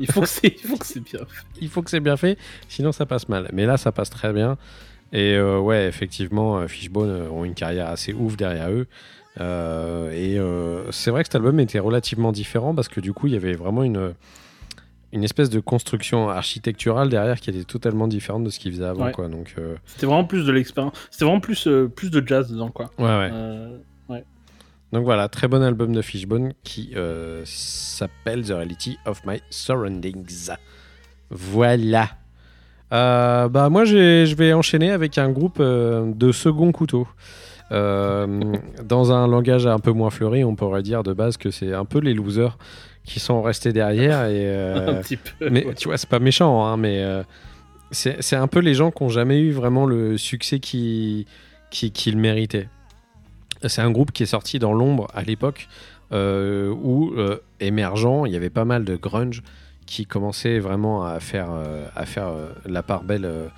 Il 0.01 0.11
faut 0.11 0.21
que 0.21 0.29
c'est, 0.29 0.49
il 0.63 0.69
faut 0.69 0.77
que 0.77 0.87
c'est 0.87 1.01
bien. 1.01 1.21
fait. 1.21 1.47
il 1.61 1.69
faut 1.69 1.83
que 1.83 1.91
c'est 1.91 2.01
bien 2.01 2.17
fait, 2.17 2.39
sinon 2.69 2.93
ça 2.93 3.07
passe 3.07 3.29
mal. 3.29 3.51
Mais 3.53 3.67
là, 3.67 3.77
ça 3.77 3.93
passe 3.93 4.11
très 4.11 4.33
bien. 4.33 4.57
Et 5.13 5.39
ouais, 5.39 5.87
effectivement, 5.87 6.67
Fishbone 6.67 7.29
ont 7.31 7.45
une 7.45 7.55
carrière 7.55 7.89
assez 7.89 8.15
ouf 8.15 8.37
derrière 8.37 8.71
eux. 8.71 8.87
Euh, 9.41 10.11
et 10.13 10.39
euh, 10.39 10.91
c'est 10.91 11.11
vrai 11.11 11.23
que 11.23 11.29
cet 11.29 11.37
album 11.37 11.59
était 11.61 11.79
relativement 11.79 12.33
différent 12.33 12.75
parce 12.75 12.89
que 12.89 13.01
du 13.01 13.13
coup, 13.13 13.27
il 13.29 13.33
y 13.33 13.37
avait 13.37 13.55
vraiment 13.55 13.83
une, 13.83 14.13
une 15.13 15.25
espèce 15.25 15.49
de 15.51 15.61
construction 15.61 16.29
architecturale 16.29 17.09
derrière 17.09 17.41
qui 17.41 17.51
était 17.51 17.65
totalement 17.65 18.09
différente 18.09 18.45
de 18.45 18.51
ce 18.51 18.59
qu'ils 18.59 18.73
faisaient 18.73 18.85
avant. 18.85 19.07
Ouais. 19.07 19.13
Quoi. 19.13 19.29
Donc, 19.29 19.55
euh, 19.59 19.77
C'était 19.87 20.07
vraiment 20.07 20.25
plus 20.25 20.45
de 20.45 20.53
l'expérience. 20.53 20.93
C'était 21.11 21.25
vraiment 21.25 21.41
plus, 21.41 21.67
euh, 21.67 21.89
plus 21.89 22.11
de 22.11 22.27
jazz 22.27 22.51
dedans, 22.51 22.71
quoi. 22.71 22.91
ouais, 22.99 23.05
ouais. 23.05 23.31
Euh, 23.33 23.79
Donc 24.93 25.05
voilà, 25.05 25.29
très 25.31 25.49
bon 25.49 25.63
album 25.63 25.95
de 25.95 26.03
Fishbone 26.03 26.53
qui 26.63 26.95
s'appelle 27.47 28.45
The 28.45 28.51
Reality 28.51 28.99
of 29.07 29.23
My 29.25 29.41
Surroundings. 29.49 30.51
Voilà. 31.31 32.11
Bah 32.91 33.69
moi 33.71 33.87
je 33.87 34.35
vais 34.35 34.53
enchaîner 34.53 34.91
avec 34.91 35.17
un 35.17 35.31
groupe 35.31 35.63
de 35.63 36.33
second 36.33 36.71
couteau. 36.73 37.09
Euh, 37.73 38.55
dans 38.85 39.13
un 39.13 39.27
langage 39.27 39.67
un 39.67 39.79
peu 39.79 39.93
moins 39.93 40.11
fleuri, 40.11 40.45
on 40.45 40.55
pourrait 40.55 40.83
dire 40.83 41.03
de 41.03 41.13
base 41.13 41.37
que 41.37 41.51
c'est 41.51 41.73
un 41.73 41.87
peu 41.87 42.01
les 42.01 42.13
losers 42.13 42.59
qui 43.05 43.19
sont 43.19 43.43
restés 43.43 43.73
derrière. 43.73 44.27
Et, 44.27 44.47
euh, 44.47 44.89
un 44.99 45.03
petit 45.03 45.17
peu. 45.17 45.49
mais 45.49 45.65
ouais. 45.65 45.75
tu 45.75 45.89
vois, 45.89 45.97
c'est 45.97 46.09
pas 46.09 46.19
méchant, 46.19 46.65
hein, 46.65 46.77
mais 46.77 47.03
euh, 47.03 47.23
c'est 47.91 48.37
un 48.37 48.47
peu 48.47 48.61
les 48.61 48.75
gens 48.75 48.91
qui 48.91 49.03
n'ont 49.03 49.09
jamais 49.09 49.41
eu 49.41 49.53
vraiment 49.53 49.87
le 49.87 50.19
succès 50.19 50.61
qu'ils 50.61 51.27
qui, 51.71 51.93
qu'ils 51.93 52.19
méritaient. 52.19 52.69
C'est 53.67 53.83
un 53.83 53.91
groupe 53.91 54.13
qui 54.13 54.25
est 54.25 54.27
sorti 54.27 54.59
dans 54.59 54.75
l'ombre 54.75 55.07
à 55.15 55.23
l'époque 55.23 55.69
où, 56.11 57.15
émergent, 57.61 58.25
il 58.27 58.33
y 58.33 58.37
avait 58.37 58.51
pas 58.51 58.67
mal 58.67 58.85
de 58.85 58.97
grunge 58.97 59.43
qui 59.87 60.05
commençaient 60.05 60.59
vraiment 60.59 61.07
à 61.07 61.21
faire, 61.21 61.49
à 61.95 62.05
faire 62.05 62.33
la 62.67 62.83
part 62.83 63.05
belle 63.05 63.51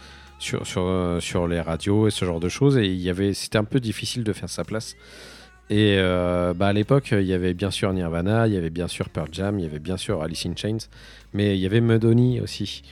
sur, 0.45 0.63
euh, 0.77 1.21
sur 1.21 1.49
les 1.49 1.61
radios 1.61 2.07
et 2.07 2.11
ce 2.11 2.25
genre 2.25 2.41
de 2.41 2.49
choses. 2.49 2.77
Et 2.77 2.87
il 2.87 3.01
y 3.01 3.11
avait, 3.11 3.35
c'était 3.35 3.59
un 3.59 3.65
peu 3.65 3.81
difficile 3.81 4.25
de 4.25 4.33
faire 4.33 4.51
sa 4.51 4.65
place. 4.65 4.97
Et 5.71 5.97
euh, 5.99 6.53
bah, 6.53 6.69
à 6.69 6.73
l'époque, 6.73 7.09
il 7.13 7.23
y 7.23 7.33
avait 7.33 7.55
bien 7.55 7.71
sûr 7.71 7.93
Nirvana, 7.93 8.47
il 8.47 8.53
y 8.53 8.57
avait 8.57 8.71
bien 8.71 8.89
sûr 8.89 9.09
Pearl 9.09 9.29
Jam, 9.33 9.59
il 9.59 9.65
y 9.65 9.67
avait 9.67 9.79
bien 9.79 9.97
sûr 9.97 10.23
Alice 10.23 10.45
in 10.47 10.53
Chains, 10.57 10.89
mais 11.33 11.57
il 11.57 11.61
y 11.61 11.67
avait 11.67 11.81
Mudhoney 11.81 12.41
aussi. 12.41 12.83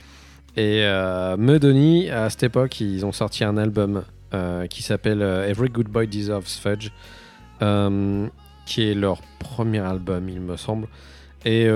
Et 0.55 0.81
euh, 0.83 1.35
à 2.11 2.29
cette 2.29 2.43
époque, 2.43 2.79
ils 2.81 3.05
ont 3.05 3.11
sorti 3.11 3.43
un 3.43 3.57
album 3.57 4.03
euh, 4.33 4.65
qui 4.67 4.81
s'appelle 4.81 5.21
Every 5.21 5.69
Good 5.69 5.87
Boy 5.87 6.07
Deserves 6.07 6.47
Fudge, 6.47 6.89
qui 8.65 8.89
est 8.89 8.95
leur 8.95 9.21
premier 9.39 9.79
album, 9.79 10.29
il 10.29 10.41
me 10.41 10.57
semble, 10.57 10.87
et 11.45 11.67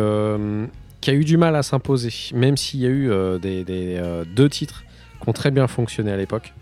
qui 1.00 1.10
a 1.12 1.14
eu 1.14 1.24
du 1.24 1.38
mal 1.38 1.56
à 1.56 1.64
s'imposer, 1.64 2.12
même 2.34 2.58
s'il 2.58 2.80
y 2.80 2.86
a 2.86 2.90
eu 2.90 3.40
des, 3.40 4.24
deux 4.36 4.50
titres 4.50 4.84
qui 5.22 5.30
ont 5.30 5.34
très 5.34 5.52
bien 5.52 5.68
fonctionné 5.68 6.12
à 6.12 6.18
l'époque. 6.18 6.54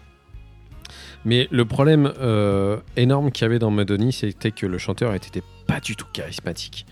Mais 1.26 1.48
le 1.52 1.66
problème 1.66 2.14
euh, 2.20 2.78
énorme 2.96 3.32
qu'il 3.32 3.44
y 3.44 3.46
avait 3.46 3.60
dans 3.60 3.72
Mudhoney, 3.72 4.12
c'était 4.12 4.52
que 4.52 4.68
le 4.68 4.78
chanteur 4.78 5.16
était 5.16 5.42
pas 5.66 5.80
du 5.80 5.96
tout 5.96 6.06
charismatique. 6.14 6.86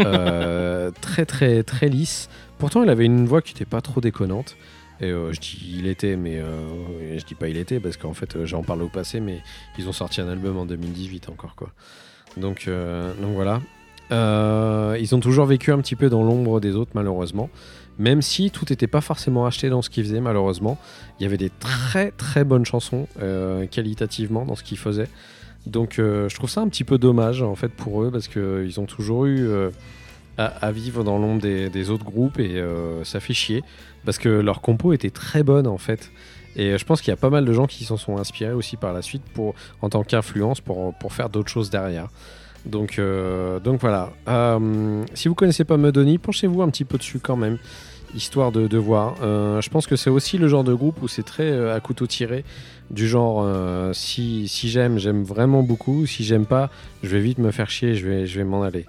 Euh, 0.00 0.90
très 1.00 1.24
très 1.24 1.62
très 1.62 1.88
lisse. 1.88 2.28
Pourtant, 2.58 2.82
il 2.82 2.90
avait 2.90 3.06
une 3.06 3.24
voix 3.24 3.40
qui 3.40 3.54
n'était 3.54 3.64
pas 3.64 3.80
trop 3.80 4.02
déconnante. 4.02 4.56
Et 5.00 5.10
euh, 5.10 5.32
je 5.32 5.40
dis 5.40 5.74
il 5.78 5.86
était, 5.86 6.16
mais 6.16 6.42
je 7.16 7.24
dis 7.24 7.34
pas 7.34 7.48
il 7.48 7.56
était 7.56 7.80
parce 7.80 7.96
qu'en 7.96 8.12
fait 8.12 8.44
j'en 8.44 8.62
parle 8.62 8.82
au 8.82 8.88
passé, 8.88 9.20
mais 9.20 9.40
ils 9.78 9.88
ont 9.88 9.92
sorti 9.92 10.20
un 10.20 10.28
album 10.28 10.58
en 10.58 10.66
2018 10.66 11.30
encore 11.30 11.54
quoi. 11.56 11.70
Donc, 12.36 12.68
donc 12.68 13.34
voilà. 13.34 13.60
Ils 14.98 15.14
ont 15.14 15.20
toujours 15.20 15.46
vécu 15.46 15.72
un 15.72 15.78
petit 15.78 15.96
peu 15.96 16.10
dans 16.10 16.22
l'ombre 16.22 16.60
des 16.60 16.76
autres 16.76 16.90
malheureusement. 16.94 17.48
Même 17.98 18.22
si 18.22 18.50
tout 18.50 18.64
n'était 18.70 18.86
pas 18.86 19.00
forcément 19.00 19.44
acheté 19.44 19.70
dans 19.70 19.82
ce 19.82 19.90
qu'ils 19.90 20.04
faisaient 20.04 20.20
malheureusement. 20.20 20.78
Il 21.18 21.24
y 21.24 21.26
avait 21.26 21.36
des 21.36 21.50
très 21.50 22.12
très 22.12 22.44
bonnes 22.44 22.64
chansons 22.64 23.08
euh, 23.20 23.66
qualitativement 23.66 24.44
dans 24.44 24.54
ce 24.54 24.62
qu'ils 24.62 24.78
faisaient. 24.78 25.08
Donc 25.66 25.98
euh, 25.98 26.28
je 26.28 26.36
trouve 26.36 26.48
ça 26.48 26.60
un 26.60 26.68
petit 26.68 26.84
peu 26.84 26.96
dommage 26.96 27.42
en 27.42 27.56
fait 27.56 27.68
pour 27.68 28.02
eux 28.04 28.10
parce 28.10 28.28
qu'ils 28.28 28.78
ont 28.78 28.86
toujours 28.86 29.26
eu 29.26 29.46
euh, 29.48 29.70
à, 30.38 30.70
vivre 30.70 31.02
dans 31.02 31.18
l'ombre 31.18 31.42
des, 31.42 31.90
autres 31.90 32.04
groupes 32.04 32.38
et 32.38 32.62
ça 33.02 33.18
fait 33.18 33.34
chier 33.34 33.64
parce 34.04 34.18
que 34.18 34.28
leur 34.28 34.60
compo 34.60 34.92
était 34.92 35.10
très 35.10 35.42
bonne 35.42 35.66
en 35.66 35.78
fait. 35.78 36.12
Et 36.54 36.78
je 36.78 36.84
pense 36.84 37.00
qu'il 37.00 37.10
y 37.10 37.12
a 37.12 37.16
pas 37.16 37.30
mal 37.30 37.44
de 37.44 37.52
gens 37.52 37.66
qui 37.66 37.84
s'en 37.84 37.96
sont 37.96 38.18
inspirés 38.18 38.52
aussi 38.52 38.76
par 38.76 38.92
la 38.92 39.02
suite 39.02 39.22
pour, 39.34 39.54
en 39.82 39.88
tant 39.88 40.04
qu'influence 40.04 40.60
pour, 40.60 40.94
pour 40.94 41.12
faire 41.12 41.28
d'autres 41.28 41.50
choses 41.50 41.70
derrière. 41.70 42.08
Donc, 42.66 43.00
donc 43.64 43.80
voilà. 43.80 44.12
Si 45.14 45.26
vous 45.26 45.34
connaissez 45.34 45.64
pas 45.64 45.76
Mudhoney, 45.76 46.18
penchez-vous 46.18 46.62
un 46.62 46.68
petit 46.68 46.84
peu 46.84 46.98
dessus 46.98 47.18
quand 47.18 47.36
même, 47.36 47.58
histoire 48.14 48.52
de, 48.52 48.66
de 48.66 48.78
voir. 48.78 49.16
Euh, 49.22 49.60
je 49.60 49.68
pense 49.70 49.86
que 49.86 49.96
c'est 49.96 50.10
aussi 50.10 50.38
le 50.38 50.48
genre 50.48 50.64
de 50.64 50.74
groupe 50.74 51.02
où 51.02 51.08
c'est 51.08 51.22
très 51.22 51.50
euh, 51.50 51.74
à 51.74 51.80
couteau 51.80 52.06
tiré, 52.06 52.44
du 52.90 53.06
genre 53.08 53.42
euh, 53.44 53.92
si, 53.92 54.48
si 54.48 54.68
j'aime, 54.68 54.98
j'aime 54.98 55.22
vraiment 55.22 55.62
beaucoup. 55.62 56.06
Si 56.06 56.24
j'aime 56.24 56.46
pas, 56.46 56.70
je 57.02 57.08
vais 57.08 57.20
vite 57.20 57.38
me 57.38 57.50
faire 57.50 57.70
chier, 57.70 57.94
je 57.94 58.06
vais, 58.08 58.26
je 58.26 58.38
vais 58.38 58.44
m'en 58.44 58.62
aller. 58.62 58.86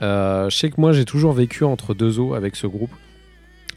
Je 0.00 0.48
sais 0.50 0.68
que 0.70 0.80
moi 0.80 0.92
j'ai 0.92 1.04
toujours 1.06 1.32
vécu 1.32 1.64
entre 1.64 1.94
deux 1.94 2.18
eaux 2.20 2.34
avec 2.34 2.56
ce 2.56 2.66
groupe, 2.66 2.90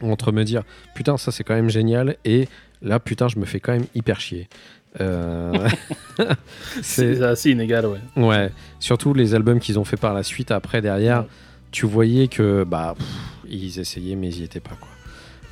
entre 0.02 0.30
me 0.30 0.44
dire 0.44 0.62
putain 0.94 1.16
ça 1.16 1.32
c'est 1.32 1.42
quand 1.42 1.54
même 1.54 1.70
génial 1.70 2.16
et 2.26 2.48
là 2.82 2.98
putain 3.00 3.28
je 3.28 3.38
me 3.38 3.46
fais 3.46 3.60
quand 3.60 3.72
même 3.72 3.86
hyper 3.94 4.20
chier. 4.20 4.46
C'est 6.82 7.14
c'est 7.14 7.22
assez 7.22 7.50
inégal, 7.50 7.86
ouais. 7.86 8.00
ouais, 8.16 8.50
surtout 8.80 9.14
les 9.14 9.34
albums 9.34 9.60
qu'ils 9.60 9.78
ont 9.78 9.84
fait 9.84 9.96
par 9.96 10.12
la 10.14 10.22
suite 10.22 10.50
après 10.50 10.80
derrière, 10.82 11.20
Ouais. 11.22 11.26
tu 11.70 11.86
voyais 11.86 12.28
que 12.28 12.64
bah 12.64 12.94
pff, 12.98 13.06
ils 13.50 13.78
essayaient 13.80 14.16
mais 14.16 14.28
ils 14.28 14.40
y 14.40 14.44
étaient 14.44 14.60
pas 14.60 14.76
quoi. 14.78 14.88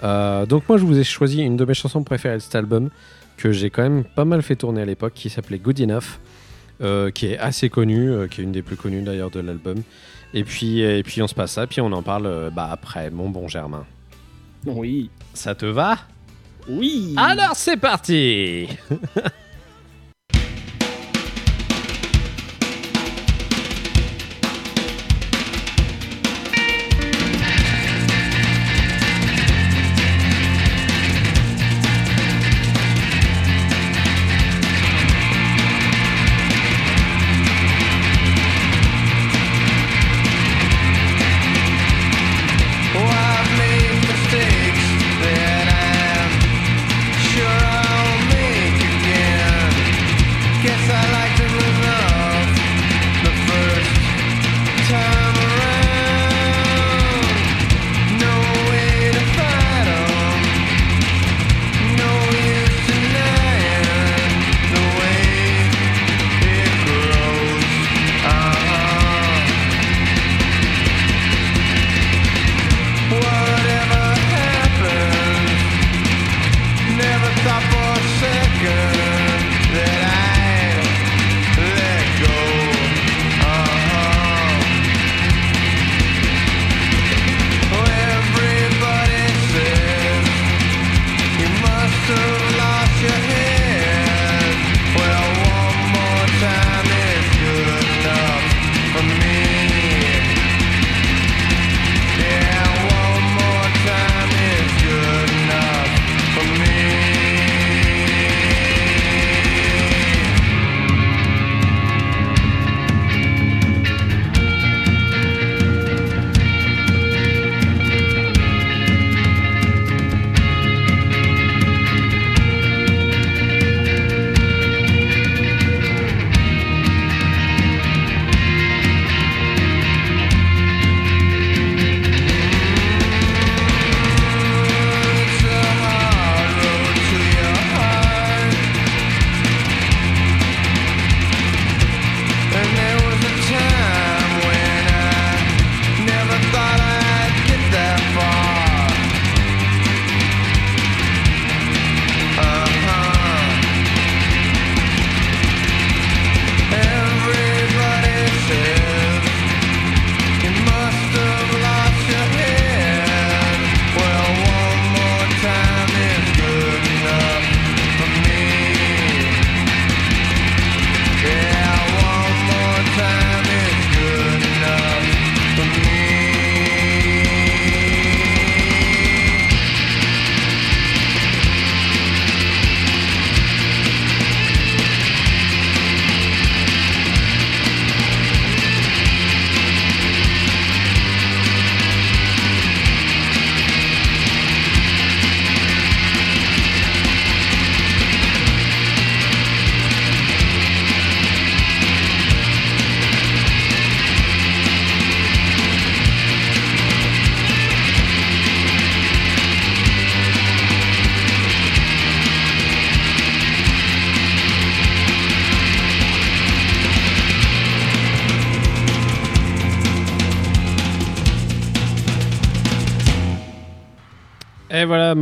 Euh, 0.04 0.46
donc 0.46 0.68
moi 0.68 0.78
je 0.78 0.84
vous 0.84 0.98
ai 0.98 1.04
choisi 1.04 1.40
une 1.42 1.56
de 1.56 1.64
mes 1.64 1.74
chansons 1.74 2.02
préférées 2.04 2.36
de 2.36 2.40
cet 2.42 2.54
album 2.54 2.90
que 3.36 3.52
j'ai 3.52 3.70
quand 3.70 3.82
même 3.82 4.04
pas 4.04 4.24
mal 4.24 4.42
fait 4.42 4.56
tourner 4.56 4.82
à 4.82 4.84
l'époque 4.84 5.12
qui 5.14 5.30
s'appelait 5.30 5.58
Good 5.58 5.80
Enough. 5.80 6.18
euh, 6.82 7.10
qui 7.10 7.28
est 7.28 7.38
assez 7.38 7.70
connue, 7.70 8.10
euh, 8.10 8.26
qui 8.28 8.42
est 8.42 8.44
une 8.44 8.52
des 8.52 8.60
plus 8.60 8.76
connues 8.76 9.00
d'ailleurs 9.00 9.30
de 9.30 9.40
l'album. 9.40 9.76
Et 10.34 10.44
puis, 10.44 10.80
et 10.80 11.02
puis 11.02 11.22
on 11.22 11.26
se 11.26 11.34
passe 11.34 11.52
ça, 11.52 11.66
puis 11.66 11.80
on 11.80 11.90
en 11.92 12.02
parle 12.02 12.50
bah, 12.54 12.68
après, 12.70 13.10
mon 13.10 13.30
bon 13.30 13.48
Germain. 13.48 13.86
Oui. 14.66 15.08
Ça 15.32 15.54
te 15.54 15.64
va? 15.64 15.96
Oui. 16.68 17.14
Alors 17.16 17.54
c'est 17.54 17.78
parti 17.78 18.68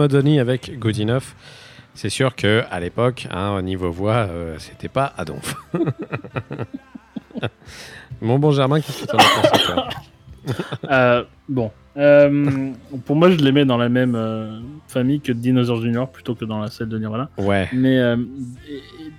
Modoni 0.05 0.39
avec 0.39 0.79
Good 0.79 1.01
Enough. 1.01 1.23
C'est 1.95 2.11
sûr 2.11 2.35
que 2.37 2.63
à 2.71 2.79
l'époque, 2.79 3.27
hein, 3.31 3.57
au 3.57 3.63
niveau 3.63 3.91
voix, 3.91 4.27
euh, 4.29 4.57
c'était 4.59 4.89
pas 4.89 5.15
à 5.17 5.25
donf. 5.25 5.55
Mon 8.21 8.39
bon 8.39 8.51
Germain, 8.53 8.81
qu'est-ce 8.83 9.03
que 9.07 9.11
t'en 9.11 9.17
as 9.19 9.49
pensé 9.51 9.65
toi 9.65 9.89
Euh, 10.91 11.25
bon. 11.49 11.71
Euh, 11.97 12.71
pour 13.07 13.17
moi, 13.17 13.31
je 13.31 13.37
les 13.37 13.51
mets 13.51 13.65
dans 13.65 13.79
la 13.79 13.89
même 13.89 14.15
euh, 14.15 14.61
famille 14.89 15.21
que 15.21 15.33
Dinosaur 15.33 15.81
Junior 15.81 16.11
plutôt 16.11 16.35
que 16.35 16.45
dans 16.45 16.59
la 16.61 16.69
celle 16.69 16.89
de 16.91 16.99
Nirvana. 16.99 17.31
Ouais. 17.39 17.67
Mais 17.73 17.99
euh, 17.99 18.17
et- 18.69 18.75
et 18.75 19.13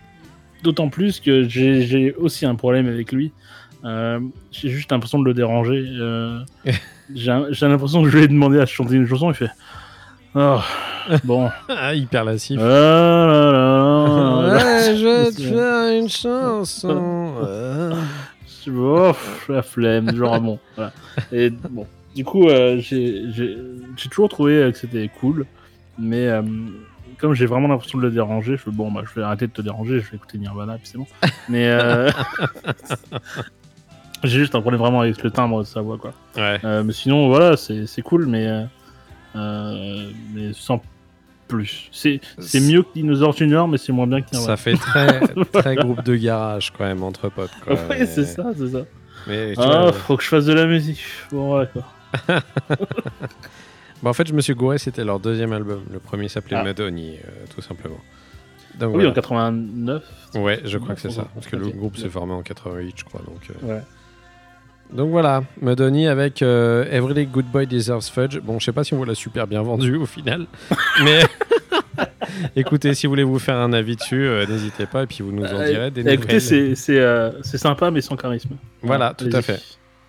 d'autant 0.62 0.90
plus 0.90 1.20
que 1.20 1.48
j'ai 1.50 1.82
j'ai 1.88 2.14
aussi 2.14 2.46
un 2.46 2.54
problème 2.54 2.88
avec 2.88 3.12
lui. 3.12 3.32
Euh, 3.86 4.20
j'ai 4.52 4.70
juste 4.70 4.92
l'impression 4.92 5.18
de 5.18 5.26
le 5.26 5.34
déranger. 5.34 5.84
Euh, 6.00 6.40
j'ai 7.16 7.34
j'ai 7.50 7.68
l'impression 7.68 8.04
que 8.04 8.10
je 8.10 8.18
lui 8.18 8.26
ai 8.26 8.28
demandé 8.28 8.60
à 8.60 8.68
chanter 8.68 8.94
une 8.96 9.08
chanson. 9.08 9.32
Il 9.32 9.36
fait. 9.36 9.50
Oh, 10.36 10.60
bon. 11.24 11.50
Ah, 11.70 11.94
hyper 11.94 12.24
lassif. 12.26 12.60
Ah 12.62 12.66
là 12.68 13.28
là 13.28 13.52
là. 13.52 14.54
Ouais, 14.56 14.96
je 14.98 15.06
vais 15.06 15.32
te 15.32 15.42
faire 15.42 16.00
une 16.00 16.10
chanson. 16.10 17.34
Euh. 17.44 17.94
Je- 18.66 18.72
oh, 18.72 19.14
la 19.48 19.62
flemme, 19.62 20.16
genre 20.16 20.40
bon. 20.42 20.60
Voilà. 20.76 20.92
Et 21.32 21.50
bon, 21.52 21.86
du 22.16 22.26
coup, 22.26 22.50
euh, 22.50 22.78
j'ai 22.80 24.10
toujours 24.10 24.30
trouvé 24.30 24.54
euh, 24.56 24.72
que 24.72 24.78
c'était 24.78 25.10
cool, 25.20 25.46
mais 26.00 26.28
euh, 26.28 26.42
comme 27.20 27.34
j'ai 27.34 27.46
vraiment 27.46 27.68
l'impression 27.68 28.00
de 28.00 28.04
le 28.04 28.12
déranger, 28.12 28.54
je 28.54 28.62
fais 28.64 28.72
bon, 28.72 28.92
bah, 28.92 29.04
je 29.08 29.18
vais 29.20 29.26
arrêter 29.26 29.48
de 29.48 29.52
te 29.54 29.62
déranger, 29.62 30.00
je 30.00 30.10
vais 30.10 30.18
écouter 30.18 30.38
Nirvana, 30.40 30.78
puis 30.78 30.88
c'est 30.92 30.98
bon. 30.98 31.08
Mais 31.48 31.68
euh, 31.70 32.10
j'ai 34.24 34.40
juste 34.40 34.56
un 34.56 34.62
problème 34.62 34.82
vraiment 34.82 35.02
avec 35.02 35.22
le 35.22 35.30
timbre 35.32 35.60
de 35.60 35.66
sa 35.68 35.82
voix, 35.82 35.98
quoi. 35.98 36.14
Ouais. 36.36 36.60
Euh, 36.64 36.84
mais 36.84 36.94
sinon, 36.94 37.28
voilà, 37.30 37.56
c'est 37.58 37.86
c'est 37.86 38.02
cool, 38.02 38.26
mais 38.26 38.48
euh, 39.36 40.10
mais 40.34 40.54
sans 40.54 40.82
plus. 41.48 41.90
C'est 41.92 42.20
mieux 42.60 42.82
que 42.84 42.88
Dinosaur 42.96 43.34
Junior, 43.34 43.68
mais 43.68 43.78
c'est 43.78 43.92
moins 43.92 44.08
bien 44.08 44.22
que 44.22 44.30
Ça 44.32 44.38
Nirvana. 44.38 44.58
fait 44.58 44.74
très, 44.76 45.20
très 45.62 45.76
groupe 45.76 46.04
de 46.04 46.16
garage 46.16 46.72
quand 46.76 46.86
même 46.86 47.04
entre 47.04 47.30
potes. 47.30 47.52
Quoi. 47.64 47.74
Ouais, 47.90 48.06
c'est 48.06 48.26
ça, 48.26 48.52
c'est 48.58 48.70
ça. 48.70 48.82
Mais 49.28 49.54
tu 49.54 49.60
Ah, 49.62 49.82
vois, 49.84 49.94
faut 49.94 50.18
que 50.18 50.24
je 50.24 50.30
fasse 50.30 50.46
de 50.46 50.54
la 50.54 50.66
musique. 50.66 51.02
Bon, 51.32 51.58
ouais, 51.60 51.68
quoi. 51.72 51.84
bah, 54.04 54.10
en 54.10 54.14
fait, 54.14 54.28
je 54.28 54.34
me 54.34 54.42
suis 54.42 54.54
gouré, 54.54 54.78
c'était 54.78 55.04
leur 55.04 55.20
deuxième 55.20 55.54
album. 55.54 55.84
Le 55.92 56.00
premier 56.00 56.28
s'appelait 56.30 56.58
Ah. 56.58 56.64
Madoni, 56.64 57.16
euh, 57.16 57.46
tout 57.54 57.62
simplement. 57.62 58.00
Donc, 58.80 58.90
Oui, 58.90 58.96
voilà. 58.96 59.10
en 59.12 59.14
89. 59.14 60.04
Ouais, 60.36 60.62
je 60.66 60.78
crois 60.78 60.96
que 60.96 61.02
c'est 61.02 61.12
ça. 61.12 61.28
Parce 61.34 61.48
que 61.48 61.56
le 61.56 61.70
groupe 61.70 61.98
s'est 61.98 62.10
formé 62.10 62.34
en 62.34 62.42
88, 62.44 62.94
je 62.98 63.04
crois. 63.06 63.22
Donc, 63.26 63.50
euh, 63.50 63.76
Ouais. 63.76 63.82
Donc 64.94 65.10
voilà, 65.12 65.44
Madoni 65.62 66.08
avec 66.08 66.42
euh, 66.42 66.86
Every 66.92 67.26
Good 67.26 67.46
Boy 67.52 67.68
Deserves 67.68 68.06
Fudge. 68.10 68.40
Bon, 68.40 68.60
je 68.60 68.66
sais 68.66 68.72
pas 68.72 68.84
si 68.84 68.94
on 68.94 68.98
vous 68.98 69.06
l'a 69.06 69.16
super 69.16 69.48
bien 69.48 69.62
vendu 69.62 69.96
au 69.96 70.06
final. 70.06 70.46
mais 71.04 71.22
écoutez, 72.56 72.94
si 72.94 73.08
vous 73.08 73.12
voulez 73.12 73.24
vous 73.24 73.40
faire 73.40 73.58
un 73.58 73.74
avis 73.74 73.96
dessus, 73.96 74.26
euh, 74.26 74.46
n'hésitez 74.46 74.86
pas. 74.86 75.04
Et 75.04 75.08
puis 75.08 75.24
vous 75.24 75.32
nous 75.32 75.44
en 75.46 75.64
direz 75.66 75.92
des 75.92 76.02
Euh, 76.06 76.12
écoutez, 76.12 76.36
nouvelles. 76.36 76.42
c'est 76.42 76.76
c'est 76.76 77.00
euh, 77.00 77.32
c'est 77.42 77.58
sympa, 77.58 77.92
mais 77.92 78.02
sans 78.02 78.16
charisme. 78.16 78.56
Voilà, 78.82 79.14
tout 79.14 79.30
à 79.34 79.42
fait. 79.42 79.62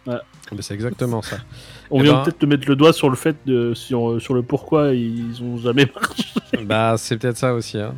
Mais 0.07 0.63
C'est 0.63 0.75
exactement 0.75 1.23
ça. 1.23 1.39
On 1.91 1.99
Eh 2.01 2.05
vient 2.05 2.13
ben- 2.15 2.23
peut-être 2.23 2.39
te 2.39 2.47
mettre 2.47 2.69
le 2.69 2.77
doigt 2.77 2.93
sur 2.93 3.11
le 3.11 3.17
fait 3.17 3.35
de 3.47 3.75
sur, 3.75 4.11
euh, 4.13 4.21
sur 4.21 4.35
le 4.35 4.43
pourquoi 4.43 4.93
ils 4.95 5.43
ont 5.43 5.57
jamais 5.57 5.91
marché. 5.93 6.25
bah, 6.65 6.95
c'est 6.99 7.17
peut-être 7.17 7.37
ça 7.37 7.53
aussi. 7.55 7.79
Hein. 7.81 7.95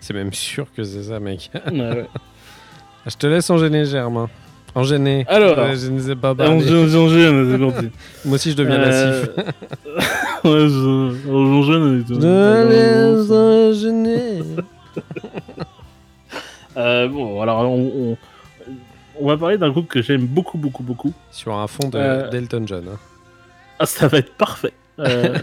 c'est 0.00 0.12
même 0.12 0.32
sûr 0.34 0.66
que 0.74 0.82
c'est 0.84 1.04
ça, 1.04 1.20
mec. 1.20 1.50
Ouais, 1.54 1.72
ouais. 1.80 2.08
Je 3.06 3.16
te 3.16 3.26
laisse 3.26 3.48
enchaîner, 3.48 3.86
Germain. 3.86 4.28
Enchaîner. 4.74 5.24
Alors. 5.28 5.56
Je 5.74 5.88
ne 5.90 6.00
sais 6.00 6.16
pas 6.16 6.34
parler. 6.34 6.60
c'est 6.60 7.58
gentil. 7.58 7.90
Moi 8.24 8.34
aussi, 8.34 8.50
je 8.52 8.56
deviens 8.56 8.80
Euh, 8.80 9.20
lassif. 9.20 9.30
ouais, 10.44 10.68
je- 10.68 11.30
laisse 12.68 13.30
enchaîner. 13.30 14.42
Euh, 16.76 17.08
bon, 17.08 17.40
alors 17.40 17.60
on, 17.70 17.92
on, 18.10 18.16
on 19.20 19.28
va 19.28 19.36
parler 19.36 19.58
d'un 19.58 19.70
groupe 19.70 19.86
que 19.88 20.02
j'aime 20.02 20.26
beaucoup, 20.26 20.58
beaucoup, 20.58 20.82
beaucoup. 20.82 21.12
Sur 21.30 21.54
un 21.54 21.66
fond 21.68 21.88
de 21.88 21.96
Euh, 21.98 22.28
d'Elton 22.30 22.64
John. 22.66 22.84
hein. 22.92 22.98
Ah, 23.78 23.86
ça 23.86 24.08
va 24.08 24.18
être 24.18 24.34
parfait. 24.34 24.72
Euh, 24.98 25.38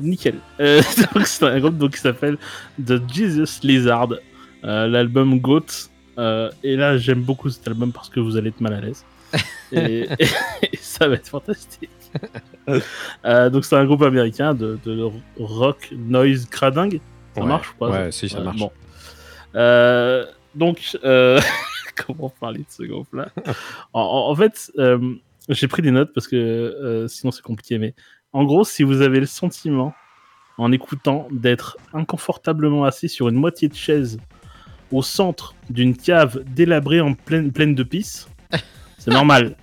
nickel. 0.00 0.36
C'est 0.58 1.42
un 1.44 1.58
groupe 1.60 1.76
donc, 1.78 1.92
qui 1.92 2.00
s'appelle 2.00 2.36
The 2.84 2.94
Jesus 3.12 3.60
Lizard, 3.62 4.10
l'album 4.62 5.38
Goat. 5.40 5.88
Euh, 6.18 6.50
et 6.62 6.76
là, 6.76 6.96
j'aime 6.96 7.22
beaucoup 7.22 7.50
cet 7.50 7.66
album 7.68 7.92
parce 7.92 8.08
que 8.08 8.20
vous 8.20 8.36
allez 8.36 8.48
être 8.48 8.60
mal 8.60 8.74
à 8.74 8.80
l'aise. 8.80 9.04
Et, 9.72 10.06
et 10.20 10.76
ça 10.80 11.08
va 11.08 11.14
être 11.16 11.26
fantastique. 11.26 11.90
Euh, 13.24 13.50
donc, 13.50 13.64
c'est 13.64 13.74
un 13.74 13.84
groupe 13.84 14.02
américain 14.02 14.54
de, 14.54 14.78
de 14.84 15.10
rock 15.38 15.90
noise 15.92 16.46
cradingue. 16.46 17.00
Ça 17.34 17.40
Ouais. 17.40 17.48
marche 17.48 17.70
ou 17.72 17.74
pas 17.78 17.90
Ouais, 17.90 18.12
si, 18.12 18.28
ça 18.28 18.40
marche. 18.40 18.58
bon. 18.58 18.70
Euh, 19.56 20.24
donc, 20.54 20.96
comment 22.06 22.28
parler 22.40 22.60
de 22.60 22.64
ce 22.68 22.84
groupe-là? 22.84 23.28
En, 23.92 24.32
fait, 24.36 24.70
j'ai 25.48 25.66
pris 25.66 25.82
des 25.82 25.90
notes 25.90 26.12
parce 26.14 26.28
que 26.28 27.06
sinon 27.08 27.32
c'est 27.32 27.42
compliqué. 27.42 27.78
Mais 27.78 27.94
en 28.32 28.44
gros, 28.44 28.62
si 28.64 28.84
vous 28.84 29.00
avez 29.00 29.18
le 29.18 29.26
sentiment, 29.26 29.94
en 30.58 30.70
écoutant, 30.70 31.26
d'être 31.32 31.76
inconfortablement 31.92 32.84
assis 32.84 33.08
sur 33.08 33.28
une 33.28 33.34
moitié 33.34 33.66
de 33.68 33.74
chaise 33.74 34.18
au 34.92 35.02
centre 35.02 35.54
d'une 35.70 35.96
cave 35.96 36.42
délabrée 36.54 37.00
en 37.00 37.14
pleine, 37.14 37.50
pleine 37.52 37.74
de 37.74 37.82
pisse, 37.82 38.28
c'est 38.98 39.10
normal. 39.10 39.56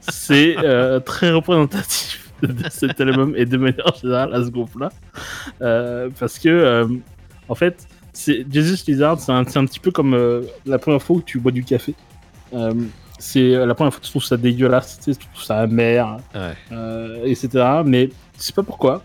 c'est 0.00 0.56
euh, 0.58 1.00
très 1.00 1.30
représentatif 1.32 2.30
de 2.42 2.54
cet 2.70 3.00
album 3.00 3.34
et 3.36 3.46
de 3.46 3.56
manière 3.56 3.94
générale 4.00 4.34
à 4.34 4.44
ce 4.44 4.50
groupe-là. 4.50 4.90
Euh, 5.62 6.08
parce 6.18 6.38
que, 6.38 6.48
euh, 6.48 6.86
en 7.48 7.54
fait, 7.54 7.86
c'est 8.12 8.46
Jesus 8.50 8.84
Lizard, 8.86 9.18
c'est 9.20 9.32
un, 9.32 9.40
un 9.40 9.44
petit 9.66 9.80
peu 9.80 9.90
comme 9.90 10.44
la 10.66 10.78
première 10.78 11.02
fois 11.02 11.16
où 11.16 11.22
tu 11.22 11.38
bois 11.38 11.52
du 11.52 11.64
café. 11.64 11.94
C'est 13.18 13.48
la 13.66 13.74
première 13.74 13.92
fois 13.92 14.00
que 14.00 14.04
tu 14.06 14.10
trouves 14.10 14.24
ça 14.24 14.36
dégueulasse, 14.36 14.98
tu 15.02 15.12
sais, 15.14 15.18
tu 15.18 15.26
trouves 15.28 15.44
ça 15.44 15.60
amer, 15.60 16.18
Ouais. 16.34 16.52
euh, 16.72 17.24
etc. 17.24 17.48
Mais 17.84 18.08
tu 18.08 18.14
sais 18.38 18.52
pas 18.52 18.62
pourquoi. 18.62 19.02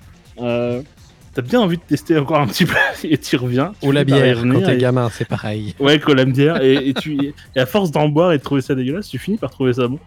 T'as 1.33 1.41
bien 1.41 1.61
envie 1.61 1.77
de 1.77 1.81
tester 1.83 2.17
encore 2.17 2.39
un 2.39 2.47
petit 2.47 2.65
peu 2.65 2.75
et 3.05 3.17
tu 3.17 3.37
reviens. 3.37 3.71
tu 3.81 3.87
Ou 3.87 3.91
la 3.93 4.03
bière, 4.03 4.41
quand 4.41 4.61
t'es 4.63 4.75
et- 4.75 4.77
gamin, 4.79 5.09
c'est 5.09 5.23
pareil. 5.27 5.73
Ouais, 5.79 5.97
que 5.97 6.11
la 6.11 6.25
bière. 6.25 6.61
Et, 6.61 6.89
et, 6.89 6.93
tu, 6.93 7.33
et 7.55 7.59
à 7.59 7.65
force 7.65 7.89
d'en 7.89 8.09
boire 8.09 8.33
et 8.33 8.37
de 8.37 8.43
trouver 8.43 8.61
ça 8.61 8.75
dégueulasse, 8.75 9.07
tu 9.07 9.17
finis 9.17 9.37
par 9.37 9.49
trouver 9.49 9.71
ça 9.73 9.87
bon. 9.87 9.97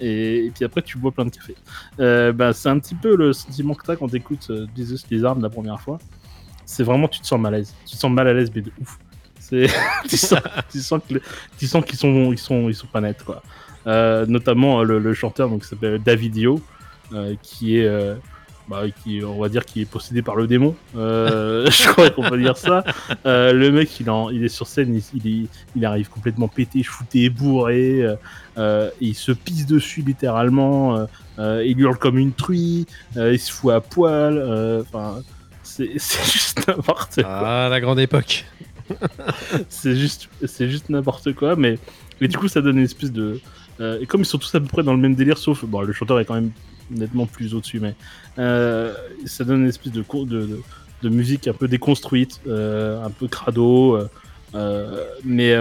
Et, 0.00 0.50
puis 0.54 0.64
après, 0.64 0.82
tu 0.82 0.98
bois 0.98 1.12
plein 1.12 1.26
de 1.26 1.30
café. 1.30 1.54
Euh, 2.00 2.32
bah, 2.32 2.52
c'est 2.52 2.68
un 2.68 2.78
petit 2.80 2.96
peu 2.96 3.14
le 3.14 3.32
sentiment 3.32 3.74
que 3.74 3.86
t'as 3.86 3.94
quand 3.94 4.08
t'écoutes 4.08 4.48
euh, 4.50 4.66
Jesus 4.76 4.98
Lizard 5.10 5.38
la 5.38 5.48
première 5.48 5.80
fois. 5.80 5.98
C'est 6.66 6.82
vraiment, 6.82 7.06
tu 7.06 7.20
te 7.20 7.26
sens 7.26 7.38
mal 7.38 7.54
à 7.54 7.58
l'aise. 7.58 7.72
Tu 7.86 7.94
te 7.94 8.00
sens 8.00 8.10
mal 8.10 8.26
à 8.26 8.32
l'aise, 8.34 8.50
mais 8.52 8.62
de 8.62 8.72
ouf. 8.80 8.98
C'est, 9.38 9.66
tu 10.08 10.16
sens, 10.16 10.40
tu 10.72 10.80
sens 10.80 11.00
que 11.08 11.14
le- 11.14 11.22
tu 11.56 11.66
sens 11.68 11.84
qu'ils 11.84 11.98
sont, 11.98 12.32
ils 12.32 12.38
sont, 12.38 12.68
ils 12.68 12.74
sont 12.74 12.86
pas 12.88 13.00
nets, 13.00 13.22
quoi. 13.24 13.42
Euh, 13.86 14.26
notamment 14.26 14.80
euh, 14.80 14.84
le, 14.84 14.98
le 14.98 15.14
chanteur, 15.14 15.48
donc, 15.50 15.62
qui 15.62 15.68
s'appelle 15.68 16.02
Davidio, 16.02 16.60
euh, 17.12 17.34
qui 17.42 17.76
est, 17.78 17.86
bah, 18.68 18.82
qui, 19.02 19.22
on 19.24 19.38
va 19.40 19.48
dire, 19.48 19.64
qui 19.64 19.80
est 19.82 19.84
possédé 19.84 20.22
par 20.22 20.36
le 20.36 20.46
démon. 20.46 20.74
Euh, 20.96 21.66
je 21.70 21.88
crois 21.88 22.10
qu'on 22.10 22.22
peut 22.28 22.38
dire 22.38 22.56
ça. 22.56 22.82
Euh, 23.26 23.52
le 23.52 23.70
mec, 23.70 24.00
il, 24.00 24.08
en, 24.10 24.30
il 24.30 24.44
est 24.44 24.48
sur 24.48 24.66
scène, 24.66 24.94
il, 25.14 25.20
il, 25.24 25.48
il 25.76 25.84
arrive 25.84 26.08
complètement 26.08 26.48
pété, 26.48 26.82
shooté, 26.82 27.28
bourré, 27.30 28.02
euh, 28.02 28.16
euh, 28.58 28.90
et 29.00 29.06
il 29.06 29.14
se 29.14 29.32
pisse 29.32 29.66
dessus 29.66 30.02
littéralement, 30.02 30.96
euh, 30.96 31.04
euh, 31.38 31.64
il 31.66 31.78
hurle 31.80 31.98
comme 31.98 32.18
une 32.18 32.32
truie, 32.32 32.86
euh, 33.16 33.32
il 33.34 33.38
se 33.38 33.52
fout 33.52 33.72
à 33.72 33.80
poil, 33.80 34.38
enfin, 34.80 35.20
c'est 35.62 35.90
c'est 35.98 36.24
juste 36.24 36.66
n'importe 36.68 37.16
quoi. 37.22 37.24
Ah, 37.26 37.68
la 37.70 37.80
grande 37.80 37.98
époque. 38.00 38.44
C'est 39.70 39.96
juste, 39.96 40.28
c'est 40.46 40.68
juste 40.68 40.90
n'importe 40.90 41.32
quoi, 41.34 41.56
mais, 41.56 41.78
mais 42.20 42.28
du 42.28 42.36
coup, 42.36 42.48
ça 42.48 42.60
donne 42.60 42.76
une 42.76 42.84
espèce 42.84 43.10
de. 43.12 43.40
euh, 43.80 43.98
et 44.00 44.06
comme 44.06 44.20
ils 44.20 44.26
sont 44.26 44.36
tous 44.36 44.54
à 44.54 44.60
peu 44.60 44.66
près 44.66 44.82
dans 44.82 44.92
le 44.92 45.00
même 45.00 45.14
délire, 45.14 45.38
sauf. 45.38 45.64
Bon, 45.64 45.80
le 45.80 45.92
chanteur 45.94 46.20
est 46.20 46.26
quand 46.26 46.34
même 46.34 46.50
nettement 46.90 47.26
plus 47.26 47.54
au-dessus, 47.54 47.80
mais. 47.80 47.94
euh, 48.38 48.94
ça 49.26 49.44
donne 49.44 49.62
une 49.62 49.68
espèce 49.68 49.92
de, 49.92 50.02
de, 50.02 50.24
de, 50.24 50.60
de 51.02 51.08
musique 51.08 51.48
un 51.48 51.52
peu 51.52 51.68
déconstruite, 51.68 52.40
euh, 52.46 53.02
un 53.04 53.10
peu 53.10 53.28
crado, 53.28 53.98
euh, 54.54 55.04
mais. 55.24 55.56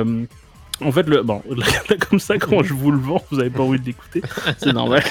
en 0.82 0.92
fait, 0.92 1.04
le, 1.08 1.24
bon, 1.24 1.42
là, 1.50 1.66
comme 2.10 2.20
ça, 2.20 2.38
quand 2.38 2.64
je 2.64 2.74
vous 2.74 2.92
le 2.92 2.98
vends, 3.00 3.24
vous 3.32 3.40
avez 3.40 3.50
pas 3.50 3.64
envie 3.64 3.80
de 3.80 3.86
l'écouter, 3.86 4.22
c'est 4.58 4.74
normal. 4.74 5.04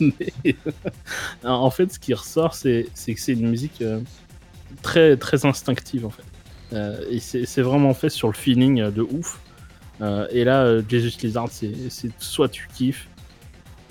Mais, 0.00 0.56
en 1.44 1.70
fait, 1.70 1.92
ce 1.92 1.98
qui 1.98 2.12
ressort, 2.14 2.54
c'est 2.54 2.88
c'est 2.94 3.14
que 3.14 3.20
c'est 3.20 3.32
une 3.34 3.48
musique 3.48 3.82
euh, 3.82 4.00
très, 4.82 5.16
très 5.16 5.44
instinctive, 5.46 6.06
en 6.06 6.10
fait. 6.10 6.22
Euh, 6.72 7.04
et 7.10 7.20
c'est 7.20 7.60
vraiment 7.62 7.92
fait 7.92 8.08
sur 8.08 8.28
le 8.28 8.32
feeling 8.34 8.90
de 8.90 9.02
ouf. 9.02 9.38
Euh, 10.00 10.26
et 10.30 10.42
là, 10.44 10.80
Jesus 10.88 11.18
Lizard, 11.22 11.48
c'est 11.50 11.72
c'est 11.90 12.10
soit 12.18 12.48
tu 12.48 12.66
kiffes, 12.74 13.08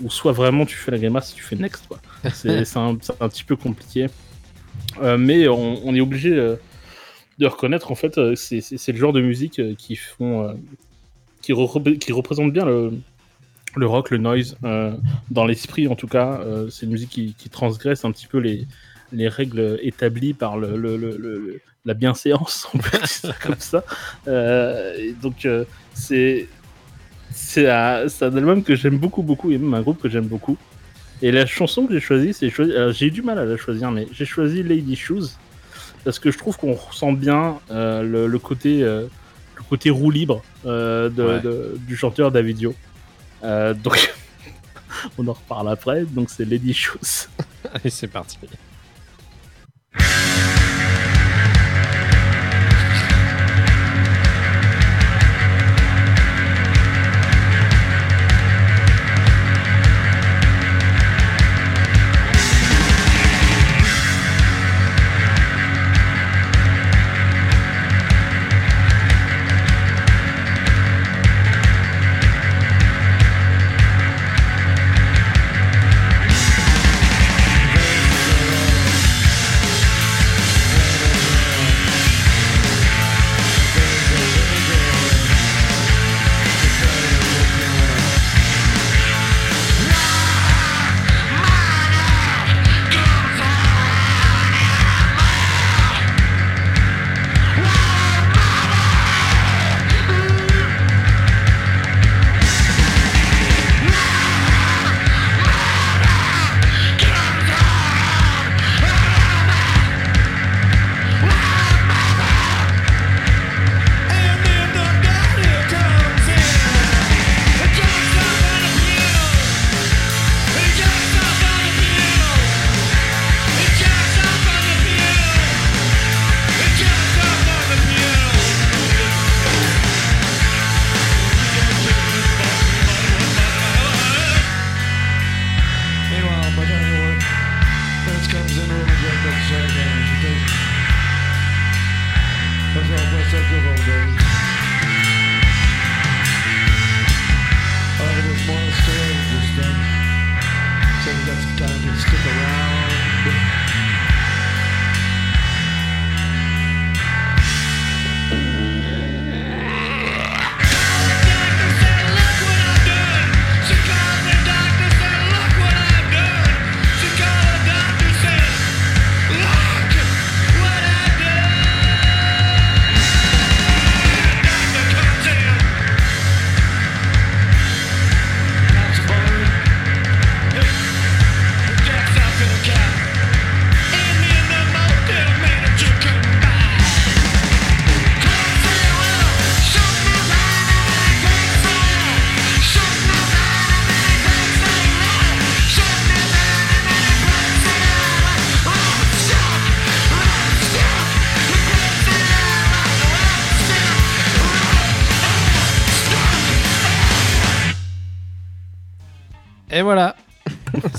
ou 0.02 0.10
soit 0.10 0.32
vraiment 0.32 0.66
tu 0.66 0.76
fais 0.76 0.90
la 0.90 0.98
grimace 0.98 1.32
et 1.32 1.34
tu 1.34 1.42
fais 1.42 1.56
next. 1.56 1.86
quoi. 1.86 1.98
C'est 2.34 2.64
c'est 2.64 2.78
un, 2.78 2.96
c'est 3.00 3.20
un 3.20 3.28
petit 3.28 3.44
peu 3.44 3.56
compliqué. 3.56 4.06
Euh, 5.00 5.16
mais 5.18 5.48
on, 5.48 5.86
on 5.86 5.94
est 5.94 6.00
obligé 6.00 6.30
euh, 6.34 6.56
de 7.38 7.46
reconnaître, 7.46 7.90
en 7.90 7.94
fait, 7.94 8.18
euh, 8.18 8.34
c'est 8.36 8.88
le 8.88 8.96
genre 8.98 9.12
de 9.12 9.20
musique 9.20 9.60
qui 9.76 9.96
font. 9.96 10.58
qui, 11.40 11.52
repr- 11.52 11.98
qui 11.98 12.12
représente 12.12 12.52
bien 12.52 12.64
le, 12.64 12.92
le 13.76 13.86
rock, 13.86 14.10
le 14.10 14.18
noise, 14.18 14.56
euh, 14.64 14.92
dans 15.30 15.46
l'esprit 15.46 15.88
en 15.88 15.94
tout 15.96 16.08
cas. 16.08 16.40
Euh, 16.42 16.68
c'est 16.70 16.86
une 16.86 16.92
musique 16.92 17.10
qui, 17.10 17.34
qui 17.34 17.48
transgresse 17.48 18.04
un 18.04 18.12
petit 18.12 18.26
peu 18.26 18.38
les, 18.38 18.66
les 19.12 19.28
règles 19.28 19.78
établies 19.82 20.34
par 20.34 20.58
le, 20.58 20.76
le- 20.76 20.96
le- 20.96 21.16
le- 21.16 21.38
le- 21.38 21.60
la 21.84 21.94
bienséance, 21.94 22.68
on 22.74 22.78
peut 22.78 22.96
dire 22.98 23.06
ça 23.08 23.34
comme 23.42 23.58
ça. 23.58 23.82
Euh, 24.28 24.94
et 24.98 25.12
donc, 25.20 25.48
c'est 25.94 26.48
c'est 27.34 27.68
un, 27.68 28.06
album 28.20 28.62
que 28.62 28.74
j'aime 28.76 28.98
beaucoup, 28.98 29.22
beaucoup, 29.22 29.50
et 29.50 29.58
même 29.58 29.74
un 29.74 29.80
groupe 29.82 30.00
que 30.00 30.08
j'aime 30.08 30.26
beaucoup. 30.26 30.56
Et 31.20 31.30
la 31.30 31.46
chanson 31.46 31.86
que 31.86 31.92
j'ai 31.94 32.00
choisie, 32.00 32.34
c'est 32.34 32.50
j'ai 32.50 33.06
eu 33.06 33.10
du 33.10 33.22
mal 33.22 33.38
à 33.38 33.44
la 33.44 33.56
choisir, 33.56 33.90
mais 33.90 34.08
j'ai 34.12 34.24
choisi 34.24 34.62
Lady 34.62 34.96
Shoes 34.96 35.28
parce 36.04 36.18
que 36.18 36.30
je 36.32 36.38
trouve 36.38 36.56
qu'on 36.56 36.72
ressent 36.74 37.12
bien 37.12 37.60
euh, 37.70 38.02
le, 38.02 38.26
le 38.26 38.38
côté 38.40 38.82
euh, 38.82 39.06
le 39.54 39.62
côté 39.62 39.90
roue 39.90 40.10
libre 40.10 40.42
euh, 40.66 41.08
de- 41.08 41.22
Ouais. 41.22 41.40
de- 41.40 41.78
du 41.86 41.96
chanteur 41.96 42.32
Davidio. 42.32 42.74
Euh, 43.44 43.72
donc, 43.72 44.12
on 45.18 45.26
en 45.28 45.32
reparle 45.32 45.68
après. 45.70 46.04
Donc, 46.04 46.28
c'est 46.30 46.44
Lady 46.44 46.74
Shoes. 46.74 47.28
Allez, 47.72 47.90
c'est 47.90 48.08
parti. 48.08 48.38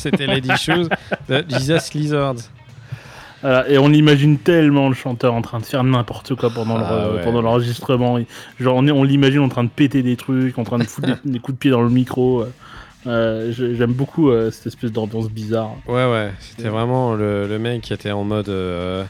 C'était 0.03 0.27
Lady 0.27 0.49
Shoes 0.57 0.87
de 1.29 1.43
Jesus 1.49 1.93
Lizard. 1.97 2.35
Voilà, 3.41 3.67
et 3.69 3.77
on 3.77 3.89
imagine 3.91 4.37
tellement 4.37 4.87
le 4.87 4.95
chanteur 4.95 5.33
en 5.33 5.41
train 5.41 5.59
de 5.59 5.65
faire 5.65 5.83
n'importe 5.83 6.33
quoi 6.35 6.49
pendant 6.49 6.77
le- 6.77 6.83
Ah 6.87 7.09
ouais. 7.11 7.21
pendant 7.23 7.41
l'enregistrement. 7.41 8.17
Genre, 8.59 8.75
on, 8.77 8.87
on 8.87 9.03
l'imagine 9.03 9.41
en 9.41 9.49
train 9.49 9.65
de 9.65 9.69
péter 9.69 10.01
des 10.01 10.15
trucs, 10.15 10.57
en 10.57 10.63
train 10.63 10.77
de 10.77 10.85
foutre 10.85 11.07
des, 11.07 11.15
des 11.31 11.39
coups 11.39 11.55
de 11.57 11.59
pied 11.59 11.71
dans 11.71 11.81
le 11.81 11.89
micro. 11.89 12.45
Euh, 13.05 13.51
j'ai- 13.51 13.75
J'aime 13.75 13.91
beaucoup 13.91 14.29
euh, 14.29 14.49
cette 14.49 14.67
espèce 14.67 14.93
d'ambiance 14.93 15.29
bizarre. 15.29 15.71
Ouais, 15.89 16.09
ouais. 16.09 16.31
C'était 16.39 16.69
vraiment 16.69 17.15
le, 17.15 17.45
le 17.47 17.59
mec 17.59 17.81
qui 17.81 17.91
était 17.93 18.11
en 18.11 18.23
mode 18.23 18.47
euh, 18.47 19.03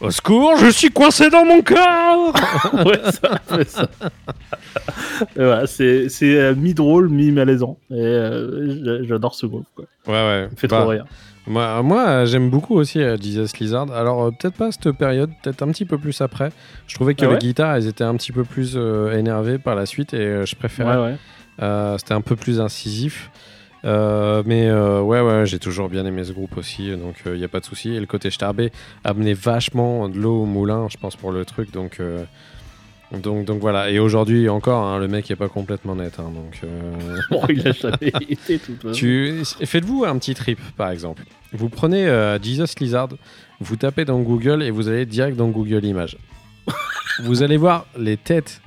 Au 0.00 0.10
secours, 0.10 0.56
je 0.58 0.68
suis 0.70 0.88
coincé 0.90 1.28
dans 1.28 1.44
mon 1.44 1.60
corps 1.62 2.32
ouais, 2.86 3.00
ça, 3.10 3.64
ça. 3.66 3.88
Voilà, 5.36 5.66
c'est 5.66 6.08
euh, 6.22 6.54
mi-drôle, 6.54 7.08
mi-malaisant. 7.08 7.76
Et 7.90 7.94
euh, 7.96 8.82
j'a- 8.84 9.02
j'adore 9.06 9.34
ce 9.34 9.46
groupe. 9.46 9.66
Quoi. 9.74 9.84
Ouais, 10.06 10.12
ouais. 10.14 10.48
Me 10.50 10.56
fait 10.56 10.68
Bah, 10.68 10.80
trop 10.80 10.88
rire. 10.90 11.04
Moi, 11.46 11.82
moi 11.82 12.24
j'aime 12.24 12.48
beaucoup 12.50 12.76
aussi 12.76 13.00
euh, 13.02 13.16
Jesus 13.20 13.52
Lizard. 13.60 13.92
Alors, 13.92 14.22
euh, 14.24 14.30
peut-être 14.30 14.54
pas 14.56 14.70
cette 14.72 14.92
période, 14.92 15.30
peut-être 15.42 15.62
un 15.62 15.68
petit 15.68 15.84
peu 15.84 15.98
plus 15.98 16.18
après. 16.20 16.50
Je 16.86 16.94
trouvais 16.94 17.14
que 17.14 17.24
Ah 17.26 17.30
les 17.32 17.38
guitares, 17.38 17.74
elles 17.76 17.86
étaient 17.86 18.04
un 18.04 18.14
petit 18.16 18.32
peu 18.32 18.44
plus 18.44 18.76
énervées 19.12 19.58
par 19.58 19.74
la 19.74 19.84
suite 19.86 20.14
et 20.14 20.46
je 20.46 20.54
préférais. 20.56 20.96
Ouais, 20.96 21.16
ouais. 21.60 21.98
C'était 21.98 22.14
un 22.14 22.20
peu 22.22 22.36
plus 22.36 22.60
incisif. 22.60 23.30
Euh, 23.84 24.42
mais 24.44 24.68
euh, 24.68 25.00
ouais, 25.00 25.20
ouais, 25.20 25.46
j'ai 25.46 25.58
toujours 25.58 25.88
bien 25.88 26.04
aimé 26.04 26.24
ce 26.24 26.32
groupe 26.32 26.56
aussi, 26.56 26.90
donc 26.96 27.16
il 27.26 27.32
n'y 27.34 27.44
a 27.44 27.48
pas 27.48 27.60
de 27.60 27.64
souci. 27.64 27.94
Et 27.94 28.00
le 28.00 28.06
côté 28.06 28.30
Starbé 28.30 28.72
amenait 29.04 29.34
vachement 29.34 30.08
de 30.08 30.18
l'eau 30.18 30.42
au 30.42 30.46
moulin, 30.46 30.86
je 30.90 30.96
pense, 30.96 31.16
pour 31.16 31.32
le 31.32 31.44
truc. 31.44 31.72
Donc, 31.72 31.98
euh, 32.00 32.24
donc, 33.12 33.44
donc 33.44 33.60
voilà. 33.60 33.90
Et 33.90 33.98
aujourd'hui 33.98 34.48
encore, 34.48 34.84
hein, 34.84 34.98
le 34.98 35.08
mec 35.08 35.30
est 35.30 35.36
pas 35.36 35.48
complètement 35.48 35.96
net. 35.96 36.18
hein, 36.18 36.30
donc, 36.34 36.60
euh, 36.64 37.16
Bon, 37.30 37.42
il 37.48 37.66
a 37.66 37.72
jamais 37.72 38.12
été 38.28 38.58
tout 38.58 38.76
tu... 38.92 39.42
Faites-vous 39.44 40.04
un 40.04 40.16
petit 40.18 40.34
trip, 40.34 40.60
par 40.76 40.90
exemple. 40.90 41.24
Vous 41.52 41.68
prenez 41.68 42.06
euh, 42.06 42.40
Jesus 42.40 42.74
Lizard, 42.78 43.08
vous 43.60 43.76
tapez 43.76 44.04
dans 44.04 44.20
Google 44.20 44.62
et 44.62 44.70
vous 44.70 44.88
allez 44.88 45.06
direct 45.06 45.36
dans 45.36 45.48
Google 45.48 45.84
Images. 45.84 46.16
vous 47.24 47.42
allez 47.42 47.56
voir 47.56 47.86
les 47.98 48.16
têtes 48.16 48.60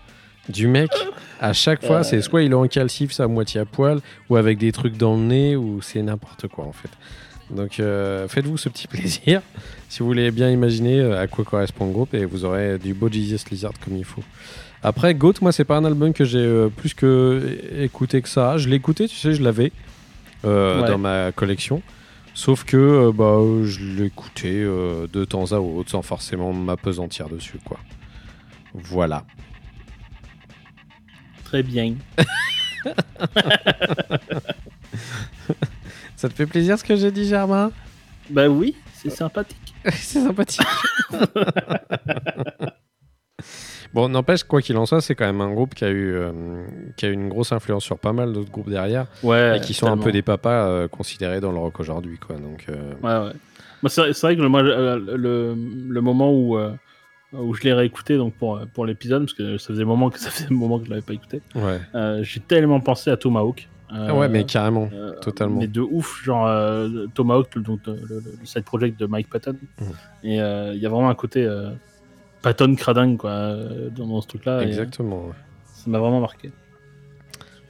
du 0.49 0.67
mec. 0.67 0.91
À 1.43 1.53
chaque 1.53 1.85
fois, 1.85 2.03
c'est 2.03 2.21
soit 2.21 2.41
il 2.43 2.51
est 2.51 2.55
en 2.55 2.67
calcif, 2.67 3.11
sa 3.11 3.27
moitié 3.27 3.59
à 3.61 3.65
poil, 3.65 3.99
ou 4.29 4.37
avec 4.37 4.57
des 4.57 4.71
trucs 4.71 4.95
dans 4.97 5.15
le 5.15 5.23
nez, 5.23 5.55
ou 5.55 5.81
c'est 5.81 6.01
n'importe 6.01 6.47
quoi 6.47 6.65
en 6.65 6.71
fait. 6.71 6.89
Donc 7.53 7.79
euh, 7.79 8.27
faites-vous 8.29 8.57
ce 8.57 8.69
petit 8.69 8.87
plaisir 8.93 9.41
si 9.89 9.99
vous 9.99 10.05
voulez 10.05 10.31
bien 10.31 10.49
imaginer 10.49 10.99
euh, 11.01 11.21
à 11.21 11.27
quoi 11.27 11.43
correspond 11.43 11.85
le 11.87 11.91
groupe 11.91 12.13
et 12.13 12.23
vous 12.25 12.45
aurez 12.45 12.79
du 12.79 12.93
beau 12.93 13.09
Jesus 13.11 13.39
Lizard 13.51 13.73
comme 13.83 13.97
il 13.97 14.05
faut. 14.05 14.23
Après, 14.81 15.13
Goat, 15.13 15.33
moi, 15.41 15.51
c'est 15.51 15.65
pas 15.65 15.77
un 15.77 15.85
album 15.85 16.13
que 16.13 16.25
j'ai 16.25 16.39
euh, 16.39 16.69
plus 16.69 16.93
que 16.93 17.59
écouté 17.79 18.21
que 18.21 18.29
ça. 18.29 18.57
Je 18.57 18.69
écouté, 18.69 19.07
tu 19.07 19.15
sais, 19.17 19.33
je 19.33 19.43
l'avais 19.43 19.71
euh, 20.45 20.81
Ouais. 20.81 20.87
dans 20.87 20.97
ma 20.97 21.31
collection. 21.33 21.81
Sauf 22.33 22.63
que 22.63 22.77
euh, 22.77 23.11
bah, 23.13 23.25
euh, 23.37 23.65
je 23.65 23.81
l'écoutais 24.01 24.49
euh, 24.63 25.07
de 25.11 25.23
temps 25.25 25.51
à 25.51 25.57
autre 25.59 25.91
sans 25.91 26.01
forcément 26.01 26.51
m'apesantir 26.53 27.29
dessus. 27.29 27.59
quoi. 27.63 27.77
Voilà. 28.73 29.23
Très 31.53 31.61
bien. 31.61 31.93
Ça 36.15 36.27
te 36.29 36.33
fait 36.33 36.47
plaisir 36.47 36.79
ce 36.79 36.83
que 36.83 36.95
j'ai 36.95 37.11
dit, 37.11 37.27
Germain? 37.27 37.71
Bah 38.31 38.47
oui, 38.47 38.75
c'est 38.95 39.11
sympathique. 39.11 39.75
c'est 39.85 40.21
sympathique. 40.21 40.65
bon, 43.93 44.09
n'empêche, 44.09 44.43
quoi 44.45 44.63
qu'il 44.63 44.75
en 44.77 44.87
soit, 44.87 45.01
c'est 45.01 45.13
quand 45.13 45.27
même 45.27 45.41
un 45.41 45.53
groupe 45.53 45.75
qui 45.75 45.85
a 45.85 45.91
eu, 45.91 46.15
euh, 46.15 46.65
qui 46.97 47.05
a 47.05 47.09
eu 47.09 47.13
une 47.13 47.29
grosse 47.29 47.51
influence 47.51 47.83
sur 47.83 47.99
pas 47.99 48.13
mal 48.13 48.33
d'autres 48.33 48.49
groupes 48.49 48.71
derrière 48.71 49.05
Ouais. 49.21 49.57
et 49.57 49.61
qui 49.61 49.75
sont 49.75 49.85
un 49.85 49.99
peu 49.99 50.11
des 50.11 50.23
papas 50.23 50.69
euh, 50.69 50.87
considérés 50.87 51.39
dans 51.39 51.51
le 51.51 51.59
rock 51.59 51.79
aujourd'hui, 51.79 52.17
quoi. 52.17 52.35
Donc, 52.37 52.65
euh, 52.69 52.93
Ouais, 53.03 53.27
ouais. 53.27 53.33
C'est 53.89 54.19
vrai 54.23 54.35
que 54.35 54.41
le, 54.41 54.49
moi, 54.49 54.63
le, 54.63 54.97
le, 55.17 55.55
le 55.55 56.01
moment 56.01 56.33
où, 56.33 56.57
où 57.33 57.53
je 57.53 57.61
l'ai 57.63 57.73
réécouté 57.73 58.17
donc 58.17 58.33
pour, 58.35 58.59
pour 58.73 58.85
l'épisode, 58.85 59.23
parce 59.23 59.33
que 59.33 59.57
ça 59.57 59.67
faisait 59.69 59.83
un 59.83 59.87
moment 59.87 60.09
que 60.09 60.19
ça 60.25 60.29
faisait 60.29 60.47
un 60.51 60.55
moment 60.55 60.79
que 60.79 60.85
je 60.85 60.89
l'avais 60.89 61.01
pas 61.01 61.13
écouté, 61.13 61.41
ouais. 61.55 61.79
euh, 61.95 62.23
j'ai 62.23 62.39
tellement 62.39 62.79
pensé 62.79 63.09
à 63.09 63.17
Tomahawk. 63.17 63.67
Euh, 63.93 64.11
ouais, 64.11 64.27
mais 64.27 64.43
carrément, 64.43 64.89
euh, 64.91 65.13
totalement. 65.19 65.59
Mais 65.59 65.67
de 65.67 65.81
ouf, 65.81 66.23
genre 66.23 66.47
euh, 66.47 67.05
Tomahawk, 67.13 67.55
donc 67.59 67.79
le, 67.85 67.93
le- 68.09 68.23
le 68.39 68.45
side 68.45 68.63
project 68.63 68.99
de 68.99 69.05
Mike 69.05 69.29
Patton. 69.29 69.55
Mhm. 69.79 69.87
Et 70.23 70.35
il 70.37 70.79
y 70.81 70.85
a 70.85 70.89
vraiment 70.89 71.09
un 71.09 71.15
côté 71.15 71.47
Patton 72.41 72.73
cradingue 72.75 73.17
quoi, 73.17 73.55
dans, 73.95 74.07
dans 74.07 74.21
ce 74.21 74.27
truc-là. 74.27 74.63
et, 74.63 74.67
Exactement. 74.67 75.25
ouais. 75.27 75.33
ça 75.65 75.89
m'a 75.91 75.99
vraiment 75.99 76.21
marqué. 76.21 76.51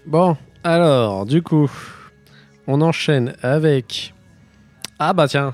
Bon, 0.06 0.38
alors, 0.64 1.26
du 1.26 1.42
coup, 1.42 1.70
on 2.68 2.80
enchaîne 2.82 3.34
avec. 3.42 4.14
Ah 5.00 5.12
bah 5.14 5.28
tiens, 5.28 5.54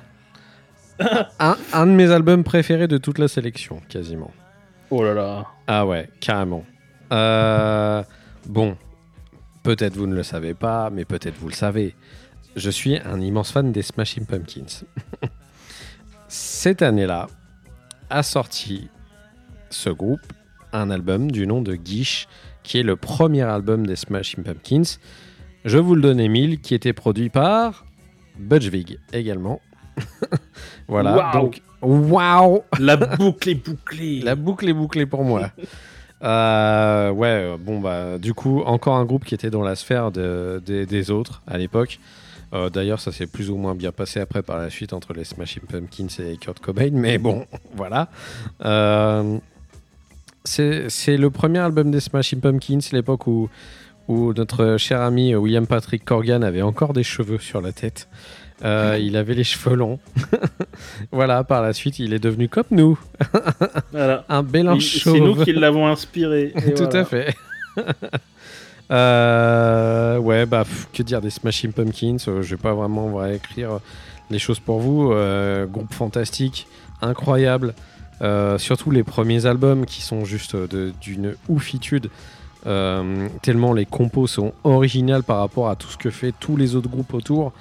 un, 1.40 1.58
un 1.74 1.88
de 1.88 1.92
mes 1.92 2.12
albums 2.12 2.44
préférés 2.44 2.88
de 2.88 2.98
toute 2.98 3.20
la 3.20 3.28
sélection, 3.28 3.82
quasiment. 3.90 4.32
Oh 4.90 5.04
là 5.04 5.14
là. 5.14 5.48
Ah 5.68 5.86
ouais, 5.86 6.10
carrément. 6.20 6.64
Euh, 7.12 8.04
bon, 8.48 8.76
peut-être 9.64 9.96
vous 9.96 10.08
ne 10.08 10.16
le 10.16 10.24
savez 10.24 10.54
pas, 10.54 10.90
mais 10.90 11.06
peut-être 11.06 11.36
vous 11.38 11.50
le 11.50 11.54
savez. 11.54 11.96
Je 12.56 12.70
suis 12.70 12.98
un 12.98 13.22
immense 13.22 13.52
fan 13.52 13.72
des 13.72 13.82
Smashing 13.82 14.26
Pumpkins. 14.26 14.86
Cette 16.28 16.82
année-là, 16.82 17.28
a 18.10 18.24
sorti 18.24 18.90
ce 19.70 19.90
groupe 19.90 20.22
un 20.74 20.90
album 20.90 21.32
du 21.32 21.48
nom 21.48 21.62
de 21.62 21.76
Guiche, 21.76 22.28
qui 22.64 22.80
est 22.80 22.84
le 22.84 22.96
premier 22.96 23.42
album 23.44 23.88
des 23.88 23.96
Smashing 23.96 24.44
Pumpkins. 24.44 24.98
Je 25.66 25.78
vous 25.78 25.96
le 25.96 26.02
donne, 26.02 26.20
Emile, 26.20 26.62
qui 26.62 26.76
était 26.76 26.94
produit 26.94 27.30
par 27.30 27.86
Butch 28.38 28.68
Vig 28.68 29.00
également. 29.14 29.62
voilà, 30.88 31.16
Waouh. 31.16 31.32
donc 31.42 31.62
waouh 31.82 32.64
La 32.80 32.98
boucle 32.98 33.50
est 33.50 33.56
bouclée. 33.56 34.20
la 34.22 34.36
boucle 34.36 34.68
est 34.70 34.74
bouclée 34.74 35.06
pour 35.06 35.24
moi. 35.24 35.50
Euh, 36.22 37.12
ouais, 37.12 37.28
euh, 37.30 37.58
bon, 37.58 37.80
bah, 37.80 38.18
du 38.18 38.34
coup, 38.34 38.60
encore 38.66 38.98
un 38.98 39.06
groupe 39.06 39.24
qui 39.24 39.34
était 39.34 39.50
dans 39.50 39.62
la 39.64 39.76
sphère 39.78 40.12
de- 40.12 40.62
des- 40.66 40.86
des 40.86 41.12
autres 41.12 41.42
à 41.48 41.58
l'époque. 41.58 41.98
Euh, 42.54 42.70
D'ailleurs, 42.70 43.00
ça 43.00 43.14
s'est 43.14 43.26
plus 43.26 43.50
ou 43.50 43.56
moins 43.56 43.74
bien 43.74 43.94
passé 43.94 44.20
après 44.20 44.42
par 44.42 44.58
la 44.58 44.70
suite 44.70 44.92
entre 44.92 45.14
les 45.14 45.24
Smashing 45.24 45.64
Pumpkins 45.64 46.08
et 46.22 46.36
Kurt 46.36 46.60
Cobain, 46.60 46.90
mais 46.92 47.18
bon, 47.20 47.46
voilà. 47.74 48.10
Euh, 48.66 49.38
c'est 50.44 50.90
c'est 50.90 51.16
le 51.16 51.30
premier 51.30 51.60
album 51.60 51.90
des 51.90 52.02
Smashing 52.02 52.42
Pumpkins, 52.42 52.80
l'époque 52.92 53.26
où, 53.28 53.50
où 54.10 54.34
notre 54.34 54.76
cher 54.76 55.00
ami 55.02 55.34
William 55.36 55.68
Patrick 55.68 56.04
Corgan 56.04 56.44
avait 56.44 56.64
encore 56.64 56.92
des 56.92 57.04
cheveux 57.04 57.40
sur 57.40 57.62
la 57.62 57.72
tête. 57.72 58.10
Euh, 58.64 58.98
il 59.00 59.16
avait 59.16 59.34
les 59.36 59.44
cheveux 59.46 59.76
longs. 59.76 60.00
voilà, 61.12 61.44
par 61.44 61.62
la 61.62 61.72
suite, 61.74 62.00
il 62.00 62.14
est 62.14 62.20
devenu 62.20 62.50
comme 62.50 62.66
nous, 62.72 63.00
Voilà. 63.92 64.26
un 64.30 64.44
Il- 64.76 64.82
chauve. 64.82 65.14
C'est 65.14 65.20
nous 65.22 65.36
qui 65.44 65.54
l'avons 65.54 65.88
inspiré. 65.88 66.52
et 66.56 66.74
Tout 66.74 66.84
voilà. 66.84 67.00
à 67.00 67.06
fait. 67.06 67.36
Euh, 68.92 70.18
ouais, 70.18 70.46
bah, 70.46 70.64
pff, 70.64 70.88
que 70.94 71.04
dire 71.04 71.22
des 71.22 71.30
Smashing 71.30 71.72
Pumpkins 71.72 72.18
euh, 72.28 72.42
Je 72.42 72.56
vais 72.56 72.62
pas 72.62 72.74
vraiment 72.74 73.06
on 73.06 73.20
va 73.20 73.34
écrire 73.34 73.80
les 74.30 74.40
choses 74.40 74.60
pour 74.60 74.80
vous. 74.80 75.12
Euh, 75.14 75.66
groupe 75.66 75.94
fantastique, 75.94 76.68
incroyable. 77.02 77.74
Euh, 78.22 78.58
surtout 78.58 78.92
les 78.92 79.04
premiers 79.04 79.46
albums 79.46 79.86
qui 79.86 80.02
sont 80.02 80.26
juste 80.26 80.56
d'une 81.02 81.36
oufitude. 81.48 82.10
Euh, 82.68 83.30
tellement 83.42 83.72
les 83.74 83.86
compos 83.86 84.28
sont 84.28 84.52
originales 84.66 85.24
par 85.24 85.38
rapport 85.40 85.70
à 85.70 85.76
tout 85.78 85.88
ce 85.88 85.98
que 85.98 86.10
fait 86.10 86.34
tous 86.38 86.58
les 86.58 86.76
autres 86.76 86.90
groupes 86.90 87.14
autour. 87.14 87.54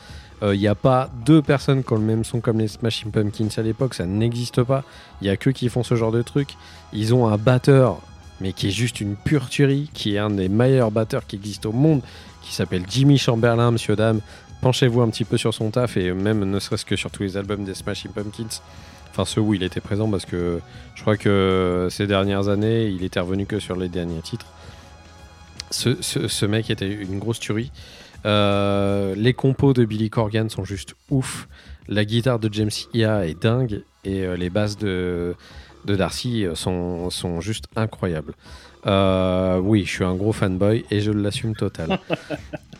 Il 0.42 0.58
n'y 0.58 0.68
a 0.68 0.74
pas 0.74 1.10
deux 1.26 1.42
personnes 1.42 1.82
qui 1.82 1.92
ont 1.92 1.96
le 1.96 2.02
même 2.02 2.24
son 2.24 2.40
comme 2.40 2.58
les 2.58 2.68
Smashing 2.68 3.10
Pumpkins 3.10 3.48
à 3.56 3.62
l'époque, 3.62 3.94
ça 3.94 4.06
n'existe 4.06 4.62
pas. 4.62 4.84
Il 5.20 5.26
y 5.26 5.30
a 5.30 5.36
que 5.36 5.50
qui 5.50 5.68
font 5.68 5.82
ce 5.82 5.96
genre 5.96 6.12
de 6.12 6.22
truc. 6.22 6.50
Ils 6.92 7.12
ont 7.14 7.26
un 7.26 7.36
batteur 7.36 8.00
mais 8.40 8.52
qui 8.52 8.68
est 8.68 8.72
juste 8.72 9.00
une 9.00 9.16
pure 9.16 9.48
tuerie, 9.48 9.90
qui 9.92 10.14
est 10.14 10.18
un 10.18 10.30
des 10.30 10.48
meilleurs 10.48 10.90
batteurs 10.90 11.26
qui 11.26 11.36
existent 11.36 11.70
au 11.70 11.72
monde, 11.72 12.02
qui 12.42 12.54
s'appelle 12.54 12.84
Jimmy 12.88 13.18
Chamberlain, 13.18 13.72
monsieur 13.72 13.96
dame. 13.96 14.20
Penchez-vous 14.60 15.00
un 15.00 15.08
petit 15.08 15.24
peu 15.24 15.36
sur 15.36 15.54
son 15.54 15.70
taf 15.70 15.96
et 15.96 16.12
même 16.12 16.44
ne 16.48 16.58
serait-ce 16.58 16.84
que 16.84 16.96
sur 16.96 17.10
tous 17.10 17.22
les 17.22 17.36
albums 17.36 17.64
des 17.64 17.74
Smashing 17.74 18.12
Pumpkins. 18.12 18.60
Enfin, 19.10 19.24
ceux 19.24 19.40
où 19.40 19.54
il 19.54 19.62
était 19.62 19.80
présent 19.80 20.08
parce 20.08 20.24
que 20.24 20.60
je 20.94 21.00
crois 21.00 21.16
que 21.16 21.88
ces 21.90 22.06
dernières 22.06 22.48
années, 22.48 22.86
il 22.86 23.02
était 23.04 23.20
revenu 23.20 23.46
que 23.46 23.58
sur 23.58 23.76
les 23.76 23.88
derniers 23.88 24.20
titres. 24.20 24.46
Ce 25.70 26.46
mec 26.46 26.70
était 26.70 26.90
une 26.90 27.18
grosse 27.18 27.40
tuerie. 27.40 27.70
Euh, 28.26 29.14
les 29.16 29.32
compos 29.32 29.72
de 29.72 29.84
Billy 29.84 30.10
Corgan 30.10 30.48
sont 30.48 30.64
juste 30.64 30.94
ouf. 31.10 31.48
La 31.88 32.04
guitare 32.04 32.38
de 32.38 32.52
James 32.52 32.70
Ia 32.94 33.26
est 33.26 33.40
dingue 33.40 33.82
et 34.04 34.22
euh, 34.22 34.36
les 34.36 34.50
basses 34.50 34.76
de, 34.76 35.34
de 35.84 35.96
Darcy 35.96 36.44
euh, 36.44 36.54
sont, 36.54 37.10
sont 37.10 37.40
juste 37.40 37.64
incroyables. 37.76 38.34
Euh, 38.86 39.58
oui, 39.58 39.84
je 39.84 39.90
suis 39.90 40.04
un 40.04 40.14
gros 40.14 40.32
fanboy 40.32 40.84
et 40.90 41.00
je 41.00 41.10
l'assume 41.10 41.54
total. 41.54 41.98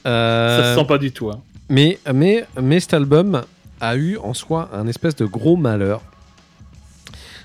Ça 0.04 0.74
se 0.74 0.80
sent 0.80 0.86
pas 0.86 0.98
du 0.98 1.12
tout. 1.12 1.30
hein. 1.30 1.40
mais, 1.68 1.98
mais, 2.14 2.46
mais 2.60 2.80
cet 2.80 2.94
album 2.94 3.42
a 3.80 3.96
eu 3.96 4.16
en 4.18 4.32
soi 4.34 4.70
un 4.72 4.86
espèce 4.86 5.16
de 5.16 5.24
gros 5.26 5.56
malheur. 5.56 6.02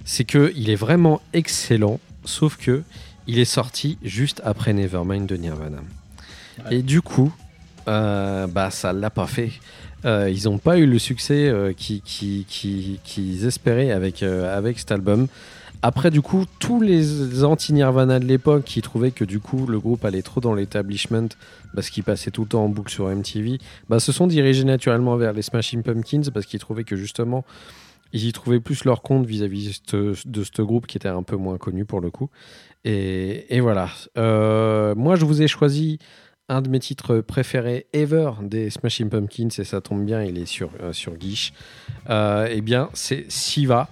C'est 0.05 0.23
que 0.23 0.51
il 0.55 0.69
est 0.69 0.75
vraiment 0.75 1.21
excellent, 1.33 1.99
sauf 2.25 2.57
que 2.57 2.83
il 3.27 3.39
est 3.39 3.45
sorti 3.45 3.97
juste 4.03 4.41
après 4.43 4.73
Nevermind 4.73 5.25
de 5.27 5.35
Nirvana. 5.37 5.77
Ouais. 6.65 6.77
Et 6.77 6.81
du 6.83 7.01
coup, 7.01 7.33
euh, 7.87 8.47
bah 8.47 8.69
ça 8.71 8.93
l'a 8.93 9.09
pas 9.09 9.27
fait. 9.27 9.51
Euh, 10.05 10.29
ils 10.29 10.45
n'ont 10.49 10.57
pas 10.57 10.77
eu 10.77 10.85
le 10.85 10.99
succès 10.99 11.47
euh, 11.47 11.71
qui- 11.73 12.01
qui- 12.01 12.45
qui- 12.49 12.99
qu'ils 13.03 13.45
espéraient 13.45 13.91
avec, 13.91 14.21
avec 14.23 14.79
cet 14.79 14.91
album. 14.91 15.27
Après, 15.81 16.11
du 16.11 16.21
coup, 16.21 16.45
tous 16.59 16.79
les 16.81 17.43
anti-Nirvana 17.43 18.19
de 18.19 18.25
l'époque 18.25 18.63
qui 18.63 18.81
trouvaient 18.81 19.11
que 19.11 19.25
du 19.25 19.39
coup 19.41 19.65
le 19.67 19.79
groupe 19.79 20.05
allait 20.05 20.21
trop 20.21 20.39
dans 20.39 20.53
l'établissement 20.53 21.27
parce 21.75 21.89
qu'il 21.89 22.03
passait 22.03 22.31
tout 22.31 22.43
le 22.43 22.47
temps 22.47 22.63
en 22.63 22.69
boucle 22.69 22.91
sur 22.91 23.09
MTV, 23.09 23.57
bah, 23.89 23.99
se 23.99 24.11
sont 24.13 24.27
dirigés 24.27 24.63
naturellement 24.63 25.17
vers 25.17 25.33
les 25.33 25.41
Smashing 25.41 25.83
Pumpkins 25.83 26.29
parce 26.33 26.45
qu'ils 26.45 26.59
trouvaient 26.59 26.85
que 26.85 26.95
justement 26.95 27.43
ils 28.13 28.25
y 28.27 28.31
trouvaient 28.31 28.59
plus 28.61 28.85
leur 28.85 29.01
compte 29.01 29.25
vis-à-vis 29.25 29.81
de 29.91 30.13
ce- 30.13 30.61
groupe 30.61 30.85
qui 30.87 30.97
était 30.97 31.09
un 31.09 31.23
peu 31.23 31.35
moins 31.35 31.57
connu 31.57 31.83
pour 31.83 31.99
le 31.99 32.11
coup. 32.11 32.29
Et, 32.85 33.53
et 33.55 33.59
voilà. 33.59 33.89
Moi, 34.15 35.15
je 35.15 35.25
vous 35.25 35.41
ai 35.41 35.47
choisi 35.47 35.99
un 36.49 36.61
de 36.61 36.69
mes 36.69 36.79
titres 36.79 37.19
préférés 37.19 37.87
ever 37.93 38.31
des 38.41 38.69
Smashing 38.69 39.09
Pumpkins 39.09 39.49
et 39.57 39.63
ça 39.63 39.81
tombe 39.81 40.05
bien, 40.05 40.23
il 40.23 40.37
est 40.37 40.45
sur, 40.45 40.69
euh, 40.81 40.93
sur 40.93 41.15
Guiche. 41.15 41.53
Euh, 42.09 42.47
eh 42.49 42.61
bien, 42.61 42.89
c'est 42.93 43.29
Siva. 43.31 43.89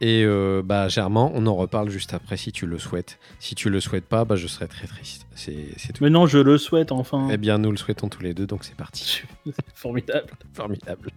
Et 0.00 0.24
euh, 0.24 0.62
bah, 0.62 0.88
Germain, 0.88 1.30
on 1.34 1.46
en 1.46 1.54
reparle 1.54 1.88
juste 1.88 2.12
après 2.12 2.36
si 2.36 2.52
tu 2.52 2.66
le 2.66 2.78
souhaites. 2.78 3.18
Si 3.38 3.54
tu 3.54 3.70
le 3.70 3.80
souhaites 3.80 4.04
pas, 4.04 4.26
bah, 4.26 4.36
je 4.36 4.46
serais 4.46 4.68
très 4.68 4.86
triste. 4.86 5.26
C'est 5.34 5.68
c'est 5.78 5.94
tout. 5.94 6.04
Mais 6.04 6.10
non, 6.10 6.26
je 6.26 6.38
le 6.38 6.58
souhaite 6.58 6.92
enfin. 6.92 7.28
Eh 7.30 7.38
bien, 7.38 7.56
nous 7.56 7.70
le 7.70 7.78
souhaitons 7.78 8.10
tous 8.10 8.22
les 8.22 8.34
deux, 8.34 8.46
donc 8.46 8.64
c'est 8.64 8.76
parti. 8.76 9.22
Formidable. 9.74 10.32
Formidable. 10.52 11.10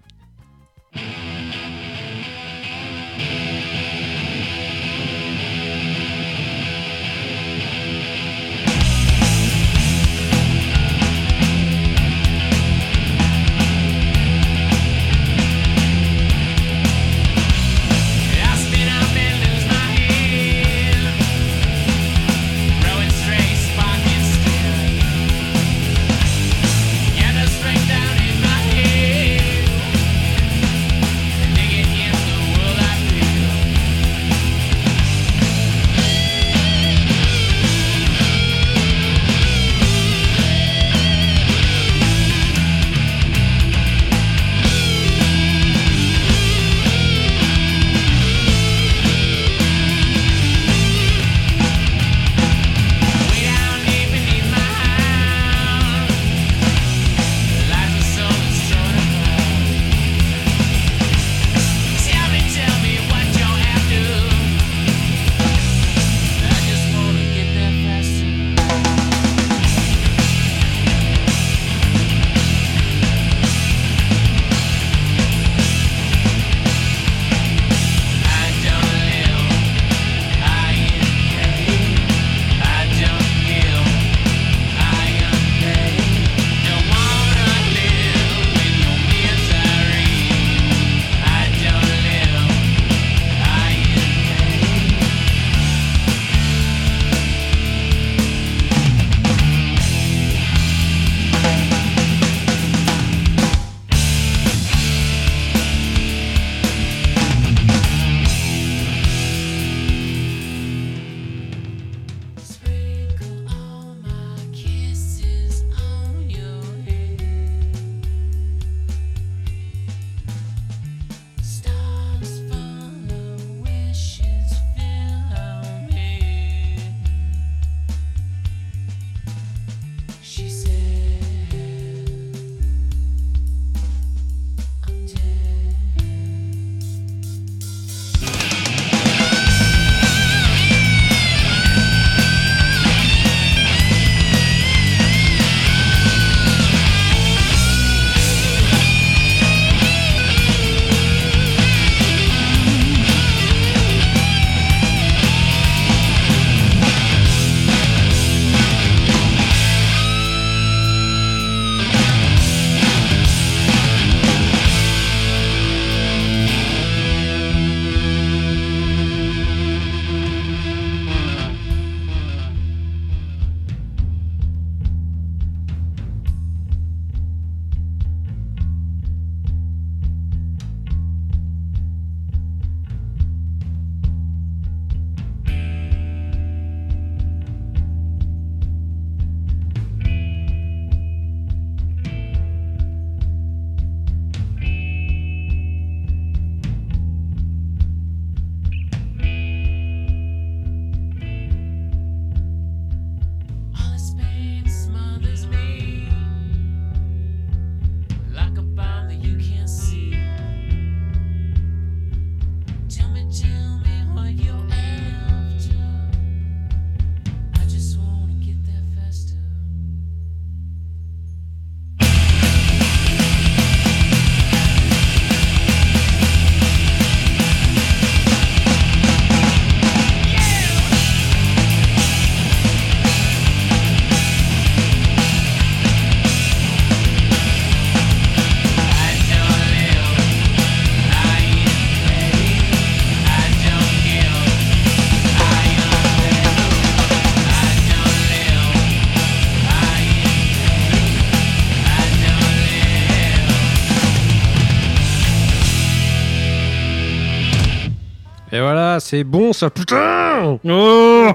C'est 259.10 259.24
bon 259.24 259.54
ça, 259.54 259.70
putain 259.72 260.60
Oh 260.66 261.34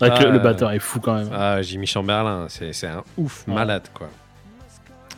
que 0.00 0.22
le, 0.24 0.30
le 0.32 0.36
Ah. 0.40 0.42
batteur 0.42 0.72
est 0.72 0.78
fou 0.78 1.00
quand 1.00 1.14
même. 1.14 1.28
Ah, 1.32 1.62
Jimmy 1.62 1.86
Chamberlain, 1.86 2.46
c'est 2.48 2.72
c'est 2.72 2.88
un 2.88 3.02
ouf 3.16 3.44
Ouais. 3.48 3.54
malade 3.54 3.88
quoi. 3.94 4.08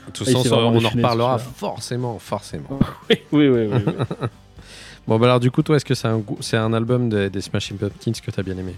De 0.06 0.12
toute 0.12 0.24
façon, 0.28 0.48
on 0.54 0.84
en 0.84 0.88
reparlera 0.88 1.38
forcément, 1.38 2.18
forcément. 2.20 2.78
Oui, 3.10 3.16
oui, 3.32 3.48
oui. 3.48 3.68
oui, 3.72 3.82
oui. 3.86 3.92
Bon, 5.08 5.18
bah 5.20 5.26
alors 5.26 5.40
du 5.40 5.50
coup, 5.52 5.62
toi, 5.62 5.76
est-ce 5.76 5.84
que 5.84 5.94
c'est 5.94 6.08
un, 6.08 6.20
c'est 6.40 6.56
un 6.56 6.72
album 6.72 7.08
de- 7.08 7.28
des 7.28 7.40
Smashing 7.40 7.76
Pumpkins 7.78 8.12
que 8.24 8.30
t'as 8.32 8.42
bien 8.42 8.56
aimé? 8.58 8.74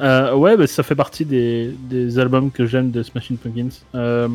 Euh, 0.00 0.34
ouais, 0.34 0.56
bah, 0.56 0.66
ça 0.66 0.82
fait 0.82 0.96
partie 0.96 1.24
des, 1.24 1.72
des 1.88 2.18
albums 2.18 2.50
que 2.50 2.66
j'aime 2.66 2.90
de 2.90 3.02
Smashing 3.04 3.36
Pumpkins. 3.38 3.68
Euh, 3.94 4.28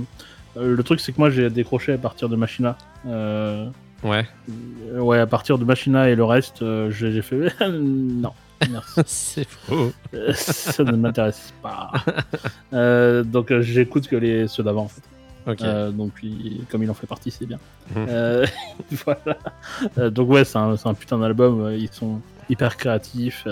le 0.55 0.81
truc, 0.83 0.99
c'est 1.01 1.11
que 1.11 1.17
moi, 1.17 1.29
j'ai 1.29 1.49
décroché 1.49 1.93
à 1.93 1.97
partir 1.97 2.29
de 2.29 2.35
Machina. 2.37 2.77
Euh, 3.07 3.67
Ouais. 4.03 4.25
euh, 4.91 4.99
ouais, 4.99 5.19
à 5.19 5.27
partir 5.27 5.57
de 5.57 5.65
Machina 5.65 6.09
et 6.09 6.15
le 6.15 6.23
reste, 6.23 6.61
euh, 6.61 6.89
j'ai 6.91 7.21
fait 7.21 7.53
non. 7.69 8.31
Merci. 8.69 9.01
c'est 9.05 9.47
faux. 9.47 9.91
Euh, 10.13 10.33
ça 10.33 10.83
ne 10.83 10.91
m'intéresse 10.91 11.53
pas. 11.63 11.91
Euh, 12.73 13.23
donc 13.23 13.51
j'écoute 13.61 14.07
que 14.07 14.15
les 14.15 14.47
ceux 14.47 14.63
d'avant 14.63 14.83
en 14.83 14.87
fait. 14.87 15.01
Euh, 15.63 15.89
donc 15.91 16.11
il- 16.21 16.63
comme 16.69 16.83
il 16.83 16.89
en 16.91 16.93
fait 16.93 17.07
partie, 17.07 17.31
c'est 17.31 17.47
bien. 17.47 17.57
Mhm. 17.95 18.05
Euh, 18.09 18.45
voilà. 19.05 20.09
Donc 20.11 20.29
ouais, 20.29 20.43
c'est 20.45 20.57
un, 20.57 20.75
putain 20.93 21.17
d'album. 21.17 21.71
Ils 21.75 21.89
sont 21.91 22.21
hyper 22.49 22.77
créatifs, 22.77 23.47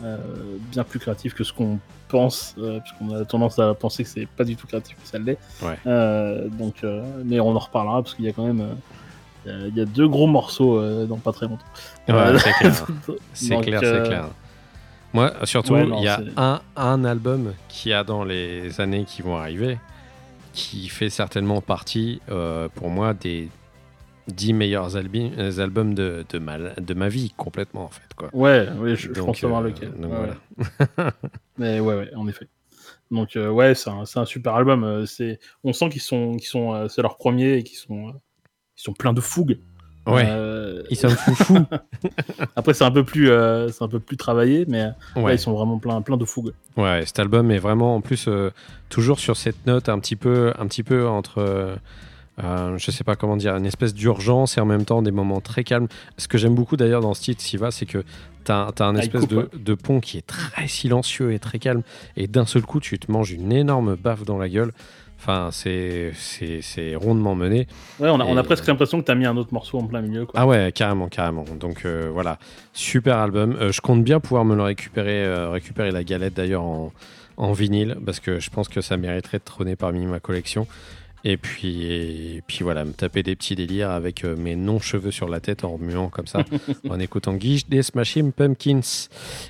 bien 0.00 0.84
plus 0.84 0.98
créatifs 0.98 1.34
que 1.34 1.44
ce 1.44 1.52
qu'on 1.52 1.78
pense, 2.08 2.54
euh, 2.58 2.80
puisqu'on 2.80 3.14
a 3.14 3.24
tendance 3.24 3.58
à 3.60 3.72
penser 3.74 4.02
que 4.02 4.08
c'est 4.10 4.26
pas 4.26 4.44
du 4.44 4.56
tout 4.56 4.66
créatif 4.66 4.96
que 5.00 5.06
ça 5.08 5.18
l'est. 5.18 5.38
Ouais. 5.62 5.78
Donc, 6.50 6.84
mais 7.24 7.38
on 7.38 7.54
en 7.54 7.58
reparlera 7.60 8.02
parce 8.02 8.14
qu'il 8.16 8.24
y 8.24 8.28
a 8.28 8.32
quand 8.32 8.44
même, 8.46 8.66
il 9.44 9.50
y 9.50 9.54
a- 9.54 9.66
il 9.68 9.76
y 9.76 9.80
a 9.80 9.84
deux 9.84 10.08
gros 10.08 10.26
morceaux 10.26 10.78
euh, 10.78 11.06
dans 11.06 11.16
pas 11.18 11.32
très 11.32 11.46
longtemps. 11.46 11.64
Ouais, 12.08 12.14
Euh, 12.14 12.38
c'est 12.38 12.52
clair. 12.52 12.86
C'est 13.32 13.60
clair, 13.60 13.80
euh. 13.82 14.26
Moi, 15.14 15.32
surtout, 15.44 15.76
il 15.76 16.02
y 16.02 16.08
a 16.08 16.20
un, 16.36 16.60
un 16.76 17.04
album 17.04 17.52
qui 17.68 17.92
a 17.92 18.02
dans 18.02 18.24
les 18.24 18.80
années 18.80 19.04
qui 19.04 19.20
vont 19.22 19.36
arriver, 19.36 19.78
qui 20.54 20.88
fait 20.88 21.10
certainement 21.10 21.60
partie, 21.60 22.20
euh, 22.30 22.68
pour 22.74 22.88
moi, 22.88 23.12
des 23.14 23.48
10 24.28 24.52
meilleurs 24.54 24.96
euh, 24.96 25.58
albums 25.58 25.94
de, 25.94 26.24
de, 26.28 26.38
ma, 26.38 26.58
de 26.58 26.94
ma 26.94 27.08
vie, 27.08 27.32
complètement, 27.36 27.84
en 27.84 27.88
fait. 27.88 28.14
Quoi. 28.16 28.30
Ouais, 28.32 28.68
ouais, 28.78 28.96
je, 28.96 29.08
pense 29.10 29.38
savoir 29.40 29.60
euh, 29.62 29.64
lequel. 29.68 29.90
donc 29.98 30.12
Ouais, 30.12 30.18
voilà. 30.18 30.34
ouais. 30.98 31.10
Mais 31.58 31.80
ouais, 31.80 31.94
ouais, 31.96 32.10
en 32.14 32.26
effet. 32.28 32.48
Donc 33.10 33.36
euh, 33.36 33.50
ouais, 33.50 33.74
c'est 33.74 33.90
un, 33.90 34.04
un 34.16 34.24
super 34.24 34.54
album. 34.54 34.84
euh, 34.84 35.04
C'est, 35.04 35.38
on 35.64 35.72
sent 35.74 35.90
qu'ils 35.90 36.00
sont, 36.00 36.36
qu'ils 36.36 36.46
sont, 36.48 36.72
euh, 36.72 36.88
c'est 36.88 37.02
leur 37.02 37.18
premier 37.18 37.54
et 37.58 37.62
qu'ils 37.64 37.76
sont, 37.76 38.08
euh, 38.08 38.12
ils 38.82 38.84
sont 38.84 38.92
pleins 38.92 39.12
de 39.12 39.20
fougue. 39.20 39.58
Ouais, 40.04 40.24
Euh, 40.26 40.82
ils 40.90 40.96
sont 40.96 41.08
foufou. 41.10 41.58
Après, 42.56 42.74
c'est 42.74 42.82
un 42.82 42.90
peu 42.90 43.04
plus, 43.04 43.30
euh, 43.30 43.68
c'est 43.68 43.84
un 43.84 43.88
peu 43.88 44.00
plus 44.00 44.16
travaillé, 44.16 44.64
mais 44.66 44.86
ouais, 45.14 45.22
ouais. 45.22 45.34
ils 45.36 45.38
sont 45.38 45.52
vraiment 45.52 45.78
pleins, 45.78 46.02
pleins 46.02 46.16
de 46.16 46.24
fougue. 46.24 46.52
Ouais, 46.76 47.04
cet 47.06 47.20
album 47.20 47.52
est 47.52 47.58
vraiment 47.58 47.94
en 47.94 48.00
plus 48.00 48.26
euh, 48.26 48.50
toujours 48.88 49.20
sur 49.20 49.36
cette 49.36 49.64
note 49.66 49.88
un 49.88 50.00
petit 50.00 50.16
peu, 50.16 50.52
un 50.58 50.66
petit 50.66 50.82
peu 50.82 51.06
entre, 51.06 51.38
euh, 51.38 51.76
euh, 52.42 52.76
je 52.78 52.90
sais 52.90 53.04
pas 53.04 53.14
comment 53.14 53.36
dire, 53.36 53.54
une 53.54 53.66
espèce 53.66 53.94
d'urgence 53.94 54.58
et 54.58 54.60
en 54.60 54.66
même 54.66 54.84
temps 54.84 55.02
des 55.02 55.12
moments 55.12 55.40
très 55.40 55.62
calmes. 55.62 55.86
Ce 56.18 56.26
que 56.26 56.36
j'aime 56.36 56.56
beaucoup 56.56 56.76
d'ailleurs 56.76 57.00
dans 57.02 57.14
ce 57.14 57.22
titre, 57.22 57.40
Siva, 57.40 57.70
c'est 57.70 57.86
que 57.86 58.02
t'as 58.42 58.70
as 58.76 58.84
un 58.84 58.96
Ah, 58.96 59.00
espèce 59.00 59.20
coupe, 59.20 59.30
de, 59.30 59.36
ouais. 59.36 59.48
de 59.56 59.74
pont 59.74 60.00
qui 60.00 60.18
est 60.18 60.26
très 60.26 60.66
silencieux 60.66 61.32
et 61.32 61.38
très 61.38 61.60
calme 61.60 61.82
et 62.16 62.26
d'un 62.26 62.44
seul 62.46 62.62
coup 62.62 62.80
tu 62.80 62.98
te 62.98 63.12
manges 63.12 63.30
une 63.30 63.52
énorme 63.52 63.94
baffe 63.94 64.24
dans 64.24 64.38
la 64.38 64.48
gueule. 64.48 64.72
Enfin, 65.24 65.50
c'est 65.52 66.96
rondement 66.96 67.36
mené. 67.36 67.68
Ouais, 68.00 68.08
on 68.08 68.18
a, 68.18 68.24
on 68.24 68.36
a 68.36 68.42
presque 68.42 68.66
l'impression 68.66 69.00
que 69.00 69.04
t'as 69.04 69.14
mis 69.14 69.24
un 69.24 69.36
autre 69.36 69.54
morceau 69.54 69.78
en 69.78 69.86
plein 69.86 70.00
milieu. 70.00 70.26
Quoi. 70.26 70.40
Ah 70.40 70.48
ouais, 70.48 70.72
carrément, 70.74 71.06
carrément. 71.06 71.44
Donc 71.60 71.84
euh, 71.84 72.10
voilà, 72.12 72.38
super 72.72 73.18
album. 73.18 73.56
Euh, 73.60 73.70
je 73.70 73.80
compte 73.80 74.02
bien 74.02 74.18
pouvoir 74.18 74.44
me 74.44 74.56
le 74.56 74.62
récupérer, 74.62 75.24
euh, 75.24 75.50
récupérer 75.50 75.92
la 75.92 76.02
galette 76.02 76.34
d'ailleurs 76.34 76.64
en, 76.64 76.92
en 77.36 77.52
vinyle, 77.52 77.96
parce 78.04 78.18
que 78.18 78.40
je 78.40 78.50
pense 78.50 78.68
que 78.68 78.80
ça 78.80 78.96
mériterait 78.96 79.38
de 79.38 79.44
trôner 79.44 79.76
parmi 79.76 80.04
ma 80.06 80.18
collection. 80.18 80.66
Et 81.22 81.36
puis, 81.36 81.84
et 81.84 82.42
puis 82.44 82.64
voilà, 82.64 82.84
me 82.84 82.92
taper 82.92 83.22
des 83.22 83.36
petits 83.36 83.54
délires 83.54 83.90
avec 83.90 84.24
mes 84.24 84.56
non-cheveux 84.56 85.12
sur 85.12 85.28
la 85.28 85.38
tête 85.38 85.62
en 85.62 85.74
remuant 85.74 86.08
comme 86.08 86.26
ça, 86.26 86.40
en 86.90 86.98
écoutant 86.98 87.34
Guiche 87.34 87.68
des 87.68 87.84
Smashing 87.84 88.32
Pumpkins. 88.32 89.06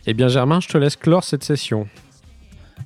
Eh 0.07 0.12
bien 0.12 0.28
Germain, 0.28 0.61
je 0.61 0.69
te 0.69 0.77
laisse 0.77 0.97
clore 0.97 1.24
cette 1.24 1.44
session. 1.44 1.89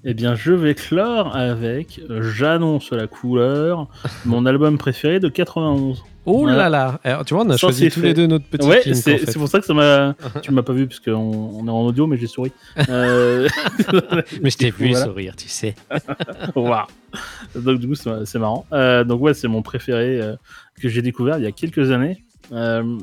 Eh 0.09 0.15
bien, 0.15 0.37
je 0.37 0.53
vais 0.53 0.75
clore 0.77 1.35
avec, 1.35 2.01
j'annonce 2.21 2.93
la 2.93 3.09
couleur, 3.09 3.89
mon 4.25 4.47
album 4.47 4.79
préféré 4.79 5.19
de 5.19 5.29
91. 5.29 6.05
Oh 6.29 6.41
Voilà. 6.43 6.57
là 6.57 6.69
là 6.69 7.01
Alors, 7.03 7.25
Tu 7.25 7.35
vois, 7.35 7.43
on 7.45 7.49
a 7.51 7.53
Ça, 7.53 7.59
choisi 7.59 7.85
c'est 7.85 7.91
tous 7.91 8.01
fait. 8.01 8.07
les 8.09 8.15
deux 8.15 8.27
notre 8.29 8.45
petit 8.47 8.67
ouais, 8.69 8.83
c'est 8.85 9.15
en 9.15 9.19
fait. 9.19 9.27
c'est 9.27 9.39
pour 9.39 9.49
ça 9.49 9.59
que 9.59 9.67
ça 9.67 9.75
m'a. 9.75 10.15
tu 10.43 10.53
m'as 10.53 10.63
pas 10.63 10.73
vu 10.75 10.87
parce 10.87 11.01
qu'on 11.01 11.13
on 11.15 11.67
est 11.67 11.71
en 11.71 11.85
audio, 11.87 12.07
mais 12.07 12.17
j'ai 12.19 12.29
souri. 12.29 12.53
Euh, 12.89 13.49
Mais 14.43 14.51
je 14.51 14.57
t'ai 14.59 14.71
vu 14.77 14.91
Voilà. 14.91 15.07
sourire, 15.07 15.35
tu 15.37 15.49
sais. 15.49 15.75
Waouh. 16.55 16.87
Donc 17.57 17.81
du 17.81 17.89
coup 17.89 17.95
c'est 17.97 18.39
marrant. 18.39 18.65
Euh, 18.73 19.03
donc 19.03 19.21
ouais 19.23 19.35
c'est 19.35 19.49
mon 19.49 19.63
préféré 19.63 20.21
euh, 20.21 20.37
que 20.81 20.89
j'ai 20.89 21.03
découvert 21.03 21.39
il 21.39 21.43
y 21.45 21.49
a 21.49 21.53
quelques 21.53 21.91
années, 21.91 22.23
Euh, 22.53 22.97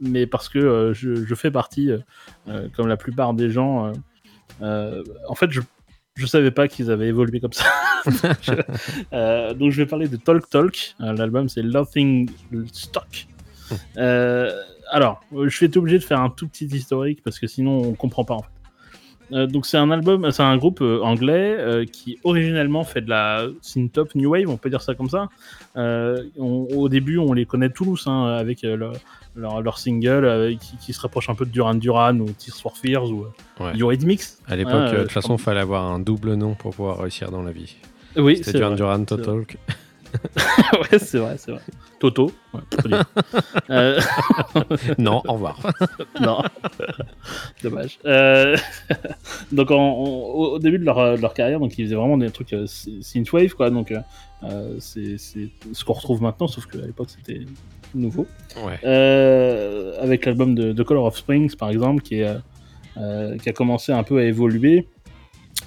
mais 0.00 0.26
parce 0.26 0.48
que 0.48 0.58
euh, 0.58 0.94
je, 0.94 1.24
je 1.26 1.34
fais 1.34 1.50
partie, 1.50 1.90
comme 2.74 2.88
la 2.88 2.96
plupart 2.96 3.34
des 3.34 3.50
gens, 3.50 3.86
euh, 3.86 3.92
euh, 4.62 5.02
en 5.28 5.34
fait 5.34 5.50
je 5.50 5.60
je 6.16 6.26
savais 6.26 6.50
pas 6.50 6.66
qu'ils 6.66 6.90
avaient 6.90 7.06
évolué 7.08 7.38
comme 7.40 7.52
ça. 7.52 7.64
donc, 8.06 8.58
euh, 9.12 9.54
donc, 9.54 9.70
je 9.70 9.76
vais 9.82 9.86
parler 9.86 10.08
de 10.08 10.16
Talk 10.16 10.48
Talk. 10.48 10.94
Euh, 11.00 11.12
L'album 11.12 11.48
c'est 11.48 11.62
Laughing 11.62 12.28
Stock. 12.72 13.26
Euh, 13.96 14.50
alors 14.90 15.20
je 15.32 15.58
vais 15.60 15.66
être 15.66 15.76
obligé 15.76 15.98
de 15.98 16.04
faire 16.04 16.20
un 16.20 16.30
tout 16.30 16.46
petit 16.46 16.66
historique 16.66 17.20
parce 17.24 17.38
que 17.40 17.46
sinon 17.48 17.78
on 17.78 17.92
comprend 17.94 18.24
pas 18.24 18.34
en 18.34 18.42
fait. 18.42 18.48
Euh, 19.32 19.46
donc 19.48 19.66
c'est 19.66 19.76
un 19.76 19.90
album, 19.90 20.30
c'est 20.30 20.44
un 20.44 20.56
groupe 20.56 20.80
euh, 20.82 21.00
anglais 21.02 21.56
euh, 21.58 21.84
qui 21.84 22.16
originellement 22.22 22.84
fait 22.84 23.00
de 23.00 23.10
la 23.10 23.46
synth-pop 23.60 24.14
new 24.14 24.30
wave, 24.30 24.48
on 24.48 24.56
peut 24.56 24.70
dire 24.70 24.82
ça 24.82 24.94
comme 24.94 25.10
ça. 25.10 25.28
On- 25.74 26.68
au 26.76 26.88
début, 26.88 27.18
on 27.18 27.32
les 27.32 27.44
connaît 27.44 27.70
tous 27.70 28.06
hein, 28.06 28.26
avec 28.38 28.62
euh, 28.62 28.92
leur, 29.36 29.60
leur, 29.62 29.78
single 29.78 30.24
euh, 30.24 30.54
qui, 30.56 30.76
qui 30.78 30.92
se 30.92 31.00
rapproche 31.00 31.28
un 31.28 31.34
peu 31.34 31.44
de 31.44 31.50
Duran 31.50 31.74
Duran 31.74 32.18
ou 32.18 32.26
Tears 32.30 32.56
for 32.56 32.76
Fears 32.76 33.10
ou 33.10 33.24
euh, 33.24 33.30
Ouais. 33.64 33.72
Eurythmics. 33.78 34.22
À 34.46 34.56
l'époque, 34.56 34.72
Ah, 34.74 34.88
euh, 34.88 34.96
de 34.98 35.02
toute 35.02 35.12
façon, 35.12 35.36
il 35.36 35.42
fallait 35.42 35.60
avoir 35.60 35.84
un 35.84 35.98
double 35.98 36.34
nom 36.34 36.54
pour 36.54 36.74
pouvoir 36.74 36.98
réussir 36.98 37.30
dans 37.30 37.42
la 37.42 37.52
vie. 37.52 37.76
Oui, 38.16 38.36
C'était 38.38 38.52
c'est 38.52 38.58
Duran. 38.58 38.74
Duran 38.74 39.04
Total. 39.04 39.34
ouais, 40.92 40.98
c'est 40.98 41.18
vrai, 41.18 41.36
c'est 41.38 41.52
vrai. 41.52 41.60
Toto. 41.98 42.30
Ouais, 42.54 42.60
dire. 42.86 43.04
Euh, 43.70 44.00
non, 44.98 45.22
au 45.26 45.32
revoir. 45.34 45.58
non. 46.20 46.42
Dommage. 47.62 47.98
Euh, 48.06 48.56
donc, 49.52 49.70
au 49.70 50.58
début 50.58 50.78
de 50.78 50.84
leur, 50.84 51.16
de 51.16 51.20
leur 51.20 51.34
carrière, 51.34 51.58
donc 51.60 51.76
ils 51.78 51.84
faisaient 51.84 51.96
vraiment 51.96 52.16
des 52.16 52.30
trucs 52.30 52.52
euh, 52.52 52.66
sy- 52.66 53.02
synthwave, 53.02 53.54
quoi. 53.54 53.70
Donc, 53.70 53.92
c'est 54.78 55.16
ce 55.18 55.84
qu'on 55.84 55.92
retrouve 55.94 56.22
maintenant, 56.22 56.46
sauf 56.46 56.66
qu'à 56.66 56.78
l'époque 56.78 57.08
c'était 57.10 57.40
nouveau. 57.96 58.26
Ouais. 58.64 58.78
Euh, 58.84 59.92
avec 60.00 60.24
l'album 60.26 60.54
de, 60.54 60.72
de 60.72 60.82
Color 60.82 61.04
of 61.04 61.16
Springs, 61.18 61.54
par 61.56 61.70
exemple, 61.70 62.02
qui, 62.02 62.20
est, 62.20 62.28
euh, 62.28 62.34
euh, 62.98 63.36
qui 63.38 63.48
a 63.48 63.52
commencé 63.52 63.92
un 63.92 64.02
peu 64.02 64.18
à 64.18 64.24
évoluer 64.24 64.88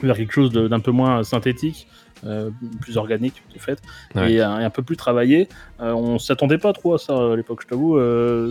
vers 0.01 0.15
quelque 0.15 0.31
chose 0.33 0.51
d'un 0.51 0.79
peu 0.79 0.91
moins 0.91 1.23
synthétique, 1.23 1.87
euh, 2.25 2.49
plus 2.81 2.97
organique, 2.97 3.41
de 3.53 3.59
fait, 3.59 3.79
Ouais. 4.15 4.33
et, 4.33 4.41
un- 4.41 4.59
et 4.59 4.63
un 4.63 4.69
peu 4.69 4.83
plus 4.83 4.95
travaillé. 4.97 5.47
On 5.79 6.19
s'attendait 6.19 6.57
pas 6.57 6.73
trop 6.73 6.93
à 6.95 6.97
ça 6.99 7.31
à 7.31 7.35
l'époque, 7.35 7.61
je 7.63 7.67
t'avoue. 7.67 7.97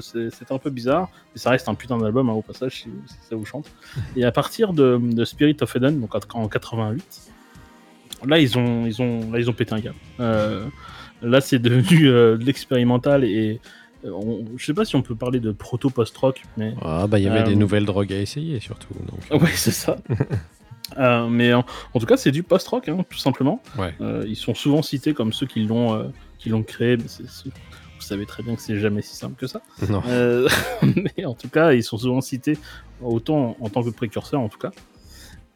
c'est- 0.01 0.31
C'était 0.31 0.53
un 0.53 0.59
peu 0.59 0.71
bizarre, 0.71 1.09
mais 1.35 1.39
ça 1.41 1.51
reste 1.51 1.69
un 1.69 1.75
putain 1.75 1.97
d'album 1.99 2.29
hein, 2.29 2.33
au 2.35 2.43
passage, 2.43 2.83
si, 2.83 2.89
si 3.07 3.17
ça 3.29 3.37
vous 3.37 3.45
chante. 3.45 3.71
Et 4.17 4.25
à 4.25 4.33
partir 4.33 4.73
de, 4.73 4.99
de 5.03 5.25
Spirit 5.25 5.57
of 5.61 5.75
Eden, 5.77 6.01
donc 6.01 6.15
en 6.15 6.21
en 6.43 6.49
88, 6.49 7.21
là 8.27 8.39
ils 8.39 8.59
ont, 8.59 8.85
ils 8.87 9.01
ont, 9.01 9.31
là, 9.33 9.39
ils 9.39 9.49
ont 9.49 9.53
pété 9.53 9.75
un 9.75 9.81
câble. 9.81 9.97
Euh, 11.23 11.29
là, 11.29 11.41
c'est 11.41 11.59
devenu 11.59 12.09
euh, 12.09 12.37
de 12.37 12.45
l'expérimental 12.45 13.25
et 13.25 13.61
euh, 14.05 14.11
on- 14.13 14.45
je 14.57 14.65
sais 14.65 14.75
pas 14.75 14.85
si 14.85 14.95
on 14.97 15.03
peut 15.03 15.15
parler 15.17 15.41
de 15.41 15.51
proto 15.53 15.91
post-rock, 15.91 16.43
mais 16.57 16.75
Ah, 16.83 17.07
bah, 17.09 17.19
il 17.19 17.25
y 17.25 17.29
avait 17.29 17.41
Euh, 17.41 17.45
des 17.45 17.57
nouvelles 17.57 17.85
drogues 17.87 18.13
à 18.13 18.19
essayer, 18.21 18.61
surtout. 18.61 18.95
Donc, 19.31 19.43
ouais, 19.43 19.51
c'est 19.55 19.71
ça. 19.73 19.97
Euh, 20.97 21.29
mais 21.29 21.53
en, 21.53 21.67
en 21.93 22.01
tout 22.01 22.07
cas, 22.07 22.17
c'est 22.17 22.31
du 22.31 22.43
post-rock, 22.43 22.89
hein, 22.89 23.05
tout 23.11 23.19
simplement. 23.19 23.61
Ouais. 23.77 23.93
Euh, 24.01 24.25
ils 24.27 24.37
sont 24.37 24.55
souvent 24.55 24.81
cités 24.81 25.13
comme 25.13 25.35
ceux 25.35 25.45
qui 25.47 25.63
l'ont 25.65 25.93
euh, 25.95 26.05
qui 26.39 26.49
l'ont 26.49 26.63
créé, 26.63 26.97
mais 26.97 27.05
c'est- 27.09 27.29
c'est- 27.29 27.51
vous 27.51 28.01
savez 28.01 28.25
très 28.25 28.43
bien 28.43 28.55
que 28.57 28.63
c'est 28.63 28.79
jamais 28.79 29.03
si 29.03 29.15
simple 29.15 29.35
que 29.39 29.47
ça. 29.47 29.61
non. 29.91 30.03
Euh, 30.07 30.49
mais 31.17 31.27
en 31.27 31.35
tout 31.35 31.51
cas, 31.51 31.75
ils 31.75 31.83
sont 31.83 31.99
souvent 31.99 32.23
cités 32.23 32.57
autant 33.03 33.55
en, 33.61 33.67
en 33.67 33.69
tant 33.69 33.83
que 33.83 33.91
précurseurs, 33.91 34.41
en 34.41 34.49
tout 34.49 34.57
cas. 34.59 34.71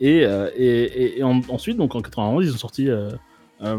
Et, 0.01 0.27
euh, 0.27 0.51
et, 0.55 0.67
et- 0.67 1.19
et 1.21 1.23
en- 1.23 1.41
ensuite, 1.49 1.79
donc 1.79 1.95
en 1.95 2.03
91, 2.03 2.47
ils 2.47 2.53
ont 2.53 2.59
sorti 2.59 2.91
euh, 2.91 3.09
euh, 3.63 3.79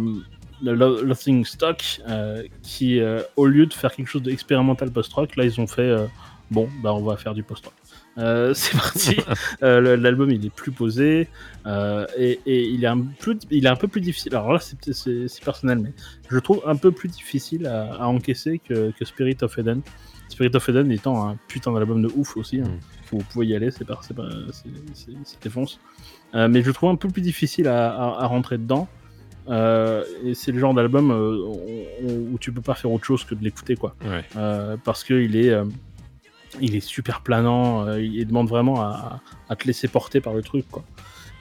le 0.63 1.03
Laughing 1.03 1.43
Stock, 1.45 2.01
euh, 2.07 2.43
qui, 2.61 2.99
euh, 2.99 3.21
au 3.35 3.45
lieu 3.45 3.65
de 3.65 3.73
faire 3.73 3.93
quelque 3.93 4.07
chose 4.07 4.23
d'expérimental 4.23 4.89
post-rock, 4.91 5.35
là, 5.35 5.43
ils 5.45 5.59
ont 5.59 5.67
fait 5.67 5.81
euh, 5.81 6.05
bon, 6.51 6.69
bah, 6.81 6.93
on 6.93 7.03
va 7.03 7.17
faire 7.17 7.33
du 7.33 7.43
post-rock. 7.43 7.73
Euh, 8.17 8.53
c'est 8.55 8.77
parti. 8.77 9.17
Euh, 9.63 9.97
L'album 9.97 10.29
il 10.29 10.45
est 10.45 10.53
plus 10.53 10.71
posé 10.71 11.27
euh, 11.65 12.05
et, 12.17 12.39
et 12.45 12.63
il 12.69 12.83
est 12.83 12.87
un 12.87 12.99
peu, 13.01 13.37
il 13.49 13.65
est 13.65 13.69
un 13.69 13.75
peu 13.75 13.87
plus 13.87 14.01
difficile. 14.01 14.35
Alors 14.35 14.53
là 14.53 14.59
c'est 14.59 15.43
personnel, 15.43 15.79
mais 15.79 15.93
je 16.29 16.35
le 16.35 16.41
trouve 16.41 16.61
un 16.67 16.75
peu 16.75 16.91
plus 16.91 17.09
difficile 17.09 17.65
à, 17.65 17.95
à 17.95 18.05
encaisser 18.05 18.59
que, 18.59 18.91
que 18.91 19.03
Spirit 19.03 19.37
of 19.41 19.57
Eden. 19.57 19.81
Spirit 20.29 20.51
of 20.55 20.69
Eden 20.69 20.91
étant 20.91 21.27
un 21.27 21.37
putain 21.47 21.71
d'album 21.73 22.03
de 22.03 22.11
ouf 22.15 22.37
aussi. 22.37 22.61
hein. 22.61 22.65
Mm. 22.67 23.17
Vous 23.17 23.23
pouvez 23.31 23.47
y 23.47 23.55
aller, 23.55 23.69
c'est 23.71 23.85
pas, 23.85 23.99
c'est 24.03 24.15
défonce. 25.43 25.79
Mais 26.33 26.61
je 26.63 26.69
trouve 26.71 26.89
un 26.91 26.95
peu 26.95 27.07
plus 27.09 27.21
difficile 27.23 27.67
à, 27.67 27.89
à- 27.91 28.23
à 28.23 28.25
rentrer 28.27 28.57
dedans. 28.59 28.87
Euh, 29.49 30.03
et 30.23 30.33
c'est 30.33 30.51
le 30.51 30.59
genre 30.59 30.73
d'album 30.73 31.11
euh, 31.11 32.31
où, 32.31 32.37
tu 32.39 32.51
peux 32.51 32.61
pas 32.61 32.75
faire 32.75 32.91
autre 32.91 33.03
chose 33.03 33.23
que 33.23 33.35
de 33.35 33.43
l'écouter 33.43 33.75
quoi. 33.75 33.95
Ouais. 34.05 34.23
Euh, 34.37 34.77
parce 34.83 35.03
que 35.03 35.13
il 35.13 35.35
est, 35.35 35.53
il 36.61 36.75
est 36.75 36.81
super 36.81 37.21
planant, 37.21 37.93
il 37.95 38.25
demande 38.25 38.47
vraiment 38.47 38.81
à, 38.81 39.21
à 39.49 39.55
te 39.55 39.67
laisser 39.67 39.87
porter 39.87 40.21
par 40.21 40.33
le 40.33 40.41
truc, 40.41 40.65
quoi. 40.69 40.83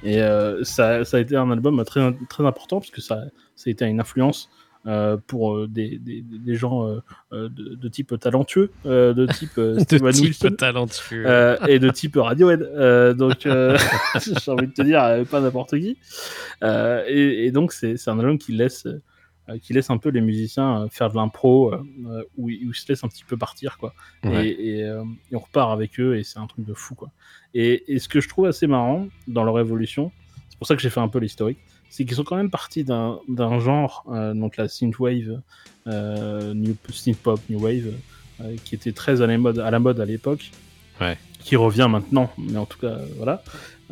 Et 0.05 0.21
ça, 0.63 1.05
ça 1.05 1.17
a 1.17 1.21
été 1.21 1.37
un 1.37 1.51
album 1.51 1.85
très, 1.85 2.13
très 2.29 2.45
important 2.45 2.81
parce 2.81 2.91
que 2.91 3.01
ça, 3.01 3.21
ça 3.55 3.69
a 3.69 3.71
été 3.71 3.85
une 3.85 4.01
influence 4.01 4.51
euh, 4.87 5.17
pour 5.27 5.55
euh, 5.57 5.69
des, 5.69 5.99
des, 5.99 6.23
des 6.23 6.55
gens 6.55 6.87
euh, 6.87 7.49
de, 7.49 7.75
de 7.77 7.89
type 7.89 8.19
talentueux, 8.19 8.71
de 8.85 9.27
type 9.33 9.55
De 9.57 10.11
type 10.13 10.57
talentueux. 10.57 11.25
Et 11.69 11.79
de 11.79 11.91
type 11.91 12.17
Radiohead. 12.17 13.17
Donc, 13.17 13.37
j'ai 13.45 14.51
envie 14.51 14.67
de 14.67 14.73
te 14.73 14.83
dire, 14.83 15.01
pas 15.31 15.41
n'importe 15.41 15.79
qui. 15.79 15.97
Et, 16.63 17.47
et 17.47 17.51
donc, 17.53 17.73
c'est 17.73 17.97
un 18.09 18.19
album 18.19 18.39
qui 18.39 18.53
laisse, 18.53 18.87
qui 19.61 19.73
laisse 19.73 19.91
un 19.91 19.99
peu 19.99 20.09
les 20.11 20.21
musiciens 20.21 20.87
faire 20.91 21.11
de 21.11 21.17
l'impro, 21.17 21.73
euh, 21.75 22.23
où, 22.37 22.49
ils- 22.49 22.67
où 22.67 22.71
ils 22.71 22.75
se 22.75 22.87
laissent 22.89 23.05
un 23.05 23.09
petit 23.09 23.25
peu 23.25 23.37
partir, 23.37 23.77
quoi. 23.79 23.93
Ouais. 24.25 24.47
Et, 24.49 24.79
et, 24.79 24.85
euh, 24.85 25.03
et 25.31 25.37
on 25.37 25.41
repart 25.41 25.73
avec 25.73 25.99
eux, 26.01 26.17
et 26.17 26.23
c'est 26.23 26.39
un 26.39 26.47
truc 26.47 26.65
de 26.65 26.75
fou, 26.75 26.95
quoi. 26.95 27.11
Et, 27.55 27.93
et 27.93 27.99
ce 27.99 28.09
que 28.09 28.21
je 28.21 28.29
trouve 28.29 28.47
assez 28.47 28.67
marrant 28.67 29.09
dans 29.29 29.45
leur 29.45 29.59
évolution, 29.59 30.11
c'est 30.49 30.57
pour 30.59 30.67
ça 30.67 30.77
que 30.77 30.81
j'ai 30.83 30.91
fait 30.91 31.01
un 31.01 31.09
peu 31.09 31.19
l'historique, 31.19 31.59
c'est 31.95 32.05
qu'ils 32.07 32.17
sont 32.17 32.25
quand 32.25 32.37
même 32.37 32.51
partis 32.51 32.85
d'un 32.85 33.19
d'un 33.29 33.61
genre, 33.61 34.05
euh, 34.11 34.33
donc 34.35 34.57
la 34.57 34.67
synthwave, 34.67 35.41
euh, 35.87 36.55
new, 36.55 36.75
synthpop, 36.91 37.39
new 37.51 37.61
wave, 37.61 37.93
euh, 38.41 38.57
qui 38.65 38.75
était 38.75 38.93
très 38.93 39.21
à 39.21 39.27
la 39.27 39.37
mode 39.37 39.59
à, 39.59 39.71
la 39.71 39.79
mode 39.79 40.01
à 40.01 40.05
l'époque, 40.07 40.51
Ouais. 41.01 41.19
qui 41.41 41.55
revient 41.57 41.89
maintenant, 41.91 42.31
mais 42.39 42.57
en 42.57 42.67
tout 42.67 42.79
cas, 42.79 42.97
voilà, 43.19 43.43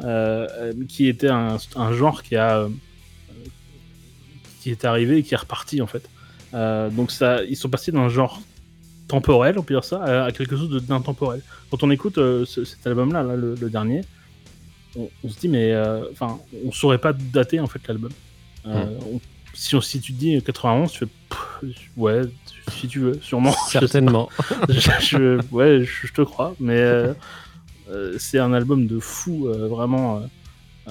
euh, 0.04 0.72
qui 0.88 1.06
était 1.08 1.28
un, 1.28 1.58
un 1.76 1.92
genre 1.92 2.22
qui 2.22 2.36
a, 2.36 2.66
qui 4.60 4.70
est 4.70 4.84
arrivé 4.84 5.18
et 5.18 5.22
qui 5.22 5.34
est 5.34 5.38
reparti 5.38 5.80
en 5.82 5.86
fait. 5.86 6.08
Donc 6.96 7.10
ça, 7.10 7.44
ils 7.44 7.56
sont 7.56 7.68
passés 7.68 7.92
d'un 7.92 8.08
genre 8.08 8.40
temporel, 9.08 9.58
on 9.58 9.62
peut 9.62 9.74
dire 9.74 9.84
ça, 9.84 10.02
à, 10.02 10.24
à 10.24 10.32
quelque 10.32 10.56
chose 10.56 10.70
d'intemporel. 10.86 11.42
Quand 11.70 11.82
on 11.82 11.90
écoute 11.90 12.16
ce- 12.16 12.64
cet 12.64 12.86
album-là, 12.86 13.22
là, 13.22 13.36
le, 13.36 13.54
le 13.54 13.70
dernier, 13.70 14.02
on, 14.96 15.08
on 15.24 15.28
se 15.28 15.38
dit 15.38 15.48
mais, 15.48 15.72
euh, 15.72 16.04
enfin, 16.12 16.38
on 16.64 16.72
saurait 16.72 16.98
pas 16.98 17.12
dater 17.12 17.60
en 17.60 17.66
fait 17.66 17.80
l'album. 17.88 18.10
Euh, 18.66 18.86
on- 19.12 19.20
si, 19.54 19.74
on- 19.74 19.80
si 19.80 20.00
tu 20.00 20.12
te 20.12 20.18
dis 20.18 20.40
91, 20.42 20.92
tu 20.92 20.98
fais 21.00 21.06
pff, 21.28 21.90
ouais, 21.96 22.22
si 22.72 22.86
tu 22.88 23.00
veux, 23.00 23.18
sûrement. 23.22 23.52
Certainement. 23.68 24.28
je, 24.68 24.90
je- 25.00 25.40
ouais, 25.50 25.84
je, 25.84 26.06
je 26.06 26.12
te 26.12 26.22
crois, 26.22 26.54
mais 26.60 26.78
euh, 26.78 27.12
euh, 27.90 28.14
c'est 28.18 28.38
un 28.38 28.52
album 28.52 28.86
de 28.86 28.98
fou, 29.00 29.48
euh, 29.48 29.66
vraiment 29.68 30.18
euh, 30.18 30.20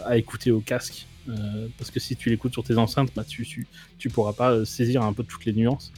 à 0.06 0.18
écouter 0.18 0.52
au 0.52 0.60
casque. 0.60 1.06
euh, 1.30 1.68
parce 1.78 1.92
que 1.92 2.00
si 2.00 2.16
tu 2.16 2.30
l'écoutes 2.30 2.54
sur 2.54 2.64
tes 2.64 2.78
enceintes, 2.78 3.12
bah, 3.16 3.24
tu, 3.28 3.46
tu, 3.46 3.68
tu 3.98 4.10
pourras 4.10 4.34
pas 4.34 4.52
euh, 4.52 4.66
saisir 4.66 5.04
un 5.04 5.14
peu 5.14 5.24
toutes 5.24 5.46
les 5.46 5.54
nuances. 5.54 5.92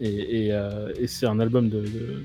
Et, 0.00 0.46
et, 0.46 0.52
euh, 0.52 0.92
et 0.98 1.06
c'est 1.06 1.26
un 1.26 1.38
album 1.40 1.68
de, 1.68 1.80
de, 1.82 2.22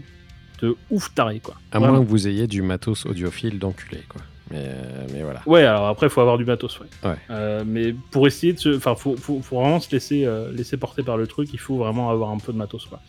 de 0.62 0.76
ouf 0.90 1.14
taré, 1.14 1.40
quoi. 1.40 1.56
À 1.72 1.80
moins 1.80 2.00
que 2.04 2.08
vous 2.10 2.28
ayez 2.28 2.48
du 2.48 2.62
matos 2.62 3.06
audiophile 3.06 3.60
d'enculé, 3.60 4.02
quoi. 4.08 4.22
Mais, 4.52 4.60
euh, 4.68 5.08
mais 5.14 5.24
voilà. 5.24 5.42
Ouais, 5.46 5.64
alors 5.64 5.88
après, 5.88 6.08
il 6.08 6.10
faut 6.10 6.22
avoir 6.22 6.38
du 6.38 6.46
matos, 6.46 6.80
ouais. 6.80 6.88
Ouais. 7.04 7.16
Euh, 7.30 7.64
mais 7.66 7.94
pour 8.12 8.28
essayer 8.28 8.54
de 8.54 8.60
se. 8.60 8.76
Enfin, 8.76 8.96
faut, 8.96 9.16
faut, 9.18 9.42
faut 9.42 9.60
vraiment 9.60 9.80
se 9.80 9.90
laisser, 9.92 10.26
euh, 10.26 10.52
laisser 10.52 10.78
porter 10.78 11.02
par 11.04 11.18
le 11.18 11.28
truc, 11.28 11.50
il 11.54 11.60
faut 11.60 11.78
vraiment 11.78 12.10
avoir 12.10 12.30
un 12.30 12.38
peu 12.38 12.52
de 12.52 12.58
matos, 12.58 12.86
quoi. 12.86 13.00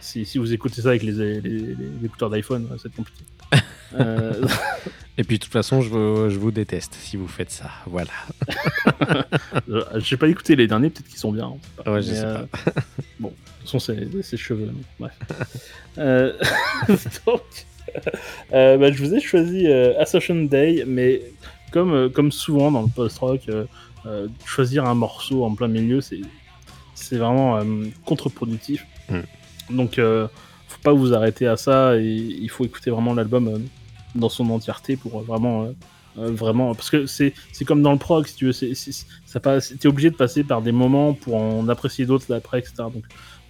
Si, 0.00 0.24
si 0.26 0.38
vous 0.38 0.52
écoutez 0.52 0.82
ça 0.82 0.88
avec 0.88 1.04
les, 1.04 1.12
les, 1.12 1.40
les- 1.40 1.74
les 1.76 2.04
écouteurs 2.06 2.30
d'iPhone, 2.30 2.66
ouais, 2.70 2.76
c'est 2.82 2.92
compliqué. 2.94 3.22
Euh, 3.98 4.34
Et 5.16 5.24
puis, 5.24 5.38
de 5.38 5.44
toute 5.44 5.52
façon, 5.52 5.80
je 5.80 5.88
vous, 5.88 6.28
je 6.28 6.38
vous 6.38 6.50
déteste 6.50 6.92
si 6.92 7.16
vous 7.16 7.26
faites 7.26 7.50
ça. 7.50 7.70
Voilà. 7.86 8.10
je- 9.66 9.80
J'ai 10.00 10.18
pas 10.18 10.28
écouté 10.28 10.56
les 10.56 10.66
derniers, 10.66 10.90
peut-être 10.90 11.08
qu'ils 11.08 11.16
sont 11.18 11.32
bien. 11.32 11.54
pas. 11.82 11.92
Ouais, 11.92 12.02
je 12.02 12.10
Mais, 12.10 12.16
sais 12.16 12.24
euh, 12.26 12.42
bon, 13.18 13.28
de 13.30 13.34
toute 13.34 13.62
façon, 13.62 13.78
c'est 13.78 14.22
ses 14.22 14.36
cheveux. 14.36 14.70
bref. 15.00 15.14
Donc, 17.26 17.42
euh, 18.52 18.76
bah, 18.76 18.92
je 18.92 19.02
vous 19.02 19.14
ai 19.14 19.20
choisi 19.20 19.66
euh, 19.66 19.98
Ascension 20.00 20.34
Day, 20.44 20.84
mais 20.86 21.22
comme, 21.72 21.92
euh, 21.92 22.08
comme 22.08 22.32
souvent 22.32 22.70
dans 22.70 22.82
le 22.82 22.88
post-rock, 22.88 23.42
euh, 24.06 24.26
choisir 24.44 24.84
un 24.86 24.94
morceau 24.94 25.44
en 25.44 25.54
plein 25.54 25.68
milieu, 25.68 26.00
c'est 26.00 26.20
c'est 26.94 27.16
vraiment 27.16 27.60
contre-productif. 28.04 28.84
Mm. 29.08 29.76
Donc, 29.76 30.00
faut 30.68 30.82
pas 30.82 30.92
vous 30.92 31.14
arrêter 31.14 31.46
à 31.46 31.56
ça 31.56 31.96
et 31.96 32.04
il 32.04 32.48
faut 32.50 32.64
écouter 32.64 32.90
vraiment 32.90 33.14
l'album 33.14 33.62
dans 34.14 34.28
son 34.28 34.48
entièreté 34.50 34.96
pour 34.96 35.20
vraiment. 35.22 35.64
euh, 35.64 35.72
vraiment 36.32 36.74
parce 36.74 36.90
que 36.90 37.06
c'est 37.06 37.32
c'est 37.52 37.64
comme 37.64 37.80
dans 37.80 37.92
le 37.92 37.98
prog 37.98 38.26
si 38.26 38.34
tu 38.34 38.46
veux 38.46 38.52
c'est 38.52 38.74
c'est- 38.74 39.06
ça 39.24 39.38
passe 39.38 39.72
t'es 39.78 39.86
obligé 39.86 40.10
de 40.10 40.16
passer 40.16 40.42
par 40.42 40.62
des 40.62 40.72
moments 40.72 41.12
pour 41.14 41.36
en 41.36 41.68
apprécier 41.68 42.06
d'autres 42.06 42.34
après 42.34 42.58
etc 42.58 42.72
donc 42.92 43.04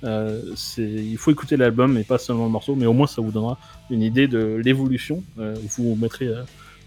euh, 0.05 0.41
il 0.79 1.17
faut 1.17 1.31
écouter 1.31 1.57
l'album 1.57 1.97
et 1.99 2.05
pas 2.05 2.19
seulement 2.19 2.45
le 2.45 2.51
morceau 2.51 2.77
mais 2.77 2.87
au 2.87 2.93
moins 2.93 3.07
ça 3.07 3.21
vous 3.21 3.33
donnera 3.33 3.59
une 3.91 4.03
idée 4.03 4.29
de 4.29 4.61
l'évolution 4.65 5.23
Euh, 5.39 5.55
vous 5.77 5.97
mettrez 5.97 6.29
euh, 6.29 6.43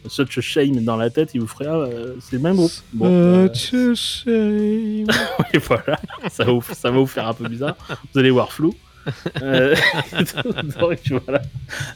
Such 0.07 0.37
a 0.37 0.41
Shame 0.41 0.83
dans 0.83 0.97
la 0.97 1.09
tête 1.09 1.31
il 1.33 1.41
vous 1.41 1.47
ferait 1.47 1.67
ah, 1.67 1.75
euh, 1.75 2.15
c'est 2.19 2.37
le 2.37 2.41
même 2.41 2.55
groupe 2.55 2.71
bon 2.93 3.05
euh, 3.07 3.47
a 3.49 3.53
shame. 3.95 5.07
et 5.53 5.57
voilà, 5.59 5.99
ça 6.29 6.45
va, 6.45 6.51
vous, 6.51 6.61
ça 6.61 6.89
va 6.89 6.97
vous 6.97 7.07
faire 7.07 7.27
un 7.27 7.33
peu 7.33 7.47
bizarre. 7.47 7.75
Vous 8.13 8.19
allez 8.19 8.31
voir 8.31 8.51
flou. 8.51 8.73
Euh, 9.41 9.75
donc 10.79 10.99
voilà. 11.25 11.41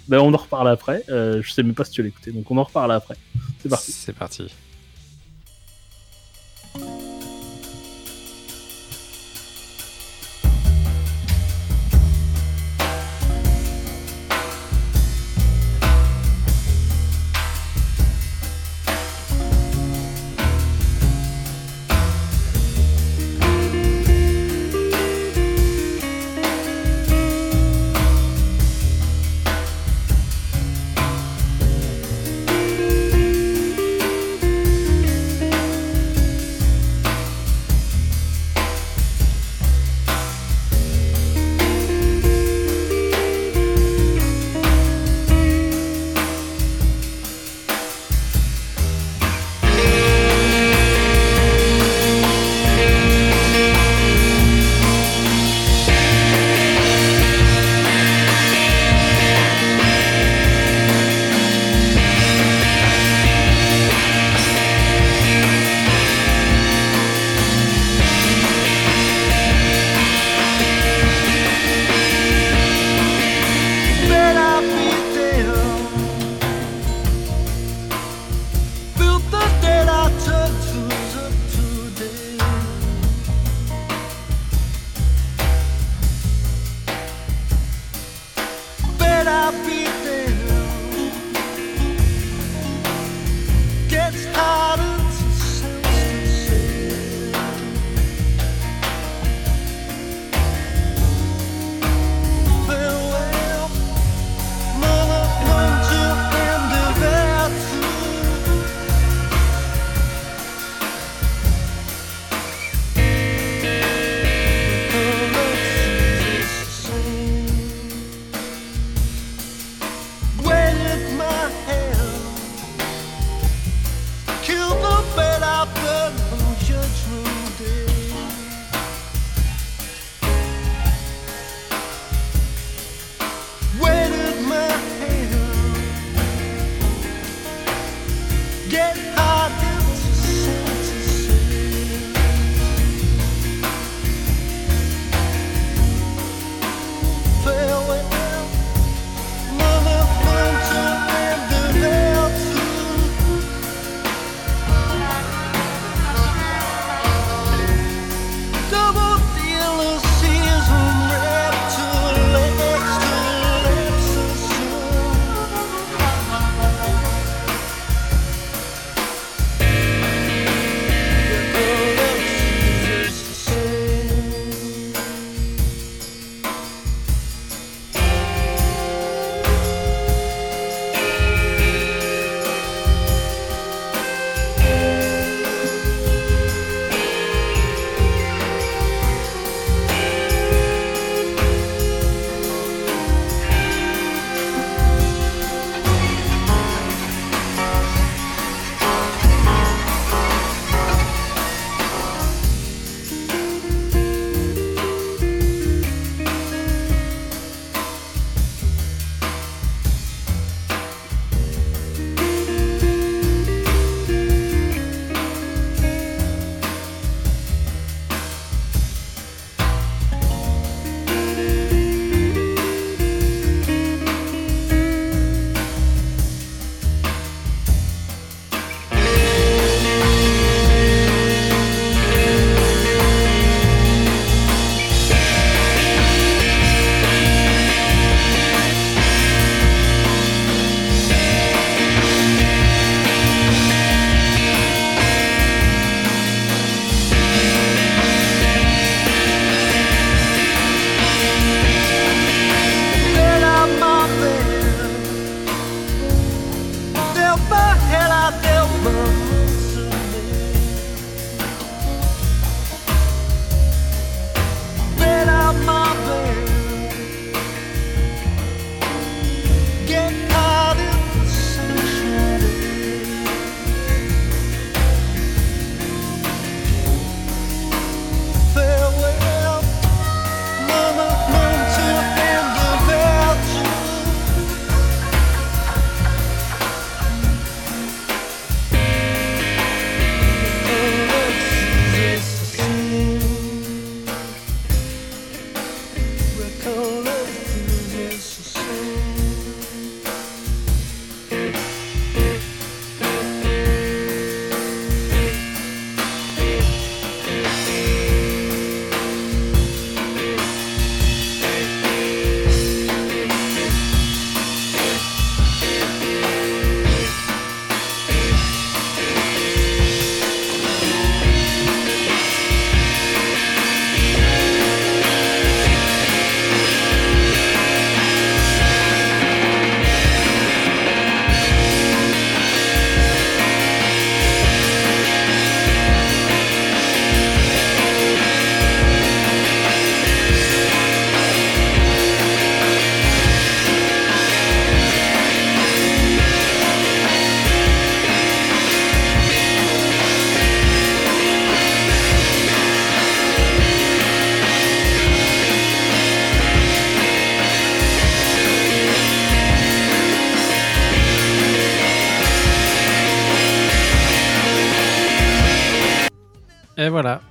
Ben, 0.07 0.19
on 0.19 0.33
en 0.33 0.37
reparle 0.37 0.69
après. 0.69 1.03
Euh, 1.09 1.41
je 1.41 1.51
sais 1.51 1.63
même 1.63 1.75
pas 1.75 1.85
si 1.85 1.91
tu 1.91 2.01
l'as 2.01 2.09
écouté, 2.09 2.31
donc 2.31 2.49
on 2.49 2.57
en 2.57 2.63
reparle 2.63 2.91
après. 2.91 3.15
C'est 3.61 3.69
parti. 3.69 3.91
C'est 3.91 4.15
parti. 4.15 4.47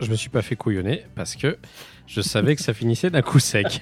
Je 0.04 0.10
me 0.10 0.16
suis 0.16 0.28
pas 0.30 0.42
fait 0.42 0.56
couillonner 0.56 1.04
parce 1.14 1.34
que 1.36 1.58
je 2.06 2.20
savais 2.20 2.54
que 2.54 2.62
ça 2.62 2.72
finissait 2.74 3.10
d'un 3.10 3.22
coup 3.22 3.38
sec. 3.38 3.80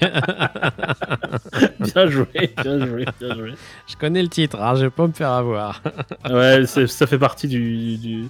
Bien 1.80 2.06
joué, 2.06 2.26
bien 2.62 2.86
joué, 2.86 3.04
bien 3.20 3.34
joué. 3.34 3.52
je 3.88 3.96
connais 3.96 4.22
le 4.22 4.28
titre, 4.28 4.60
hein, 4.60 4.74
je 4.76 4.84
vais 4.84 4.90
pas 4.90 5.06
me 5.06 5.12
faire 5.12 5.30
avoir. 5.30 5.82
Ouais, 6.30 6.64
ça 6.66 7.06
fait 7.06 7.18
partie 7.18 7.48
du, 7.48 7.96
du, 7.98 8.24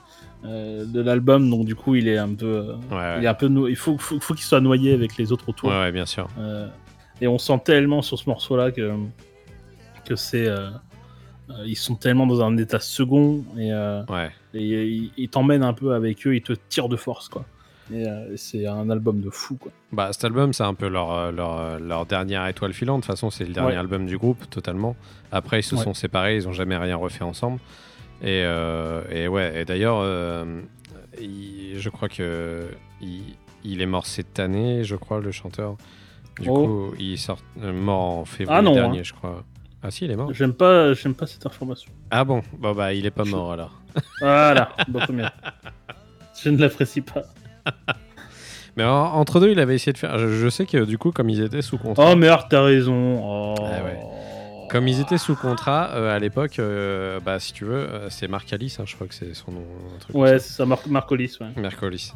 euh, 0.44 0.84
de 0.84 1.00
l'album, 1.00 1.48
donc 1.50 1.64
du 1.66 1.74
coup, 1.74 1.94
il 1.94 2.08
est 2.08 2.18
un 2.18 2.34
peu. 2.34 2.46
euh, 2.46 2.74
Ouais, 2.90 3.18
Il 3.18 3.24
est 3.24 3.28
un 3.28 3.34
peu 3.34 3.48
no- 3.48 3.68
il 3.68 3.76
faut, 3.76 3.98
faut, 3.98 4.18
faut 4.20 4.34
qu'il 4.34 4.44
soit 4.44 4.60
noyé 4.60 4.92
avec 4.94 5.16
les 5.16 5.30
autres 5.32 5.48
autour. 5.48 5.70
ouais, 5.70 5.78
ouais, 5.78 5.92
bien 5.92 6.06
sûr. 6.06 6.28
Euh, 6.38 6.68
et 7.20 7.28
on 7.28 7.38
sent 7.38 7.60
tellement 7.64 8.02
sur 8.02 8.18
ce 8.18 8.28
morceau-là 8.28 8.70
que, 8.72 8.92
que 10.04 10.16
c'est. 10.16 10.48
ils 11.66 11.76
sont 11.76 11.94
tellement 11.96 12.26
dans 12.26 12.42
un 12.42 12.56
état 12.56 12.80
second 12.80 13.44
et, 13.58 13.68
et 14.54 14.60
ils 14.86 15.10
ils 15.16 15.28
t'emmènent 15.28 15.62
un 15.62 15.74
peu 15.74 15.94
avec 15.94 16.26
eux, 16.26 16.34
ils 16.34 16.42
te 16.42 16.54
tirent 16.68 16.88
de 16.88 16.96
force, 16.96 17.28
quoi. 17.28 17.44
Et 17.92 18.06
euh, 18.06 18.36
c'est 18.36 18.66
un 18.66 18.88
album 18.90 19.20
de 19.20 19.28
fou, 19.30 19.56
quoi. 19.56 19.72
Bah, 19.92 20.10
cet 20.12 20.24
album, 20.24 20.52
c'est 20.52 20.62
un 20.62 20.74
peu 20.74 20.88
leur, 20.88 21.12
euh, 21.12 21.32
leur, 21.32 21.58
euh, 21.58 21.78
leur 21.78 22.06
dernière 22.06 22.46
étoile 22.46 22.72
filante. 22.72 22.98
De 23.00 23.06
toute 23.06 23.12
façon, 23.12 23.30
c'est 23.30 23.44
le 23.44 23.52
dernier 23.52 23.72
Ouais. 23.72 23.76
album 23.76 24.06
du 24.06 24.16
groupe, 24.18 24.48
totalement. 24.50 24.94
Après, 25.32 25.60
ils 25.60 25.62
se 25.64 25.74
Ouais. 25.74 25.82
sont 25.82 25.94
séparés, 25.94 26.36
ils 26.36 26.48
ont 26.48 26.52
jamais 26.52 26.76
rien 26.76 26.96
refait 26.96 27.24
ensemble. 27.24 27.58
Et, 28.22 28.42
euh, 28.44 29.02
et 29.10 29.26
ouais, 29.28 29.60
et 29.60 29.64
d'ailleurs, 29.64 29.98
euh, 30.00 30.60
il- 31.20 31.74
je 31.78 31.88
crois 31.90 32.08
que 32.08 32.68
il, 33.00 33.22
il 33.64 33.82
est 33.82 33.86
mort 33.86 34.06
cette 34.06 34.38
année, 34.38 34.84
je 34.84 34.94
crois, 34.96 35.20
le 35.20 35.32
chanteur. 35.32 35.76
Du 36.40 36.48
Oh. 36.48 36.54
coup, 36.90 36.94
il 36.98 37.18
sort 37.18 37.40
mort 37.56 38.00
en 38.18 38.24
février 38.24 38.58
Ah 38.58 38.62
non, 38.62 38.74
dernier, 38.74 39.00
hein. 39.00 39.04
je 39.04 39.12
crois. 39.12 39.42
Ah 39.82 39.90
si, 39.90 40.04
il 40.04 40.10
est 40.12 40.16
mort. 40.16 40.32
J'aime 40.32 40.54
pas, 40.54 40.94
j'aime 40.94 41.14
pas 41.14 41.26
cette 41.26 41.44
information. 41.44 41.90
Ah 42.12 42.22
bon, 42.24 42.42
bon 42.56 42.72
bah 42.72 42.94
il 42.94 43.04
est 43.04 43.10
pas 43.10 43.24
mort 43.24 43.50
alors. 43.52 43.82
Voilà, 44.20 44.70
beaucoup 44.88 45.12
mieux. 45.12 45.26
Je 46.40 46.48
ne 46.50 46.58
l'apprécie 46.58 47.00
pas. 47.00 47.22
Mais 48.76 48.84
en- 48.84 48.88
entre 49.14 49.38
deux, 49.40 49.50
il 49.50 49.60
avait 49.60 49.74
essayé 49.74 49.92
de 49.92 49.98
faire. 49.98 50.18
Je, 50.18 50.28
je 50.28 50.48
sais 50.48 50.64
que 50.66 50.84
du 50.84 50.96
coup, 50.98 51.10
comme 51.12 51.28
ils 51.28 51.42
étaient 51.42 51.60
sous 51.62 51.76
contrat, 51.78 52.10
Oh 52.12 52.16
merde, 52.16 52.46
t'as 52.48 52.62
raison. 52.62 53.20
Oh. 53.22 53.54
Ah 53.58 53.84
ouais. 53.84 54.00
comme 54.70 54.88
ils 54.88 55.00
étaient 55.00 55.18
sous 55.18 55.36
contrat 55.36 55.90
euh, 55.94 56.14
à 56.16 56.18
l'époque, 56.18 56.58
euh, 56.58 57.20
bah 57.20 57.38
si 57.38 57.52
tu 57.52 57.64
veux, 57.66 57.74
euh, 57.74 58.08
c'est 58.08 58.28
Marc 58.28 58.50
Alice, 58.52 58.80
hein, 58.80 58.84
je 58.86 58.94
crois 58.94 59.06
que 59.06 59.14
c'est 59.14 59.34
son 59.34 59.52
nom. 59.52 59.60
un 59.60 59.98
truc 59.98 60.12
comme 60.12 60.22
Ouais, 60.22 60.38
c'est 60.38 60.52
ça, 60.54 60.64
Mar 60.64 60.78
Marcolis, 60.88 61.36
ouais. 61.42 61.48
Mercolis. 61.60 62.12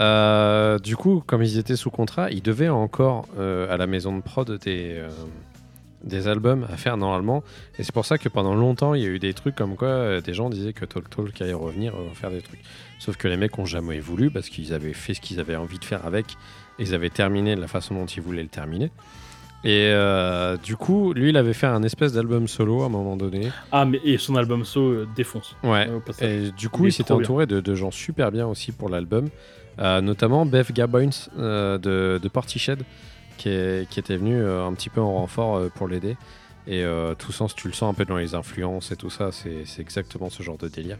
Euh, 0.00 0.78
du 0.78 0.96
coup, 0.96 1.22
comme 1.26 1.42
ils 1.42 1.58
étaient 1.58 1.76
sous 1.76 1.90
contrat, 1.90 2.30
ils 2.30 2.40
devaient 2.42 2.68
encore 2.70 3.26
à 3.38 3.76
la 3.76 3.86
maison 3.86 4.16
de 4.16 4.22
prod 4.22 4.50
des, 4.60 5.02
des 6.04 6.28
albums 6.28 6.66
à 6.72 6.76
faire 6.76 6.96
normalement. 6.96 7.42
Et 7.78 7.82
c'est 7.82 7.92
pour 7.92 8.04
ça 8.04 8.18
que 8.18 8.28
pendant 8.28 8.54
longtemps, 8.54 8.94
il 8.94 9.02
y 9.02 9.06
a 9.06 9.08
eu 9.08 9.18
des 9.18 9.34
trucs 9.34 9.54
comme 9.54 9.76
quoi 9.76 9.88
euh, 9.88 10.20
des 10.20 10.34
gens 10.34 10.50
disaient 10.50 10.72
que 10.72 10.84
Talk 10.84 11.10
Talk 11.10 11.40
allait 11.40 11.52
revenir 11.52 11.94
euh, 11.94 12.08
faire 12.14 12.30
des 12.30 12.42
trucs. 12.42 12.60
Sauf 12.98 13.16
que 13.16 13.28
les 13.28 13.36
mecs 13.36 13.58
ont 13.58 13.66
jamais 13.66 14.00
voulu 14.00 14.30
parce 14.30 14.48
qu'ils 14.48 14.72
avaient 14.72 14.92
fait 14.92 15.14
ce 15.14 15.20
qu'ils 15.20 15.40
avaient 15.40 15.56
envie 15.56 15.78
de 15.78 15.84
faire 15.84 16.06
avec. 16.06 16.26
Et 16.78 16.82
ils 16.82 16.94
avaient 16.94 17.10
terminé 17.10 17.56
de 17.56 17.60
la 17.60 17.68
façon 17.68 17.94
dont 17.94 18.06
ils 18.06 18.22
voulaient 18.22 18.42
le 18.42 18.48
terminer. 18.48 18.90
Et 19.64 19.90
euh, 19.90 20.56
du 20.56 20.76
coup, 20.76 21.12
lui, 21.12 21.30
il 21.30 21.36
avait 21.36 21.52
fait 21.52 21.66
un 21.66 21.82
espèce 21.82 22.12
d'album 22.12 22.46
solo 22.46 22.82
à 22.82 22.86
un 22.86 22.90
moment 22.90 23.16
donné. 23.16 23.50
Ah, 23.72 23.84
mais 23.84 24.00
et 24.04 24.16
son 24.16 24.36
album 24.36 24.64
So 24.64 24.80
euh, 24.80 25.08
défonce. 25.16 25.56
Ouais. 25.64 25.88
Passage. 26.06 26.28
Et 26.30 26.50
du 26.52 26.68
coup, 26.68 26.84
Il 26.84 26.88
il, 26.88 26.92
s'était 26.92 27.12
entouré 27.12 27.46
de, 27.46 27.60
de 27.60 27.74
gens 27.74 27.90
super 27.90 28.30
bien 28.30 28.46
aussi 28.46 28.70
pour 28.70 28.88
l'album, 28.88 29.28
notamment 29.78 30.46
Bev 30.46 30.72
Gaboins 30.72 31.28
de, 31.36 32.18
de 32.22 32.28
Portiched, 32.28 32.84
qui, 33.38 33.48
est- 33.48 33.88
qui 33.88 33.98
était 34.00 34.16
venu 34.18 34.36
euh, 34.36 34.66
un 34.66 34.74
petit 34.74 34.90
peu 34.90 35.00
en 35.00 35.14
renfort 35.14 35.56
euh, 35.56 35.68
pour 35.74 35.88
l'aider. 35.88 36.16
Et 36.66 36.82
euh, 36.84 37.14
tout 37.14 37.32
sens, 37.32 37.54
tu 37.54 37.66
le 37.68 37.72
sens 37.72 37.90
un 37.90 37.94
peu 37.94 38.04
dans 38.04 38.18
les 38.18 38.34
influences 38.34 38.92
et 38.92 38.96
tout 38.96 39.08
ça, 39.08 39.32
c'est 39.32 39.64
c'est 39.64 39.80
exactement 39.80 40.28
ce 40.28 40.42
genre 40.42 40.58
de 40.58 40.68
délire. 40.68 40.98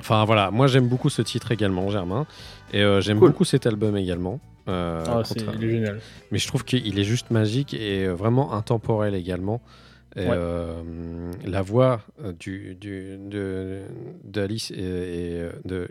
Enfin 0.00 0.24
voilà, 0.24 0.50
moi 0.50 0.68
j'aime 0.68 0.88
beaucoup 0.88 1.10
ce 1.10 1.22
titre 1.22 1.50
également, 1.52 1.90
Germain, 1.90 2.26
et 2.72 2.82
euh, 2.82 3.00
j'aime 3.00 3.18
Cool. 3.18 3.30
beaucoup 3.30 3.44
cet 3.44 3.66
album 3.66 3.96
également. 3.96 4.40
euh, 4.68 5.04
Ah, 5.06 5.22
c'est, 5.24 5.40
contra- 5.40 5.54
il 5.56 5.64
est 5.64 5.70
génial. 5.70 6.00
mais 6.30 6.38
je 6.38 6.46
trouve 6.46 6.64
qu'il 6.64 6.98
est 6.98 7.04
juste 7.04 7.30
magique 7.30 7.74
et 7.74 8.06
vraiment 8.08 8.52
intemporel 8.54 9.14
également. 9.14 9.60
Et, 10.16 10.20
Ouais. 10.20 10.28
euh, 10.30 10.82
la 11.44 11.60
voix 11.62 12.00
du, 12.40 12.74
du, 12.74 13.18
de, 13.18 13.82
d'Alice 14.24 14.70
et, 14.70 14.76
et, 14.78 15.48
de. 15.66 15.88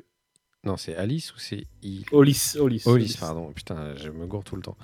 Non, 0.63 0.75
c'est 0.77 0.95
Alice 0.95 1.33
ou 1.35 1.39
c'est 1.39 1.65
Olis. 2.11 2.55
Olis, 2.59 3.17
pardon. 3.19 3.51
Putain, 3.53 3.93
je 3.95 4.09
me 4.09 4.25
gourre 4.25 4.43
tout 4.43 4.55
le 4.55 4.61
temps. 4.63 4.75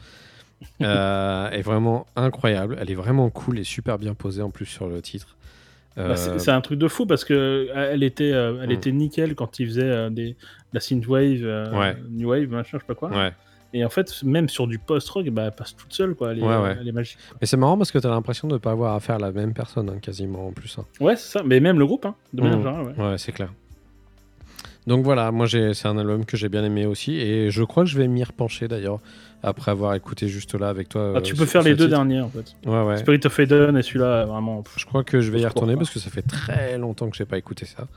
Euh, 0.81 1.49
est 1.52 1.61
vraiment 1.61 2.06
incroyable. 2.15 2.77
Elle 2.80 2.91
est 2.91 2.95
vraiment 2.95 3.30
cool 3.30 3.60
et 3.60 3.64
super 3.64 3.98
bien 3.98 4.14
posée 4.14 4.41
en 4.41 4.49
plus 4.49 4.65
sur 4.65 4.88
le 4.88 5.02
titre. 5.02 5.35
Bah, 5.95 6.15
c'est, 6.15 6.31
Euh, 6.31 6.38
c'est 6.40 6.52
un 6.52 6.61
truc 6.61 6.80
de 6.80 6.88
fou 6.88 7.06
parce 7.06 7.23
que 7.23 7.34
euh, 7.34 7.91
elle 7.94 8.03
était, 8.03 8.30
elle 8.30 8.68
Mm. 8.69 8.72
était 8.72 8.91
nickel 8.91 9.35
quand 9.35 9.60
il 9.60 9.68
faisait 9.68 10.10
des, 10.10 10.35
la 10.73 10.80
synthwave, 10.80 11.44
Ouais. 11.73 11.95
new 12.10 12.30
wave, 12.30 12.49
machin, 12.49 12.77
je 12.77 12.80
sais 12.80 12.85
pas 12.88 12.95
quoi. 12.95 13.10
ouais. 13.10 13.31
Et 13.76 13.84
en 13.84 13.90
fait, 13.90 14.22
même 14.22 14.49
sur 14.49 14.68
du 14.68 14.77
post-rock, 14.77 15.27
bah, 15.31 15.45
elle 15.45 15.52
passe 15.52 15.76
toute 15.76 15.91
seule, 15.94 16.14
quoi. 16.14 16.31
Elle 16.31 16.40
est, 16.40 16.41
Ouais, 16.44 16.57
ouais. 16.57 16.77
Elle 16.80 16.88
est 16.88 16.91
magique. 16.91 17.18
Mais 17.41 17.48
c'est 17.48 17.57
marrant 17.57 17.76
parce 17.76 17.91
que 17.91 17.98
tu 17.98 18.06
as 18.06 18.10
l'impression 18.11 18.48
de 18.48 18.53
ne 18.53 18.57
pas 18.60 18.69
avoir 18.69 18.94
affaire 18.94 19.15
à 19.15 19.19
la 19.19 19.31
même 19.31 19.53
personne, 19.56 19.90
hein, 19.90 19.98
quasiment 19.99 20.45
en 20.48 20.52
plus. 20.52 20.77
hein. 20.77 20.85
Ouais, 20.99 21.15
c'est 21.15 21.40
ça. 21.40 21.44
Mais 21.44 21.60
même 21.60 21.80
le 21.80 21.85
groupe, 21.88 22.06
hein, 22.06 22.14
de 22.34 22.44
manière 22.44 22.60
Mm. 22.60 22.64
générale, 22.64 22.95
ouais. 22.99 23.03
Ouais, 23.11 23.18
c'est 23.18 23.31
clair. 23.31 23.52
Donc 24.88 25.03
voilà, 25.05 25.31
moi 25.31 25.45
j'ai, 25.45 25.73
c'est 25.73 25.88
un 25.88 25.97
album 25.97 26.26
que 26.26 26.35
j'ai 26.35 26.49
bien 26.49 26.64
aimé 26.64 26.85
aussi 26.85 27.14
et 27.15 27.51
je 27.51 27.64
crois 27.64 27.84
que 27.84 27.89
je 27.89 27.97
vais 27.97 28.07
m'y 28.07 28.23
repencher 28.23 28.68
d'ailleurs 28.68 28.99
après 29.41 29.72
avoir 29.72 29.93
écouté 29.95 30.27
juste 30.27 30.55
là 30.55 30.68
avec 30.69 30.89
toi. 30.89 31.14
Ah, 31.15 31.18
euh, 31.18 31.22
tu 31.22 31.34
peux 31.35 31.45
sur 31.45 31.51
faire 31.53 31.61
les 31.64 31.76
deux 31.76 31.88
derniers, 31.88 32.22
en 32.22 32.30
fait. 32.30 32.53
Ouais, 32.65 32.84
ouais. 32.84 32.97
Spirit 32.97 33.22
of 33.26 33.39
Eden 33.39 33.77
et 33.77 33.81
celui-là, 33.81 34.26
vraiment. 34.26 34.61
pff, 34.61 34.76
Je 34.77 34.85
crois 34.85 35.03
que 35.03 35.22
je 35.22 35.31
vais 35.31 35.39
y 35.41 35.45
retourner 35.45 35.76
parce 35.76 35.89
que 35.89 35.99
ça 35.99 36.10
fait 36.10 36.22
très 36.22 36.77
longtemps 36.77 37.10
que 37.10 37.15
j'ai 37.18 37.26
pas 37.26 37.38
écouté 37.38 37.65
ça. 37.65 37.88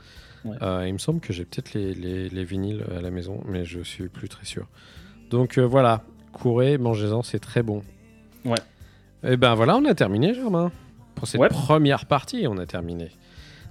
Ouais. 0.45 0.55
Euh, 0.61 0.85
il 0.87 0.93
me 0.93 0.97
semble 0.97 1.19
que 1.19 1.33
j'ai 1.33 1.45
peut-être 1.45 1.73
les, 1.73 1.93
les, 1.93 2.29
les 2.29 2.43
vinyles 2.45 2.83
à 2.97 3.01
la 3.01 3.11
maison, 3.11 3.41
mais 3.47 3.65
je 3.65 3.79
suis 3.81 4.07
plus 4.07 4.29
très 4.29 4.45
sûr. 4.45 4.65
Donc 5.29 5.57
euh, 5.57 5.63
voilà, 5.65 6.03
courez, 6.31 6.77
mangez-en, 6.77 7.21
c'est 7.23 7.39
très 7.39 7.63
bon. 7.63 7.81
Ouais. 8.45 8.55
Et 9.23 9.35
ben 9.35 9.55
voilà, 9.55 9.75
on 9.77 9.83
a 9.85 9.93
terminé, 9.93 10.33
Germain. 10.33 10.71
Pour 11.15 11.27
cette 11.27 11.41
Ouais. 11.41 11.49
première 11.49 12.05
partie, 12.05 12.45
on 12.47 12.57
a 12.59 12.65
terminé. 12.65 13.09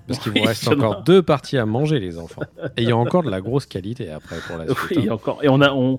Parce 0.07 0.21
qu'il 0.21 0.33
vous 0.33 0.43
reste 0.47 0.65
y 0.65 0.69
a. 0.69 0.73
encore 0.73 1.03
deux 1.03 1.23
parties 1.23 1.59
à 1.59 1.67
manger, 1.67 1.99
les 1.99 2.19
enfants. 2.19 2.43
Et 2.77 2.83
il 2.83 2.89
y 2.89 2.93
a 2.93 2.97
encore 2.97 3.23
de 3.25 3.31
la 3.31 3.41
grosse 3.41 3.67
qualité 3.67 4.11
après 4.11 4.37
pour 4.47 4.57
la 4.57 4.65
suite. 4.67 4.99
Oui, 4.99 5.09
hein. 5.09 5.13
encore. 5.15 5.39
Et 5.43 5.49
on 5.49 5.61
a, 5.61 5.73
on, 5.73 5.99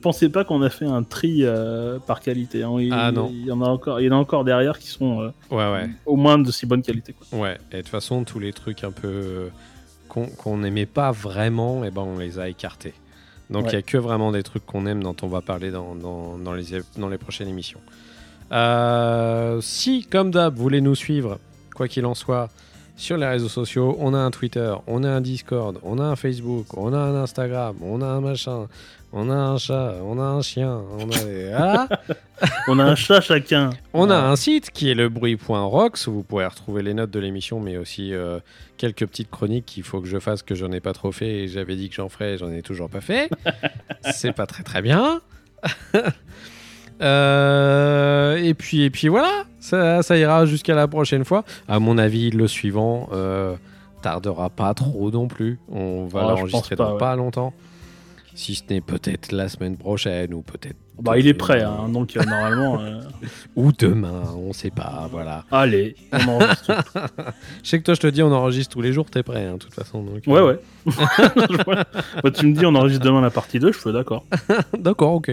pensait 0.00 0.28
pas 0.28 0.44
qu'on 0.44 0.62
a 0.62 0.70
fait 0.70 0.86
un 0.86 1.02
tri 1.02 1.40
euh, 1.42 1.98
par 1.98 2.20
qualité. 2.20 2.62
hein. 2.62 2.76
Il, 2.78 2.92
Ah, 2.92 3.10
non. 3.10 3.28
Il 3.32 3.46
y 3.46 3.50
en 3.52 3.60
a 3.62 3.66
encore, 3.68 4.00
il 4.00 4.06
y 4.06 4.08
en 4.10 4.16
a 4.16 4.18
encore 4.20 4.44
derrière 4.44 4.78
qui 4.78 4.88
sont 4.88 5.20
euh, 5.22 5.30
Ouais, 5.50 5.72
ouais. 5.72 5.90
au 6.06 6.16
moins 6.16 6.38
de 6.38 6.50
si 6.52 6.66
bonne 6.66 6.82
qualité. 6.82 7.14
Quoi. 7.14 7.38
Ouais, 7.40 7.58
et 7.72 7.76
de 7.76 7.80
toute 7.82 7.90
façon, 7.90 8.22
tous 8.24 8.38
les 8.38 8.52
trucs 8.52 8.84
un 8.84 8.92
peu 8.92 9.08
euh, 9.08 9.48
qu'on 10.08 10.56
n'aimait 10.58 10.86
pas 10.86 11.10
vraiment, 11.10 11.84
et 11.84 11.90
ben 11.90 12.02
on 12.02 12.18
les 12.18 12.38
a 12.38 12.48
écartés. 12.48 12.94
Donc 13.50 13.62
il 13.62 13.66
Ouais. 13.66 13.72
n'y 13.72 13.78
a 13.78 13.82
que 13.82 13.96
vraiment 13.98 14.30
des 14.30 14.42
trucs 14.42 14.64
qu'on 14.66 14.84
aime 14.86 15.02
dont 15.02 15.16
on 15.22 15.26
va 15.26 15.40
parler 15.40 15.70
dans, 15.70 15.94
dans, 15.94 16.36
dans 16.38 16.52
les, 16.52 16.64
dans 16.96 17.08
les 17.08 17.18
prochaines 17.18 17.48
émissions. 17.48 17.80
Euh, 18.52 19.60
si, 19.60 20.04
comme 20.04 20.30
d'hab, 20.30 20.54
vous 20.56 20.62
voulez 20.62 20.80
nous 20.80 20.94
suivre, 20.94 21.38
quoi 21.74 21.88
qu'il 21.88 22.06
en 22.06 22.14
soit, 22.14 22.48
sur 22.98 23.16
les 23.16 23.26
réseaux 23.26 23.48
sociaux, 23.48 23.96
on 24.00 24.12
a 24.12 24.18
un 24.18 24.30
Twitter, 24.30 24.74
on 24.88 25.04
a 25.04 25.08
un 25.08 25.20
Discord, 25.20 25.78
on 25.84 25.98
a 25.98 26.02
un 26.02 26.16
Facebook, 26.16 26.66
on 26.76 26.92
a 26.92 26.98
un 26.98 27.22
Instagram, 27.22 27.76
on 27.80 28.02
a 28.02 28.06
un 28.06 28.20
machin, 28.20 28.66
on 29.12 29.30
a 29.30 29.34
un 29.34 29.56
chat, 29.56 29.94
on 30.02 30.18
a 30.18 30.24
un 30.24 30.42
chien, 30.42 30.82
on 30.98 31.08
a 31.08 31.24
des... 31.24 31.52
Ah 31.56 31.88
On 32.68 32.78
a 32.78 32.84
un 32.84 32.94
chat 32.94 33.20
chacun. 33.20 33.70
on 33.92 34.10
a 34.10 34.16
un 34.16 34.36
site 34.36 34.70
qui 34.70 34.90
est 34.90 34.94
le 34.94 35.08
bruit.rocks 35.08 36.06
où 36.06 36.12
vous 36.12 36.22
pourrez 36.22 36.46
retrouver 36.46 36.82
les 36.82 36.94
notes 36.94 37.10
de 37.10 37.18
l'émission, 37.18 37.58
mais 37.58 37.76
aussi 37.78 38.12
euh, 38.14 38.38
quelques 38.76 39.06
petites 39.06 39.30
chroniques 39.30 39.66
qu'il 39.66 39.82
faut 39.82 40.00
que 40.00 40.06
je 40.06 40.18
fasse 40.18 40.42
que 40.42 40.54
j'en 40.54 40.70
ai 40.70 40.80
pas 40.80 40.92
trop 40.92 41.10
fait 41.10 41.44
et 41.44 41.48
j'avais 41.48 41.74
dit 41.74 41.88
que 41.88 41.94
j'en 41.94 42.08
ferais, 42.08 42.34
et 42.34 42.38
j'en 42.38 42.50
ai 42.50 42.62
toujours 42.62 42.90
pas 42.90 43.00
fait. 43.00 43.30
C'est 44.12 44.32
pas 44.32 44.46
très 44.46 44.62
très 44.62 44.82
bien. 44.82 45.20
Euh, 47.00 48.36
et 48.36 48.54
puis 48.54 48.82
et 48.82 48.90
puis 48.90 49.08
voilà, 49.08 49.44
ça, 49.60 50.02
ça 50.02 50.16
ira 50.16 50.46
jusqu'à 50.46 50.74
la 50.74 50.88
prochaine 50.88 51.24
fois. 51.24 51.44
À 51.68 51.78
mon 51.78 51.98
avis, 51.98 52.30
le 52.30 52.46
suivant 52.48 53.08
euh, 53.12 53.54
tardera 54.02 54.50
pas 54.50 54.74
trop 54.74 55.10
non 55.10 55.28
plus. 55.28 55.58
On 55.70 56.06
va 56.06 56.20
Ah, 56.20 56.28
l'enregistrer 56.34 56.76
pas, 56.76 56.84
dans 56.84 56.92
ouais. 56.92 56.98
pas 56.98 57.16
longtemps. 57.16 57.52
Si 58.34 58.54
ce 58.54 58.62
n'est 58.70 58.80
peut-être 58.80 59.32
la 59.32 59.48
semaine 59.48 59.76
prochaine 59.76 60.32
ou 60.32 60.42
peut-être 60.42 60.76
Bah, 61.02 61.18
il 61.18 61.26
est 61.26 61.34
prêt, 61.34 61.60
hein, 61.62 61.88
donc 61.88 62.16
euh, 62.16 62.22
normalement. 62.24 62.80
euh, 62.80 63.00
ou 63.56 63.72
demain, 63.72 64.22
on 64.36 64.52
sait 64.52 64.70
pas, 64.70 65.08
voilà. 65.10 65.44
Allez, 65.50 65.96
on 66.12 66.28
enregistre. 66.34 66.70
Je 67.64 67.68
sais 67.68 67.78
que 67.80 67.84
toi, 67.84 67.94
je 67.94 68.00
te 68.00 68.06
dis, 68.06 68.22
on 68.22 68.30
enregistre 68.30 68.72
tous 68.74 68.80
les 68.80 68.92
jours, 68.92 69.10
t'es 69.10 69.24
prêt, 69.24 69.44
hein, 69.44 69.54
de 69.54 69.58
toute 69.58 69.74
façon. 69.74 70.04
Donc, 70.04 70.22
ouais, 70.28 70.40
ouais. 70.40 70.58
Bah, 72.22 72.30
tu 72.32 72.46
me 72.46 72.54
dis, 72.54 72.64
on 72.64 72.76
enregistre 72.76 73.04
demain 73.04 73.20
la 73.22 73.30
partie 73.30 73.58
2, 73.58 73.72
je 73.72 73.78
suis 73.80 73.92
d'accord. 73.92 74.24
D'accord, 74.78 75.14
ok. 75.14 75.32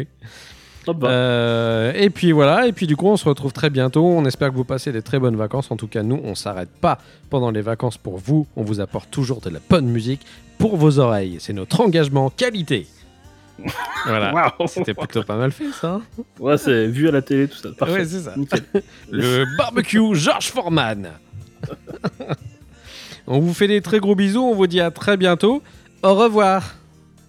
Hop, 0.88 0.98
bah. 1.00 1.10
Euh, 1.10 1.94
et 1.96 2.10
puis 2.10 2.32
voilà, 2.32 2.68
et 2.68 2.72
puis 2.72 2.88
du 2.88 2.96
coup, 2.96 3.08
on 3.08 3.18
se 3.18 3.28
retrouve 3.28 3.54
très 3.54 3.70
bientôt. 3.70 4.06
On 4.06 4.26
espère 4.26 4.52
que 4.52 4.56
vous 4.56 4.64
passez 4.66 4.92
des 4.92 5.02
très 5.02 5.20
bonnes 5.20 5.36
vacances. 5.36 5.72
En 5.72 5.78
tout 5.78 5.88
cas, 5.88 6.04
nous, 6.04 6.20
on 6.24 6.36
s'arrête 6.36 6.70
pas 6.70 7.00
pendant 7.30 7.52
les 7.52 7.62
vacances 7.62 7.98
pour 7.98 8.18
vous. 8.18 8.48
On 8.56 8.64
vous 8.64 8.80
apporte 8.82 9.10
toujours 9.10 9.42
de 9.42 9.50
la 9.50 9.60
bonne 9.70 9.88
musique 9.88 10.22
pour 10.58 10.78
vos 10.78 11.00
oreilles. 11.00 11.38
C'est 11.40 11.54
notre 11.54 11.82
engagement 11.82 12.30
qualité. 12.30 12.88
Voilà. 14.06 14.34
Waouh. 14.34 14.68
C'était 14.68 14.94
plutôt 14.94 15.24
pas 15.24 15.38
mal 15.38 15.52
fait, 15.52 15.72
ça. 15.72 15.94
hein 15.94 16.02
Ouais, 16.40 16.58
c'est 16.60 16.86
vu 16.88 17.08
à 17.08 17.12
la 17.12 17.24
télé, 17.24 17.48
tout 17.48 17.58
ça. 17.58 17.70
Parfait. 17.76 17.94
Ouais, 18.00 18.06
c'est 18.06 18.20
ça. 18.20 18.36
Le 19.10 19.46
barbecue 19.58 20.14
George 20.14 20.52
Foreman. 20.52 21.10
on 23.28 23.40
vous 23.40 23.54
fait 23.54 23.68
des 23.68 23.82
très 23.82 24.00
gros 24.00 24.14
bisous. 24.14 24.44
On 24.44 24.54
vous 24.54 24.68
dit 24.68 24.82
à 24.82 24.92
très 24.92 25.18
bientôt. 25.18 25.64
Au 26.04 26.14
revoir. 26.14 26.76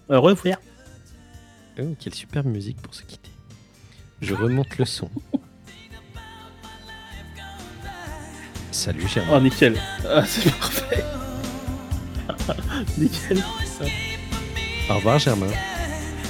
Au 0.09 0.21
revoir. 0.21 0.57
Oh, 1.79 1.95
quelle 1.99 2.13
superbe 2.13 2.47
musique 2.47 2.79
pour 2.81 2.93
se 2.93 3.03
quitter. 3.03 3.26
Je 4.21 4.33
remonte 4.33 4.77
le 4.77 4.85
son. 4.85 5.09
Salut 8.71 9.07
Germain. 9.07 9.37
Oh, 9.37 9.39
nickel. 9.41 9.79
Ah, 10.07 10.23
c'est 10.25 10.51
parfait. 10.57 11.05
nickel. 12.97 13.43
Au 14.89 14.95
revoir 14.95 15.19
Germain. 15.19 15.47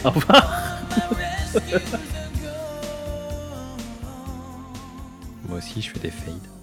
Au 0.04 0.12
revoir. 0.12 0.80
Moi 5.48 5.58
aussi 5.58 5.82
je 5.82 5.92
fais 5.92 6.00
des 6.00 6.12
fades. 6.12 6.57